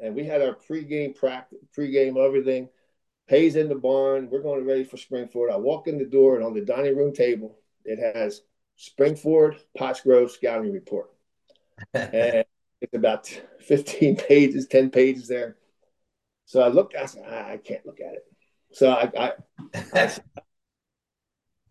and 0.00 0.14
we 0.14 0.24
had 0.24 0.40
our 0.40 0.56
pregame 0.56 1.14
practice, 1.14 1.58
pregame 1.76 2.16
everything. 2.16 2.70
Hayes 3.26 3.56
in 3.56 3.68
the 3.68 3.74
barn. 3.74 4.30
We're 4.30 4.40
going 4.40 4.64
ready 4.64 4.82
for 4.82 4.96
Spring-Ford. 4.96 5.50
I 5.52 5.58
walk 5.58 5.86
in 5.86 5.98
the 5.98 6.06
door 6.06 6.36
and 6.36 6.44
on 6.44 6.54
the 6.54 6.62
dining 6.62 6.96
room 6.96 7.12
table, 7.12 7.58
it 7.84 7.98
has 7.98 8.40
Spring-Ford 8.76 9.58
Pottsgrove 9.78 10.30
scouting 10.30 10.72
report. 10.72 11.10
and 11.92 12.46
it's 12.80 12.94
about 12.94 13.26
15 13.60 14.16
pages, 14.28 14.66
10 14.66 14.88
pages 14.88 15.28
there. 15.28 15.58
So 16.46 16.62
I 16.62 16.68
looked, 16.68 16.96
I 16.96 17.04
said, 17.04 17.26
I 17.26 17.58
can't 17.58 17.84
look 17.84 18.00
at 18.00 18.14
it. 18.14 18.24
So 18.72 18.90
I, 18.90 19.12
I, 19.18 19.32
I, 19.92 20.16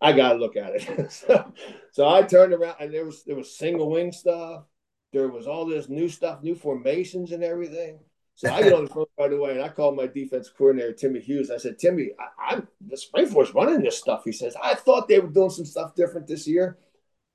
I 0.00 0.12
got 0.12 0.34
to 0.34 0.38
look 0.38 0.56
at 0.56 0.76
it. 0.76 1.10
so, 1.10 1.52
so 1.90 2.08
I 2.08 2.22
turned 2.22 2.52
around 2.52 2.76
and 2.78 2.94
there 2.94 3.06
was, 3.06 3.24
there 3.24 3.34
was 3.34 3.58
single 3.58 3.90
wing 3.90 4.12
stuff 4.12 4.66
there 5.14 5.28
was 5.28 5.46
all 5.46 5.64
this 5.64 5.88
new 5.88 6.08
stuff, 6.08 6.42
new 6.42 6.56
formations 6.56 7.30
and 7.30 7.44
everything. 7.44 8.00
So 8.34 8.52
I 8.52 8.62
get 8.62 8.72
on 8.72 8.86
the 8.86 8.90
phone 8.90 9.06
right 9.16 9.32
away 9.32 9.52
and 9.52 9.62
I 9.62 9.68
called 9.68 9.96
my 9.96 10.08
defense 10.08 10.50
coordinator, 10.50 10.92
Timmy 10.92 11.20
Hughes. 11.20 11.52
I 11.52 11.56
said, 11.56 11.78
Timmy, 11.78 12.10
I, 12.18 12.54
am 12.54 12.68
the 12.84 12.96
Spring-Ford's 12.96 13.54
running 13.54 13.80
this 13.80 13.96
stuff. 13.96 14.22
He 14.24 14.32
says, 14.32 14.56
I 14.60 14.74
thought 14.74 15.06
they 15.06 15.20
were 15.20 15.28
doing 15.28 15.50
some 15.50 15.64
stuff 15.64 15.94
different 15.94 16.26
this 16.26 16.48
year. 16.48 16.78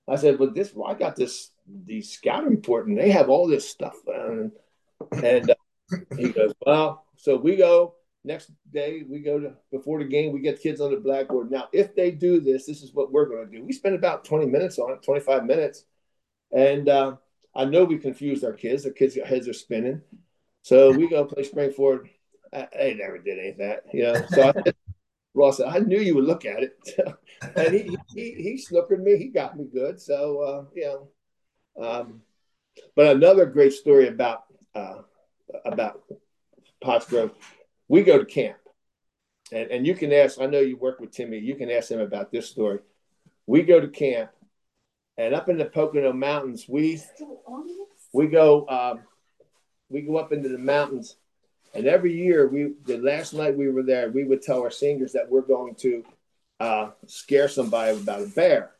I 0.10 0.18
said, 0.18 0.38
but 0.38 0.54
this, 0.54 0.74
well, 0.76 0.92
I 0.92 0.94
got 0.94 1.16
this, 1.16 1.52
the 1.86 2.02
scouting 2.02 2.50
report 2.50 2.88
and 2.88 2.98
they 2.98 3.12
have 3.12 3.30
all 3.30 3.48
this 3.48 3.70
stuff. 3.70 3.96
And, 4.08 4.52
and 5.24 5.52
uh, 5.52 5.96
he 6.18 6.30
goes, 6.30 6.54
well, 6.66 7.06
so 7.16 7.38
we 7.38 7.56
go 7.56 7.96
next 8.26 8.52
day, 8.74 9.04
we 9.08 9.22
go 9.22 9.40
to 9.40 9.54
before 9.72 10.00
the 10.00 10.10
game, 10.10 10.34
we 10.34 10.42
get 10.42 10.62
kids 10.62 10.82
on 10.82 10.92
the 10.92 11.00
blackboard. 11.00 11.50
Now, 11.50 11.70
if 11.72 11.96
they 11.96 12.12
do 12.12 12.42
this, 12.42 12.66
this 12.66 12.84
is 12.84 12.94
what 12.94 13.14
we're 13.14 13.30
going 13.30 13.50
to 13.50 13.58
do. 13.58 13.64
We 13.64 13.72
spend 13.72 13.96
about 13.96 14.26
20 14.26 14.48
minutes 14.48 14.80
on 14.80 14.92
it, 14.92 15.02
25 15.02 15.46
minutes. 15.46 15.86
And, 16.52 16.90
uh, 16.90 17.16
I 17.60 17.66
know 17.66 17.84
we 17.84 17.98
confused 17.98 18.46
our 18.46 18.54
kids. 18.54 18.84
The 18.84 18.92
kids' 18.92 19.16
heads 19.16 19.50
are 19.50 19.54
spinning. 19.54 20.02
So 20.62 20.92
we 20.94 21.10
go 21.10 21.26
play 21.26 21.44
Spring-Ford. 21.44 22.10
I, 22.54 22.68
I 22.80 22.94
never 22.94 23.18
did 23.18 23.38
any 23.38 23.50
of 23.50 23.58
that, 23.58 23.84
you 23.94 24.04
know. 24.04 24.26
So 24.30 24.54
I, 24.56 24.72
Ross 25.34 25.58
said, 25.58 25.68
I 25.68 25.80
knew 25.80 26.00
you 26.00 26.16
would 26.16 26.24
look 26.24 26.46
at 26.46 26.64
it. 26.64 26.80
and 27.58 27.74
he, 27.74 27.98
he, 28.16 28.34
he 28.36 28.66
snookered 28.66 29.04
me. 29.04 29.18
He 29.18 29.28
got 29.28 29.58
me 29.58 29.66
good. 29.66 30.00
So, 30.00 30.40
uh, 30.42 30.64
you 30.74 30.86
know. 31.78 31.86
Um, 31.86 32.22
but 32.96 33.14
another 33.18 33.46
great 33.46 33.74
story 33.74 34.08
about 34.08 34.46
uh, 34.74 35.02
about 35.66 36.04
Pottsgrove, 36.82 37.32
we 37.90 38.04
go 38.04 38.18
to 38.18 38.26
camp. 38.26 38.58
And, 39.52 39.70
and 39.70 39.88
you 39.88 39.96
can 39.96 40.14
ask, 40.14 40.40
I 40.40 40.46
know 40.46 40.62
you 40.62 40.78
work 40.78 41.02
with 41.02 41.12
Timmy, 41.12 41.40
you 41.40 41.56
can 41.56 41.70
ask 41.70 41.92
him 41.92 42.00
about 42.00 42.32
this 42.32 42.50
story. 42.50 42.80
We 43.48 43.64
go 43.64 43.82
to 43.82 43.90
camp 43.90 44.30
and 45.20 45.36
up 45.36 45.50
in 45.50 45.58
the 45.58 45.66
Pocono 45.66 46.14
Mountains, 46.14 46.66
we 46.68 47.02
we 48.14 48.28
go 48.28 48.66
um, 48.70 49.02
we 49.90 50.02
go 50.02 50.16
up 50.16 50.32
into 50.32 50.48
the 50.48 50.58
mountains, 50.58 51.18
and 51.74 51.86
every 51.86 52.14
year 52.14 52.48
we 52.48 52.72
the 52.86 52.98
last 52.98 53.34
night 53.34 53.58
we 53.58 53.70
were 53.70 53.84
there, 53.84 54.10
we 54.10 54.24
would 54.24 54.42
tell 54.42 54.62
our 54.62 54.72
seniors 54.72 55.12
that 55.12 55.30
we're 55.30 55.42
going 55.42 55.76
to 55.76 56.06
uh, 56.62 56.92
scare 57.06 57.50
somebody 57.50 57.98
about 57.98 58.22
a 58.22 58.28
bear. 58.28 58.72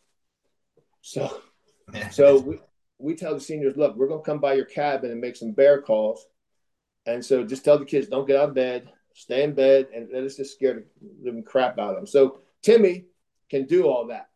So, 1.02 1.42
so 2.12 2.40
we, 2.40 2.60
we 3.00 3.16
tell 3.16 3.34
the 3.34 3.42
seniors, 3.42 3.76
look, 3.76 3.98
we're 3.98 4.08
going 4.08 4.22
to 4.22 4.26
come 4.26 4.40
by 4.40 4.54
your 4.54 4.66
cabin 4.66 5.12
and 5.12 5.20
make 5.20 5.36
some 5.36 5.52
bear 5.52 5.82
calls, 5.82 6.26
and 7.06 7.24
so 7.24 7.44
just 7.44 7.66
tell 7.66 7.78
the 7.78 7.86
kids 7.86 8.08
don't 8.08 8.26
get 8.26 8.40
out 8.40 8.50
of 8.50 8.56
bed, 8.56 8.90
stay 9.14 9.44
in 9.44 9.56
bed, 9.56 9.88
and 9.94 10.08
let 10.14 10.24
us 10.24 10.38
just 10.38 10.56
scare 10.56 10.84
the 11.22 11.44
crap 11.46 11.78
out 11.78 11.90
of 11.90 11.96
them. 11.98 12.08
So 12.08 12.40
Timmy 12.62 13.08
can 13.50 13.66
do 13.66 13.88
all 13.88 14.08
that. 14.08 14.29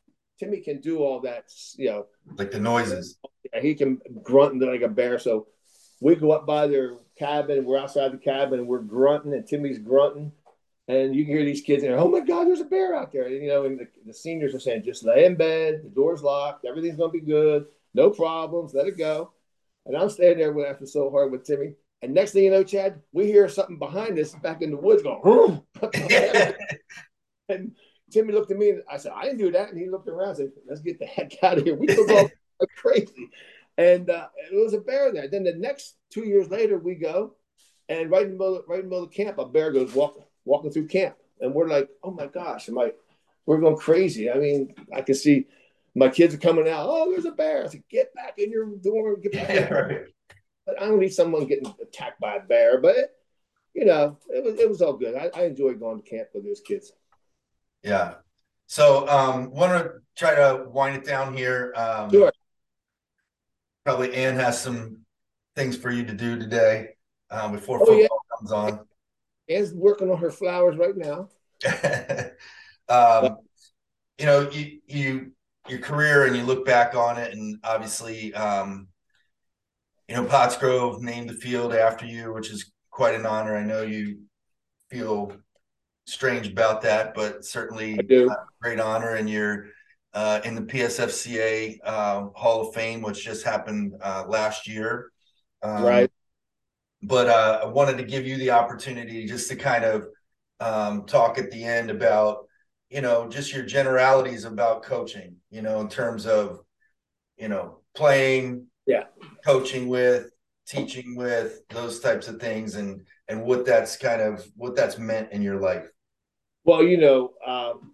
Timmy 0.44 0.60
can 0.60 0.82
do 0.82 1.00
all 1.00 1.22
that, 1.22 1.46
you 1.78 1.90
know, 1.90 2.06
like 2.38 2.52
the 2.52 2.60
noises. 2.60 3.18
He 3.62 3.76
can 3.76 4.02
grunt 4.22 4.62
like 4.62 4.82
a 4.82 4.88
bear. 4.90 5.20
So 5.20 5.48
we 6.02 6.16
go 6.16 6.32
up 6.32 6.46
by 6.46 6.68
their 6.68 6.98
cabin. 7.18 7.64
We're 7.66 7.80
outside 7.80 8.12
the 8.12 8.18
cabin 8.18 8.60
and 8.60 8.68
we're 8.68 8.80
grunting, 8.80 9.34
and 9.34 9.48
Timmy's 9.48 9.80
grunting. 9.80 10.32
And 10.90 11.16
you 11.16 11.24
can 11.24 11.36
hear 11.36 11.46
these 11.46 11.62
kids 11.62 11.84
and 11.84 11.94
oh 11.94 12.10
my 12.10 12.20
God, 12.20 12.46
there's 12.46 12.60
a 12.60 12.66
bear 12.66 12.94
out 12.94 13.14
there. 13.14 13.24
And, 13.24 13.42
you 13.42 13.48
know, 13.48 13.64
and 13.64 13.80
the, 13.80 13.88
the 14.06 14.14
seniors 14.14 14.54
are 14.54 14.60
saying, 14.60 14.84
just 14.84 15.06
lay 15.06 15.24
in 15.24 15.36
bed, 15.36 15.82
the 15.82 15.90
door's 15.90 16.22
locked, 16.22 16.66
everything's 16.66 16.98
gonna 16.98 17.10
be 17.10 17.22
good, 17.22 17.68
no 17.94 18.10
problems, 18.10 18.74
let 18.74 18.88
it 18.88 18.98
go. 18.98 19.32
And 19.86 19.96
I'm 19.96 20.10
standing 20.10 20.40
there 20.40 20.54
laughing 20.54 20.88
so 20.88 21.10
hard 21.10 21.32
with 21.32 21.46
Timmy. 21.46 21.76
And 22.02 22.14
next 22.14 22.32
thing 22.32 22.44
you 22.44 22.52
know, 22.52 22.66
Chad, 22.66 23.02
we 23.14 23.28
hear 23.28 23.48
something 23.48 23.80
behind 23.80 24.20
us 24.20 24.36
back 24.36 24.62
in 24.62 24.72
the 24.72 24.78
woods 24.78 25.04
going, 25.04 25.62
and 27.50 27.72
Timmy 28.14 28.34
looked 28.34 28.52
at 28.52 28.58
me 28.58 28.70
and 28.70 28.84
I 28.90 28.98
said, 28.98 29.14
I 29.16 29.24
didn't 29.24 29.40
do 29.40 29.52
that. 29.52 29.70
And 29.70 29.78
he 29.78 29.90
looked 29.90 30.08
around 30.08 30.30
and 30.30 30.38
said, 30.38 30.52
let's 30.68 30.82
get 30.82 31.00
the 31.00 31.06
heck 31.06 31.44
out 31.44 31.58
of 31.58 31.64
here. 31.64 31.76
We 31.76 31.88
took 31.88 32.10
off 32.12 32.32
crazy. 32.78 33.30
And 33.78 34.10
uh, 34.10 34.28
it 34.52 34.56
was 34.56 34.74
a 34.74 34.80
bear 34.80 35.12
there. 35.12 35.28
Then 35.28 35.44
the 35.44 35.54
next 35.54 35.96
two 36.12 36.26
years 36.26 36.50
later, 36.50 36.78
we 36.78 36.96
go 36.96 37.36
and 37.90 38.10
right 38.10 38.24
in 38.24 38.32
the 38.32 38.38
middle, 38.38 38.64
right 38.68 38.80
in 38.80 38.86
the 38.86 38.90
middle 38.90 39.06
of 39.06 39.12
camp, 39.12 39.40
a 39.40 39.46
bear 39.46 39.72
goes 39.72 39.94
walking, 39.94 40.24
walking 40.46 40.72
through 40.72 40.88
camp. 40.88 41.16
And 41.42 41.54
we're 41.54 41.68
like, 41.68 41.90
oh 42.04 42.12
my 42.12 42.28
gosh, 42.28 42.70
am 42.70 42.78
I, 42.78 42.92
we're 43.46 43.60
going 43.60 43.78
crazy. 43.78 44.32
I 44.32 44.36
mean, 44.36 44.74
I 44.94 45.02
can 45.02 45.16
see 45.16 45.48
my 45.96 46.10
kids 46.10 46.34
are 46.34 46.40
coming 46.40 46.68
out. 46.68 46.88
Oh, 46.90 47.12
there's 47.12 47.26
a 47.26 47.32
bear. 47.32 47.66
I 47.66 47.68
said, 47.68 47.84
get 47.90 48.14
back 48.14 48.36
in 48.38 48.52
your 48.52 48.68
dorm. 48.68 49.22
Get 49.22 49.34
back 49.34 49.50
yeah, 49.50 49.74
right. 49.74 50.02
But 50.66 50.82
I 50.82 50.86
don't 50.86 51.00
need 51.00 51.14
someone 51.14 51.46
getting 51.46 51.74
attacked 51.82 52.20
by 52.20 52.36
a 52.36 52.40
bear. 52.40 52.80
But, 52.80 52.96
it, 52.96 53.12
you 53.74 53.86
know, 53.86 54.18
it 54.30 54.44
was, 54.44 54.60
it 54.60 54.70
was 54.70 54.82
all 54.82 54.94
good. 54.94 55.16
I, 55.16 55.30
I 55.38 55.46
enjoyed 55.46 55.80
going 55.80 56.02
to 56.02 56.10
camp 56.10 56.30
with 56.34 56.46
those 56.46 56.62
kids. 56.62 56.94
Yeah. 57.84 58.16
So 58.68 59.08
um 59.08 59.52
want 59.52 59.72
to 59.84 59.92
try 60.16 60.36
to 60.36 60.66
wind 60.70 60.96
it 60.96 61.06
down 61.06 61.36
here. 61.36 61.74
Um 61.76 62.10
sure. 62.10 62.32
Probably 63.86 64.14
Ann 64.14 64.36
has 64.36 64.62
some 64.62 65.04
things 65.56 65.76
for 65.76 65.92
you 65.92 66.06
to 66.06 66.14
do 66.14 66.40
today 66.40 66.90
uh, 67.30 67.50
before 67.50 67.80
oh, 67.82 67.86
football 67.86 68.56
on. 68.56 68.80
Anne's 69.50 69.74
working 69.74 70.10
on 70.10 70.18
her 70.18 70.32
flowers 70.32 70.78
right 70.78 70.96
now. 70.96 71.30
um, 72.90 73.38
you 74.18 74.26
know, 74.26 74.50
you 74.50 74.80
you 74.88 75.32
your 75.68 75.80
career 75.80 76.26
and 76.26 76.36
you 76.36 76.44
look 76.44 76.66
back 76.66 76.96
on 76.96 77.18
it, 77.18 77.34
and 77.34 77.58
obviously, 77.64 78.34
um, 78.34 78.88
you 80.08 80.16
know, 80.16 80.26
Pottsgrove 80.26 81.00
named 81.00 81.30
the 81.30 81.34
field 81.34 81.74
after 81.74 82.06
you, 82.06 82.34
which 82.34 82.52
is 82.52 82.72
quite 82.90 83.16
an 83.16 83.26
honor. 83.26 83.56
I 83.56 83.64
know 83.64 83.82
you 83.82 84.20
feel 84.90 85.36
strange 86.06 86.48
about 86.48 86.82
that, 86.82 87.14
but 87.14 87.46
certainly 87.46 87.98
great 88.62 88.80
honor. 88.80 89.16
And 89.16 89.30
you're 89.30 89.68
uh, 90.14 90.42
in 90.44 90.56
the 90.56 90.62
PSFCA 90.62 91.80
uh, 91.84 92.28
Hall 92.36 92.68
of 92.68 92.76
Fame, 92.76 93.02
which 93.02 93.24
just 93.24 93.44
happened 93.44 93.94
uh, 94.02 94.26
last 94.28 94.68
year. 94.68 95.12
Um, 95.62 95.84
right. 95.84 96.12
But 97.02 97.28
uh, 97.28 97.62
I 97.64 97.66
wanted 97.66 97.98
to 97.98 98.04
give 98.04 98.26
you 98.26 98.38
the 98.38 98.52
opportunity 98.52 99.26
just 99.26 99.50
to 99.50 99.56
kind 99.56 99.84
of 99.84 100.08
um, 100.60 101.06
talk 101.06 101.38
at 101.38 101.52
the 101.52 101.64
end 101.64 101.90
about, 101.90 102.48
you 102.90 103.02
know, 103.02 103.28
just 103.28 103.54
your 103.54 103.66
generalities 103.66 104.46
about 104.46 104.84
coaching, 104.84 105.38
you 105.50 105.62
know, 105.62 105.82
in 105.82 105.90
terms 105.90 106.26
of, 106.26 106.60
you 107.38 107.50
know, 107.50 107.80
playing, 107.96 108.68
yeah, 108.86 109.06
coaching 109.46 109.88
with, 109.88 110.32
teaching 110.68 111.16
with, 111.16 111.68
those 111.70 112.00
types 112.00 112.28
of 112.28 112.40
things, 112.40 112.76
and 112.76 113.02
and 113.28 113.44
what 113.44 113.66
that's 113.66 113.98
kind 113.98 114.22
of 114.22 114.46
what 114.56 114.76
that's 114.76 114.98
meant 114.98 115.32
in 115.32 115.42
your 115.42 115.60
life. 115.60 115.90
Well, 116.66 116.84
you 116.84 116.98
know, 116.98 117.34
um, 117.46 117.92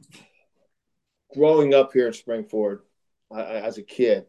growing 1.33 1.73
up 1.73 1.91
here 1.91 2.07
in 2.07 2.13
Spring-Ford 2.13 2.81
I, 3.31 3.41
as 3.41 3.77
a 3.77 3.83
kid, 3.83 4.25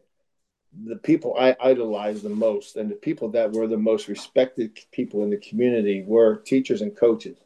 the 0.85 0.95
people 0.95 1.35
I 1.37 1.55
idolized 1.61 2.23
the 2.23 2.29
most 2.29 2.75
and 2.75 2.89
the 2.89 2.95
people 2.95 3.29
that 3.31 3.51
were 3.51 3.67
the 3.67 3.77
most 3.77 4.07
respected 4.07 4.79
people 4.91 5.23
in 5.23 5.29
the 5.29 5.37
community 5.37 6.03
were 6.07 6.37
teachers 6.37 6.81
and 6.81 6.95
coaches, 6.95 7.37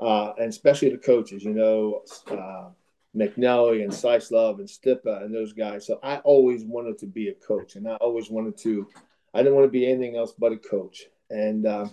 uh, 0.00 0.32
and 0.38 0.48
especially 0.48 0.90
the 0.90 0.98
coaches, 0.98 1.44
you 1.44 1.54
know, 1.54 2.02
uh, 2.30 2.68
McNally 3.16 3.84
and 3.84 3.94
Sice 3.94 4.30
Love 4.30 4.58
and 4.58 4.68
Stippa 4.68 5.22
and 5.22 5.34
those 5.34 5.52
guys. 5.52 5.86
So 5.86 5.98
I 6.02 6.18
always 6.18 6.64
wanted 6.64 6.98
to 6.98 7.06
be 7.06 7.28
a 7.28 7.34
coach, 7.34 7.76
and 7.76 7.88
I 7.88 7.94
always 7.96 8.28
wanted 8.28 8.58
to. 8.58 8.86
I 9.32 9.38
didn't 9.38 9.54
want 9.54 9.66
to 9.66 9.70
be 9.70 9.90
anything 9.90 10.16
else 10.16 10.34
but 10.38 10.52
a 10.52 10.58
coach. 10.58 11.04
And 11.30 11.64
uh, 11.64 11.86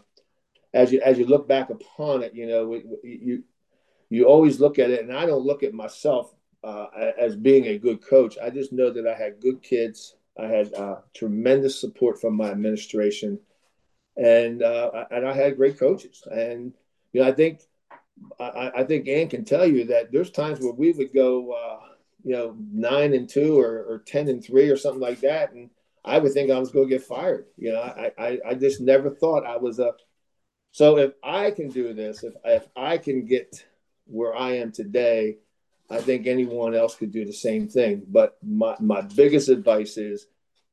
as 0.74 0.92
you 0.92 1.00
as 1.02 1.18
you 1.18 1.26
look 1.26 1.48
back 1.48 1.70
upon 1.70 2.24
it, 2.24 2.34
you 2.34 2.48
know, 2.48 2.82
you 3.04 3.44
you 4.10 4.26
always 4.26 4.60
look 4.60 4.80
at 4.80 4.92
it, 4.92 5.02
and 5.02 5.16
I 5.16 5.26
don't 5.26 5.46
look 5.46 5.64
at 5.64 5.74
myself 5.74 6.34
uh, 6.64 6.88
as 7.18 7.36
being 7.36 7.68
a 7.68 7.78
good 7.78 8.06
coach. 8.06 8.38
I 8.42 8.50
just 8.50 8.74
know 8.74 8.92
that 8.92 9.08
I 9.08 9.16
had 9.16 9.40
good 9.40 9.62
kids. 9.62 10.16
I 10.38 10.48
had 10.48 10.74
uh, 10.74 10.98
tremendous 11.14 11.80
support 11.80 12.20
from 12.20 12.36
my 12.36 12.50
administration, 12.50 13.40
and 14.18 14.64
uh, 14.64 15.06
and 15.12 15.28
I 15.28 15.34
had 15.34 15.58
great 15.58 15.80
coaches. 15.80 16.24
And 16.30 16.74
you 17.14 17.22
know, 17.22 17.28
I 17.28 17.32
think 17.32 17.62
I, 18.40 18.72
I, 18.78 18.84
think 18.84 19.08
Ann 19.08 19.30
can 19.30 19.46
tell 19.46 19.66
you 19.66 19.86
that 19.86 20.12
there's 20.12 20.32
times 20.32 20.60
where 20.60 20.74
we 20.74 20.92
would 20.92 21.14
go, 21.14 21.52
uh, 21.52 21.88
you 22.24 22.34
know, 22.34 22.58
nine 22.72 23.14
and 23.14 23.30
two 23.30 23.60
or, 23.60 23.84
or 23.84 24.04
ten 24.06 24.28
and 24.28 24.44
three 24.44 24.70
or 24.70 24.78
something 24.78 25.02
like 25.02 25.22
that, 25.22 25.54
and 25.54 25.70
I 26.04 26.20
would 26.20 26.34
think 26.34 26.50
I 26.50 26.60
was 26.60 26.72
going 26.72 26.90
to 26.90 26.96
get 26.96 27.04
fired. 27.04 27.46
You 27.58 27.74
know, 27.74 27.82
I, 27.82 28.12
I 28.18 28.40
I 28.50 28.54
just 28.56 28.82
never 28.82 29.10
thought 29.10 29.46
I 29.46 29.58
was 29.58 29.80
a. 29.80 29.94
So 30.72 30.98
if 30.98 31.14
I 31.24 31.52
can 31.52 31.70
do 31.70 31.94
this, 31.94 32.24
if 32.24 32.34
if 32.44 32.68
I 32.76 32.98
can 32.98 33.26
get 33.26 33.66
where 34.06 34.36
I 34.36 34.58
am 34.58 34.72
today, 34.72 35.38
I 35.90 36.00
think 36.00 36.28
anyone 36.28 36.76
else 36.76 36.96
could 36.96 37.12
do 37.12 37.26
the 37.26 37.34
same 37.34 37.68
thing. 37.68 38.04
But 38.08 38.38
my, 38.44 38.76
my 38.80 39.02
biggest 39.02 39.50
advice 39.50 39.98
is 39.98 40.28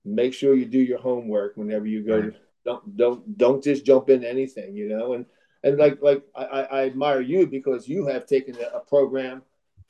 make 0.05 0.35
sure 0.35 0.55
you 0.55 0.67
do 0.67 0.79
your 0.81 0.99
homework 0.99 1.57
whenever 1.57 1.87
you 1.87 2.03
go 2.03 2.21
right. 2.21 2.35
don't 2.65 2.97
don't 2.97 3.39
don't 3.39 3.63
just 3.63 3.85
jump 3.85 4.11
into 4.11 4.29
anything, 4.29 4.75
you 4.75 4.89
know. 4.89 5.15
And 5.15 5.27
and 5.63 5.79
like 5.79 5.99
like 6.03 6.23
I, 6.35 6.45
I 6.45 6.87
admire 6.87 7.21
you 7.21 7.47
because 7.47 7.89
you 7.89 8.07
have 8.07 8.27
taken 8.27 8.57
a, 8.75 8.81
program 8.81 9.43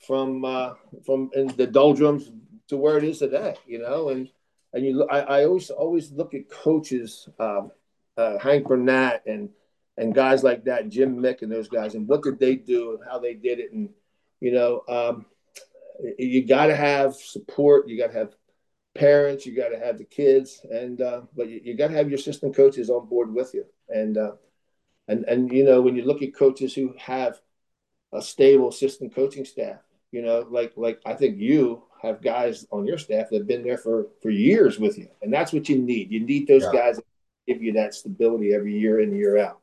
from 0.07 0.45
uh, 0.45 0.75
from 1.05 1.31
in 1.35 1.49
the 1.49 1.67
doldrums 1.67 2.31
to 2.69 2.77
where 2.77 2.99
it 2.99 3.05
is 3.05 3.19
today, 3.19 3.55
you 3.67 3.79
know. 3.79 4.11
And 4.11 4.29
and 4.73 4.85
you 4.85 5.07
I, 5.09 5.21
I 5.21 5.45
always 5.45 5.71
always 5.71 6.13
look 6.13 6.35
at 6.35 6.51
coaches, 6.51 7.29
um, 7.39 7.71
uh, 8.17 8.39
Hank 8.39 8.67
Burnett 8.67 9.23
and 9.27 9.49
and 9.97 10.15
guys 10.15 10.43
like 10.43 10.65
that, 10.65 10.89
Jim 10.89 11.17
Mick 11.17 11.43
and 11.43 11.53
those 11.53 11.69
guys, 11.69 11.95
and 11.95 12.09
what 12.09 12.23
did 12.23 12.39
they 12.39 12.57
do 12.57 12.93
and 12.93 13.01
how 13.09 13.19
they 13.19 13.35
did 13.35 13.59
it, 13.59 13.73
and 13.73 13.91
you 14.41 14.53
know, 14.53 14.83
um, 14.89 15.27
you 16.19 16.45
got 16.47 16.67
to 16.67 16.77
have 16.77 17.15
support. 17.15 17.89
You 17.89 17.99
got 17.99 18.09
to 18.09 18.19
have 18.19 18.35
parents. 18.95 19.47
You 19.47 19.55
got 19.55 19.69
to 19.69 19.79
have 19.79 19.99
the 19.99 20.05
kids, 20.05 20.65
and 20.71 21.01
uh, 21.01 21.23
but 21.37 21.49
you, 21.49 21.61
you 21.63 21.77
got 21.77 21.89
to 21.89 21.95
have 21.95 22.09
your 22.09 22.19
assistant 22.19 22.57
coaches 22.57 22.91
on 22.91 23.07
board 23.07 23.33
with 23.33 23.55
you. 23.55 23.65
And 23.89 24.19
uh, 24.19 24.33
and 25.09 25.25
and 25.25 25.53
you 25.53 25.65
know, 25.65 25.81
when 25.81 25.97
you 25.97 26.05
look 26.05 26.23
at 26.23 26.35
coaches 26.35 26.75
who 26.75 26.95
have 26.99 27.41
a 28.13 28.23
stable 28.23 28.69
assistant 28.69 29.15
coaching 29.15 29.45
staff, 29.45 29.81
you 30.11 30.23
know, 30.23 30.47
like 30.51 30.73
like 30.77 31.01
I 31.07 31.15
think 31.15 31.39
you 31.39 31.85
have 32.03 32.23
guys 32.23 32.67
on 32.71 32.87
your 32.87 32.99
staff 32.99 33.29
that 33.31 33.39
have 33.39 33.47
been 33.47 33.63
there 33.63 33.79
for 33.79 34.09
for 34.23 34.31
years 34.31 34.79
with 34.79 34.99
you, 34.99 35.09
and 35.23 35.33
that's 35.33 35.53
what 35.53 35.69
you 35.69 35.79
need. 35.79 36.11
You 36.11 36.21
need 36.21 36.47
those 36.47 36.65
yeah. 36.65 36.73
guys 36.73 37.01
give 37.47 37.63
you 37.63 37.73
that 37.75 37.95
stability 37.95 38.55
every 38.55 38.79
year 38.79 39.01
in 39.01 39.15
year 39.15 39.39
out. 39.39 39.62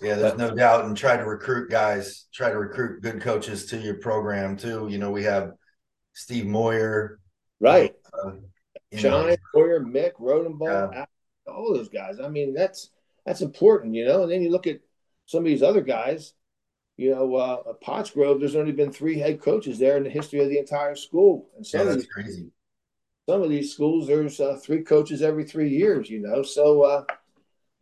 Yeah, 0.00 0.14
there's 0.14 0.38
no 0.38 0.54
doubt. 0.54 0.84
And 0.84 0.96
try 0.96 1.16
to 1.16 1.24
recruit 1.24 1.70
guys, 1.70 2.26
try 2.32 2.50
to 2.50 2.58
recruit 2.58 3.02
good 3.02 3.20
coaches 3.20 3.66
to 3.66 3.78
your 3.78 3.94
program 3.94 4.56
too. 4.56 4.88
You 4.88 4.98
know, 4.98 5.10
we 5.10 5.24
have 5.24 5.52
Steve 6.14 6.46
Moyer. 6.46 7.18
Right. 7.60 7.94
Uh, 8.12 8.32
Sean 8.94 9.34
Moyer, 9.54 9.80
Mick, 9.80 10.12
Rodenball, 10.20 10.92
yeah. 10.92 11.04
all 11.46 11.72
those 11.74 11.88
guys. 11.88 12.20
I 12.20 12.28
mean, 12.28 12.54
that's 12.54 12.90
that's 13.24 13.40
important, 13.40 13.94
you 13.94 14.04
know. 14.04 14.22
And 14.22 14.32
then 14.32 14.42
you 14.42 14.50
look 14.50 14.66
at 14.66 14.80
some 15.26 15.40
of 15.40 15.46
these 15.46 15.62
other 15.62 15.80
guys, 15.80 16.34
you 16.96 17.10
know, 17.10 17.34
uh, 17.36 17.72
Pottsgrove, 17.84 18.38
there's 18.38 18.56
only 18.56 18.72
been 18.72 18.92
three 18.92 19.18
head 19.18 19.40
coaches 19.40 19.78
there 19.78 19.96
in 19.96 20.04
the 20.04 20.10
history 20.10 20.40
of 20.40 20.48
the 20.48 20.58
entire 20.58 20.94
school. 20.94 21.48
And 21.56 21.66
some 21.66 21.80
yeah, 21.80 21.84
that's 21.84 21.96
of 21.96 22.02
these, 22.02 22.12
crazy. 22.12 22.50
Some 23.28 23.42
of 23.42 23.50
these 23.50 23.72
schools, 23.72 24.08
there's 24.08 24.40
uh, 24.40 24.58
three 24.62 24.82
coaches 24.82 25.22
every 25.22 25.44
three 25.44 25.70
years, 25.70 26.10
you 26.10 26.20
know. 26.20 26.42
So, 26.42 26.82
uh, 26.82 27.04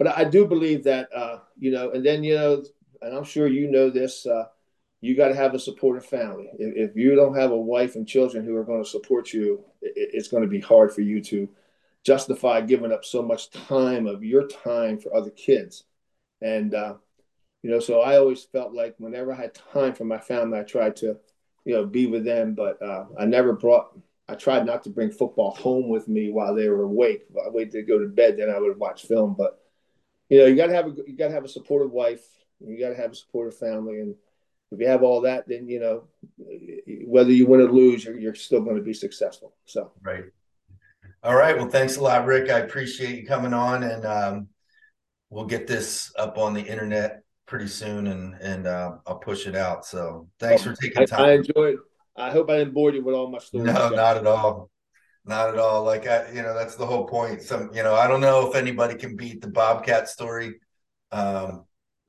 but 0.01 0.17
I 0.17 0.25
do 0.25 0.47
believe 0.47 0.85
that 0.85 1.11
uh, 1.15 1.41
you 1.59 1.71
know, 1.71 1.91
and 1.91 2.05
then 2.05 2.25
you 2.25 2.35
know, 2.35 2.65
and 3.03 3.15
I'm 3.15 3.23
sure 3.23 3.47
you 3.47 3.71
know 3.71 3.91
this. 3.91 4.25
Uh, 4.25 4.47
you 5.03 5.15
got 5.15 5.29
to 5.29 5.35
have 5.35 5.55
a 5.55 5.59
supportive 5.59 6.07
family. 6.07 6.49
If, 6.59 6.91
if, 6.91 6.97
you 6.97 7.15
don't 7.15 7.37
have 7.37 7.51
a 7.51 7.57
wife 7.57 7.97
and 7.97 8.09
children 8.09 8.45
who 8.45 8.57
are 8.57 8.65
going 8.65 8.83
to 8.83 8.89
support 8.89 9.35
you, 9.35 9.63
it, 9.83 10.11
it's 10.15 10.29
going 10.29 10.43
to 10.43 10.49
be 10.49 10.61
hard 10.61 10.93
for 10.93 11.03
you 11.03 11.23
to 11.25 11.49
justify 12.03 12.63
giving 12.63 12.93
up 12.93 13.05
so 13.05 13.23
much 13.23 13.51
time 13.51 14.07
of 14.07 14.25
your 14.25 14.47
time 14.47 14.99
for 14.99 15.15
other 15.15 15.29
kids. 15.31 15.85
And 16.41 16.75
uh, 16.75 16.95
you 17.63 17.71
know, 17.71 17.79
so 17.79 18.01
I 18.01 18.17
always 18.17 18.43
felt 18.43 18.73
like 18.73 18.95
whenever 18.97 19.35
I 19.35 19.37
had 19.37 19.55
time 19.55 19.93
for 19.93 20.05
my 20.05 20.19
family, 20.19 20.59
I 20.59 20.63
tried 20.63 20.97
to, 20.97 21.19
you 21.67 21.75
know, 21.75 21.85
be 21.85 22.07
with 22.07 22.25
them. 22.25 22.55
But 22.55 22.81
uh, 22.81 23.05
I 23.19 23.27
never 23.27 23.53
brought. 23.53 23.99
I 24.31 24.35
tried 24.35 24.65
not 24.65 24.83
to 24.85 24.91
bring 24.91 25.11
football 25.11 25.51
home 25.51 25.91
with 25.91 26.09
me 26.09 26.31
while 26.31 26.55
they 26.55 26.71
were 26.71 26.85
awake. 26.85 27.27
I 27.45 27.51
waited 27.51 27.73
to 27.73 27.83
go 27.83 27.99
to 27.99 28.09
bed, 28.09 28.39
then 28.39 28.49
I 28.49 28.59
would 28.59 28.79
watch 28.79 29.05
film. 29.05 29.35
But 29.37 29.61
you 30.31 30.39
know, 30.39 30.47
you 30.47 30.57
got 30.57 30.69
to 30.69 30.75
have 30.75 30.87
a 30.87 30.95
you 31.07 31.17
got 31.17 31.29
to 31.29 31.35
have 31.35 31.45
a 31.45 31.49
supportive 31.49 31.91
wife. 31.91 32.25
You 32.61 32.79
got 32.79 32.91
to 32.91 32.97
have 32.97 33.13
a 33.13 33.17
supportive 33.17 33.59
family, 33.59 34.01
and 34.01 34.15
if 34.71 34.81
you 34.81 34.87
have 34.87 35.03
all 35.03 35.23
that, 35.23 35.49
then 35.49 35.69
you 35.69 35.81
know, 35.81 36.05
whether 37.05 37.33
you 37.33 37.47
win 37.47 37.61
or 37.61 37.71
lose, 37.71 38.05
you're, 38.05 38.19
you're 38.19 38.35
still 38.35 38.61
going 38.63 38.77
to 38.77 38.83
be 38.83 38.95
successful. 38.95 39.55
So 39.67 39.93
right. 40.03 40.25
All 41.23 41.35
right. 41.35 41.57
Well, 41.57 41.69
thanks 41.69 41.97
a 41.97 42.03
lot, 42.03 42.25
Rick. 42.25 42.49
I 42.49 42.61
appreciate 42.61 43.19
you 43.19 43.27
coming 43.27 43.53
on, 43.53 43.83
and 43.83 44.07
um, 44.07 44.49
we'll 45.29 45.47
get 45.47 45.67
this 45.67 46.13
up 46.17 46.39
on 46.39 46.55
the 46.55 46.63
internet 46.63 47.23
pretty 47.47 47.67
soon, 47.67 48.07
and 48.07 48.35
and 48.35 48.67
uh, 48.69 48.93
I'll 49.07 49.19
push 49.19 49.49
it 49.49 49.57
out. 49.57 49.85
So 49.85 50.29
thanks 50.39 50.63
for 50.63 50.75
taking 50.75 51.07
time. 51.07 51.21
I, 51.21 51.31
I 51.31 51.33
enjoyed. 51.33 51.79
I 52.17 52.31
hope 52.31 52.51
I 52.51 52.59
didn't 52.59 52.75
bore 52.75 52.93
you 52.93 53.03
with 53.03 53.15
all 53.15 53.31
my 53.31 53.39
stories. 53.39 53.67
No, 53.67 53.89
not 53.89 54.17
at 54.17 54.27
all. 54.27 54.71
Not 55.31 55.51
at 55.51 55.61
all. 55.61 55.85
Like 55.85 56.09
I, 56.09 56.29
you 56.35 56.43
know, 56.43 56.53
that's 56.55 56.75
the 56.75 56.85
whole 56.85 57.07
point. 57.07 57.41
Some, 57.41 57.71
you 57.73 57.85
know, 57.85 57.95
I 57.95 58.09
don't 58.09 58.21
know 58.21 58.49
if 58.51 58.57
anybody 58.57 58.97
can 58.97 59.15
beat 59.15 59.41
the 59.41 59.47
Bobcat 59.47 60.09
story. 60.09 60.55
Um, 61.13 61.67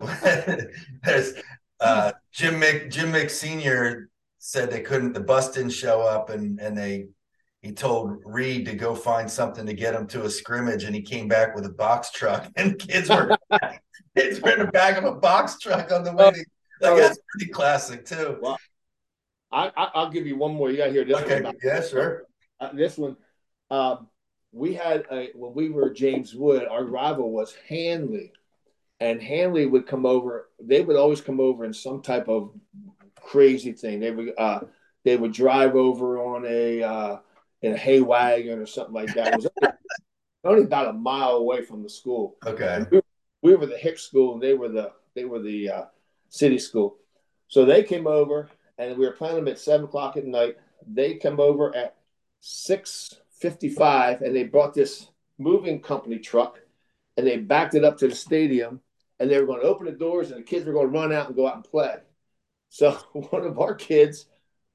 there's 1.04 1.34
uh, 1.80 2.14
Jim 2.32 2.60
Mick, 2.60 2.92
Jim 2.92 3.12
Mick 3.12 3.30
Senior 3.30 4.10
said 4.40 4.72
they 4.72 4.82
couldn't. 4.82 5.14
The 5.14 5.20
bus 5.20 5.52
didn't 5.52 5.70
show 5.70 6.02
up, 6.02 6.32
and 6.32 6.60
and 6.60 6.76
they 6.76 7.10
he 7.62 7.72
told 7.74 8.24
Reed 8.26 8.66
to 8.66 8.74
go 8.74 8.96
find 8.96 9.30
something 9.30 9.68
to 9.68 9.74
get 9.74 9.94
him 9.94 10.08
to 10.08 10.24
a 10.24 10.30
scrimmage, 10.30 10.84
and 10.86 10.96
he 10.96 11.04
came 11.04 11.28
back 11.28 11.54
with 11.54 11.68
a 11.68 11.74
box 11.74 12.10
truck, 12.10 12.50
and 12.56 12.80
kids 12.80 13.08
were 13.08 13.38
kids 14.18 14.42
were 14.42 14.50
in 14.50 14.60
the 14.66 14.72
back 14.72 14.98
of 14.98 15.04
a 15.04 15.14
box 15.14 15.60
truck 15.60 15.92
on 15.92 16.04
the 16.04 16.12
way. 16.12 16.32
To, 16.32 16.38
like 16.82 16.92
oh. 16.94 16.98
that's 16.98 17.20
pretty 17.30 17.52
classic 17.52 18.04
too. 18.04 18.40
Well, 18.42 18.58
I, 19.52 19.72
I 19.76 20.02
will 20.02 20.10
give 20.10 20.26
you 20.26 20.38
one 20.38 20.56
more. 20.56 20.72
You 20.72 20.78
got 20.78 20.86
to 20.86 20.92
hear 20.92 21.06
this. 21.06 21.18
Okay. 21.18 21.52
Yeah, 21.64 21.84
sure 21.84 22.26
uh, 22.62 22.70
this 22.74 22.98
one, 22.98 23.18
uh, 23.70 23.98
we 24.52 24.74
had 24.74 25.06
a, 25.12 25.32
when 25.34 25.54
we 25.54 25.70
were 25.70 25.90
James 25.90 26.34
Wood, 26.36 26.68
our 26.68 26.84
rival 26.84 27.32
was 27.32 27.56
Handley, 27.68 28.32
and 29.00 29.22
Handley 29.22 29.66
would 29.66 29.88
come 29.88 30.06
over. 30.06 30.50
They 30.60 30.82
would 30.82 30.96
always 30.96 31.22
come 31.22 31.40
over 31.40 31.66
in 31.66 31.74
some 31.74 32.02
type 32.02 32.30
of 32.30 32.52
crazy 33.20 33.72
thing. 33.72 34.00
They 34.00 34.12
would 34.12 34.34
uh, 34.38 34.60
they 35.04 35.18
would 35.18 35.34
drive 35.34 35.76
over 35.76 36.20
on 36.20 36.46
a 36.48 36.84
uh, 36.84 37.18
in 37.62 37.74
a 37.74 37.78
hay 37.78 38.02
wagon 38.02 38.60
or 38.60 38.66
something 38.66 38.94
like 38.94 39.14
that. 39.16 39.30
It 39.30 39.36
was 39.38 39.48
only, 39.62 39.78
only 40.44 40.64
about 40.64 40.90
a 40.90 40.94
mile 40.94 41.38
away 41.38 41.64
from 41.64 41.82
the 41.82 41.90
school. 41.90 42.38
Okay. 42.46 42.86
We, 42.92 43.02
we, 43.42 43.56
were 43.56 43.66
the 43.66 43.78
Hicks 43.78 44.04
school, 44.04 44.34
and 44.34 44.44
they 44.44 44.54
were 44.54 44.70
the 44.70 44.92
they 45.16 45.26
were 45.26 45.42
the 45.42 45.70
uh, 45.70 45.86
city 46.30 46.60
school. 46.60 46.98
So 47.48 47.66
they 47.66 47.84
came 47.84 48.06
over, 48.06 48.50
and 48.78 48.98
we 48.98 49.06
were 49.06 49.14
playing 49.14 49.38
them 49.38 49.48
at 49.48 49.60
seven 49.60 49.86
o'clock 49.86 50.18
at 50.18 50.26
night. 50.26 50.58
They 50.86 51.16
come 51.16 51.40
over 51.40 51.76
at 51.76 51.96
six 52.42 53.16
fifty-five, 53.40 54.22
and 54.22 54.36
they 54.36 54.44
brought 54.44 54.74
this 54.74 55.08
moving 55.38 55.82
company 55.82 56.20
truck, 56.20 56.60
and 57.16 57.26
they 57.26 57.38
backed 57.38 57.76
it 57.76 57.86
up 57.86 57.98
to 58.00 58.08
the 58.08 58.16
stadium, 58.16 58.82
and 59.20 59.30
they 59.30 59.40
were 59.40 59.48
going 59.48 59.62
to 59.62 59.68
open 59.68 59.86
the 59.86 59.94
doors, 59.94 60.32
and 60.32 60.42
the 60.42 60.46
kids 60.46 60.66
were 60.66 60.74
going 60.74 60.92
to 60.92 61.00
run 61.00 61.14
out 61.14 61.28
and 61.28 61.36
go 61.36 61.48
out 61.48 61.56
and 61.56 61.64
play. 61.64 61.96
So 62.70 62.92
one 63.14 63.46
of 63.46 63.60
our 63.60 63.76
kids, 63.76 64.26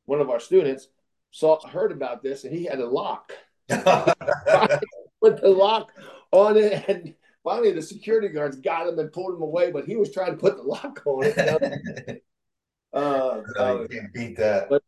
one 0.06 0.20
of 0.20 0.30
our 0.30 0.40
students, 0.40 0.88
saw 1.30 1.66
heard 1.68 1.92
about 1.92 2.22
this, 2.22 2.44
and 2.44 2.56
he 2.56 2.64
had 2.64 2.80
a 2.80 2.88
lock. 2.88 3.32
Put 3.68 5.40
the 5.40 5.48
lock 5.48 5.92
on 6.30 6.56
it, 6.56 6.84
and 6.88 7.14
finally 7.42 7.72
the 7.72 7.82
security 7.82 8.28
guards 8.28 8.56
got 8.56 8.86
him 8.86 8.98
and 8.98 9.12
pulled 9.12 9.34
him 9.34 9.42
away. 9.42 9.72
But 9.72 9.86
he 9.86 9.96
was 9.96 10.12
trying 10.12 10.32
to 10.32 10.36
put 10.36 10.56
the 10.56 10.62
lock 10.62 11.02
on 11.04 11.24
it. 11.24 12.22
uh, 12.92 13.40
no, 13.56 13.82
you 13.82 13.88
can't 13.88 14.12
beat 14.12 14.36
that. 14.36 14.68
But 14.68 14.82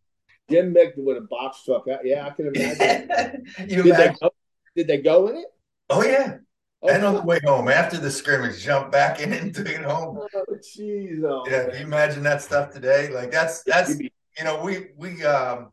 Jim 0.50 0.74
Mick 0.74 0.92
with 0.96 1.16
a 1.16 1.22
box 1.22 1.62
truck. 1.64 1.86
Yeah, 2.04 2.26
I 2.26 2.30
can 2.30 2.52
imagine. 2.54 3.46
you 3.60 3.82
did, 3.82 3.86
imagine? 3.86 4.12
They 4.12 4.18
go, 4.20 4.30
did 4.76 4.86
they 4.86 4.98
go 4.98 5.28
in 5.28 5.36
it? 5.36 5.46
Oh 5.90 6.02
yeah. 6.02 6.38
Oh, 6.80 6.88
and 6.90 7.04
on 7.04 7.14
the 7.14 7.22
way 7.22 7.40
home, 7.44 7.68
after 7.68 7.98
the 7.98 8.10
scrimmage, 8.10 8.62
jump 8.62 8.92
back 8.92 9.20
in 9.20 9.32
and 9.32 9.52
took 9.52 9.68
it 9.68 9.82
home. 9.82 10.16
Oh, 10.16 10.44
jeez. 10.58 11.24
Oh, 11.24 11.42
yeah, 11.50 11.62
man. 11.62 11.70
can 11.70 11.80
you 11.80 11.86
imagine 11.86 12.22
that 12.22 12.40
stuff 12.40 12.72
today? 12.72 13.12
Like 13.12 13.32
that's 13.32 13.64
that's 13.64 13.98
you 13.98 14.44
know 14.44 14.62
we 14.62 14.88
we 14.96 15.24
um 15.24 15.72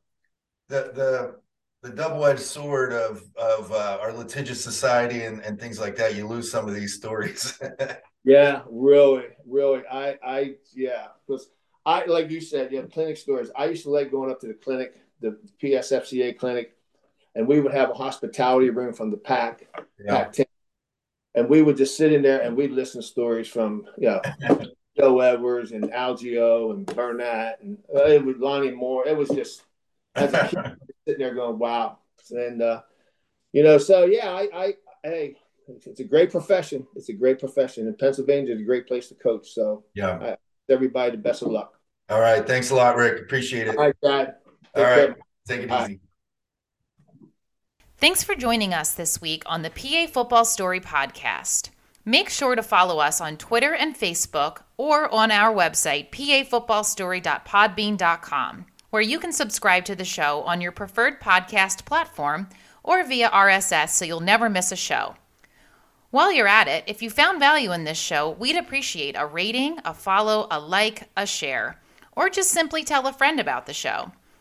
the 0.67 0.91
the 0.95 1.35
the 1.83 1.95
double-edged 1.95 2.39
sword 2.39 2.93
of 2.93 3.23
of 3.35 3.71
uh, 3.71 3.99
our 4.01 4.11
litigious 4.11 4.63
society 4.63 5.23
and, 5.23 5.41
and 5.41 5.59
things 5.59 5.79
like 5.79 5.95
that 5.95 6.15
you 6.15 6.27
lose 6.27 6.49
some 6.51 6.67
of 6.67 6.73
these 6.73 6.95
stories 6.95 7.61
yeah 8.23 8.63
really 8.69 9.25
really 9.45 9.83
i 9.91 10.15
i 10.25 10.55
yeah 10.73 11.07
because 11.27 11.49
i 11.85 12.05
like 12.05 12.29
you 12.29 12.41
said 12.41 12.71
yeah 12.71 12.81
clinic 12.81 13.17
stories 13.17 13.49
i 13.55 13.65
used 13.65 13.83
to 13.83 13.89
like 13.89 14.11
going 14.11 14.31
up 14.31 14.39
to 14.39 14.47
the 14.47 14.53
clinic 14.53 14.95
the 15.21 15.37
psfca 15.61 16.37
clinic 16.37 16.75
and 17.35 17.47
we 17.47 17.59
would 17.59 17.73
have 17.73 17.89
a 17.89 17.93
hospitality 17.93 18.69
room 18.69 18.93
from 18.93 19.11
the 19.11 19.17
pack 19.17 19.67
yeah. 20.03 20.23
PAC 20.23 20.33
10 20.33 20.45
and 21.35 21.49
we 21.49 21.61
would 21.61 21.77
just 21.77 21.97
sit 21.97 22.13
in 22.13 22.21
there 22.21 22.41
and 22.41 22.55
we'd 22.55 22.71
listen 22.71 23.01
to 23.01 23.07
stories 23.07 23.47
from 23.47 23.85
you 23.97 24.09
know 24.09 24.21
joe 24.97 25.19
edwards 25.19 25.71
and 25.71 25.85
algio 25.91 26.71
and 26.71 26.85
burnett 26.85 27.59
and 27.61 27.77
uh, 27.93 28.05
it 28.05 28.23
was 28.23 28.37
lonnie 28.37 28.71
moore 28.71 29.07
it 29.07 29.15
was 29.15 29.29
just 29.29 29.63
as 30.15 30.33
a 30.33 30.47
kid 30.47 30.77
sitting 31.07 31.19
there 31.19 31.35
going, 31.35 31.59
"Wow!" 31.59 31.99
And 32.31 32.61
uh, 32.61 32.81
you 33.53 33.63
know, 33.63 33.77
so 33.77 34.05
yeah, 34.05 34.31
I, 34.31 34.47
I, 34.53 34.73
hey, 35.03 35.35
it's 35.67 35.99
a 35.99 36.03
great 36.03 36.31
profession. 36.31 36.87
It's 36.95 37.09
a 37.09 37.13
great 37.13 37.39
profession, 37.39 37.87
and 37.87 37.97
Pennsylvania 37.97 38.53
is 38.53 38.61
a 38.61 38.65
great 38.65 38.87
place 38.87 39.09
to 39.09 39.15
coach. 39.15 39.49
So 39.51 39.83
yeah, 39.93 40.17
I, 40.69 40.73
everybody 40.73 41.11
the 41.11 41.17
best 41.17 41.41
of 41.41 41.49
luck. 41.49 41.73
All 42.09 42.19
right, 42.19 42.45
thanks 42.45 42.71
a 42.71 42.75
lot, 42.75 42.97
Rick. 42.97 43.21
Appreciate 43.21 43.67
it. 43.67 43.77
All 43.77 43.85
right, 43.85 43.95
Dad. 44.03 44.35
All 44.75 44.83
right, 44.83 45.15
take 45.47 45.61
it 45.61 45.71
easy. 45.71 46.01
Thanks 47.97 48.23
for 48.23 48.35
joining 48.35 48.73
us 48.73 48.93
this 48.93 49.21
week 49.21 49.43
on 49.45 49.61
the 49.61 49.69
PA 49.69 50.07
Football 50.07 50.45
Story 50.45 50.79
podcast. 50.79 51.69
Make 52.03 52.29
sure 52.29 52.55
to 52.55 52.61
follow 52.61 52.99
us 52.99 53.19
on 53.19 53.35
Twitter 53.37 53.73
and 53.73 53.97
Facebook 53.97 54.61
or 54.77 55.11
on 55.13 55.31
our 55.31 55.55
website, 55.55 56.11
pafootballstory.podbean.com 56.11 58.65
where 58.95 59.01
you 59.01 59.19
can 59.19 59.33
subscribe 59.33 59.83
to 59.83 59.93
the 59.93 60.05
show 60.05 60.41
on 60.43 60.61
your 60.61 60.71
preferred 60.71 61.19
podcast 61.19 61.83
platform 61.83 62.47
or 62.81 63.03
via 63.03 63.29
RSS 63.29 63.89
so 63.89 64.05
you'll 64.05 64.21
never 64.21 64.49
miss 64.49 64.71
a 64.71 64.75
show. 64.77 65.15
While 66.11 66.31
you're 66.31 66.47
at 66.47 66.69
it, 66.69 66.85
if 66.87 67.01
you 67.01 67.09
found 67.09 67.37
value 67.37 67.73
in 67.73 67.83
this 67.83 67.97
show, 67.97 68.29
we'd 68.29 68.55
appreciate 68.55 69.17
a 69.17 69.25
rating, 69.25 69.79
a 69.83 69.93
follow, 69.93 70.47
a 70.49 70.61
like, 70.61 71.09
a 71.17 71.25
share, 71.25 71.81
or 72.15 72.29
just 72.29 72.49
simply 72.49 72.83
tell 72.83 73.07
a 73.07 73.13
friend 73.13 73.39
about 73.39 73.65
the 73.65 73.73
show. 73.73 74.11